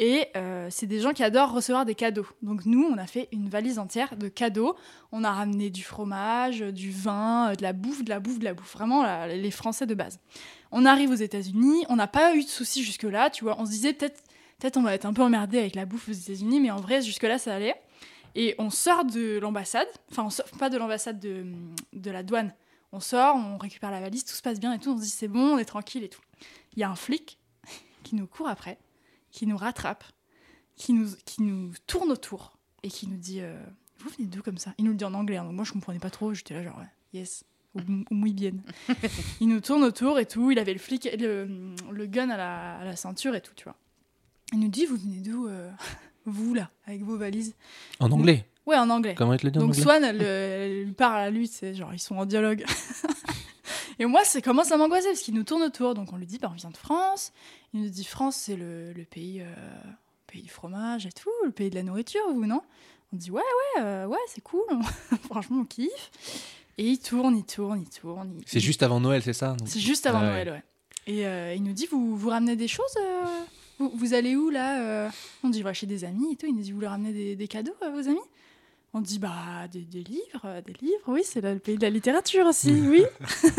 Et 0.00 0.26
euh, 0.36 0.68
c'est 0.70 0.86
des 0.86 1.00
gens 1.00 1.12
qui 1.12 1.24
adorent 1.24 1.52
recevoir 1.52 1.84
des 1.84 1.94
cadeaux. 1.96 2.26
Donc 2.42 2.64
nous, 2.66 2.84
on 2.84 2.96
a 2.98 3.06
fait 3.06 3.28
une 3.32 3.48
valise 3.48 3.78
entière 3.80 4.16
de 4.16 4.28
cadeaux. 4.28 4.76
On 5.10 5.24
a 5.24 5.32
ramené 5.32 5.70
du 5.70 5.82
fromage, 5.82 6.60
du 6.60 6.90
vin, 6.92 7.50
euh, 7.50 7.54
de 7.56 7.62
la 7.62 7.72
bouffe, 7.72 8.04
de 8.04 8.08
la 8.10 8.20
bouffe, 8.20 8.38
de 8.38 8.44
la 8.44 8.54
bouffe. 8.54 8.72
Vraiment 8.74 9.02
la- 9.02 9.26
les 9.26 9.50
Français 9.50 9.86
de 9.86 9.94
base. 9.94 10.20
On 10.70 10.86
arrive 10.86 11.10
aux 11.10 11.14
États-Unis, 11.14 11.84
on 11.88 11.96
n'a 11.96 12.06
pas 12.06 12.34
eu 12.36 12.44
de 12.44 12.48
soucis 12.48 12.84
jusque-là, 12.84 13.28
tu 13.30 13.42
vois. 13.44 13.56
On 13.58 13.66
se 13.66 13.70
disait 13.72 13.92
peut-être 13.92 14.22
peut-être 14.60 14.76
on 14.76 14.82
va 14.82 14.94
être 14.94 15.04
un 15.06 15.12
peu 15.12 15.22
emmerdé 15.22 15.58
avec 15.58 15.74
la 15.74 15.84
bouffe 15.84 16.08
aux 16.08 16.12
États-Unis, 16.12 16.60
mais 16.60 16.70
en 16.70 16.76
vrai, 16.80 17.00
jusque-là, 17.02 17.38
ça 17.38 17.54
allait. 17.54 17.74
Et 18.34 18.54
on 18.58 18.70
sort 18.70 19.04
de 19.04 19.38
l'ambassade, 19.38 19.86
enfin, 20.10 20.24
on 20.24 20.30
sort 20.30 20.46
pas 20.58 20.68
de 20.70 20.76
l'ambassade 20.78 21.18
de, 21.18 21.44
de 21.92 22.10
la 22.10 22.22
douane. 22.22 22.52
On 22.92 23.00
sort, 23.00 23.36
on 23.36 23.58
récupère 23.58 23.90
la 23.90 24.00
valise, 24.00 24.24
tout 24.24 24.34
se 24.34 24.42
passe 24.42 24.60
bien 24.60 24.72
et 24.72 24.78
tout. 24.78 24.90
On 24.90 24.96
se 24.96 25.02
dit 25.02 25.10
c'est 25.10 25.28
bon, 25.28 25.54
on 25.54 25.58
est 25.58 25.64
tranquille 25.64 26.04
et 26.04 26.08
tout. 26.08 26.22
Il 26.74 26.80
y 26.80 26.82
a 26.82 26.90
un 26.90 26.96
flic 26.96 27.38
qui 28.02 28.14
nous 28.14 28.26
court 28.26 28.48
après, 28.48 28.78
qui 29.30 29.46
nous 29.46 29.56
rattrape, 29.56 30.04
qui 30.76 30.92
nous, 30.92 31.08
qui 31.24 31.42
nous 31.42 31.72
tourne 31.86 32.10
autour 32.10 32.56
et 32.82 32.88
qui 32.88 33.06
nous 33.08 33.16
dit 33.16 33.40
euh, 33.40 33.60
Vous 33.98 34.10
venez 34.10 34.28
d'où 34.28 34.42
comme 34.42 34.58
ça? 34.58 34.74
Il 34.78 34.84
nous 34.84 34.92
le 34.92 34.96
dit 34.96 35.04
en 35.04 35.14
anglais, 35.14 35.36
hein, 35.36 35.44
donc 35.44 35.54
moi 35.54 35.64
je 35.64 35.72
comprenais 35.72 35.98
pas 35.98 36.10
trop. 36.10 36.32
J'étais 36.32 36.54
là, 36.54 36.62
genre, 36.62 36.78
ouais, 36.78 36.88
yes, 37.12 37.44
ou, 37.74 37.80
ou 37.80 38.14
muy 38.14 38.32
bien. 38.32 38.52
il 39.40 39.48
nous 39.48 39.60
tourne 39.60 39.84
autour 39.84 40.18
et 40.18 40.26
tout. 40.26 40.50
Il 40.50 40.58
avait 40.58 40.72
le 40.72 40.78
flic, 40.78 41.08
le, 41.18 41.74
le 41.90 42.06
gun 42.06 42.30
à 42.30 42.36
la, 42.36 42.78
à 42.78 42.84
la 42.84 42.96
ceinture 42.96 43.34
et 43.34 43.40
tout, 43.40 43.54
tu 43.54 43.64
vois. 43.64 43.76
Il 44.52 44.60
nous 44.60 44.68
dit 44.68 44.86
Vous 44.86 44.96
venez 44.96 45.20
d'où 45.20 45.46
euh, 45.46 45.70
Vous 46.24 46.54
là, 46.54 46.70
avec 46.86 47.02
vos 47.02 47.16
valises? 47.16 47.54
En 48.00 48.10
anglais. 48.10 48.46
Ouais, 48.68 48.76
en 48.76 48.90
anglais. 48.90 49.14
Comment 49.16 49.32
il 49.32 49.38
te 49.40 49.46
le 49.46 49.50
dit 49.50 49.58
en 49.58 49.62
Donc 49.62 49.70
anglais 49.70 49.82
Swan, 49.82 50.84
lui 50.84 50.92
parle 50.92 51.20
à 51.20 51.30
lui, 51.30 51.46
c'est 51.46 51.74
genre 51.74 51.92
ils 51.94 51.98
sont 51.98 52.16
en 52.16 52.26
dialogue. 52.26 52.64
et 53.98 54.04
moi, 54.06 54.24
ça 54.24 54.40
commence 54.40 54.70
à 54.72 54.76
m'angoisser 54.76 55.08
parce 55.08 55.20
qu'il 55.20 55.34
nous 55.34 55.42
tourne 55.44 55.62
autour. 55.62 55.94
Donc 55.94 56.12
on 56.12 56.16
lui 56.16 56.26
dit, 56.26 56.38
bah, 56.38 56.48
on 56.52 56.54
vient 56.56 56.70
de 56.70 56.76
France. 56.76 57.32
Il 57.72 57.80
nous 57.82 57.88
dit, 57.88 58.04
France, 58.04 58.36
c'est 58.36 58.56
le, 58.56 58.92
le 58.92 59.04
pays, 59.04 59.40
euh, 59.40 59.46
pays 60.26 60.42
du 60.42 60.50
fromage 60.50 61.06
et 61.06 61.12
tout, 61.12 61.30
le 61.44 61.50
pays 61.50 61.70
de 61.70 61.74
la 61.76 61.82
nourriture, 61.82 62.20
vous, 62.32 62.46
non? 62.46 62.60
On 63.12 63.16
dit, 63.16 63.30
ouais, 63.30 63.40
ouais, 63.76 63.82
euh, 63.82 64.06
ouais, 64.06 64.18
c'est 64.28 64.42
cool. 64.42 64.64
Franchement, 65.30 65.60
on 65.60 65.64
kiffe. 65.64 66.10
Et 66.76 66.84
il 66.84 66.98
tourne, 66.98 67.36
il 67.36 67.44
tourne, 67.44 67.80
il 67.80 67.88
tourne. 67.88 68.34
il- 68.36 68.44
C'est 68.46 68.60
juste 68.60 68.82
avant 68.82 69.00
Noël, 69.00 69.22
c'est 69.22 69.32
ça 69.32 69.56
c'est 69.64 69.80
juste 69.80 70.06
avant 70.06 70.20
Ah. 70.20 70.26
Noël, 70.30 70.48
ouais. 70.50 70.62
Et 71.06 71.26
euh, 71.26 71.54
il 71.54 71.62
nous 71.62 71.72
dit, 71.72 71.86
vous, 71.90 72.16
vous 72.16 72.28
ramenez 72.28 72.54
des 72.54 72.68
choses 72.68 72.94
euh, 73.00 73.24
vous, 73.78 73.90
vous 73.94 74.12
allez 74.12 74.36
où, 74.36 74.50
là 74.50 75.10
On 75.42 75.48
dit, 75.48 75.62
va 75.62 75.72
chez 75.72 75.86
des 75.86 76.04
amis 76.04 76.32
et 76.32 76.36
tout. 76.36 76.46
Il 76.46 76.54
nous 76.54 76.60
dit, 76.62 76.70
vous 76.70 76.76
voulez 76.76 76.86
ramener 76.88 77.12
des, 77.14 77.34
des 77.34 77.48
cadeaux 77.48 77.72
à 77.80 77.88
vos 77.88 78.06
amis? 78.08 78.18
On 78.94 79.00
dit, 79.02 79.18
bah, 79.18 79.68
des, 79.70 79.82
des 79.82 80.02
livres, 80.02 80.42
euh, 80.46 80.60
des 80.62 80.72
livres, 80.80 81.02
oui, 81.08 81.20
c'est 81.22 81.42
le 81.42 81.58
pays 81.58 81.76
de 81.76 81.82
la 81.82 81.90
littérature 81.90 82.46
aussi, 82.46 82.72
oui. 82.88 83.04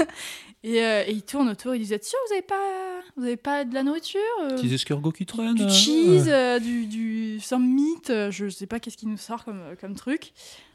et, 0.64 0.84
euh, 0.84 1.04
et 1.06 1.12
il 1.12 1.22
tourne 1.22 1.50
autour, 1.50 1.76
il 1.76 1.80
dit, 1.80 1.86
vous 1.86 1.94
êtes 1.94 2.04
sûr, 2.06 2.18
vous 2.28 2.34
n'avez 2.34 2.46
pas, 2.46 3.02
vous 3.16 3.24
avez 3.24 3.38
pas 3.38 3.64
de 3.64 3.74
la 3.74 3.84
nourriture 3.84 4.20
euh, 4.42 4.56
Petits 4.56 4.74
escargots 4.74 5.12
qui 5.12 5.26
traînent. 5.28 5.54
du 5.54 5.64
euh, 5.64 5.70
cheese, 5.70 6.28
euh, 6.28 6.60
du, 6.60 6.88
du 6.88 7.40
some 7.40 7.64
meat, 7.66 8.10
euh, 8.10 8.32
je 8.32 8.50
sais 8.50 8.66
pas 8.66 8.80
qu'est-ce 8.80 8.98
qu'il 8.98 9.10
nous 9.10 9.18
sort 9.18 9.46
comme, 9.46 9.62
comme 9.80 9.94
truc. 9.96 10.34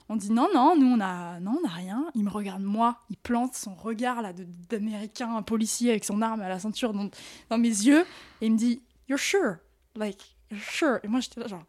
On 0.09 0.17
dit 0.17 0.31
non, 0.31 0.49
non, 0.55 0.77
nous 0.79 0.87
on 0.87 1.01
a, 1.01 1.41
non, 1.41 1.59
on 1.63 1.67
a 1.67 1.71
rien. 1.71 2.07
Il 2.15 2.25
me 2.25 2.31
regarde 2.31 2.63
moi, 2.63 2.99
il 3.11 3.17
plante 3.17 3.55
son 3.55 3.75
regard 3.75 4.21
là 4.21 4.33
d'américain 4.69 5.41
policier 5.43 5.91
avec 5.91 6.05
son 6.05 6.21
arme 6.21 6.43
à 6.43 6.49
la 6.49 6.59
ceinture 6.59 6.93
dans, 6.93 7.09
dans 7.49 7.59
mes 7.59 7.69
yeux 7.69 8.03
et 8.43 8.47
il 8.47 8.53
me 8.53 8.59
dit 8.59 8.83
You're 9.09 9.19
sure, 9.19 9.57
like 9.97 10.37
you're 10.51 10.63
sure. 10.63 10.99
Et 11.05 11.09
moi 11.09 11.21
j'étais 11.21 11.41
là 11.41 11.47
genre 11.49 11.65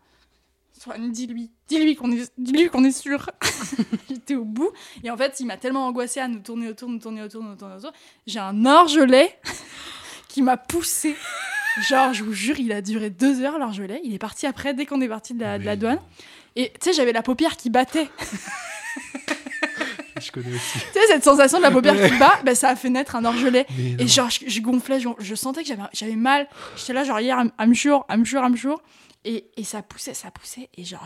Swan, 0.78 1.12
dis-lui, 1.12 1.52
dis-lui 1.68 1.96
qu'on 1.96 2.12
est, 2.12 2.32
dis-lui 2.38 2.70
qu'on 2.70 2.84
est 2.84 2.92
sûr. 2.92 3.30
J'étais 4.10 4.36
au 4.36 4.44
bout 4.44 4.72
et 5.04 5.10
en 5.10 5.18
fait 5.18 5.40
il 5.40 5.46
m'a 5.46 5.58
tellement 5.58 5.88
angoissé 5.88 6.20
à 6.20 6.28
nous 6.28 6.40
tourner 6.40 6.68
autour, 6.70 6.90
nous 6.90 7.00
tourner 7.00 7.22
autour, 7.24 7.42
nous 7.44 7.56
tourner 7.56 7.76
autour. 7.76 7.92
J'ai 8.28 8.40
un 8.40 8.66
orgelet 8.66 9.40
qui 10.28 10.42
m'a 10.42 10.58
poussé. 10.58 11.16
Genre, 11.90 12.14
je 12.14 12.24
vous 12.24 12.34
jure, 12.34 12.58
il 12.60 12.72
a 12.72 12.82
duré 12.82 13.10
deux 13.10 13.42
heures 13.42 13.60
l'orgelet. 13.60 14.00
Il 14.04 14.14
est 14.14 14.18
parti 14.20 14.46
après, 14.48 14.74
dès 14.74 14.86
qu'on 14.86 15.02
est 15.02 15.10
parti 15.10 15.34
de 15.34 15.42
la, 15.42 15.60
de 15.60 15.66
la 15.66 15.74
Oui. 15.74 15.78
douane. 15.78 16.00
Et 16.56 16.72
tu 16.72 16.78
sais, 16.82 16.94
j'avais 16.94 17.12
la 17.12 17.22
paupière 17.22 17.58
qui 17.58 17.70
battait. 17.70 18.08
Je 20.22 20.32
connais 20.32 20.56
aussi. 20.56 20.80
Tu 20.80 20.94
sais, 20.94 21.08
cette 21.08 21.26
sensation 21.26 21.58
de 21.58 21.64
la 21.64 21.72
paupière 21.72 21.94
qui 21.96 22.18
bat, 22.18 22.40
ben, 22.46 22.56
ça 22.56 22.70
a 22.70 22.76
fait 22.78 22.90
naître 22.90 23.18
un 23.18 23.26
orgelet. 23.26 23.66
Et 24.00 24.08
genre, 24.08 24.30
je, 24.30 24.40
je 24.48 24.62
gonflais, 24.62 25.02
je, 25.02 25.10
je 25.20 25.36
sentais 25.36 25.64
que 25.64 25.70
j'avais, 25.92 26.16
mal. 26.16 26.48
J'étais 26.78 26.94
là, 26.94 27.04
genre, 27.04 27.20
hier, 27.20 27.38
I'm, 27.38 27.52
I'm 27.60 27.76
sure, 27.76 28.06
I'm 28.10 28.26
sure, 28.26 28.42
I'm 28.42 28.56
sure. 28.56 28.82
Et, 29.26 29.50
et 29.58 29.64
ça 29.66 29.82
poussait, 29.82 30.14
ça 30.14 30.32
poussait. 30.32 30.70
Et 30.78 30.86
genre, 30.86 31.06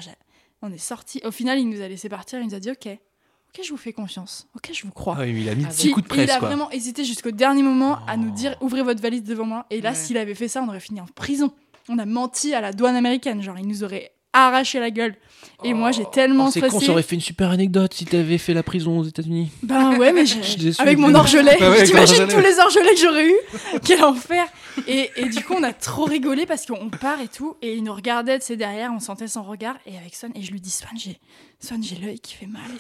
on 0.61 0.71
est 0.71 0.77
sorti. 0.77 1.21
Au 1.25 1.31
final, 1.31 1.57
il 1.57 1.67
nous 1.69 1.81
a 1.81 1.87
laissé 1.87 2.07
partir. 2.09 2.39
Il 2.39 2.47
nous 2.47 2.53
a 2.55 2.59
dit, 2.59 2.69
OK, 2.69 2.87
OK, 2.87 3.63
je 3.65 3.69
vous 3.71 3.77
fais 3.77 3.93
confiance. 3.93 4.47
OK, 4.55 4.69
je 4.73 4.83
vous 4.85 4.91
crois. 4.91 5.15
Ah 5.17 5.21
oui, 5.23 5.41
il 5.41 5.49
a 5.49 5.55
mis 5.55 5.65
Ah, 5.65 5.69
10 5.69 5.91
coups 5.91 6.07
de 6.07 6.13
Et 6.13 6.17
il 6.21 6.25
presse, 6.25 6.35
a 6.35 6.39
quoi. 6.39 6.49
vraiment 6.49 6.69
hésité 6.69 7.03
jusqu'au 7.03 7.31
dernier 7.31 7.63
moment 7.63 7.99
à 8.05 8.15
nous 8.17 8.29
Oh. 8.29 8.35
dire 8.35 8.55
ouvrez 8.61 8.83
votre 8.83 9.01
valise 9.01 9.23
devant 9.23 9.45
moi. 9.45 9.65
Et 9.71 9.81
là, 9.81 9.89
Ouais. 9.91 9.95
s'il 9.95 10.17
avait 10.17 10.35
fait 10.35 10.47
ça, 10.47 10.61
on 10.61 10.67
aurait 10.67 10.79
fini 10.79 11.01
en 11.01 11.05
prison. 11.07 11.51
On 11.87 11.97
a 11.97 12.05
menti 12.05 12.53
à 12.53 12.61
la 12.61 12.73
douane 12.73 12.95
américaine. 12.95 13.41
Genre, 13.41 13.57
il 13.57 13.65
nous 13.67 13.83
aurait 13.83 14.11
arraché 14.33 14.79
la 14.79 14.91
gueule. 14.91 15.15
Et 15.63 15.73
moi, 15.73 15.91
j'ai 15.91 16.05
tellement 16.11 16.47
Oh, 16.47 16.51
c'est 16.51 16.61
con, 16.61 16.67
stressé. 16.67 16.85
ça 16.85 16.91
aurait 16.93 17.03
fait 17.03 17.15
une 17.15 17.21
super 17.21 17.49
anecdote 17.49 17.93
si 17.93 18.05
t'avais 18.05 18.37
fait 18.37 18.53
la 18.53 18.63
prison 18.63 18.99
aux 18.99 19.03
États-Unis. 19.03 19.51
Ben 19.63 19.97
ouais, 19.97 20.13
mais 20.13 20.23
avec 20.79 20.97
mon 20.97 21.13
orgelet, 21.15 21.57
Ah 21.59 21.69
ouais, 21.71 21.83
t'imagines 21.83 22.27
tous 22.27 22.39
les 22.39 22.59
orgelets 22.59 22.93
que 22.93 22.99
j'aurais 22.99 23.27
eu 23.29 23.35
Quel 23.83 24.03
enfer 24.03 24.45
et, 24.87 25.09
et 25.17 25.25
du 25.25 25.43
coup, 25.43 25.53
on 25.57 25.63
a 25.63 25.73
trop 25.73 26.05
rigolé 26.05 26.45
parce 26.45 26.65
qu'on 26.65 26.89
part 26.89 27.19
et 27.19 27.27
tout, 27.27 27.57
et 27.61 27.73
il 27.73 27.83
nous 27.83 27.93
regardait 27.93 28.37
de 28.37 28.43
ses 28.43 28.55
derrière, 28.55 28.91
on 28.93 28.99
sentait 29.01 29.27
son 29.27 29.43
regard, 29.43 29.75
et 29.85 29.97
avec 29.97 30.15
Swan, 30.15 30.31
et 30.35 30.41
je 30.41 30.51
lui 30.51 30.61
dis 30.61 30.71
Swan, 30.71 30.91
j'ai 30.97 31.19
Swan, 31.59 31.83
j'ai 31.83 31.95
l'œil 31.97 32.19
qui 32.19 32.35
fait 32.35 32.45
mal 32.47 32.61
et 32.73 32.77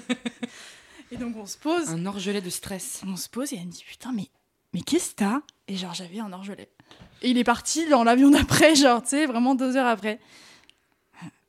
et 1.12 1.16
donc 1.16 1.34
on 1.36 1.46
se 1.46 1.56
pose, 1.58 1.90
Un 1.90 2.04
orgelet 2.06 2.40
de 2.40 2.50
stress. 2.50 3.02
on 3.06 3.16
se 3.16 3.28
pose, 3.28 3.52
et 3.52 3.56
elle 3.60 3.66
me 3.66 3.70
dit 3.70 3.84
putain, 3.88 4.10
mais 4.12 4.28
mais 4.74 4.80
qu'est-ce 4.80 5.10
que 5.10 5.16
t'as? 5.16 5.40
Et 5.68 5.76
genre 5.76 5.94
j'avais 5.94 6.18
un 6.18 6.32
orgelet. 6.32 6.68
Et 7.22 7.30
il 7.30 7.38
est 7.38 7.44
parti 7.44 7.86
dans 7.88 8.02
l'avion 8.02 8.30
d'après, 8.30 8.74
genre 8.74 9.02
tu 9.02 9.10
sais, 9.10 9.26
vraiment 9.26 9.54
deux 9.54 9.76
heures 9.76 9.86
après. 9.86 10.18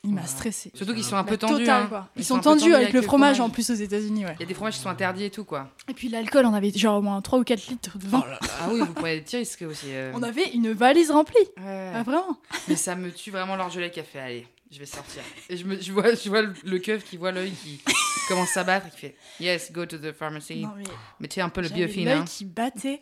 Il 0.04 0.14
m'a 0.14 0.26
stressé. 0.26 0.72
Surtout 0.74 0.94
qu'ils 0.94 1.04
sont 1.04 1.18
un 1.18 1.24
peu 1.24 1.38
tendus. 1.38 1.60
totale, 1.66 1.84
hein. 1.84 1.88
quoi. 1.88 2.10
Ils, 2.16 2.22
Ils 2.22 2.26
sont, 2.26 2.40
tendus 2.40 2.74
avec, 2.74 2.94
le 2.94 3.02
fromage, 3.02 3.40
en 3.42 3.50
plus 3.50 3.70
aux 3.72 3.74
États-Unis, 3.76 4.26
ouais. 4.26 4.36
Il 4.38 4.42
y 4.42 4.44
a 4.44 4.46
des 4.46 4.54
fromages 4.54 4.76
qui 4.76 4.82
sont 4.82 4.90
interdits 4.90 5.26
et 5.26 5.30
tout, 5.32 5.44
quoi. 5.44 5.70
Et 5.90 5.94
puis 5.94 6.08
l'alcool, 6.08 6.46
on 6.46 6.54
avait 6.54 6.72
genre 6.72 7.00
au 7.00 7.02
moins 7.02 7.20
3 7.22 7.40
ou 7.40 7.44
4 7.44 7.68
litres 7.68 7.98
de 7.98 8.08
vin. 8.08 8.24
Ah 8.62 8.70
oui, 8.72 8.80
vous 8.80 8.94
prenez 8.94 9.16
des 9.16 9.22
petits 9.22 9.38
risques 9.38 9.64
aussi. 9.70 9.88
euh. 9.90 10.12
On 10.16 10.24
avait 10.24 10.50
une 10.54 10.72
valise 10.72 11.12
remplie. 11.12 11.36
Ouais. 11.58 11.92
Ah, 11.94 12.04
vraiment 12.04 12.40
Mais 12.70 12.76
ça 12.76 12.96
me 12.96 13.12
tue 13.12 13.32
vraiment 13.32 13.56
l'orgelet 13.58 13.90
qui 13.92 14.00
a 14.00 14.04
fait 14.04 14.20
allez, 14.20 14.48
je 14.72 14.80
vais 14.80 14.86
sortir. 14.86 15.22
Et 15.50 15.58
je, 15.58 15.66
me, 15.66 15.80
je 15.82 15.92
vois, 15.92 16.14
je 16.14 16.30
vois 16.30 16.42
le, 16.44 16.54
le 16.64 16.80
keuf 16.80 17.04
qui 17.04 17.18
voit 17.18 17.32
l'œil 17.34 17.52
qui 17.52 17.82
commence 18.30 18.56
à 18.56 18.64
battre 18.64 18.88
et 18.88 18.92
qui 18.92 18.98
fait 18.98 19.16
Yes, 19.42 19.72
go 19.74 19.86
to 19.86 19.98
the 19.98 20.14
pharmacy. 20.14 20.62
Non, 20.62 20.72
mais 21.20 21.28
sais, 21.30 21.42
un 21.42 21.50
peu 21.50 21.62
le 21.62 21.68
j'avais 21.68 21.86
biofilm. 21.86 22.06
l'œil 22.06 22.20
Hein. 22.20 22.26
qui 22.26 22.46
battait. 22.46 23.02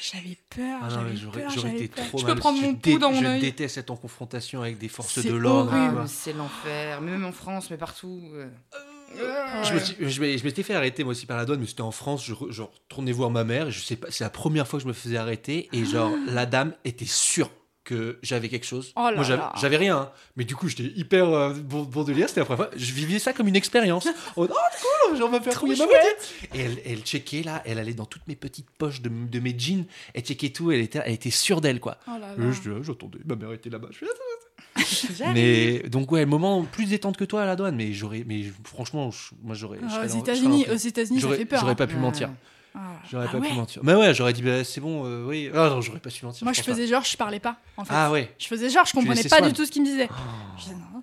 J'avais 0.00 0.38
peur, 0.50 0.78
Ah 0.82 0.88
non, 0.88 0.94
j'avais 0.94 1.10
mais 1.10 1.16
j'aurais 1.16 1.42
peur, 1.42 1.50
j'aurais 1.50 1.74
été 1.74 1.88
peur. 1.88 2.06
trop 2.08 2.18
Je 2.18 2.24
mal. 2.24 2.34
peux 2.34 2.40
prendre 2.40 2.60
mon 2.62 2.74
pouls 2.74 2.98
dans 2.98 3.10
mon 3.12 3.20
Je 3.34 3.40
déteste 3.40 3.78
être 3.78 3.90
en 3.90 3.96
confrontation 3.96 4.62
avec 4.62 4.78
des 4.78 4.88
forces 4.88 5.20
C'est 5.20 5.28
de 5.28 5.34
l'ordre. 5.34 5.72
horrible. 5.72 5.98
Ah, 6.02 6.06
c'est 6.06 6.32
l'enfer. 6.32 7.00
Même 7.00 7.24
en 7.24 7.32
France, 7.32 7.70
mais 7.70 7.76
partout. 7.76 8.22
euh. 8.34 8.48
Je 9.64 9.74
me 9.74 9.78
suis- 9.80 9.96
je 10.00 10.20
m'ai- 10.20 10.36
je 10.38 10.44
m'étais 10.44 10.62
fait 10.62 10.74
arrêter 10.74 11.02
moi 11.02 11.12
aussi 11.12 11.24
par 11.26 11.36
la 11.38 11.44
douane, 11.46 11.60
mais 11.60 11.66
c'était 11.66 11.80
en 11.80 11.90
France. 11.90 12.24
Je, 12.26 12.34
je 12.50 12.62
retournais 12.62 13.12
voir 13.12 13.30
ma 13.30 13.42
mère. 13.44 13.70
Je 13.70 13.80
sais 13.80 13.96
pas, 13.96 14.08
c'est 14.10 14.22
la 14.24 14.30
première 14.30 14.68
fois 14.68 14.78
que 14.78 14.82
je 14.82 14.88
me 14.88 14.92
faisais 14.92 15.16
arrêter. 15.16 15.68
Et 15.72 15.84
genre, 15.84 16.12
la 16.26 16.46
dame 16.46 16.74
était 16.84 17.06
sûre 17.06 17.50
que 17.88 18.18
j'avais 18.22 18.48
quelque 18.48 18.66
chose. 18.66 18.92
Oh 18.96 19.08
là 19.10 19.12
moi, 19.16 19.24
j'avais, 19.56 19.76
rien. 19.78 19.96
hein. 19.96 20.10
Mais 20.36 20.44
du 20.44 20.54
coup, 20.54 20.68
j'étais 20.68 20.92
hyper 20.94 21.28
euh, 21.28 21.54
bon, 21.54 21.82
bon 21.84 22.02
délire. 22.04 22.28
C'était 22.28 22.40
la 22.40 22.44
première 22.46 22.66
fois. 22.68 22.74
Je 22.76 22.92
vivais 22.92 23.18
ça 23.18 23.32
comme 23.32 23.48
une 23.48 23.56
expérience. 23.56 24.06
oh, 24.36 24.46
cool, 24.46 25.16
genre, 25.16 25.28
on 25.28 25.32
va 25.32 25.40
faire 25.40 25.52
Trop 25.54 25.66
fouiller 25.66 25.78
ma 25.84 25.90
chouette. 25.90 26.34
Et 26.54 26.60
elle, 26.60 26.78
elle 26.84 26.98
checkait 27.00 27.42
là. 27.42 27.62
Elle 27.64 27.78
allait 27.78 27.94
dans 27.94 28.04
toutes 28.04 28.26
mes 28.28 28.36
petites 28.36 28.68
poches 28.76 29.00
de, 29.00 29.08
de 29.08 29.40
mes 29.40 29.58
jeans. 29.58 29.84
Elle 30.14 30.22
checkait 30.22 30.50
tout. 30.50 30.70
Elle 30.70 30.80
était, 30.80 31.00
elle 31.04 31.14
était 31.14 31.30
sûre 31.30 31.60
d'elle, 31.60 31.80
quoi. 31.80 31.96
Oh 32.06 32.12
là 32.20 32.28
Et 32.36 32.40
là. 32.40 32.50
je, 32.52 32.82
j'attendais. 32.82 33.18
Ma 33.24 33.36
mère 33.36 33.52
était 33.52 33.70
là-bas. 33.70 33.88
Je 33.90 33.98
fais, 33.98 34.06
J'arrive. 35.18 35.34
mais 35.34 35.88
donc 35.88 36.12
ouais, 36.12 36.20
le 36.20 36.26
moment 36.26 36.62
plus 36.64 36.86
détente 36.86 37.16
que 37.16 37.24
toi 37.24 37.42
à 37.42 37.46
la 37.46 37.56
douane, 37.56 37.74
mais 37.74 37.92
j'aurais, 37.92 38.22
mais 38.26 38.44
franchement, 38.64 39.10
je- 39.10 39.34
moi 39.42 39.54
j'aurais. 39.56 39.78
je 39.78 39.84
Ah, 39.86 39.90
serais 39.90 39.98
aux 39.98 40.02
dans- 40.02 40.06
je 40.06 40.10
serais 40.10 40.20
États-Unis, 40.20 40.66
aux 40.70 40.76
États-Unis, 40.76 41.20
ça 41.20 41.26
J'aurais 41.26 41.36
fait 41.38 41.44
peur. 41.46 41.60
j'aurais 41.60 41.72
hein. 41.72 41.76
pas 41.76 41.86
pu 41.88 41.96
mentir. 41.96 42.30
Ah. 42.80 42.92
J'aurais 43.10 43.26
Ah 43.28 43.32
pas 43.32 43.38
ouais. 43.38 43.48
pu 43.48 43.54
mentir. 43.54 43.82
Mais 43.82 43.94
ouais, 43.94 44.14
j'aurais 44.14 44.32
dit 44.32 44.42
bah, 44.42 44.62
c'est 44.62 44.80
bon, 44.80 45.04
euh, 45.04 45.24
oui. 45.26 45.50
Ah 45.52 45.68
non, 45.70 45.80
j'aurais 45.80 45.98
pas 45.98 46.10
su 46.10 46.24
mentir. 46.24 46.44
Moi, 46.44 46.52
je 46.52 46.62
faisais 46.62 46.86
genre, 46.86 47.04
je 47.04 47.16
parlais 47.16 47.40
pas. 47.40 47.56
En 47.76 47.84
fait. 47.84 47.92
Ah 47.94 48.10
ouais. 48.12 48.32
Je 48.38 48.46
faisais 48.46 48.70
genre, 48.70 48.84
je 48.86 48.92
comprenais 48.92 49.22
pas 49.24 49.38
Swan. 49.38 49.48
du 49.48 49.52
tout 49.52 49.64
ce 49.66 49.70
qu'il 49.72 49.82
me 49.82 49.86
disait. 49.86 50.08
Oh. 50.10 50.14
Je 50.58 50.62
disais 50.64 50.74
non. 50.76 51.02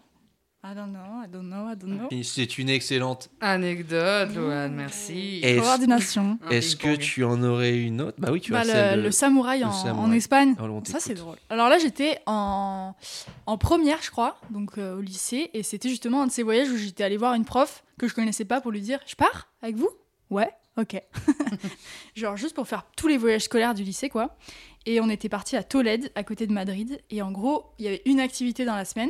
I 0.67 0.73
don't 0.73 0.87
know, 0.91 1.21
I 1.23 1.27
don't 1.31 1.43
know, 1.47 1.69
I 1.71 1.75
don't 1.75 2.09
know. 2.09 2.23
C'est 2.23 2.57
une 2.57 2.69
excellente. 2.69 3.29
Anecdote, 3.39 4.33
Loane, 4.35 4.73
merci. 4.73 5.39
Est-ce- 5.43 5.59
Coordination. 5.61 6.39
Est-ce 6.49 6.75
que 6.75 6.95
tu 6.95 7.23
en 7.23 7.43
aurais 7.43 7.77
une 7.77 8.01
autre? 8.01 8.17
Bah 8.19 8.29
oui, 8.31 8.41
tu 8.41 8.51
Bah, 8.51 8.61
as 8.61 8.63
le, 8.63 8.71
celle 8.71 8.97
de. 8.99 9.03
le 9.03 9.11
samouraï, 9.11 9.59
le 9.59 9.65
en, 9.67 9.71
samouraï. 9.71 10.09
en 10.09 10.11
Espagne. 10.13 10.55
On 10.59 10.83
Ça, 10.85 10.99
c'est 10.99 11.13
drôle. 11.13 11.37
Alors 11.51 11.69
là, 11.69 11.77
j'étais 11.77 12.17
en, 12.25 12.95
en 13.45 13.57
première, 13.59 14.01
je 14.01 14.09
crois, 14.09 14.37
donc 14.49 14.79
euh, 14.79 14.97
au 14.97 15.01
lycée, 15.01 15.51
et 15.53 15.61
c'était 15.61 15.89
justement 15.89 16.23
un 16.23 16.27
de 16.27 16.31
ces 16.31 16.41
voyages 16.41 16.69
où 16.69 16.77
j'étais 16.77 17.03
allée 17.03 17.17
voir 17.17 17.35
une 17.35 17.45
prof 17.45 17.83
que 17.99 18.07
je 18.07 18.15
connaissais 18.15 18.45
pas 18.45 18.59
pour 18.59 18.71
lui 18.71 18.81
dire 18.81 18.97
Je 19.05 19.15
pars 19.15 19.49
avec 19.61 19.75
vous? 19.75 19.89
Ouais, 20.31 20.49
ok. 20.77 21.01
Genre 22.15 22.37
juste 22.37 22.55
pour 22.55 22.67
faire 22.67 22.85
tous 22.95 23.07
les 23.07 23.17
voyages 23.17 23.43
scolaires 23.43 23.73
du 23.73 23.83
lycée, 23.83 24.09
quoi. 24.09 24.35
Et 24.85 24.99
on 25.01 25.09
était 25.09 25.29
parti 25.29 25.55
à 25.55 25.63
Tolède, 25.63 26.11
à 26.15 26.23
côté 26.23 26.45
de 26.47 26.53
Madrid, 26.53 26.99
et 27.09 27.21
en 27.21 27.31
gros, 27.31 27.65
il 27.79 27.85
y 27.85 27.87
avait 27.87 28.01
une 28.05 28.19
activité 28.19 28.65
dans 28.65 28.75
la 28.75 28.85
semaine 28.85 29.09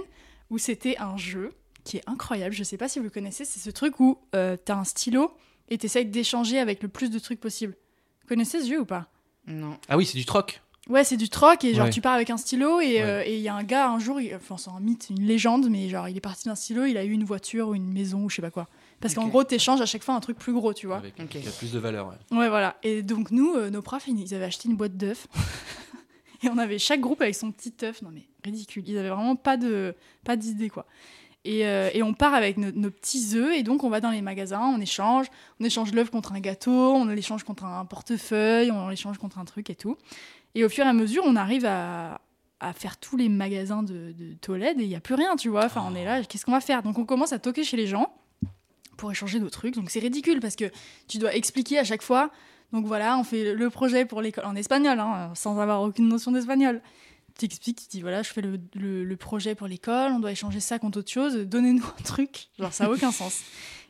où 0.49 0.57
c'était 0.57 0.97
un 0.97 1.17
jeu 1.17 1.51
qui 1.83 1.97
est 1.97 2.03
incroyable. 2.07 2.53
Je 2.55 2.63
sais 2.63 2.77
pas 2.77 2.87
si 2.87 2.99
vous 2.99 3.03
le 3.05 3.11
connaissez, 3.11 3.45
c'est 3.45 3.59
ce 3.59 3.69
truc 3.69 3.99
où 3.99 4.17
euh, 4.35 4.55
t'as 4.63 4.75
un 4.75 4.83
stylo 4.85 5.31
et 5.69 5.77
t'essayes 5.77 6.05
d'échanger 6.05 6.59
avec 6.59 6.81
le 6.81 6.87
plus 6.89 7.09
de 7.09 7.19
trucs 7.19 7.39
possible. 7.39 7.75
Vous 8.21 8.27
connaissez 8.29 8.61
ce 8.61 8.69
jeu 8.69 8.79
ou 8.79 8.85
pas? 8.85 9.07
Non. 9.47 9.77
Ah 9.89 9.97
oui, 9.97 10.05
c'est 10.05 10.17
du 10.17 10.25
troc. 10.25 10.61
Ouais, 10.87 11.03
c'est 11.03 11.17
du 11.17 11.29
troc 11.29 11.63
et 11.63 11.73
genre 11.73 11.85
Ouais. 11.85 11.89
tu 11.91 11.99
pars 12.01 12.13
avec 12.13 12.29
un 12.29 12.37
stylo 12.37 12.79
et 12.79 12.95
Ouais. 12.97 13.01
euh, 13.01 13.23
et 13.25 13.35
il 13.35 13.41
y 13.41 13.47
a 13.49 13.55
un 13.55 13.63
gars 13.63 13.89
un 13.89 13.97
jour, 13.99 14.21
il- 14.21 14.33
enfin 14.35 14.55
c'est 14.57 14.69
un 14.69 14.79
mythe, 14.79 15.07
une 15.09 15.25
légende, 15.25 15.67
mais 15.69 15.89
genre 15.89 16.07
il 16.07 16.15
est 16.15 16.21
parti 16.21 16.47
d'un 16.47 16.53
stylo, 16.55 16.85
il 16.85 16.95
a 16.97 17.03
eu 17.03 17.11
une 17.11 17.23
voiture 17.23 17.69
ou 17.69 17.75
une 17.75 17.91
maison 17.91 18.23
ou 18.23 18.29
je 18.29 18.35
sais 18.35 18.41
pas 18.43 18.51
quoi. 18.51 18.67
Parce 19.01 19.13
qu'en 19.13 19.27
gros 19.27 19.43
t'échanges 19.43 19.81
à 19.81 19.85
chaque 19.85 20.03
fois 20.03 20.15
un 20.15 20.19
truc 20.19 20.37
plus 20.37 20.53
gros, 20.53 20.73
tu 20.73 20.87
vois. 20.87 20.97
Avec 20.97 21.19
Ok. 21.19 21.27
qui 21.29 21.47
a 21.47 21.51
plus 21.51 21.71
de 21.71 21.79
valeur. 21.79 22.07
ouais. 22.07 22.37
Ouais 22.37 22.49
voilà. 22.49 22.77
Et 22.83 23.03
donc 23.03 23.31
nous, 23.31 23.53
euh, 23.53 23.69
nos 23.69 23.81
profs, 23.81 24.07
ils, 24.07 24.33
avaient 24.33 24.45
acheté 24.45 24.67
une 24.69 24.75
boîte 24.75 24.97
d'œufs 24.97 25.27
et 26.43 26.49
on 26.49 26.57
avait 26.57 26.79
chaque 26.79 27.01
groupe 27.01 27.21
avec 27.21 27.35
son 27.35 27.51
petit 27.51 27.73
œuf. 27.83 28.01
Non 28.01 28.09
mais 28.13 28.23
ridicule. 28.43 28.83
Ils 28.87 28.97
avaient 28.97 29.09
vraiment 29.09 29.35
pas 29.35 29.57
de 29.57 29.93
pas 30.23 30.35
d'idée 30.35 30.69
quoi. 30.69 30.85
Et, 31.47 31.67
euh, 31.67 31.91
et 31.93 32.01
on 32.01 32.15
part 32.15 32.33
avec 32.33 32.57
nos, 32.57 32.71
nos 32.71 32.89
petits 32.89 33.33
œufs 33.35 33.53
et 33.55 33.61
donc 33.61 33.83
on 33.83 33.89
va 33.89 34.01
dans 34.01 34.09
les 34.09 34.23
magasins, 34.23 34.61
on 34.75 34.81
échange, 34.81 35.27
on 35.59 35.63
échange 35.65 35.93
l'œuf 35.93 36.09
contre 36.09 36.33
un 36.33 36.39
gâteau, 36.39 36.71
on 36.95 37.05
l'échange 37.05 37.43
contre 37.43 37.65
un 37.65 37.85
portefeuille, 37.85 38.71
on 38.71 38.87
l'échange 38.89 39.19
contre 39.19 39.37
un 39.37 39.45
truc 39.45 39.69
et 39.69 39.75
tout. 39.75 39.95
Et 40.55 40.63
au 40.65 40.69
fur 40.69 40.85
et 40.85 40.89
à 40.89 40.93
mesure, 40.93 41.21
on 41.23 41.35
arrive 41.35 41.65
à, 41.65 42.19
à 42.59 42.73
faire 42.73 42.97
tous 42.97 43.15
les 43.17 43.29
magasins 43.29 43.83
de, 43.83 44.11
de 44.13 44.33
Tolède 44.41 44.79
et 44.79 44.83
il 44.83 44.89
n'y 44.89 44.95
a 44.95 44.99
plus 45.01 45.13
rien, 45.13 45.35
tu 45.35 45.49
vois. 45.49 45.65
Enfin, 45.65 45.85
on 45.87 45.93
est 45.93 46.03
là, 46.05 46.23
qu'est-ce 46.23 46.45
qu'on 46.45 46.51
va 46.53 46.61
faire? 46.61 46.81
Donc 46.81 46.97
on 46.97 47.05
commence 47.05 47.31
à 47.33 47.37
toquer 47.37 47.63
chez 47.63 47.77
les 47.77 47.85
gens 47.85 48.11
pour 48.97 49.11
échanger 49.11 49.39
nos 49.39 49.49
trucs. 49.49 49.75
Donc 49.75 49.89
c'est 49.89 49.99
ridicule 49.99 50.39
parce 50.39 50.55
que 50.55 50.65
tu 51.07 51.17
dois 51.17 51.33
expliquer 51.35 51.79
à 51.79 51.83
chaque 51.83 52.01
fois. 52.01 52.29
Donc 52.73 52.85
voilà, 52.85 53.17
on 53.17 53.23
fait 53.23 53.53
le 53.53 53.69
projet 53.69 54.05
pour 54.05 54.21
l'école 54.21 54.45
en 54.45 54.55
espagnol, 54.55 54.99
hein, 54.99 55.31
sans 55.35 55.59
avoir 55.59 55.81
aucune 55.81 56.07
notion 56.07 56.31
d'espagnol. 56.31 56.81
Tu 57.37 57.45
expliques, 57.45 57.81
tu 57.81 57.87
dis 57.89 58.01
voilà, 58.01 58.23
je 58.23 58.31
fais 58.31 58.41
le, 58.41 58.59
le- 58.75 59.03
le 59.03 59.17
projet 59.17 59.55
pour 59.55 59.67
l'école, 59.67 60.11
on 60.13 60.19
doit 60.19 60.31
échanger 60.31 60.59
ça 60.61 60.79
contre 60.79 60.99
autre 60.99 61.11
chose, 61.11 61.35
donnez-nous 61.35 61.83
un 61.85 62.03
truc. 62.03 62.47
Genre 62.59 62.73
ça 62.73 62.85
n'a 62.85 62.91
aucun 62.91 63.11
sens. 63.11 63.41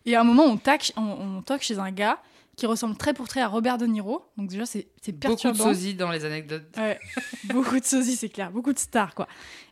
Et 0.06 0.16
à 0.16 0.22
un 0.22 0.24
moment, 0.24 0.44
on, 0.46 0.58
tac, 0.58 0.92
on, 0.98 1.02
on 1.38 1.42
toque 1.42 1.62
chez 1.62 1.78
un 1.80 1.92
gars 1.92 2.20
qui 2.58 2.66
ressemble 2.68 2.96
très 2.96 3.14
pour 3.14 3.28
trait 3.28 3.42
à 3.42 3.48
Robert 3.48 3.78
De 3.78 3.86
Niro. 3.86 4.26
Donc 4.38 4.48
déjà, 4.50 4.66
c'est 4.66 4.88
c'est 5.02 5.12
Beaucoup 5.12 5.36
de 5.36 5.42
perturbant. 5.42 5.64
sosie 5.74 5.94
dans 5.94 6.10
les 6.10 6.26
anecdotes. 6.26 6.64
Ouais, 6.78 7.00
beaucoup 7.46 7.80
de 7.80 7.86
sosie, 7.86 8.16
c'est 8.16 8.30
clair, 8.30 8.50
beaucoup 8.52 8.74
de 8.74 8.80
stars, 8.80 9.14
quoi. 9.14 9.28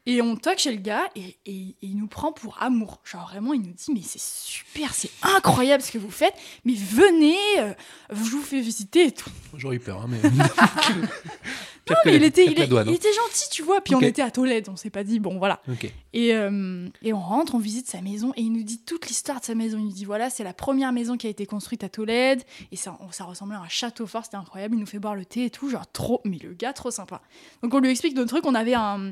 Et 0.06 0.22
on 0.22 0.36
toque 0.36 0.58
chez 0.60 0.72
le 0.72 0.82
gars 0.82 1.06
et, 1.16 1.38
et- 1.46 1.52
et 1.70 1.76
il 1.82 1.96
nous 1.98 2.08
prend 2.08 2.34
pour 2.34 2.62
amour. 2.62 3.00
Genre 3.06 3.26
vraiment, 3.30 3.54
il 3.54 3.62
nous 3.62 3.72
dit, 3.74 3.92
mais 3.94 4.02
c'est 4.04 4.20
super, 4.22 4.94
c'est 4.94 5.10
incroyable 5.22 5.82
ce 5.82 5.92
que 5.92 5.98
vous 5.98 6.12
faites, 6.12 6.34
mais 6.66 6.74
venez, 6.74 7.38
euh, 7.60 7.74
je 8.12 8.16
vous 8.32 8.42
fais 8.42 8.60
visiter 8.60 9.06
et 9.08 9.12
tout. 9.14 9.30
J'aurais 9.56 9.78
eu 9.78 9.80
peur, 9.80 10.02
hein, 10.02 10.10
mais. 10.10 10.20
Non, 11.90 11.96
mais 12.06 12.16
il 12.16 12.24
était, 12.24 12.46
il, 12.46 12.58
la 12.58 12.64
est- 12.64 12.68
douane. 12.68 12.88
il 12.88 12.96
était 12.96 13.12
gentil, 13.14 13.50
tu 13.52 13.62
vois. 13.62 13.82
Puis 13.82 13.94
on 13.96 14.00
était 14.00 14.22
à 14.22 14.32
Tolède, 14.32 14.70
on 14.70 14.76
s'est 14.78 14.90
pas 14.90 15.04
dit, 15.04 15.20
bon 15.20 15.38
voilà. 15.38 15.62
hein. 15.68 15.74
Et, 16.14 16.34
euh, 16.34 16.88
et 17.02 17.12
on 17.12 17.20
rentre, 17.20 17.56
on 17.56 17.60
visite 17.60 17.88
sa 17.90 18.02
maison 18.02 18.32
et 18.38 18.42
il 18.42 18.52
nous 18.54 18.64
dit 18.64 18.80
toute 18.80 19.08
l'histoire 19.08 19.40
de 19.42 19.46
sa 19.46 19.54
maison. 19.56 19.78
Il 19.78 19.86
nous 19.86 19.92
dit 19.92 20.06
voilà, 20.06 20.30
c'est 20.30 20.44
la 20.46 20.54
première 20.54 20.94
maison 20.94 21.18
qui 21.18 21.28
a 21.28 21.30
été 21.30 21.46
construite 21.46 21.84
à 21.84 21.90
Tolède 21.90 22.42
et 22.72 22.78
ça, 22.78 22.98
ça 23.12 23.26
ressemblait 23.26 23.58
à 23.58 23.62
un 23.62 23.68
château 23.68 24.06
fort, 24.08 24.24
c'était 24.24 24.38
incroyable. 24.38 24.76
Il 24.76 24.80
nous 24.80 24.86
fait 24.86 25.00
boire 25.00 25.16
le 25.16 25.26
thé 25.26 25.46
et 25.46 25.50
tout, 25.50 25.70
genre 25.70 25.86
trop, 25.92 26.22
mais 26.24 26.38
le 26.42 26.54
gars 26.54 26.72
trop 26.74 26.90
sympa. 26.92 27.22
Donc 27.62 27.74
on 27.74 27.80
lui 27.80 27.90
explique 27.90 28.16
notre 28.16 28.30
truc. 28.30 28.46
On 28.46 28.56
avait 28.56 28.76
un, 28.76 29.12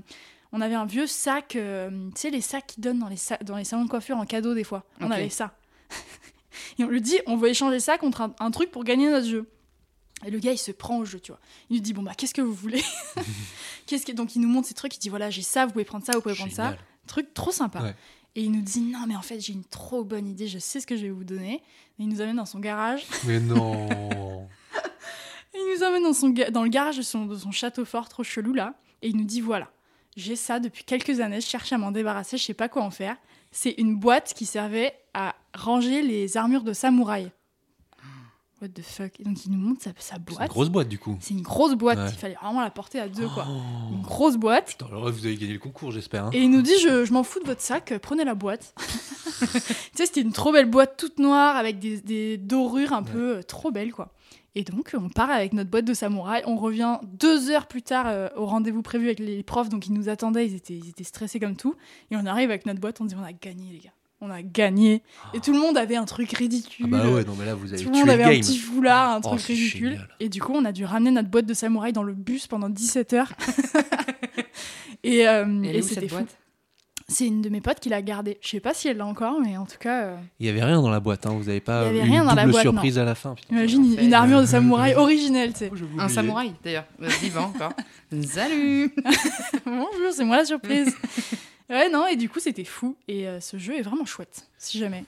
on 0.53 0.61
avait 0.61 0.75
un 0.75 0.85
vieux 0.85 1.07
sac, 1.07 1.55
euh, 1.55 1.89
tu 2.15 2.21
sais, 2.21 2.29
les 2.29 2.41
sacs 2.41 2.67
qu'ils 2.67 2.83
donnent 2.83 2.99
dans 2.99 3.07
les, 3.07 3.17
dans 3.43 3.57
les 3.57 3.63
salons 3.63 3.85
de 3.85 3.89
coiffure 3.89 4.17
en 4.17 4.25
cadeau 4.25 4.53
des 4.53 4.63
fois. 4.63 4.83
On 4.99 5.11
avait 5.11 5.29
ça. 5.29 5.55
et 6.79 6.83
on 6.83 6.87
lui 6.87 7.01
dit 7.01 7.19
on 7.25 7.37
veut 7.37 7.49
échanger 7.49 7.79
ça 7.79 7.97
contre 7.97 8.21
un, 8.21 8.33
un 8.39 8.51
truc 8.51 8.71
pour 8.71 8.83
gagner 8.83 9.09
notre 9.09 9.27
jeu. 9.27 9.49
Et 10.25 10.31
le 10.31 10.39
gars, 10.39 10.51
il 10.51 10.57
se 10.57 10.71
prend 10.71 10.97
au 10.99 11.05
jeu, 11.05 11.19
tu 11.19 11.31
vois. 11.31 11.39
Il 11.69 11.77
nous 11.77 11.81
dit, 11.81 11.93
bon, 11.93 12.03
bah, 12.03 12.13
qu'est-ce 12.15 12.33
que 12.33 12.41
vous 12.41 12.53
voulez? 12.53 12.83
Qu'est-ce 13.87 14.05
que... 14.05 14.11
Donc, 14.11 14.35
il 14.35 14.41
nous 14.41 14.47
montre 14.47 14.67
ces 14.67 14.73
trucs, 14.73 14.95
il 14.95 14.99
dit, 14.99 15.09
voilà, 15.09 15.29
j'ai 15.29 15.41
ça, 15.41 15.65
vous 15.65 15.71
pouvez 15.71 15.85
prendre 15.85 16.05
ça, 16.05 16.13
vous 16.13 16.21
pouvez 16.21 16.35
prendre 16.35 16.51
ça. 16.51 16.75
Truc 17.07 17.33
trop 17.33 17.51
sympa. 17.51 17.81
Ouais. 17.81 17.95
Et 18.35 18.43
il 18.43 18.51
nous 18.51 18.61
dit, 18.61 18.81
non, 18.81 19.05
mais 19.07 19.15
en 19.15 19.21
fait, 19.21 19.39
j'ai 19.39 19.53
une 19.53 19.65
trop 19.65 20.03
bonne 20.03 20.27
idée, 20.27 20.47
je 20.47 20.59
sais 20.59 20.79
ce 20.79 20.87
que 20.87 20.95
je 20.95 21.01
vais 21.01 21.09
vous 21.09 21.23
donner. 21.23 21.55
Et 21.55 22.03
il 22.03 22.07
nous 22.07 22.21
amène 22.21 22.37
dans 22.37 22.45
son 22.45 22.59
garage. 22.59 23.05
Mais 23.25 23.39
non. 23.39 24.47
Il 25.53 25.75
nous 25.75 25.83
amène 25.83 26.03
dans, 26.03 26.13
son 26.13 26.29
dans 26.29 26.63
le 26.63 26.69
garage 26.69 26.97
de 26.97 27.01
son, 27.01 27.25
de 27.25 27.35
son 27.35 27.51
château 27.51 27.83
fort, 27.83 28.07
trop 28.07 28.23
chelou, 28.23 28.53
là. 28.53 28.75
Et 29.01 29.09
il 29.09 29.17
nous 29.17 29.25
dit, 29.25 29.41
voilà, 29.41 29.69
j'ai 30.17 30.35
ça 30.35 30.59
depuis 30.59 30.83
quelques 30.83 31.19
années, 31.19 31.41
je 31.41 31.47
cherche 31.47 31.71
à 31.73 31.77
m'en 31.77 31.91
débarrasser, 31.91 32.37
je 32.37 32.43
sais 32.43 32.53
pas 32.53 32.69
quoi 32.69 32.83
en 32.83 32.91
faire. 32.91 33.15
C'est 33.51 33.71
une 33.77 33.95
boîte 33.97 34.33
qui 34.33 34.45
servait 34.45 34.93
à 35.13 35.35
ranger 35.53 36.01
les 36.01 36.37
armures 36.37 36.63
de 36.63 36.73
samouraï. 36.73 37.31
What 38.61 38.69
the 38.69 38.83
fuck? 38.83 39.19
Et 39.19 39.23
donc, 39.23 39.43
il 39.45 39.51
nous 39.51 39.57
montre 39.57 39.81
sa, 39.81 39.89
sa 39.97 40.15
C'est 40.15 40.17
une 40.17 40.23
boîte. 40.37 40.49
grosse 40.49 40.69
boîte 40.69 40.87
du 40.87 40.99
coup. 40.99 41.17
C'est 41.19 41.33
une 41.33 41.41
grosse 41.41 41.73
boîte, 41.73 41.97
Ouais. 41.97 42.09
il 42.09 42.15
fallait 42.17 42.37
vraiment 42.39 42.61
la 42.61 42.69
porter 42.69 42.99
à 42.99 43.07
deux, 43.09 43.27
quoi. 43.27 43.47
Oh. 43.49 43.93
Une 43.93 44.03
grosse 44.03 44.37
boîte. 44.37 44.67
Putain, 44.67 44.85
alors 44.85 45.11
vous 45.11 45.25
avez 45.25 45.35
gagné 45.35 45.53
le 45.53 45.59
concours, 45.59 45.91
j'espère. 45.91 46.25
hein. 46.25 46.29
Et 46.31 46.41
il 46.43 46.51
nous 46.51 46.61
dit 46.61 46.77
Je, 46.83 47.03
je 47.03 47.11
m'en 47.11 47.23
fous 47.23 47.39
de 47.39 47.47
votre 47.47 47.61
sac, 47.61 47.91
euh, 47.91 47.97
prenez 47.97 48.23
la 48.23 48.35
boîte. 48.35 48.75
tu 49.39 49.47
sais, 49.95 50.05
c'était 50.05 50.21
une 50.21 50.31
trop 50.31 50.51
belle 50.51 50.69
boîte 50.69 50.95
toute 50.95 51.17
noire 51.17 51.55
avec 51.55 51.79
des, 51.79 51.99
des 52.01 52.37
dorures 52.37 52.93
un 52.93 53.01
peu 53.01 53.37
euh, 53.37 53.41
trop 53.43 53.71
belles, 53.71 53.91
quoi. 53.93 54.13
Et 54.55 54.63
donc, 54.63 54.91
on 54.93 55.07
part 55.09 55.29
avec 55.29 55.53
notre 55.53 55.69
boîte 55.69 55.85
de 55.85 55.93
samouraï. 55.93 56.43
On 56.45 56.57
revient 56.57 56.97
deux 57.13 57.49
heures 57.51 57.67
plus 57.67 57.81
tard 57.81 58.05
euh, 58.07 58.27
au 58.35 58.45
rendez-vous 58.45 58.81
prévu 58.81 59.05
avec 59.05 59.19
les 59.19 59.43
profs, 59.43 59.69
donc 59.69 59.87
ils 59.87 59.93
nous 59.93 60.09
attendaient, 60.09 60.45
ils 60.45 60.55
étaient, 60.55 60.73
ils 60.73 60.89
étaient 60.89 61.05
stressés 61.05 61.39
comme 61.39 61.55
tout. 61.55 61.75
Et 62.11 62.17
on 62.17 62.25
arrive 62.25 62.49
avec 62.49 62.65
notre 62.65 62.81
boîte, 62.81 62.99
on 62.99 63.05
dit 63.05 63.15
On 63.17 63.23
a 63.23 63.31
gagné, 63.31 63.71
les 63.71 63.79
gars. 63.79 63.91
On 64.23 64.29
a 64.29 64.41
gagné. 64.43 65.01
Et 65.33 65.39
tout 65.39 65.51
le 65.53 65.59
monde 65.59 65.77
avait 65.77 65.95
un 65.95 66.05
truc 66.05 66.31
Ah 66.35 66.37
ridicule. 66.37 66.85
bah 66.87 67.09
ouais, 67.09 67.23
non 67.23 67.33
mais 67.39 67.45
là 67.45 67.55
vous 67.55 67.73
avez 67.73 67.81
Tout 67.81 67.89
le 67.89 67.95
monde 67.97 68.05
le 68.07 68.11
avait 68.11 68.23
game. 68.23 68.33
un 68.33 68.39
petit 68.39 68.57
foulard, 68.59 69.09
un 69.13 69.17
Oh, 69.23 69.29
truc 69.29 69.41
ridicule. 69.41 69.89
génial. 69.91 70.07
Et 70.19 70.29
du 70.29 70.41
coup, 70.41 70.51
on 70.53 70.63
a 70.65 70.71
dû 70.71 70.85
ramener 70.85 71.09
notre 71.11 71.29
boîte 71.29 71.47
de 71.47 71.53
samouraï 71.55 71.91
dans 71.93 72.03
le 72.03 72.13
bus 72.13 72.45
pendant 72.45 72.69
17 72.69 73.13
heures. 73.13 73.31
et 75.03 75.27
euh, 75.27 75.63
Et 75.63 75.77
et 75.77 75.81
c'était 75.81 76.07
fou. 76.07 76.15
boîte? 76.15 76.37
C'est 77.11 77.27
une 77.27 77.41
de 77.41 77.49
mes 77.49 77.59
potes 77.61 77.79
qui 77.79 77.89
l'a 77.89 78.01
gardée. 78.01 78.37
Je 78.41 78.47
sais 78.47 78.59
pas 78.59 78.73
si 78.73 78.87
elle 78.87 78.97
l'a 78.97 79.05
encore, 79.05 79.39
mais 79.41 79.57
en 79.57 79.65
tout 79.65 79.77
cas, 79.79 80.03
euh, 80.03 80.15
Il 80.39 80.45
y 80.45 80.49
avait 80.49 80.63
rien 80.63 80.81
dans 80.81 80.89
la 80.89 80.99
boîte, 81.01 81.25
hein. 81.25 81.31
vous 81.35 81.49
avez 81.49 81.59
pas 81.59 81.83
Il 81.83 81.87
y 81.87 81.89
avait 81.89 82.07
eu 82.07 82.11
rien 82.11 82.21
une 82.23 82.29
dans 82.29 82.35
la 82.35 82.41
double 82.43 82.53
boîte, 82.53 82.61
surprise 82.63 82.97
à 82.97 83.03
la 83.03 83.15
fin. 83.15 83.35
putain. 83.35 83.53
imagine 83.55 83.93
une, 83.93 83.99
une 84.05 84.13
armure 84.13 84.39
de 84.39 84.43
euh, 84.43 84.47
samouraï 84.47 84.95
originelle, 84.95 85.51
tu 85.53 85.59
sais. 85.59 85.71
Oh, 85.73 85.99
Un 85.99 86.07
samouraï, 86.07 86.53
d'ailleurs. 86.63 86.85
Vivant 87.21 87.51
encore. 87.53 87.73
Salut 88.25 88.93
Bonjour, 89.65 90.11
c'est 90.11 90.23
moi 90.23 90.37
la 90.37 90.45
surprise. 90.45 90.95
ouais, 91.69 91.89
non, 91.89 92.07
et 92.07 92.15
du 92.15 92.29
coup, 92.29 92.39
c'était 92.39 92.63
fou. 92.63 92.95
Et 93.07 93.27
euh, 93.27 93.39
ce 93.41 93.57
jeu 93.57 93.77
est 93.77 93.81
vraiment 93.81 94.05
chouette, 94.05 94.47
si 94.57 94.79
jamais. 94.79 95.03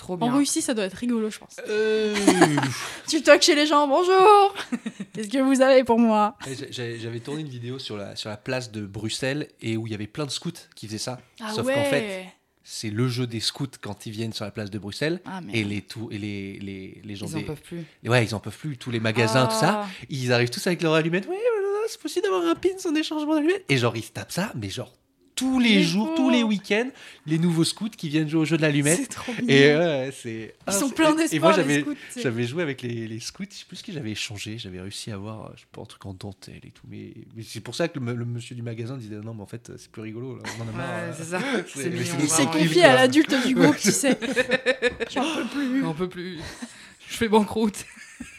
Trop 0.00 0.16
En. 0.22 0.30
Russie, 0.36 0.62
ça 0.62 0.72
doit 0.72 0.84
être 0.84 0.94
rigolo, 0.94 1.28
je 1.28 1.38
pense. 1.38 1.56
Euh, 1.68 2.16
Tu 3.06 3.22
toques 3.22 3.42
chez 3.42 3.54
les 3.54 3.66
gens, 3.66 3.86
bonjour 3.86 4.54
Qu'est-ce 5.12 5.28
que 5.28 5.38
vous 5.38 5.60
avez 5.60 5.84
pour 5.84 5.98
moi? 5.98 6.36
J'ai- 6.70 6.98
J'avais 6.98 7.20
tourné 7.20 7.42
une 7.42 7.48
vidéo 7.48 7.78
sur 7.78 7.98
la, 7.98 8.16
sur 8.16 8.30
la 8.30 8.38
place 8.38 8.72
de 8.72 8.86
Bruxelles 8.86 9.48
et 9.60 9.76
où 9.76 9.86
il 9.86 9.90
y 9.90 9.94
avait 9.94 10.06
plein 10.06 10.24
de 10.24 10.30
scouts 10.30 10.52
qui 10.74 10.86
faisaient 10.86 10.96
ça. 10.96 11.20
Ah 11.42 11.52
Sauf 11.52 11.66
ouais 11.66 11.74
qu'en 11.74 11.84
fait, 11.84 12.24
c'est 12.64 12.88
le 12.88 13.08
jeu 13.08 13.26
des 13.26 13.40
scouts 13.40 13.66
quand 13.82 14.06
ils 14.06 14.12
viennent 14.12 14.32
sur 14.32 14.46
la 14.46 14.50
place 14.50 14.70
de 14.70 14.78
Bruxelles. 14.78 15.20
Ah. 15.26 15.40
Et 15.52 15.64
les, 15.64 15.82
tout, 15.82 16.08
et 16.10 16.16
les, 16.18 16.58
les, 16.60 17.02
les 17.04 17.16
gens 17.16 17.26
Ils 17.26 17.36
en 17.36 17.38
des- 17.40 17.44
peuvent 17.44 17.60
plus. 17.62 17.84
Ouais, 18.06 18.24
ils 18.24 18.34
en 18.34 18.40
peuvent 18.40 18.56
plus. 18.56 18.78
Tous 18.78 18.90
les 18.90 19.00
magasins, 19.00 19.46
tout 19.48 19.58
ça. 19.58 19.82
Ah. 19.84 19.88
Ils 20.08 20.32
arrivent 20.32 20.50
tous 20.50 20.66
avec 20.66 20.80
leur 20.82 20.94
allumette. 20.94 21.26
Oui, 21.28 21.36
voilà, 21.36 21.86
c'est 21.88 22.00
possible 22.00 22.22
d'avoir 22.24 22.46
un 22.46 22.54
pins 22.54 22.70
en 22.88 22.94
échange 22.94 23.26
d'allumettes. 23.28 23.64
Et 23.68 23.76
genre, 23.76 23.94
ils 23.96 24.04
se 24.04 24.12
tapent 24.12 24.32
ça, 24.32 24.50
mais 24.54 24.70
genre 24.70 24.94
tous 25.40 25.58
les, 25.58 25.68
Les 25.76 25.82
jours, 25.82 26.14
tous 26.14 26.30
les 26.30 26.42
week-ends, 26.42 26.90
les 27.26 27.38
nouveaux 27.38 27.64
scouts 27.64 27.88
qui 27.88 28.08
viennent 28.10 28.28
jouer 28.28 28.40
au 28.42 28.44
jeu 28.44 28.56
de 28.56 28.62
l'allumette. 28.62 28.98
C'est 29.00 29.06
trop 29.08 29.32
mignon. 29.32 29.48
Et 29.48 30.10
c'est. 30.12 30.30
Ils 30.30 30.52
ah, 30.66 30.72
sont 30.72 30.90
pleins 30.90 31.16
et- 31.18 31.34
Et 31.34 31.38
moi, 31.40 31.52
d'espoir, 31.54 31.56
les 31.66 31.74
j'avais. 31.80 31.84
J'avais 32.16 32.44
joué 32.46 32.62
avec 32.62 32.82
les, 32.82 33.08
les 33.08 33.20
scouts, 33.20 33.44
je 33.50 33.56
sais 33.56 33.64
plus 33.66 33.76
ce 33.78 33.82
que 33.84 33.92
j'avais 33.92 34.10
échangé, 34.10 34.58
j'avais 34.58 34.80
réussi 34.80 35.10
à 35.10 35.14
avoir, 35.14 35.50
je 35.56 35.60
sais 35.62 35.66
pas, 35.72 35.80
un 35.80 35.84
truc 35.86 36.04
en 36.06 36.14
dentelle 36.14 36.60
et 36.64 36.70
tout. 36.70 36.82
Mais, 36.88 37.12
mais 37.34 37.42
c'est 37.42 37.60
pour 37.60 37.74
ça 37.74 37.88
que 37.88 37.98
le, 37.98 38.14
le 38.14 38.24
monsieur 38.24 38.54
du 38.54 38.62
magasin 38.62 38.96
disait 38.96 39.16
non, 39.16 39.32
mais 39.34 39.42
en 39.42 39.46
fait, 39.46 39.72
c'est 39.76 39.90
plus 39.90 40.02
rigolo. 40.02 40.36
Là, 40.36 40.42
on 40.58 40.62
en 40.64 40.68
a 40.68 40.72
marre, 40.72 41.08
Ouais, 41.08 41.14
c'est 41.16 41.24
ça. 41.24 41.40
c'est- 41.66 41.82
C'est 41.82 41.90
mais 41.90 42.00
mignon. 42.00 42.14
c'est- 42.18 42.22
Il 42.24 42.28
s'est 42.28 42.44
confié 42.46 42.84
à 42.84 42.94
l'adulte 42.94 43.34
du 43.46 43.54
groupe, 43.54 43.76
tu 43.78 43.92
sais. 43.92 44.18
J'en 45.10 45.22
peux 45.34 45.46
plus. 45.48 45.80
J'en 45.82 45.94
peux 45.94 46.08
plus. 46.08 46.38
Je 47.08 47.16
fais 47.16 47.28
banqueroute. 47.28 47.84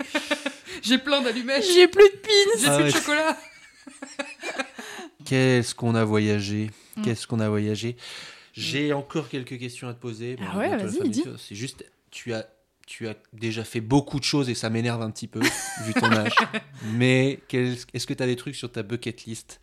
J'ai 0.84 0.98
plein 0.98 1.22
d'allumettes. 1.22 1.64
J'ai 1.74 1.88
plus 1.88 2.04
de 2.04 2.18
pins. 2.18 2.60
J'ai 2.60 2.68
Ah 2.68 2.76
plus 2.76 2.84
ouais. 2.86 2.92
de 2.92 2.96
chocolat. 2.96 3.38
Qu'est-ce 5.26 5.74
qu'on 5.76 5.96
a 5.96 6.04
voyagé? 6.04 6.70
Mm. 7.02 7.06
Qu'est-ce 7.06 7.28
qu'on 7.28 7.40
a 7.40 7.50
voyagé 7.50 7.98
J'ai 8.54 8.94
encore 8.94 9.30
quelques 9.30 9.58
questions 9.60 9.88
à 9.88 9.94
te 9.94 10.00
poser. 10.00 10.38
Ah 10.42 10.58
ouais, 10.58 10.78
vas-y, 10.78 11.10
dis. 11.10 11.24
C'est 11.38 11.56
juste, 11.56 11.86
tu 12.10 12.34
as, 12.34 12.48
tu 12.88 13.08
as 13.08 13.16
déjà 13.34 13.64
fait 13.64 13.80
beaucoup 13.82 14.20
de 14.20 14.24
choses 14.24 14.50
et 14.50 14.56
ça 14.56 14.70
m'énerve 14.70 15.02
un 15.02 15.12
petit 15.12 15.28
peu, 15.28 15.40
vu 15.86 15.94
ton 15.94 16.12
âge. 16.12 16.36
Mais 16.94 17.40
est-ce 17.52 18.06
que 18.06 18.14
tu 18.14 18.24
as 18.24 18.26
des 18.26 18.36
trucs 18.36 18.56
sur 18.56 18.72
ta 18.72 18.84
bucket 18.84 19.24
list 19.26 19.62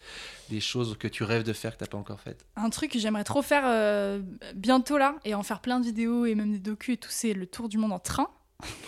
Des 0.51 0.61
choses 0.61 0.97
que 0.99 1.09
tu 1.09 1.24
rêves 1.24 1.43
de 1.43 1.53
faire 1.53 1.72
que 1.72 1.78
tu 1.78 1.84
n'as 1.84 1.89
pas 1.89 1.99
encore 1.99 2.20
faites? 2.20 2.45
Un 2.57 2.70
truc 2.70 2.93
que 2.93 2.99
j'aimerais 2.99 3.24
trop 3.24 3.43
faire 3.43 3.64
euh, 3.66 4.20
bientôt 4.55 4.99
là, 4.99 5.16
et 5.24 5.34
en 5.34 5.43
faire 5.43 5.61
plein 5.61 5.80
de 5.80 5.84
vidéos 5.84 6.24
et 6.26 6.34
même 6.34 6.53
des 6.53 6.59
docus 6.59 6.95
et 6.95 6.97
tout, 6.99 7.11
c'est 7.11 7.34
le 7.34 7.47
tour 7.47 7.68
du 7.68 7.78
monde 7.78 7.93
en 7.93 7.99
train. 7.99 8.28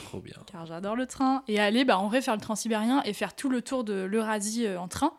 Trop 0.07 0.21
bien. 0.21 0.35
car 0.51 0.67
j'adore 0.67 0.97
le 0.97 1.07
train. 1.07 1.45
Et 1.47 1.61
aller, 1.61 1.85
bah, 1.85 1.99
en 1.99 2.09
vrai, 2.09 2.23
faire 2.23 2.35
le 2.35 2.41
transsibérien 2.41 3.03
et 3.05 3.13
faire 3.13 3.37
tout 3.37 3.49
le 3.49 3.63
tour 3.63 3.85
de 3.85 4.03
l'Eurasie 4.03 4.67
euh, 4.67 4.81
en 4.81 4.89
train. 4.89 5.13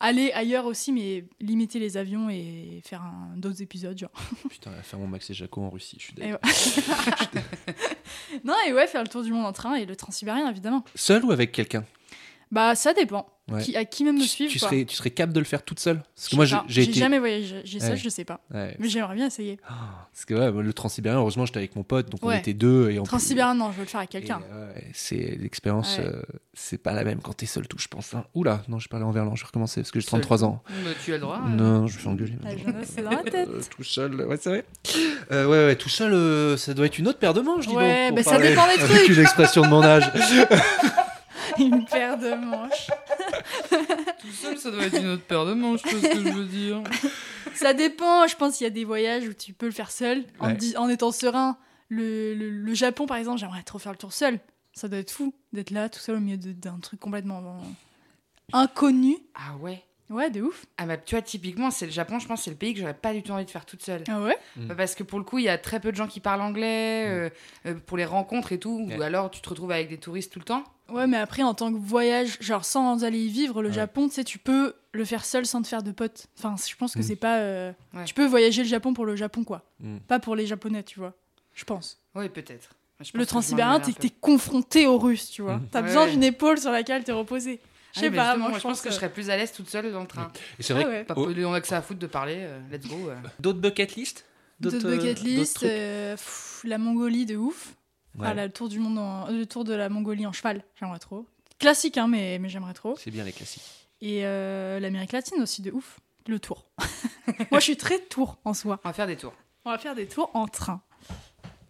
Aller 0.00 0.32
ailleurs 0.32 0.66
aussi, 0.66 0.92
mais 0.92 1.24
limiter 1.40 1.78
les 1.78 1.96
avions 1.96 2.28
et 2.28 2.80
faire 2.84 3.02
un- 3.02 3.36
d'autres 3.36 3.62
épisodes, 3.62 3.96
genre. 3.96 4.10
Putain, 4.50 4.70
faire 4.82 4.98
mon 4.98 5.06
Max 5.06 5.30
et 5.30 5.34
Jaco 5.34 5.62
en 5.62 5.70
Russie, 5.70 5.96
je 5.98 6.04
suis 6.04 6.14
d'accord. 6.14 6.38
ouais. 6.44 7.42
non, 8.44 8.54
et 8.66 8.72
ouais, 8.72 8.86
faire 8.86 9.02
le 9.02 9.08
tour 9.08 9.22
du 9.22 9.32
monde 9.32 9.46
en 9.46 9.52
train 9.52 9.76
et 9.76 9.86
le 9.86 9.96
transsibérien, 9.96 10.50
évidemment. 10.50 10.84
Seul 10.94 11.24
ou 11.24 11.30
avec 11.32 11.52
quelqu'un? 11.52 11.84
Bah, 12.54 12.74
ça 12.76 12.92
dépend. 12.94 13.26
Ouais. 13.52 13.60
Qui, 13.60 13.76
à 13.76 13.84
qui 13.84 14.04
même 14.04 14.14
me 14.16 14.22
tu, 14.22 14.28
suivre, 14.28 14.50
tu 14.50 14.58
quoi. 14.58 14.68
serais, 14.68 14.84
tu 14.86 14.96
serais 14.96 15.10
capable 15.10 15.34
de 15.34 15.38
le 15.40 15.44
faire 15.44 15.62
toute 15.62 15.78
seule 15.78 16.00
Parce 16.16 16.28
que 16.28 16.36
moi, 16.36 16.46
j'ai 16.66 16.82
été. 16.84 16.92
jamais 16.94 17.18
voyagé. 17.18 17.60
J'ai 17.64 17.78
ça, 17.78 17.94
je 17.94 18.08
sais 18.08 18.24
pas. 18.24 18.40
Ouais. 18.54 18.74
Mais 18.78 18.88
j'aimerais 18.88 19.16
bien 19.16 19.26
essayer. 19.26 19.58
Ah, 19.68 20.06
Parce 20.12 20.24
que 20.24 20.32
le 20.32 20.72
transsibérien, 20.72 21.18
heureusement, 21.18 21.44
j'étais 21.44 21.58
avec 21.58 21.76
mon 21.76 21.82
pote, 21.82 22.08
donc 22.10 22.20
on 22.24 22.30
était 22.30 22.54
deux. 22.54 22.88
Et 22.90 22.98
en 22.98 23.02
plus- 23.02 23.08
Transsibérien, 23.08 23.54
non, 23.54 23.70
je 23.72 23.76
veux 23.76 23.82
le 23.82 23.88
faire 23.88 23.98
avec 24.00 24.08
quelqu'un. 24.10 24.38
Ouais, 24.38 24.84
c'est 24.94 25.36
l'expérience, 25.38 25.98
Ouais. 25.98 26.06
euh, 26.06 26.22
c'est 26.54 26.78
pas 26.78 26.92
la 26.94 27.04
même 27.04 27.20
quand 27.20 27.34
t'es 27.34 27.44
seul 27.44 27.66
tout, 27.68 27.76
je 27.78 27.88
pense. 27.88 28.14
hein. 28.14 28.24
Oula, 28.34 28.62
non, 28.68 28.78
j'ai 28.78 28.88
parlé 28.88 29.04
en 29.04 29.10
verlan, 29.10 29.34
je 29.34 29.42
vais 29.42 29.46
recommencer 29.48 29.82
parce 29.82 29.90
que 29.90 30.00
j'ai 30.00 30.04
Seul. 30.06 30.20
33 30.20 30.44
ans. 30.44 30.62
Mais 30.84 30.92
tu 31.04 31.10
as 31.12 31.16
le 31.16 31.20
droit. 31.20 31.40
euh. 31.44 31.48
Non, 31.50 31.86
je 31.86 31.98
vais 31.98 32.06
engueuler. 32.08 32.32
La 32.44 32.50
maintenant. 32.54 32.72
jeunesse, 32.72 32.92
c'est 32.94 33.02
dans 33.02 33.10
la 33.10 33.16
tête. 33.30 33.48
Euh, 33.48 33.60
tout 33.76 33.84
seul, 33.84 34.14
ouais, 34.22 34.38
c'est 34.40 34.48
vrai. 34.48 34.64
Euh, 35.32 35.44
ouais, 35.46 35.66
ouais, 35.66 35.76
tout 35.76 35.90
seul, 35.90 36.14
euh, 36.14 36.56
ça 36.56 36.72
doit 36.72 36.86
être 36.86 36.98
une 36.98 37.08
autre 37.08 37.18
paire 37.18 37.34
de 37.34 37.42
manches, 37.42 37.66
dis 37.66 37.74
Ouais, 37.74 38.08
donc. 38.08 38.16
bah, 38.16 38.22
ça 38.22 38.38
dépend 38.38 38.64
des 38.68 38.72
Avec 38.82 38.90
trucs. 39.04 39.08
une 39.10 39.20
expression 39.22 39.60
de 39.62 39.68
mon 39.68 39.82
âge. 39.82 40.10
Une 41.58 41.84
paire 41.84 42.18
de 42.18 42.34
manches. 42.34 42.88
Tout 44.20 44.30
seul, 44.32 44.58
ça 44.58 44.70
doit 44.70 44.84
être 44.84 44.98
une 45.00 45.08
autre 45.08 45.24
paire 45.24 45.44
de 45.46 45.54
manches, 45.54 45.82
tu 45.82 45.94
vois 45.94 46.08
ce 46.10 46.14
que 46.16 46.22
je 46.24 46.32
veux 46.32 46.44
dire. 46.44 46.82
Ça 47.54 47.72
dépend, 47.74 48.26
je 48.26 48.34
pense 48.36 48.56
qu'il 48.56 48.64
y 48.64 48.66
a 48.66 48.70
des 48.70 48.84
voyages 48.84 49.28
où 49.28 49.32
tu 49.32 49.52
peux 49.52 49.66
le 49.66 49.72
faire 49.72 49.90
seul, 49.92 50.24
en, 50.40 50.48
Ouais. 50.48 50.54
di- 50.54 50.76
en 50.76 50.88
étant 50.88 51.12
serein. 51.12 51.56
Le, 51.88 52.34
le- 52.34 52.50
le 52.50 52.74
Japon, 52.74 53.06
par 53.06 53.16
exemple, 53.18 53.38
j'aimerais 53.38 53.62
trop 53.62 53.78
faire 53.78 53.92
le 53.92 53.98
tour 53.98 54.12
seul. 54.12 54.40
Ça 54.72 54.88
doit 54.88 54.98
être 54.98 55.10
fou 55.12 55.32
d'être 55.52 55.70
là, 55.70 55.88
tout 55.88 56.00
seul, 56.00 56.16
au 56.16 56.20
milieu 56.20 56.36
d'un 56.36 56.78
truc 56.80 56.98
complètement 56.98 57.38
euh, 57.38 57.66
inconnu. 58.52 59.16
Ah 59.34 59.54
ouais. 59.60 59.82
Ouais, 60.10 60.28
de 60.30 60.42
ouf. 60.42 60.66
Ah 60.76 60.84
bah 60.86 60.96
tu 60.98 61.14
vois, 61.14 61.22
typiquement, 61.22 61.70
c'est 61.70 61.86
le 61.86 61.92
Japon, 61.92 62.18
je 62.18 62.26
pense, 62.26 62.42
c'est 62.42 62.50
le 62.50 62.56
pays 62.56 62.74
que 62.74 62.80
j'aurais 62.80 62.92
pas 62.94 63.14
du 63.14 63.22
tout 63.22 63.32
envie 63.32 63.46
de 63.46 63.50
faire 63.50 63.64
toute 63.64 63.82
seule. 63.82 64.04
Ah 64.08 64.20
ouais? 64.20 64.36
Mm. 64.56 64.74
Parce 64.76 64.94
que 64.94 65.02
pour 65.02 65.18
le 65.18 65.24
coup, 65.24 65.38
il 65.38 65.44
y 65.44 65.48
a 65.48 65.56
très 65.56 65.80
peu 65.80 65.90
de 65.92 65.96
gens 65.96 66.06
qui 66.06 66.20
parlent 66.20 66.42
anglais, 66.42 67.06
euh, 67.08 67.30
euh, 67.66 67.74
pour 67.86 67.96
les 67.96 68.04
rencontres 68.04 68.52
et 68.52 68.58
tout, 68.58 68.86
Ouais. 68.88 68.98
ou 68.98 69.02
alors 69.02 69.30
tu 69.30 69.40
te 69.40 69.48
retrouves 69.48 69.70
avec 69.72 69.88
des 69.88 69.96
touristes 69.98 70.32
tout 70.32 70.38
le 70.38 70.44
temps. 70.44 70.62
Ouais, 70.90 71.06
mais 71.06 71.16
après, 71.16 71.42
en 71.42 71.54
tant 71.54 71.72
que 71.72 71.78
voyage, 71.78 72.36
genre 72.40 72.66
sans 72.66 73.02
aller 73.04 73.18
y 73.18 73.28
vivre, 73.30 73.62
le 73.62 73.68
Ouais. 73.70 73.74
Japon, 73.74 74.08
tu 74.08 74.14
sais, 74.16 74.24
tu 74.24 74.38
peux 74.38 74.74
le 74.92 75.04
faire 75.06 75.24
seul 75.24 75.46
sans 75.46 75.62
te 75.62 75.66
faire 75.68 75.82
de 75.82 75.90
potes. 75.92 76.26
Enfin, 76.38 76.54
je 76.68 76.76
pense 76.76 76.92
que 76.94 76.98
Mm. 76.98 77.02
c'est 77.02 77.16
pas. 77.16 77.38
euh, 77.38 77.72
Ouais. 77.94 78.04
Tu 78.04 78.12
peux 78.12 78.26
voyager 78.26 78.62
le 78.62 78.68
Japon 78.68 78.92
pour 78.92 79.06
le 79.06 79.16
Japon, 79.16 79.42
quoi. 79.42 79.62
Mm. 79.80 79.96
Pas 80.06 80.18
pour 80.20 80.36
les 80.36 80.46
Japonais, 80.46 80.82
tu 80.82 80.98
vois. 81.00 81.14
Je 81.54 81.64
pense. 81.64 81.98
Oui, 82.14 82.28
peut-être. 82.28 82.70
Le 83.14 83.24
transsibérien, 83.26 83.80
t'es 83.80 84.10
confronté 84.10 84.86
aux 84.86 84.98
Russes, 84.98 85.30
tu 85.30 85.42
vois. 85.42 85.60
T'as 85.70 85.80
Ouais. 85.80 85.86
besoin 85.86 86.06
d'une 86.06 86.22
épaule 86.22 86.58
sur 86.58 86.70
laquelle 86.70 87.02
t'es 87.04 87.12
reposé. 87.12 87.60
Je 87.94 87.98
Ah 87.98 88.00
sais 88.00 88.10
pas, 88.10 88.36
moi, 88.36 88.50
je 88.54 88.60
pense 88.60 88.80
que 88.80 88.90
je 88.90 88.94
serais 88.94 89.08
plus 89.12 89.30
à 89.30 89.36
l'aise 89.36 89.52
toute 89.52 89.70
seule 89.70 89.92
dans 89.92 90.00
le 90.00 90.06
train. 90.08 90.30
Et 90.58 90.62
c'est 90.64 90.72
vrai 90.72 90.82
Ah 90.82 90.88
que 90.88 90.90
ouais. 90.90 91.04
Pas 91.04 91.14
oh, 91.16 91.28
on 91.46 91.52
a 91.54 91.60
que 91.60 91.66
ça 91.68 91.76
à 91.78 91.82
foutre 91.82 92.00
de 92.00 92.06
parler, 92.08 92.38
euh, 92.40 92.58
let's 92.72 92.86
go. 92.88 93.08
euh. 93.08 93.14
d'autres 93.38 93.60
bucket 93.60 93.94
list? 93.94 94.24
D'autres 94.60 94.84
euh, 94.86 94.96
bucket 94.96 95.20
list, 95.22 95.62
euh, 95.62 96.16
pff, 96.16 96.62
la 96.64 96.78
Mongolie 96.78 97.24
de 97.26 97.36
ouf. 97.36 97.74
Ouais, 98.18 98.26
Ah, 98.28 98.34
là, 98.34 98.46
le 98.46 98.52
tour 98.52 98.68
du 98.68 98.78
monde, 98.80 98.98
en- 98.98 99.28
le 99.28 99.46
tour 99.46 99.64
de 99.64 99.74
la 99.74 99.88
Mongolie 99.88 100.26
en 100.26 100.32
cheval, 100.32 100.64
j'aimerais 100.78 100.98
trop. 100.98 101.26
Classique, 101.58 101.96
hein, 101.98 102.08
mais, 102.08 102.38
mais 102.40 102.48
j'aimerais 102.48 102.74
trop. 102.74 102.96
C'est 102.98 103.10
bien 103.12 103.24
les 103.24 103.32
classiques. 103.32 103.62
Et 104.00 104.20
euh, 104.24 104.80
l'Amérique 104.80 105.12
latine 105.12 105.40
aussi 105.42 105.62
de 105.62 105.70
ouf. 105.70 105.98
Le 106.26 106.38
tour. 106.40 106.64
Moi, 107.50 107.60
je 107.60 107.64
suis 107.64 107.76
très 107.76 107.98
tour 107.98 108.38
en 108.44 108.54
soi. 108.54 108.80
On 108.84 108.88
va 108.88 108.92
faire 108.94 109.06
des 109.06 109.16
tours. 109.16 109.34
On 109.64 109.70
va 109.70 109.78
faire 109.78 109.94
des 109.94 110.06
tours 110.06 110.30
en 110.34 110.46
train. 110.48 110.80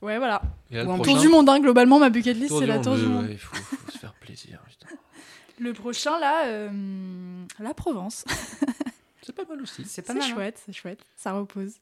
Ouais, 0.00 0.18
voilà. 0.18 0.42
Ou 0.70 0.76
en 0.90 0.98
Tour 0.98 1.18
du 1.18 1.28
monde, 1.28 1.48
hein, 1.48 1.58
globalement, 1.60 1.98
ma 1.98 2.10
bucket 2.10 2.36
list, 2.36 2.48
Tour 2.48 2.60
c'est 2.60 2.66
la 2.66 2.78
tour 2.78 2.94
du 2.96 3.02
monde. 3.06 3.24
ouais, 3.24 3.32
Il 3.32 3.38
faut, 3.38 3.54
faut 3.56 3.90
se 3.92 3.98
faire 3.98 4.12
plaisir. 4.14 4.60
Le 5.58 5.72
prochain, 5.72 6.18
là, 6.18 6.46
euh, 6.46 6.70
la 7.60 7.74
Provence. 7.74 8.24
C'est 9.22 9.34
pas 9.34 9.44
mal 9.48 9.60
aussi. 9.62 9.84
C'est 9.86 10.02
pas 10.02 10.12
mal. 10.14 10.22
hein. 10.22 10.34
chouette, 10.34 10.60
c'est 10.66 10.72
chouette. 10.74 10.98
Ça 11.16 11.32
repose. 11.32 11.72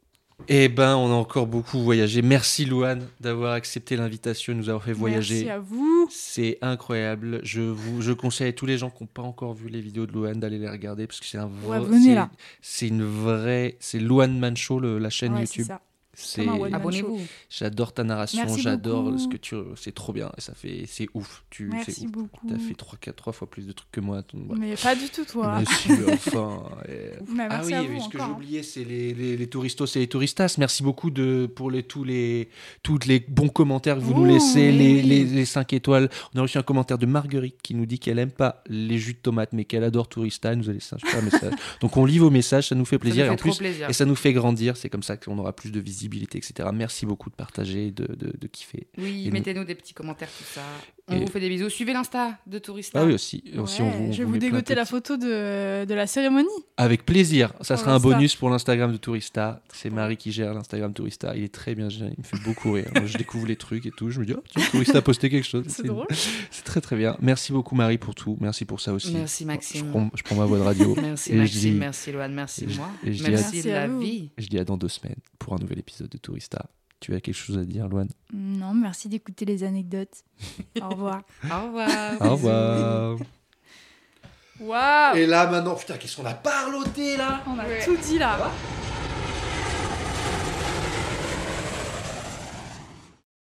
Eh 0.48 0.68
ben, 0.68 0.96
on 0.96 1.10
a 1.10 1.14
encore 1.14 1.46
beaucoup 1.48 1.80
voyagé. 1.80 2.22
Merci 2.22 2.64
Louane 2.64 3.06
d'avoir 3.20 3.52
accepté 3.54 3.96
l'invitation, 3.96 4.52
de 4.52 4.58
nous 4.58 4.68
avoir 4.68 4.84
fait 4.84 4.92
voyager. 4.92 5.34
Merci 5.44 5.50
à 5.50 5.58
vous. 5.58 6.08
C'est 6.10 6.58
incroyable. 6.62 7.40
Je 7.42 7.60
vous, 7.60 8.00
je 8.00 8.12
conseille 8.12 8.48
à 8.48 8.52
tous 8.52 8.66
les 8.66 8.78
gens 8.78 8.90
qui 8.90 9.02
n'ont 9.02 9.08
pas 9.12 9.22
encore 9.22 9.54
vu 9.54 9.68
les 9.68 9.80
vidéos 9.80 10.06
de 10.06 10.12
Louane 10.12 10.38
d'aller 10.38 10.58
les 10.58 10.68
regarder 10.68 11.06
parce 11.08 11.18
que 11.20 11.26
c'est 11.26 11.38
un 11.38 11.46
vrai. 11.48 11.78
Ouais, 11.80 11.84
venez 11.84 12.06
c'est- 12.10 12.14
là. 12.14 12.30
C'est 12.60 12.88
une 12.88 13.04
vraie. 13.04 13.76
C'est 13.80 13.98
Louane 13.98 14.38
Mancho, 14.38 14.78
le- 14.80 14.98
la 14.98 15.10
chaîne 15.10 15.34
Ouais, 15.34 15.46
c'est 15.46 15.58
YouTube. 15.58 15.66
ça. 15.66 15.80
C'est. 16.14 16.46
Abonnez-vous. 16.72 17.20
J'adore 17.48 17.92
ta 17.94 18.04
narration. 18.04 18.56
J'adore 18.56 19.18
ce 19.18 19.28
que 19.28 19.36
tu. 19.38 19.56
C'est 19.76 19.94
trop 19.94 20.12
bien. 20.12 20.30
Et 20.36 20.40
ça 20.40 20.52
fait. 20.54 20.84
C'est 20.86 21.08
ouf. 21.14 21.44
Tu. 21.50 21.68
Merci 21.68 22.04
ouf. 22.06 22.12
beaucoup. 22.12 22.46
T'as 22.48 22.58
fait 22.58 22.74
trois, 22.74 22.98
quatre, 23.00 23.16
trois 23.16 23.32
fois 23.32 23.48
plus 23.48 23.66
de 23.66 23.72
trucs 23.72 23.90
que 23.90 24.00
moi. 24.00 24.22
voilà. 24.34 24.60
Mais 24.60 24.74
pas 24.76 24.94
du 24.94 25.08
tout, 25.08 25.24
toi. 25.24 25.58
Mais 25.58 25.64
si, 25.64 25.88
mais 25.92 26.12
enfin. 26.12 26.62
et- 26.88 26.92
Mais 27.32 27.44
ah 27.48 27.56
merci 27.62 27.74
oui, 27.74 27.88
mais 27.92 28.00
ce 28.00 28.08
que 28.10 28.18
hein. 28.18 28.30
oublié, 28.36 28.62
c'est 28.62 28.84
les, 28.84 29.14
les, 29.14 29.36
les 29.38 29.46
touristos 29.46 29.96
et 29.96 30.00
les 30.00 30.06
touristas. 30.08 30.54
Merci 30.58 30.82
beaucoup 30.82 31.10
de, 31.10 31.46
pour 31.46 31.70
les, 31.70 31.82
tous 31.82 32.04
les, 32.04 32.48
toutes 32.82 33.06
les 33.06 33.20
bons 33.20 33.48
commentaires 33.48 33.96
que 33.96 34.02
vous 34.02 34.12
nous 34.14 34.24
laissez, 34.26 34.68
oui, 34.70 34.76
les, 34.78 35.02
les, 35.02 35.24
les 35.24 35.44
5 35.46 35.72
étoiles. 35.72 36.10
On 36.34 36.38
a 36.38 36.42
reçu 36.42 36.58
un 36.58 36.62
commentaire 36.62 36.98
de 36.98 37.06
Marguerite 37.06 37.56
qui 37.62 37.74
nous 37.74 37.86
dit 37.86 37.98
qu'elle 37.98 38.18
aime 38.18 38.30
pas 38.32 38.62
les 38.68 38.98
jus 38.98 39.14
de 39.14 39.18
tomates, 39.18 39.52
mais 39.54 39.64
qu'elle 39.64 39.84
adore 39.84 40.08
Tourista. 40.08 40.52
Elle 40.52 40.58
nous 40.58 40.68
a 40.68 40.72
laissé 40.74 40.94
un 40.94 40.98
super 40.98 41.22
message. 41.22 41.54
Donc 41.80 41.96
on 41.96 42.04
lit 42.04 42.18
vos 42.18 42.30
messages, 42.30 42.68
ça 42.68 42.74
nous 42.74 42.84
fait 42.84 42.96
Ça 42.96 43.00
plaisir. 43.00 43.24
nous 43.24 43.24
et 43.24 43.28
fait 43.28 43.32
en 43.32 43.36
trop 43.36 43.48
plus, 43.50 43.58
plaisir. 43.58 43.88
et 43.88 43.92
ça 43.94 44.04
nous 44.04 44.14
fait 44.16 44.32
grandir. 44.34 44.76
C'est 44.76 44.90
comme 44.90 45.02
ça 45.02 45.16
qu'on 45.16 45.38
aura 45.38 45.54
plus 45.54 45.70
de 45.72 45.80
visibilité, 46.02 46.38
etc. 46.38 46.68
Merci 46.72 47.06
beaucoup 47.06 47.30
de 47.30 47.34
partager, 47.36 47.90
de, 47.92 48.06
de, 48.14 48.36
de 48.36 48.46
kiffer. 48.48 48.88
Oui, 48.98 49.26
Et 49.26 49.30
mettez-nous 49.30 49.64
des 49.64 49.74
petits 49.76 49.94
commentaires, 49.94 50.30
tout 50.36 50.44
ça. 50.44 50.62
On 51.08 51.16
Et- 51.16 51.20
vous 51.20 51.26
fait 51.26 51.40
des 51.40 51.48
bisous. 51.48 51.68
Suivez 51.68 51.92
l'Insta 51.92 52.38
de 52.46 52.58
Tourista. 52.60 53.00
Ah 53.00 53.04
oui, 53.04 53.14
aussi. 53.14 53.42
aussi 53.58 53.82
on 53.82 53.86
Ouais, 53.86 53.96
vous, 53.96 54.04
on 54.04 54.12
je 54.12 54.18
vais 54.18 54.24
vous 54.24 54.38
dégoter 54.38 54.76
la 54.76 54.84
photo 54.84 55.16
de, 55.16 55.84
de 55.84 55.94
la 55.94 56.06
cérémonie. 56.06 56.46
Avec 56.76 57.04
plaisir. 57.04 57.52
Ça 57.60 57.74
Pour 57.74 57.82
sera 57.84 57.94
un 57.96 57.98
bonus 57.98 58.36
pour 58.36 58.50
l'Instagram 58.50 58.92
de 58.92 58.96
Tourista. 58.98 59.62
C'est 59.72 59.90
Marie 59.90 60.16
qui 60.16 60.30
gère 60.30 60.54
l'Instagram 60.54 60.92
Tourista. 60.94 61.34
Il 61.34 61.42
est 61.42 61.52
très 61.52 61.74
bien 61.74 61.88
géré. 61.88 62.12
Il 62.16 62.20
me 62.20 62.24
fait 62.24 62.40
beaucoup 62.44 62.70
rire. 62.72 62.88
Moi, 62.94 63.06
je 63.06 63.18
découvre 63.18 63.46
les 63.48 63.56
trucs 63.56 63.84
et 63.84 63.90
tout. 63.90 64.10
Je 64.10 64.20
me 64.20 64.24
dis, 64.24 64.32
oh, 64.34 64.42
Tourista 64.70 64.98
a 64.98 65.02
posté 65.02 65.28
quelque 65.28 65.46
chose. 65.46 65.64
C'est 65.68 65.82
drôle. 65.86 66.06
C'est 66.52 66.64
très 66.64 66.80
très 66.80 66.94
bien. 66.96 67.16
Merci 67.20 67.50
beaucoup 67.52 67.74
Marie 67.74 67.98
pour 67.98 68.14
tout. 68.14 68.38
Merci 68.40 68.64
pour 68.64 68.80
ça 68.80 68.92
aussi. 68.92 69.12
Merci 69.12 69.42
Je 69.42 69.48
Maxime. 69.48 69.90
prends, 69.90 70.08
je 70.14 70.22
prends 70.22 70.36
ma 70.36 70.44
voix 70.44 70.58
de 70.58 70.62
radio. 70.62 70.94
Merci 71.02 71.30
Et 71.32 71.34
je 71.34 71.38
Maxime, 71.40 71.72
dis- 71.72 71.78
merci 71.78 72.12
Loane, 72.12 72.32
merci 72.32 72.66
moi. 72.76 72.88
et 73.04 73.12
je 73.12 73.24
à- 73.24 73.28
merci 73.30 73.62
la 73.62 73.88
vie. 73.88 74.30
Je 74.38 74.46
dis 74.46 74.58
à 74.58 74.64
dans 74.64 74.76
deux 74.76 74.88
semaines 74.88 75.16
pour 75.40 75.52
un 75.54 75.58
nouvel 75.58 75.80
épisode 75.80 76.08
de 76.08 76.18
Tourista. 76.18 76.66
Tu 77.02 77.12
as 77.16 77.20
quelque 77.20 77.34
chose 77.34 77.58
à 77.58 77.64
dire, 77.64 77.88
Loane 77.88 78.10
Non, 78.32 78.72
merci 78.74 79.08
d'écouter 79.08 79.44
les 79.44 79.64
anecdotes. 79.64 80.22
Au 80.80 80.88
revoir. 80.90 81.22
Au 81.44 81.66
revoir. 81.66 82.12
Au 82.20 82.30
revoir. 82.30 83.18
Waouh 84.60 85.16
Et 85.16 85.26
là 85.26 85.50
maintenant, 85.50 85.74
putain, 85.74 85.96
qu'est-ce 85.96 86.16
qu'on 86.16 86.26
a 86.26 86.34
parloté 86.34 87.16
là? 87.16 87.42
On 87.48 87.58
a 87.58 87.64
tout 87.84 87.96
dit 87.96 88.18
là. 88.18 88.52